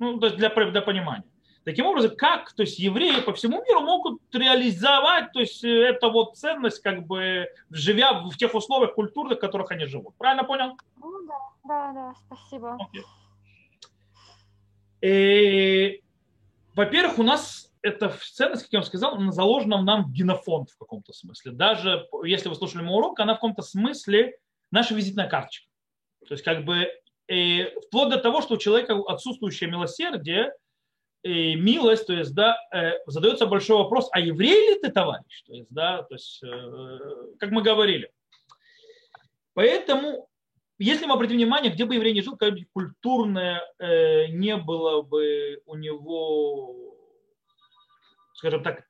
Ну, 0.00 0.18
то 0.18 0.26
есть 0.26 0.36
для, 0.36 0.48
для 0.48 0.82
понимания. 0.82 1.30
Таким 1.64 1.86
образом, 1.86 2.14
как 2.16 2.52
то 2.52 2.62
есть, 2.62 2.78
евреи 2.78 3.20
по 3.20 3.32
всему 3.32 3.64
миру 3.64 3.80
могут 3.80 4.20
реализовать 4.34 5.32
то 5.32 5.40
есть, 5.40 5.64
эту 5.64 6.10
вот 6.10 6.36
ценность, 6.36 6.82
как 6.82 7.06
бы 7.06 7.48
живя 7.70 8.12
в 8.12 8.36
тех 8.36 8.54
условиях 8.54 8.94
культурных, 8.94 9.38
в 9.38 9.40
которых 9.40 9.70
они 9.70 9.86
живут. 9.86 10.14
Правильно 10.16 10.44
понял? 10.44 10.76
Ну 10.96 11.26
да, 11.26 11.38
да, 11.64 11.92
да, 11.92 12.14
спасибо. 12.26 12.76
Okay. 12.92 13.02
И, 15.00 16.02
во-первых, 16.74 17.18
у 17.18 17.22
нас 17.22 17.72
эта 17.80 18.08
ценность, 18.08 18.62
как 18.64 18.72
я 18.72 18.78
вам 18.80 18.86
сказал, 18.86 19.32
заложена 19.32 19.78
в 19.78 19.84
нам 19.84 20.04
в 20.04 20.12
генофонд 20.12 20.70
в 20.70 20.78
каком-то 20.78 21.12
смысле. 21.12 21.52
Даже 21.52 22.06
если 22.24 22.48
вы 22.48 22.54
слушали 22.54 22.82
мой 22.82 22.96
урок, 22.96 23.20
она 23.20 23.34
в 23.34 23.36
каком-то 23.36 23.62
смысле 23.62 24.38
наша 24.70 24.94
визитная 24.94 25.28
карточка. 25.28 25.68
То 26.26 26.32
есть 26.34 26.44
как 26.44 26.64
бы 26.64 26.88
и 27.28 27.70
вплоть 27.86 28.10
до 28.10 28.18
того, 28.18 28.40
что 28.40 28.54
у 28.54 28.58
человека 28.58 28.98
отсутствующее 29.06 29.70
милосердие, 29.70 30.52
и 31.24 31.54
милость, 31.56 32.06
то 32.06 32.12
есть, 32.12 32.34
да, 32.34 32.56
э, 32.70 32.98
задается 33.06 33.46
большой 33.46 33.78
вопрос, 33.78 34.08
а 34.12 34.20
еврей 34.20 34.74
ли 34.74 34.78
ты, 34.78 34.92
товарищ? 34.92 35.42
То 35.46 35.54
есть, 35.54 35.70
да, 35.70 36.02
то 36.02 36.14
есть, 36.14 36.42
э, 36.42 36.98
как 37.38 37.50
мы 37.50 37.62
говорили. 37.62 38.12
Поэтому, 39.54 40.28
если 40.78 41.06
мы 41.06 41.14
обратим 41.14 41.36
внимание, 41.36 41.72
где 41.72 41.86
бы 41.86 41.94
еврей 41.94 42.12
не 42.12 42.20
жил, 42.20 42.36
как 42.36 42.52
бы 42.52 42.66
культурное 42.74 43.62
э, 43.78 44.26
не 44.26 44.56
было 44.58 45.00
бы 45.00 45.62
у 45.64 45.76
него, 45.76 46.94
скажем 48.34 48.62
так, 48.62 48.84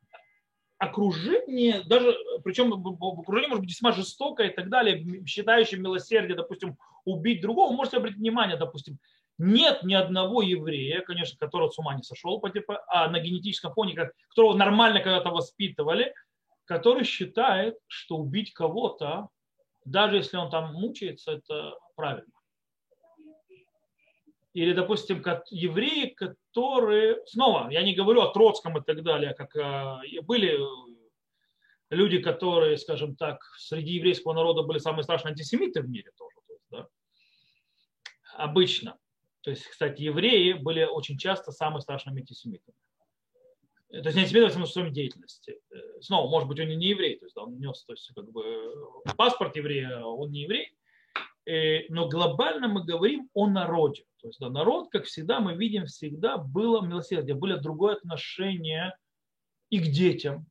окружение, 0.79 1.85
даже, 1.87 2.17
причем 2.43 2.73
окружение 2.73 3.49
может 3.49 3.63
быть 3.63 3.71
весьма 3.71 3.93
жестокое 3.93 4.49
и 4.49 4.55
так 4.55 4.69
далее, 4.71 5.25
считающее 5.25 5.79
милосердие, 5.79 6.37
допустим, 6.37 6.77
убить 7.05 7.43
другого, 7.43 7.73
можете 7.73 7.99
обратить 7.99 8.19
внимание, 8.19 8.57
допустим, 8.57 8.99
нет 9.39 9.83
ни 9.83 9.95
одного 9.95 10.43
еврея, 10.43 11.01
конечно, 11.01 11.39
который 11.39 11.71
с 11.71 11.79
ума 11.79 11.95
не 11.95 12.03
сошел, 12.03 12.41
типа, 12.41 12.85
а 12.89 13.09
на 13.09 13.19
генетическом 13.19 13.73
фоне, 13.73 14.13
которого 14.29 14.57
нормально 14.57 15.01
когда-то 15.01 15.31
воспитывали, 15.31 16.15
который 16.65 17.05
считает, 17.05 17.77
что 17.87 18.17
убить 18.17 18.53
кого-то, 18.53 19.29
даже 19.85 20.17
если 20.17 20.37
он 20.37 20.51
там 20.51 20.73
мучается, 20.75 21.33
это 21.33 21.75
правильно. 21.97 22.33
Или, 24.55 24.73
допустим, 24.73 25.23
евреи, 25.51 26.07
которые, 26.11 27.27
снова, 27.27 27.69
я 27.71 27.83
не 27.83 27.93
говорю 27.93 28.21
о 28.21 28.33
Троцком 28.33 28.79
и 28.79 28.85
так 28.85 29.03
далее, 29.03 29.35
как 29.35 29.57
а, 29.57 30.01
были 30.23 30.57
люди, 31.91 32.19
которые, 32.19 32.79
скажем 32.79 33.17
так, 33.17 33.43
среди 33.59 33.95
еврейского 33.95 34.33
народа 34.33 34.63
были 34.63 34.79
самые 34.79 35.03
страшные 35.03 35.33
антисемиты 35.33 35.83
в 35.83 35.89
мире 35.89 36.13
тоже. 36.17 36.37
Да, 36.71 36.89
обычно. 38.37 38.97
То 39.45 39.51
есть, 39.51 39.67
кстати, 39.67 40.01
евреи 40.01 40.55
были 40.55 40.85
очень 40.85 41.19
часто 41.19 41.53
самыми 41.53 41.81
страшными 41.81 42.21
антисемитами. 42.21 42.77
То 43.91 43.99
есть 43.99 44.17
не 44.17 44.23
антисемиты 44.23 44.59
в 44.59 44.67
своей 44.67 44.91
деятельности. 44.91 45.61
Снова, 46.01 46.31
может 46.31 46.49
быть, 46.49 46.59
он 46.59 46.69
не 46.69 46.89
еврей, 46.89 47.19
то 47.19 47.27
есть 47.27 47.37
он 47.37 47.59
нес 47.59 47.85
то 47.85 47.93
есть, 47.93 48.11
как 48.15 48.33
бы, 48.33 48.43
паспорт 49.17 49.55
еврея, 49.55 50.01
а 50.01 50.07
он 50.07 50.31
не 50.31 50.45
еврей. 50.45 50.75
Но 51.91 52.09
глобально 52.09 52.69
мы 52.69 52.85
говорим 52.85 53.29
о 53.35 53.47
народе. 53.47 54.05
То 54.23 54.29
есть 54.29 54.41
да, 54.41 54.49
народ, 54.49 54.89
как 54.91 55.05
всегда, 55.05 55.41
мы 55.41 55.55
видим, 55.55 55.85
всегда 55.85 56.39
было 56.39 56.81
милосердие, 56.81 57.37
было 57.37 57.59
другое 57.59 57.97
отношение 57.97 58.97
и 59.69 59.79
к 59.79 59.89
детям, 59.93 60.47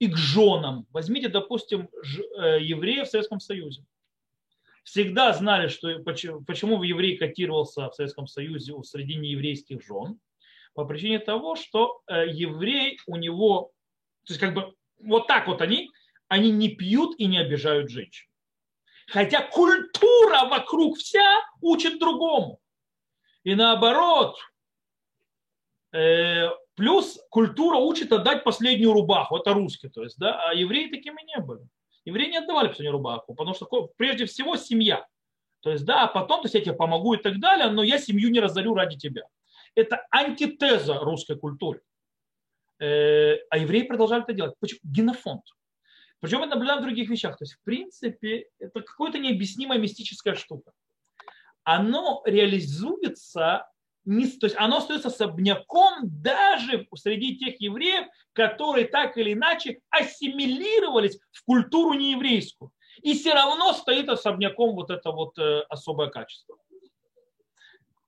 и 0.00 0.08
к 0.08 0.16
женам. 0.16 0.88
Возьмите, 0.90 1.28
допустим, 1.28 1.88
э, 2.36 2.58
евреев 2.60 3.06
в 3.06 3.10
Советском 3.10 3.38
Союзе 3.38 3.84
всегда 4.88 5.34
знали, 5.34 5.68
что, 5.68 5.98
почему, 6.00 6.42
почему 6.44 6.82
еврей 6.82 7.18
котировался 7.18 7.90
в 7.90 7.94
Советском 7.94 8.26
Союзе 8.26 8.72
среди 8.82 9.16
нееврейских 9.16 9.84
жен. 9.84 10.18
По 10.74 10.84
причине 10.86 11.18
того, 11.18 11.56
что 11.56 12.00
э, 12.06 12.28
еврей 12.30 12.98
у 13.06 13.16
него, 13.16 13.72
то 14.24 14.32
есть 14.32 14.40
как 14.40 14.54
бы 14.54 14.74
вот 14.98 15.26
так 15.26 15.46
вот 15.46 15.60
они, 15.60 15.90
они 16.28 16.50
не 16.50 16.70
пьют 16.70 17.18
и 17.18 17.26
не 17.26 17.38
обижают 17.38 17.90
женщин. 17.90 18.28
Хотя 19.08 19.42
культура 19.42 20.48
вокруг 20.48 20.96
вся 20.96 21.42
учит 21.60 21.98
другому. 21.98 22.58
И 23.44 23.54
наоборот, 23.54 24.38
э, 25.92 26.48
плюс 26.76 27.18
культура 27.28 27.76
учит 27.76 28.12
отдать 28.12 28.42
последнюю 28.42 28.94
рубаху, 28.94 29.36
это 29.36 29.52
русский, 29.52 29.90
то 29.90 30.02
есть, 30.02 30.18
да, 30.18 30.48
а 30.48 30.54
евреи 30.54 30.88
такими 30.88 31.22
не 31.26 31.42
были. 31.42 31.68
Евреи 32.08 32.30
не 32.30 32.38
отдавали 32.38 32.68
последнюю 32.68 32.92
рубаху, 32.92 33.34
потому 33.34 33.54
что 33.54 33.66
прежде 33.98 34.24
всего 34.24 34.56
семья. 34.56 35.06
То 35.60 35.70
есть, 35.70 35.84
да, 35.84 36.06
потом, 36.06 36.40
то 36.40 36.46
есть 36.46 36.54
я 36.54 36.62
тебе 36.62 36.72
помогу 36.72 37.12
и 37.12 37.22
так 37.22 37.38
далее, 37.38 37.68
но 37.68 37.82
я 37.82 37.98
семью 37.98 38.30
не 38.30 38.40
разорю 38.40 38.74
ради 38.74 38.96
тебя. 38.96 39.24
Это 39.74 40.06
антитеза 40.10 40.94
русской 41.00 41.38
культуры. 41.38 41.82
Э, 42.80 43.36
а 43.50 43.58
евреи 43.58 43.82
продолжали 43.82 44.22
это 44.22 44.32
делать. 44.32 44.54
Почему? 44.58 44.80
Генофонд. 44.84 45.42
Причем 46.20 46.38
это 46.38 46.54
наблюдаем 46.54 46.80
в 46.80 46.84
других 46.84 47.10
вещах. 47.10 47.36
То 47.36 47.44
есть, 47.44 47.54
в 47.54 47.62
принципе, 47.62 48.48
это 48.58 48.80
какая-то 48.80 49.18
необъяснимая 49.18 49.78
мистическая 49.78 50.34
штука. 50.34 50.72
Оно 51.62 52.22
реализуется 52.24 53.68
не, 54.08 54.26
то 54.26 54.46
есть 54.46 54.56
оно 54.58 54.78
остается 54.78 55.08
особняком 55.08 56.00
даже 56.02 56.88
среди 56.96 57.36
тех 57.36 57.60
евреев, 57.60 58.06
которые 58.32 58.86
так 58.88 59.18
или 59.18 59.34
иначе 59.34 59.80
ассимилировались 59.90 61.20
в 61.30 61.44
культуру 61.44 61.92
нееврейскую. 61.92 62.72
И 63.02 63.12
все 63.12 63.34
равно 63.34 63.74
стоит 63.74 64.08
особняком 64.08 64.74
вот 64.74 64.90
это 64.90 65.12
вот 65.12 65.38
э, 65.38 65.60
особое 65.68 66.08
качество. 66.08 66.56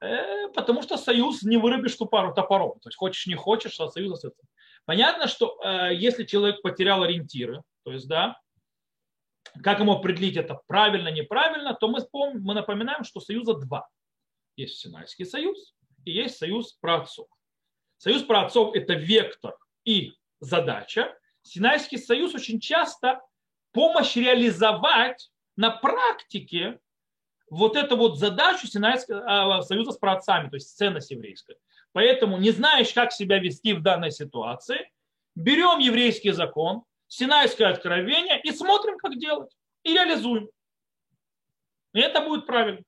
Э, 0.00 0.48
потому 0.54 0.80
что 0.80 0.96
союз 0.96 1.42
не 1.42 1.58
вырубишь 1.58 1.96
топором. 1.96 2.32
То 2.34 2.88
есть 2.88 2.96
хочешь 2.96 3.26
не 3.26 3.34
хочешь, 3.34 3.78
а 3.78 3.90
союз 3.90 4.14
остается. 4.14 4.42
Понятно, 4.86 5.28
что 5.28 5.60
э, 5.62 5.94
если 5.94 6.24
человек 6.24 6.62
потерял 6.62 7.02
ориентиры, 7.02 7.62
то 7.84 7.92
есть, 7.92 8.08
да, 8.08 8.40
как 9.62 9.80
ему 9.80 9.92
определить 9.92 10.38
это 10.38 10.60
правильно, 10.66 11.08
неправильно, 11.08 11.74
то 11.74 11.88
мы, 11.88 12.00
вспомним, 12.00 12.42
мы 12.42 12.54
напоминаем, 12.54 13.04
что 13.04 13.20
союза 13.20 13.52
два. 13.52 13.86
Есть 14.56 14.78
Синайский 14.78 15.26
союз 15.26 15.74
и 16.04 16.12
есть 16.12 16.38
союз 16.38 16.72
праотцов. 16.80 17.28
Союз 17.98 18.22
праотцов– 18.22 18.72
это 18.74 18.94
вектор 18.94 19.56
и 19.84 20.14
задача. 20.40 21.14
Синайский 21.42 21.98
союз 21.98 22.34
очень 22.34 22.60
часто 22.60 23.20
помощь 23.72 24.16
реализовать 24.16 25.30
на 25.56 25.70
практике 25.70 26.80
вот 27.50 27.76
эту 27.76 27.96
вот 27.96 28.18
задачу 28.18 28.66
Синайского 28.66 29.58
а, 29.58 29.62
союза 29.62 29.92
с 29.92 29.98
праотцами, 29.98 30.48
то 30.48 30.56
есть 30.56 30.76
ценность 30.76 31.10
еврейская. 31.10 31.56
Поэтому 31.92 32.38
не 32.38 32.52
знаешь, 32.52 32.92
как 32.92 33.12
себя 33.12 33.38
вести 33.38 33.72
в 33.72 33.82
данной 33.82 34.12
ситуации, 34.12 34.90
берем 35.34 35.78
еврейский 35.78 36.30
закон, 36.30 36.84
Синайское 37.08 37.68
откровение 37.68 38.40
и 38.40 38.52
смотрим, 38.52 38.96
как 38.96 39.18
делать. 39.18 39.50
И 39.82 39.92
реализуем. 39.92 40.48
И 41.92 42.00
это 42.00 42.20
будет 42.20 42.46
правильно. 42.46 42.82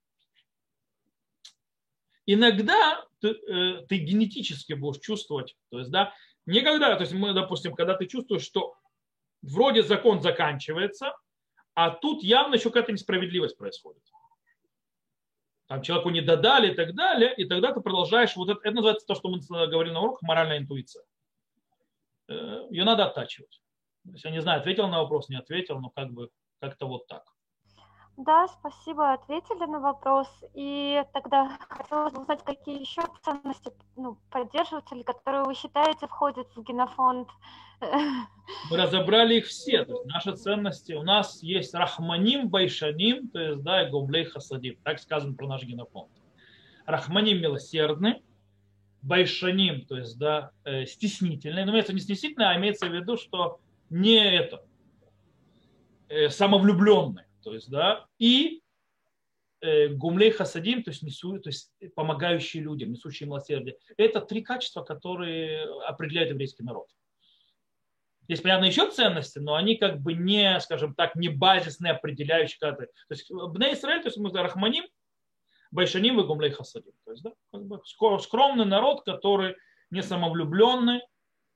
Иногда 2.27 3.05
ты, 3.21 3.29
э, 3.29 3.87
ты 3.89 3.97
генетически 3.97 4.75
будешь 4.75 5.01
чувствовать, 5.01 5.57
то 5.71 5.79
есть, 5.79 5.91
да, 5.91 6.15
никогда, 6.47 6.95
то 6.95 7.03
есть 7.03 7.13
мы, 7.13 7.33
допустим, 7.33 7.75
когда 7.75 7.95
ты 7.95 8.07
чувствуешь, 8.07 8.43
что 8.45 8.77
вроде 9.43 9.83
закон 9.83 10.21
заканчивается, 10.21 11.15
а 11.75 11.91
тут 11.91 12.23
явно 12.23 12.55
еще 12.55 12.71
какая-то 12.71 12.93
несправедливость 12.93 13.57
происходит. 13.57 14.03
Там 15.67 15.83
человеку 15.83 16.11
не 16.11 16.21
додали 16.21 16.73
и 16.73 16.75
так 16.75 16.95
далее, 16.95 17.35
и 17.35 17.45
тогда 17.45 17.73
ты 17.73 17.81
продолжаешь, 17.81 18.37
вот 18.37 18.51
это, 18.51 18.61
это 18.63 18.73
называется 18.77 19.07
то, 19.07 19.15
что 19.15 19.29
мы 19.29 19.41
говорили 19.41 19.95
на 19.95 20.01
уроках, 20.01 20.23
моральная 20.23 20.59
интуиция. 20.59 21.05
Э, 22.29 22.67
Ее 22.71 22.85
надо 22.85 23.07
оттачивать. 23.07 23.63
Я 24.05 24.31
не 24.31 24.43
знаю, 24.43 24.61
ответил 24.61 24.89
на 24.89 25.03
вопрос, 25.03 25.29
не 25.29 25.37
ответил, 25.37 25.79
но 25.81 25.91
как 25.91 26.13
бы 26.13 26.31
как-то 26.61 26.87
вот 26.87 27.07
так. 27.07 27.25
Да, 28.17 28.47
спасибо, 28.49 29.15
ответили 29.15 29.65
на 29.67 29.81
вопрос. 29.81 30.29
И 30.55 31.03
тогда 31.13 31.57
хотелось 31.69 32.13
бы 32.13 32.23
узнать, 32.23 32.45
какие 32.45 32.81
еще 32.81 33.03
ценности 33.25 33.73
ну, 33.97 34.19
поддерживатели, 34.31 35.03
которые 35.03 35.45
вы 35.45 35.55
считаете 35.55 36.07
входят 36.07 36.49
в 36.55 36.63
генофонд? 36.63 37.29
Мы 38.71 38.77
разобрали 38.77 39.37
их 39.37 39.47
все. 39.47 39.85
То 39.85 39.95
есть 39.95 40.07
наши 40.07 40.37
ценности, 40.37 40.93
у 40.93 41.03
нас 41.03 41.43
есть 41.43 41.75
рахманим, 41.75 42.49
байшаним, 42.49 43.29
то 43.29 43.41
есть 43.41 43.63
да, 43.63 43.87
и 43.87 43.91
гублей 43.91 44.25
хасадим. 44.25 44.77
Так 44.85 45.01
сказано 45.01 45.35
про 45.35 45.49
наш 45.49 45.65
генофонд. 45.65 46.11
Рахманим 46.87 47.41
милосердный, 47.41 48.23
байшаним, 49.03 49.85
то 49.87 49.97
есть 49.97 50.19
да, 50.19 50.53
э, 50.65 50.87
стеснительный. 50.87 51.65
Но 51.65 51.73
имеется 51.73 51.93
не 51.93 52.01
стеснительный, 52.01 52.51
а 52.51 52.57
имеется 52.57 52.87
в 52.87 52.93
виду, 52.93 53.17
что 53.17 53.59
не 53.91 54.17
это, 54.17 54.65
э, 56.09 56.29
самовлюбленные, 56.29 57.27
то 57.43 57.53
есть, 57.55 57.71
да, 57.71 58.07
и 58.19 58.63
э, 59.61 59.89
гумлей 59.89 60.31
хасадим, 60.31 60.83
то 60.83 60.91
есть, 60.91 61.03
несу, 61.03 61.39
то 61.39 61.51
есть 61.51 61.73
помогающие 61.95 62.63
людям, 62.63 62.93
несущие 62.93 63.29
милосердие. 63.29 63.77
Это 63.97 64.21
три 64.21 64.43
качества, 64.43 64.83
которые 64.83 65.65
определяют 65.87 66.31
еврейский 66.31 66.63
народ. 66.63 66.89
Есть, 68.29 68.43
понятно, 68.43 68.67
еще 68.67 68.91
ценности, 68.91 69.39
но 69.41 69.57
они 69.57 69.77
как 69.77 70.01
бы 70.01 70.15
не, 70.15 70.59
скажем 70.61 70.95
так, 70.95 71.17
не 71.17 71.29
базисные, 71.29 71.93
определяющие. 71.93 72.59
То 72.61 72.87
есть 73.11 73.31
Бне 73.31 73.75
Израиль, 73.75 74.03
то 74.03 74.09
есть 74.09 74.19
мы 74.19 74.31
Рахманим, 74.31 74.85
Байшаним 75.73 76.21
и 76.21 76.25
Гумлей 76.25 76.51
Хасадим. 76.51 76.93
То 77.05 77.11
есть, 77.11 77.23
да, 77.23 77.33
как 77.51 77.67
бы 77.67 77.81
скромный 77.85 78.65
народ, 78.65 79.05
который 79.05 79.57
не 79.91 80.03
самовлюбленный, 80.03 81.01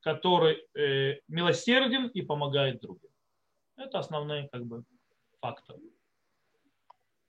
который 0.00 0.62
э, 0.74 1.20
милосерден 1.28 2.08
и 2.08 2.22
помогает 2.22 2.80
другим. 2.80 3.10
Это 3.76 3.98
основные 3.98 4.48
как 4.48 4.64
бы 4.64 4.84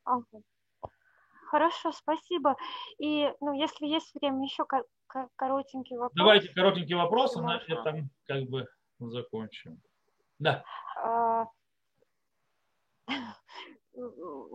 Ага. 0.04 0.42
Хорошо, 1.50 1.92
спасибо. 1.92 2.56
И 3.00 3.32
ну, 3.40 3.54
если 3.54 3.88
есть 3.88 4.14
время, 4.16 4.44
еще 4.44 4.66
коротенький 5.36 5.98
вопрос. 5.98 6.16
Давайте 6.16 6.54
коротенький 6.54 6.96
вопрос, 6.96 7.36
и 7.36 7.40
на 7.40 7.58
этом 7.58 8.10
как 8.28 8.44
бы 8.44 8.68
закончим. 9.00 9.82
Да. 10.40 10.64
А, 11.04 11.46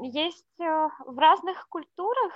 есть 0.02 0.60
э, 0.60 0.88
в 1.06 1.18
разных 1.18 1.68
культурах, 1.68 2.32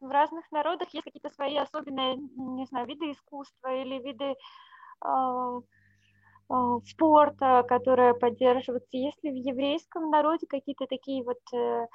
в 0.00 0.08
разных 0.10 0.50
народах 0.50 0.88
есть 0.94 1.04
какие-то 1.04 1.30
свои 1.30 1.56
особенные, 1.56 2.16
не 2.16 2.66
знаю, 2.66 2.86
виды 2.86 3.12
искусства 3.12 3.74
или 3.74 4.02
виды 4.02 4.34
э, 5.04 5.60
спорта, 6.86 7.62
которые 7.68 8.14
поддерживаются. 8.14 8.96
Есть 8.96 9.22
ли 9.22 9.30
в 9.30 9.34
еврейском 9.34 10.10
народе 10.10 10.46
какие-то 10.46 10.86
такие 10.86 11.22
вот 11.22 11.38
э, 11.52 11.86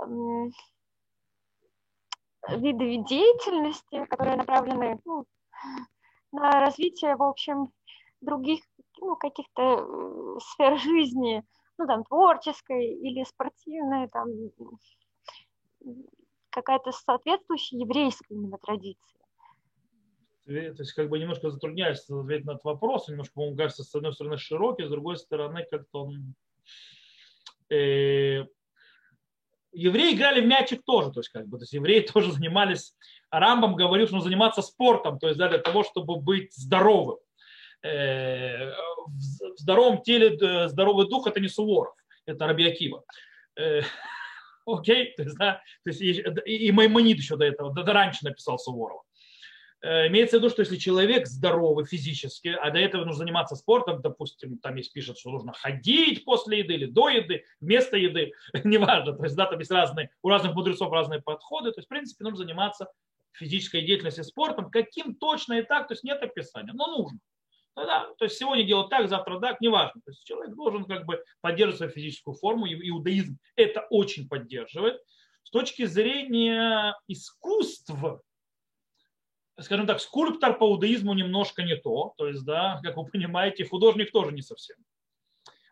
э, 0.00 0.06
виды 2.56 2.96
деятельности, 3.04 4.04
которые 4.06 4.36
направлены 4.36 4.98
ну, 5.04 5.26
на 6.32 6.50
развитие, 6.60 7.16
в 7.16 7.22
общем, 7.22 7.72
других 8.20 8.60
ну, 9.00 9.16
каких-то 9.16 10.38
сфер 10.40 10.78
жизни, 10.78 11.44
ну, 11.78 11.86
там, 11.86 12.04
творческой 12.04 12.86
или 12.86 13.24
спортивной, 13.24 14.08
там, 14.08 14.28
какая-то 16.50 16.92
соответствующая 16.92 17.78
еврейской 17.78 18.32
именно 18.32 18.58
традиции. 18.58 19.19
То 20.50 20.82
есть, 20.82 20.92
как 20.94 21.08
бы 21.08 21.18
немножко 21.20 21.50
затрудняешься 21.50 22.18
ответить 22.18 22.44
на 22.44 22.52
этот 22.52 22.64
вопрос, 22.64 23.06
немножко, 23.06 23.34
по-моему, 23.34 23.56
кажется, 23.56 23.84
с 23.84 23.94
одной 23.94 24.12
стороны 24.12 24.36
широкий, 24.36 24.84
с 24.84 24.90
другой 24.90 25.16
стороны, 25.16 25.64
как-то 25.70 26.06
он... 26.06 26.34
Э, 27.70 28.46
евреи 29.72 30.14
играли 30.16 30.40
в 30.40 30.46
мячик 30.46 30.82
тоже, 30.84 31.12
то 31.12 31.20
есть, 31.20 31.28
как 31.28 31.46
бы, 31.46 31.58
то 31.58 31.62
есть, 31.62 31.72
евреи 31.72 32.00
тоже 32.12 32.32
занимались, 32.32 32.96
Рамбам 33.30 33.76
говорил, 33.76 34.06
что 34.06 34.16
нужно 34.16 34.28
заниматься 34.28 34.60
спортом, 34.60 35.20
то 35.20 35.28
есть, 35.28 35.38
да, 35.38 35.48
для 35.48 35.58
того, 35.58 35.84
чтобы 35.84 36.16
быть 36.16 36.52
здоровым. 36.52 37.18
Э, 37.82 38.72
в 39.06 39.56
здоровом 39.56 40.02
теле 40.02 40.36
э, 40.36 40.68
здоровый 40.68 41.08
дух 41.08 41.28
это 41.28 41.38
не 41.38 41.48
Суворов, 41.48 41.94
это 42.26 42.48
Рабиакива. 42.48 43.04
Э, 43.56 43.82
окей, 44.66 45.14
то 45.16 45.22
есть, 45.22 45.36
да, 45.36 45.62
то 45.84 45.90
есть 45.90 46.00
и, 46.00 46.10
и 46.10 46.72
Маймонид 46.72 47.18
еще 47.18 47.36
до 47.36 47.44
этого, 47.44 47.72
да, 47.72 47.84
да 47.84 47.92
раньше 47.92 48.24
написал 48.24 48.58
Суворова. 48.58 49.04
Имеется 49.82 50.36
в 50.36 50.40
виду, 50.40 50.50
что 50.50 50.60
если 50.60 50.76
человек 50.76 51.26
здоровый 51.26 51.86
физически, 51.86 52.48
а 52.48 52.70
до 52.70 52.78
этого 52.78 53.04
нужно 53.04 53.24
заниматься 53.24 53.56
спортом, 53.56 54.02
допустим, 54.02 54.58
там 54.58 54.76
есть 54.76 54.92
пишет, 54.92 55.16
что 55.16 55.30
нужно 55.30 55.54
ходить 55.54 56.26
после 56.26 56.58
еды 56.58 56.74
или 56.74 56.84
до 56.84 57.08
еды, 57.08 57.44
вместо 57.60 57.96
еды, 57.96 58.32
неважно, 58.64 59.14
то 59.14 59.24
есть 59.24 59.36
да, 59.36 59.46
там 59.46 59.58
есть 59.58 59.70
разные, 59.70 60.10
у 60.22 60.28
разных 60.28 60.54
мудрецов 60.54 60.92
разные 60.92 61.22
подходы, 61.22 61.72
то 61.72 61.78
есть 61.78 61.86
в 61.86 61.88
принципе 61.88 62.24
нужно 62.24 62.44
заниматься 62.44 62.88
физической 63.32 63.80
деятельностью, 63.80 64.24
спортом, 64.24 64.70
каким 64.70 65.14
точно 65.14 65.54
и 65.54 65.62
так, 65.62 65.88
то 65.88 65.94
есть 65.94 66.04
нет 66.04 66.22
описания, 66.22 66.72
но 66.74 66.86
нужно. 66.98 67.18
Тогда, 67.74 68.12
то 68.18 68.24
есть 68.24 68.36
сегодня 68.36 68.64
делать 68.64 68.90
так, 68.90 69.08
завтра 69.08 69.38
так, 69.38 69.60
неважно. 69.60 70.00
То 70.04 70.10
есть 70.10 70.24
человек 70.24 70.54
должен 70.54 70.84
как 70.84 71.06
бы 71.06 71.22
поддерживать 71.40 71.78
свою 71.78 71.92
физическую 71.92 72.34
форму, 72.34 72.66
и 72.66 72.88
иудаизм 72.90 73.38
это 73.56 73.86
очень 73.90 74.28
поддерживает. 74.28 75.00
С 75.44 75.50
точки 75.50 75.86
зрения 75.86 76.96
искусств, 77.08 77.92
скажем 79.60 79.86
так, 79.86 80.00
скульптор 80.00 80.58
по 80.58 80.64
иудаизму 80.64 81.14
немножко 81.14 81.62
не 81.62 81.76
то, 81.76 82.14
то 82.16 82.28
есть, 82.28 82.44
да, 82.44 82.80
как 82.82 82.96
вы 82.96 83.06
понимаете, 83.06 83.64
художник 83.64 84.12
тоже 84.12 84.32
не 84.32 84.42
совсем. 84.42 84.76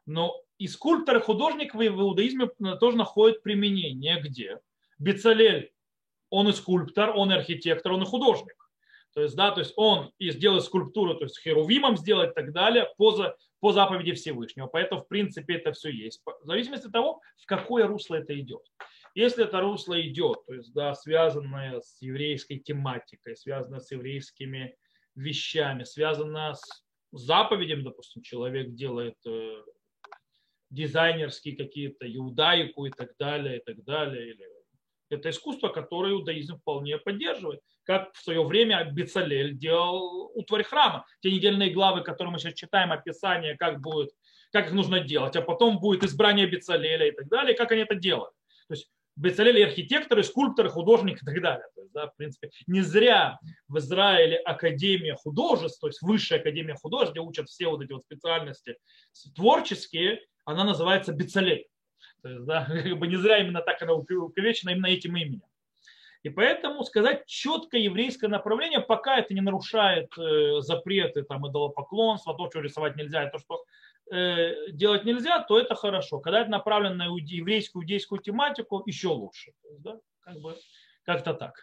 Но 0.06 0.40
и 0.59 0.66
скульптор, 0.69 1.19
и 1.19 1.20
художник 1.20 1.74
в 1.74 1.82
иудаизме 1.82 2.48
тоже 2.81 2.97
находят 2.97 3.43
применение 3.43 4.20
где? 4.20 4.60
Бецалель, 4.98 5.73
он 6.31 6.48
и 6.48 6.52
скульптор, 6.52 7.12
он 7.15 7.31
и 7.31 7.35
архитектор, 7.35 7.93
он 7.93 8.02
и 8.02 8.06
художник. 8.06 8.56
То 9.15 9.23
есть, 9.23 9.35
да, 9.36 9.51
то 9.51 9.60
есть 9.60 9.73
он 9.77 10.12
и 10.19 10.31
сделает 10.31 10.65
скульптуру, 10.65 11.15
то 11.15 11.24
есть 11.24 11.40
херувимом 11.40 11.97
сделать 11.97 12.31
и 12.31 12.35
так 12.35 12.52
далее 12.52 12.89
по, 12.97 13.12
за, 13.12 13.36
по 13.60 13.73
заповеди 13.73 14.12
Всевышнего. 14.12 14.66
Поэтому, 14.66 15.01
в 15.01 15.09
принципе, 15.09 15.55
это 15.56 15.73
все 15.73 15.90
есть. 15.90 16.23
В 16.24 16.47
зависимости 16.47 16.86
от 16.86 16.93
того, 16.93 17.20
в 17.36 17.47
какое 17.47 17.86
русло 17.86 18.16
это 18.16 18.39
идет. 18.39 18.62
Если 19.19 19.43
это 19.43 19.61
русло 19.61 20.01
идет, 20.01 20.47
то 20.47 20.55
есть, 20.55 20.73
да, 20.73 20.95
связанное 20.95 21.81
с 21.81 22.01
еврейской 22.01 22.59
тематикой, 22.61 23.36
связанное 23.36 23.81
с 23.81 23.90
еврейскими 23.90 24.77
вещами, 25.16 25.82
связанное 25.82 26.55
с 26.55 26.85
заповедями, 27.11 27.82
допустим, 27.82 28.23
человек 28.23 28.74
делает 28.74 29.16
э, 29.27 29.62
дизайнерские 30.70 31.57
какие-то 31.57 32.07
иудаику 32.07 32.86
и 32.86 32.90
так 32.90 33.16
далее, 33.19 33.59
и 33.59 33.65
так 33.65 33.82
далее, 33.82 34.35
или 34.35 34.47
это 35.11 35.31
искусство, 35.31 35.66
которое 35.66 36.12
иудаизм 36.12 36.61
вполне 36.61 36.97
поддерживает. 36.99 37.61
Как 37.82 38.15
в 38.15 38.23
свое 38.23 38.45
время 38.45 38.85
Бецалель 38.85 39.59
делал 39.59 40.31
утварь 40.36 40.62
храма. 40.62 41.05
Те 41.23 41.32
недельные 41.32 41.70
главы, 41.70 42.05
которые 42.05 42.31
мы 42.31 42.39
сейчас 42.39 42.55
читаем, 42.55 42.93
описание, 42.93 43.57
как, 43.57 43.81
будет, 43.81 44.11
как 44.53 44.66
их 44.66 44.74
нужно 44.74 45.01
делать, 45.01 45.35
а 45.35 45.43
потом 45.43 45.81
будет 45.81 46.05
избрание 46.05 46.47
Бецалеля 46.47 47.09
и 47.09 47.11
так 47.11 47.27
далее, 47.28 47.57
как 47.57 47.73
они 47.73 47.81
это 47.81 47.97
делают. 47.97 48.32
То 48.69 48.74
есть 48.74 48.93
Бецалель 49.19 49.65
архитекторы, 49.65 50.23
скульпторы, 50.23 50.70
художники 50.70 51.23
и 51.23 51.27
так 51.27 51.43
далее. 51.43 51.66
То 51.74 51.81
есть, 51.81 51.93
да, 51.93 52.07
в 52.07 52.16
принципе, 52.16 52.51
не 52.66 52.82
зря 52.82 53.39
в 53.66 53.78
Израиле 53.78 54.36
Академия 54.36 55.16
художеств, 55.16 55.81
то 55.81 55.89
есть 55.89 56.01
Высшая 56.03 56.39
Академия 56.39 56.74
художеств, 56.74 57.12
где 57.12 57.20
учат 57.20 57.49
все 57.49 57.66
вот 57.66 57.82
эти 57.82 57.93
вот 57.93 58.05
специальности 58.05 58.77
творческие, 59.35 60.20
она 60.45 60.62
называется 60.65 61.12
Бецалель. 61.12 61.66
То 62.23 62.28
есть, 62.28 62.45
да, 62.45 62.65
как 62.69 62.99
бы 62.99 63.09
не 63.09 63.16
зря 63.16 63.39
именно 63.39 63.61
так 63.61 63.82
она 63.82 63.95
увековечена 63.95 64.70
именно 64.70 64.86
этим 64.86 65.16
именем. 65.16 65.43
И 66.23 66.31
поэтому 66.31 66.85
сказать 66.85 67.27
четкое 67.27 67.81
еврейское 67.82 68.28
направление, 68.28 68.81
пока 68.81 69.19
это 69.19 69.35
не 69.35 69.40
нарушает 69.40 70.11
э, 70.19 70.61
запреты 70.61 71.23
там, 71.23 71.49
идолопоклонства, 71.49 72.36
то, 72.36 72.51
что 72.51 72.61
рисовать 72.61 72.97
нельзя, 72.97 73.27
и 73.27 73.31
то, 73.31 73.39
что 73.39 73.65
делать 74.10 75.05
нельзя, 75.05 75.43
то 75.43 75.59
это 75.59 75.74
хорошо. 75.74 76.20
Когда 76.20 76.40
это 76.40 76.51
направлено 76.51 76.94
на 76.94 77.05
еврейскую, 77.05 77.82
иудейскую 77.82 78.20
тематику, 78.20 78.82
еще 78.86 79.09
лучше. 79.09 79.52
То 79.62 79.68
есть, 79.68 79.82
да, 79.82 80.01
как 80.20 80.40
бы, 80.40 80.56
как-то 81.05 81.35
так. 81.35 81.62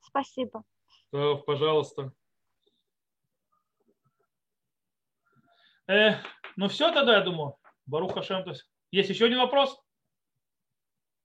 Спасибо. 0.00 0.64
То, 1.10 1.36
пожалуйста. 1.38 2.12
Э, 5.88 6.14
ну 6.56 6.68
все 6.68 6.92
тогда, 6.92 7.18
я 7.18 7.20
думаю. 7.22 7.56
Барух 7.86 8.14
Хашем. 8.14 8.42
То 8.44 8.50
есть, 8.50 8.68
есть 8.90 9.10
еще 9.10 9.26
один 9.26 9.38
вопрос? 9.38 9.80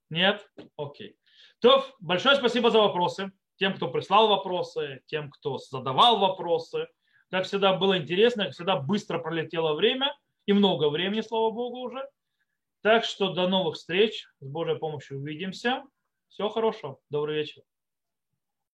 Нет? 0.09 0.47
Окей. 0.77 1.17
То, 1.59 1.85
большое 1.99 2.35
спасибо 2.35 2.69
за 2.69 2.79
вопросы. 2.79 3.31
Тем, 3.55 3.75
кто 3.75 3.89
прислал 3.89 4.27
вопросы, 4.27 5.01
тем, 5.05 5.29
кто 5.31 5.57
задавал 5.57 6.19
вопросы. 6.19 6.87
Как 7.31 7.45
всегда, 7.45 7.73
было 7.73 7.97
интересно, 7.97 8.45
как 8.45 8.53
всегда, 8.53 8.75
быстро 8.75 9.17
пролетело 9.17 9.73
время. 9.73 10.13
И 10.45 10.53
много 10.53 10.89
времени, 10.89 11.21
слава 11.21 11.49
Богу, 11.49 11.79
уже. 11.79 12.05
Так 12.81 13.05
что 13.05 13.33
до 13.33 13.47
новых 13.47 13.75
встреч. 13.75 14.27
С 14.41 14.47
Божьей 14.47 14.77
помощью 14.77 15.19
увидимся. 15.19 15.83
Всего 16.27 16.49
хорошего. 16.49 16.99
Добрый 17.09 17.37
вечер. 17.37 17.63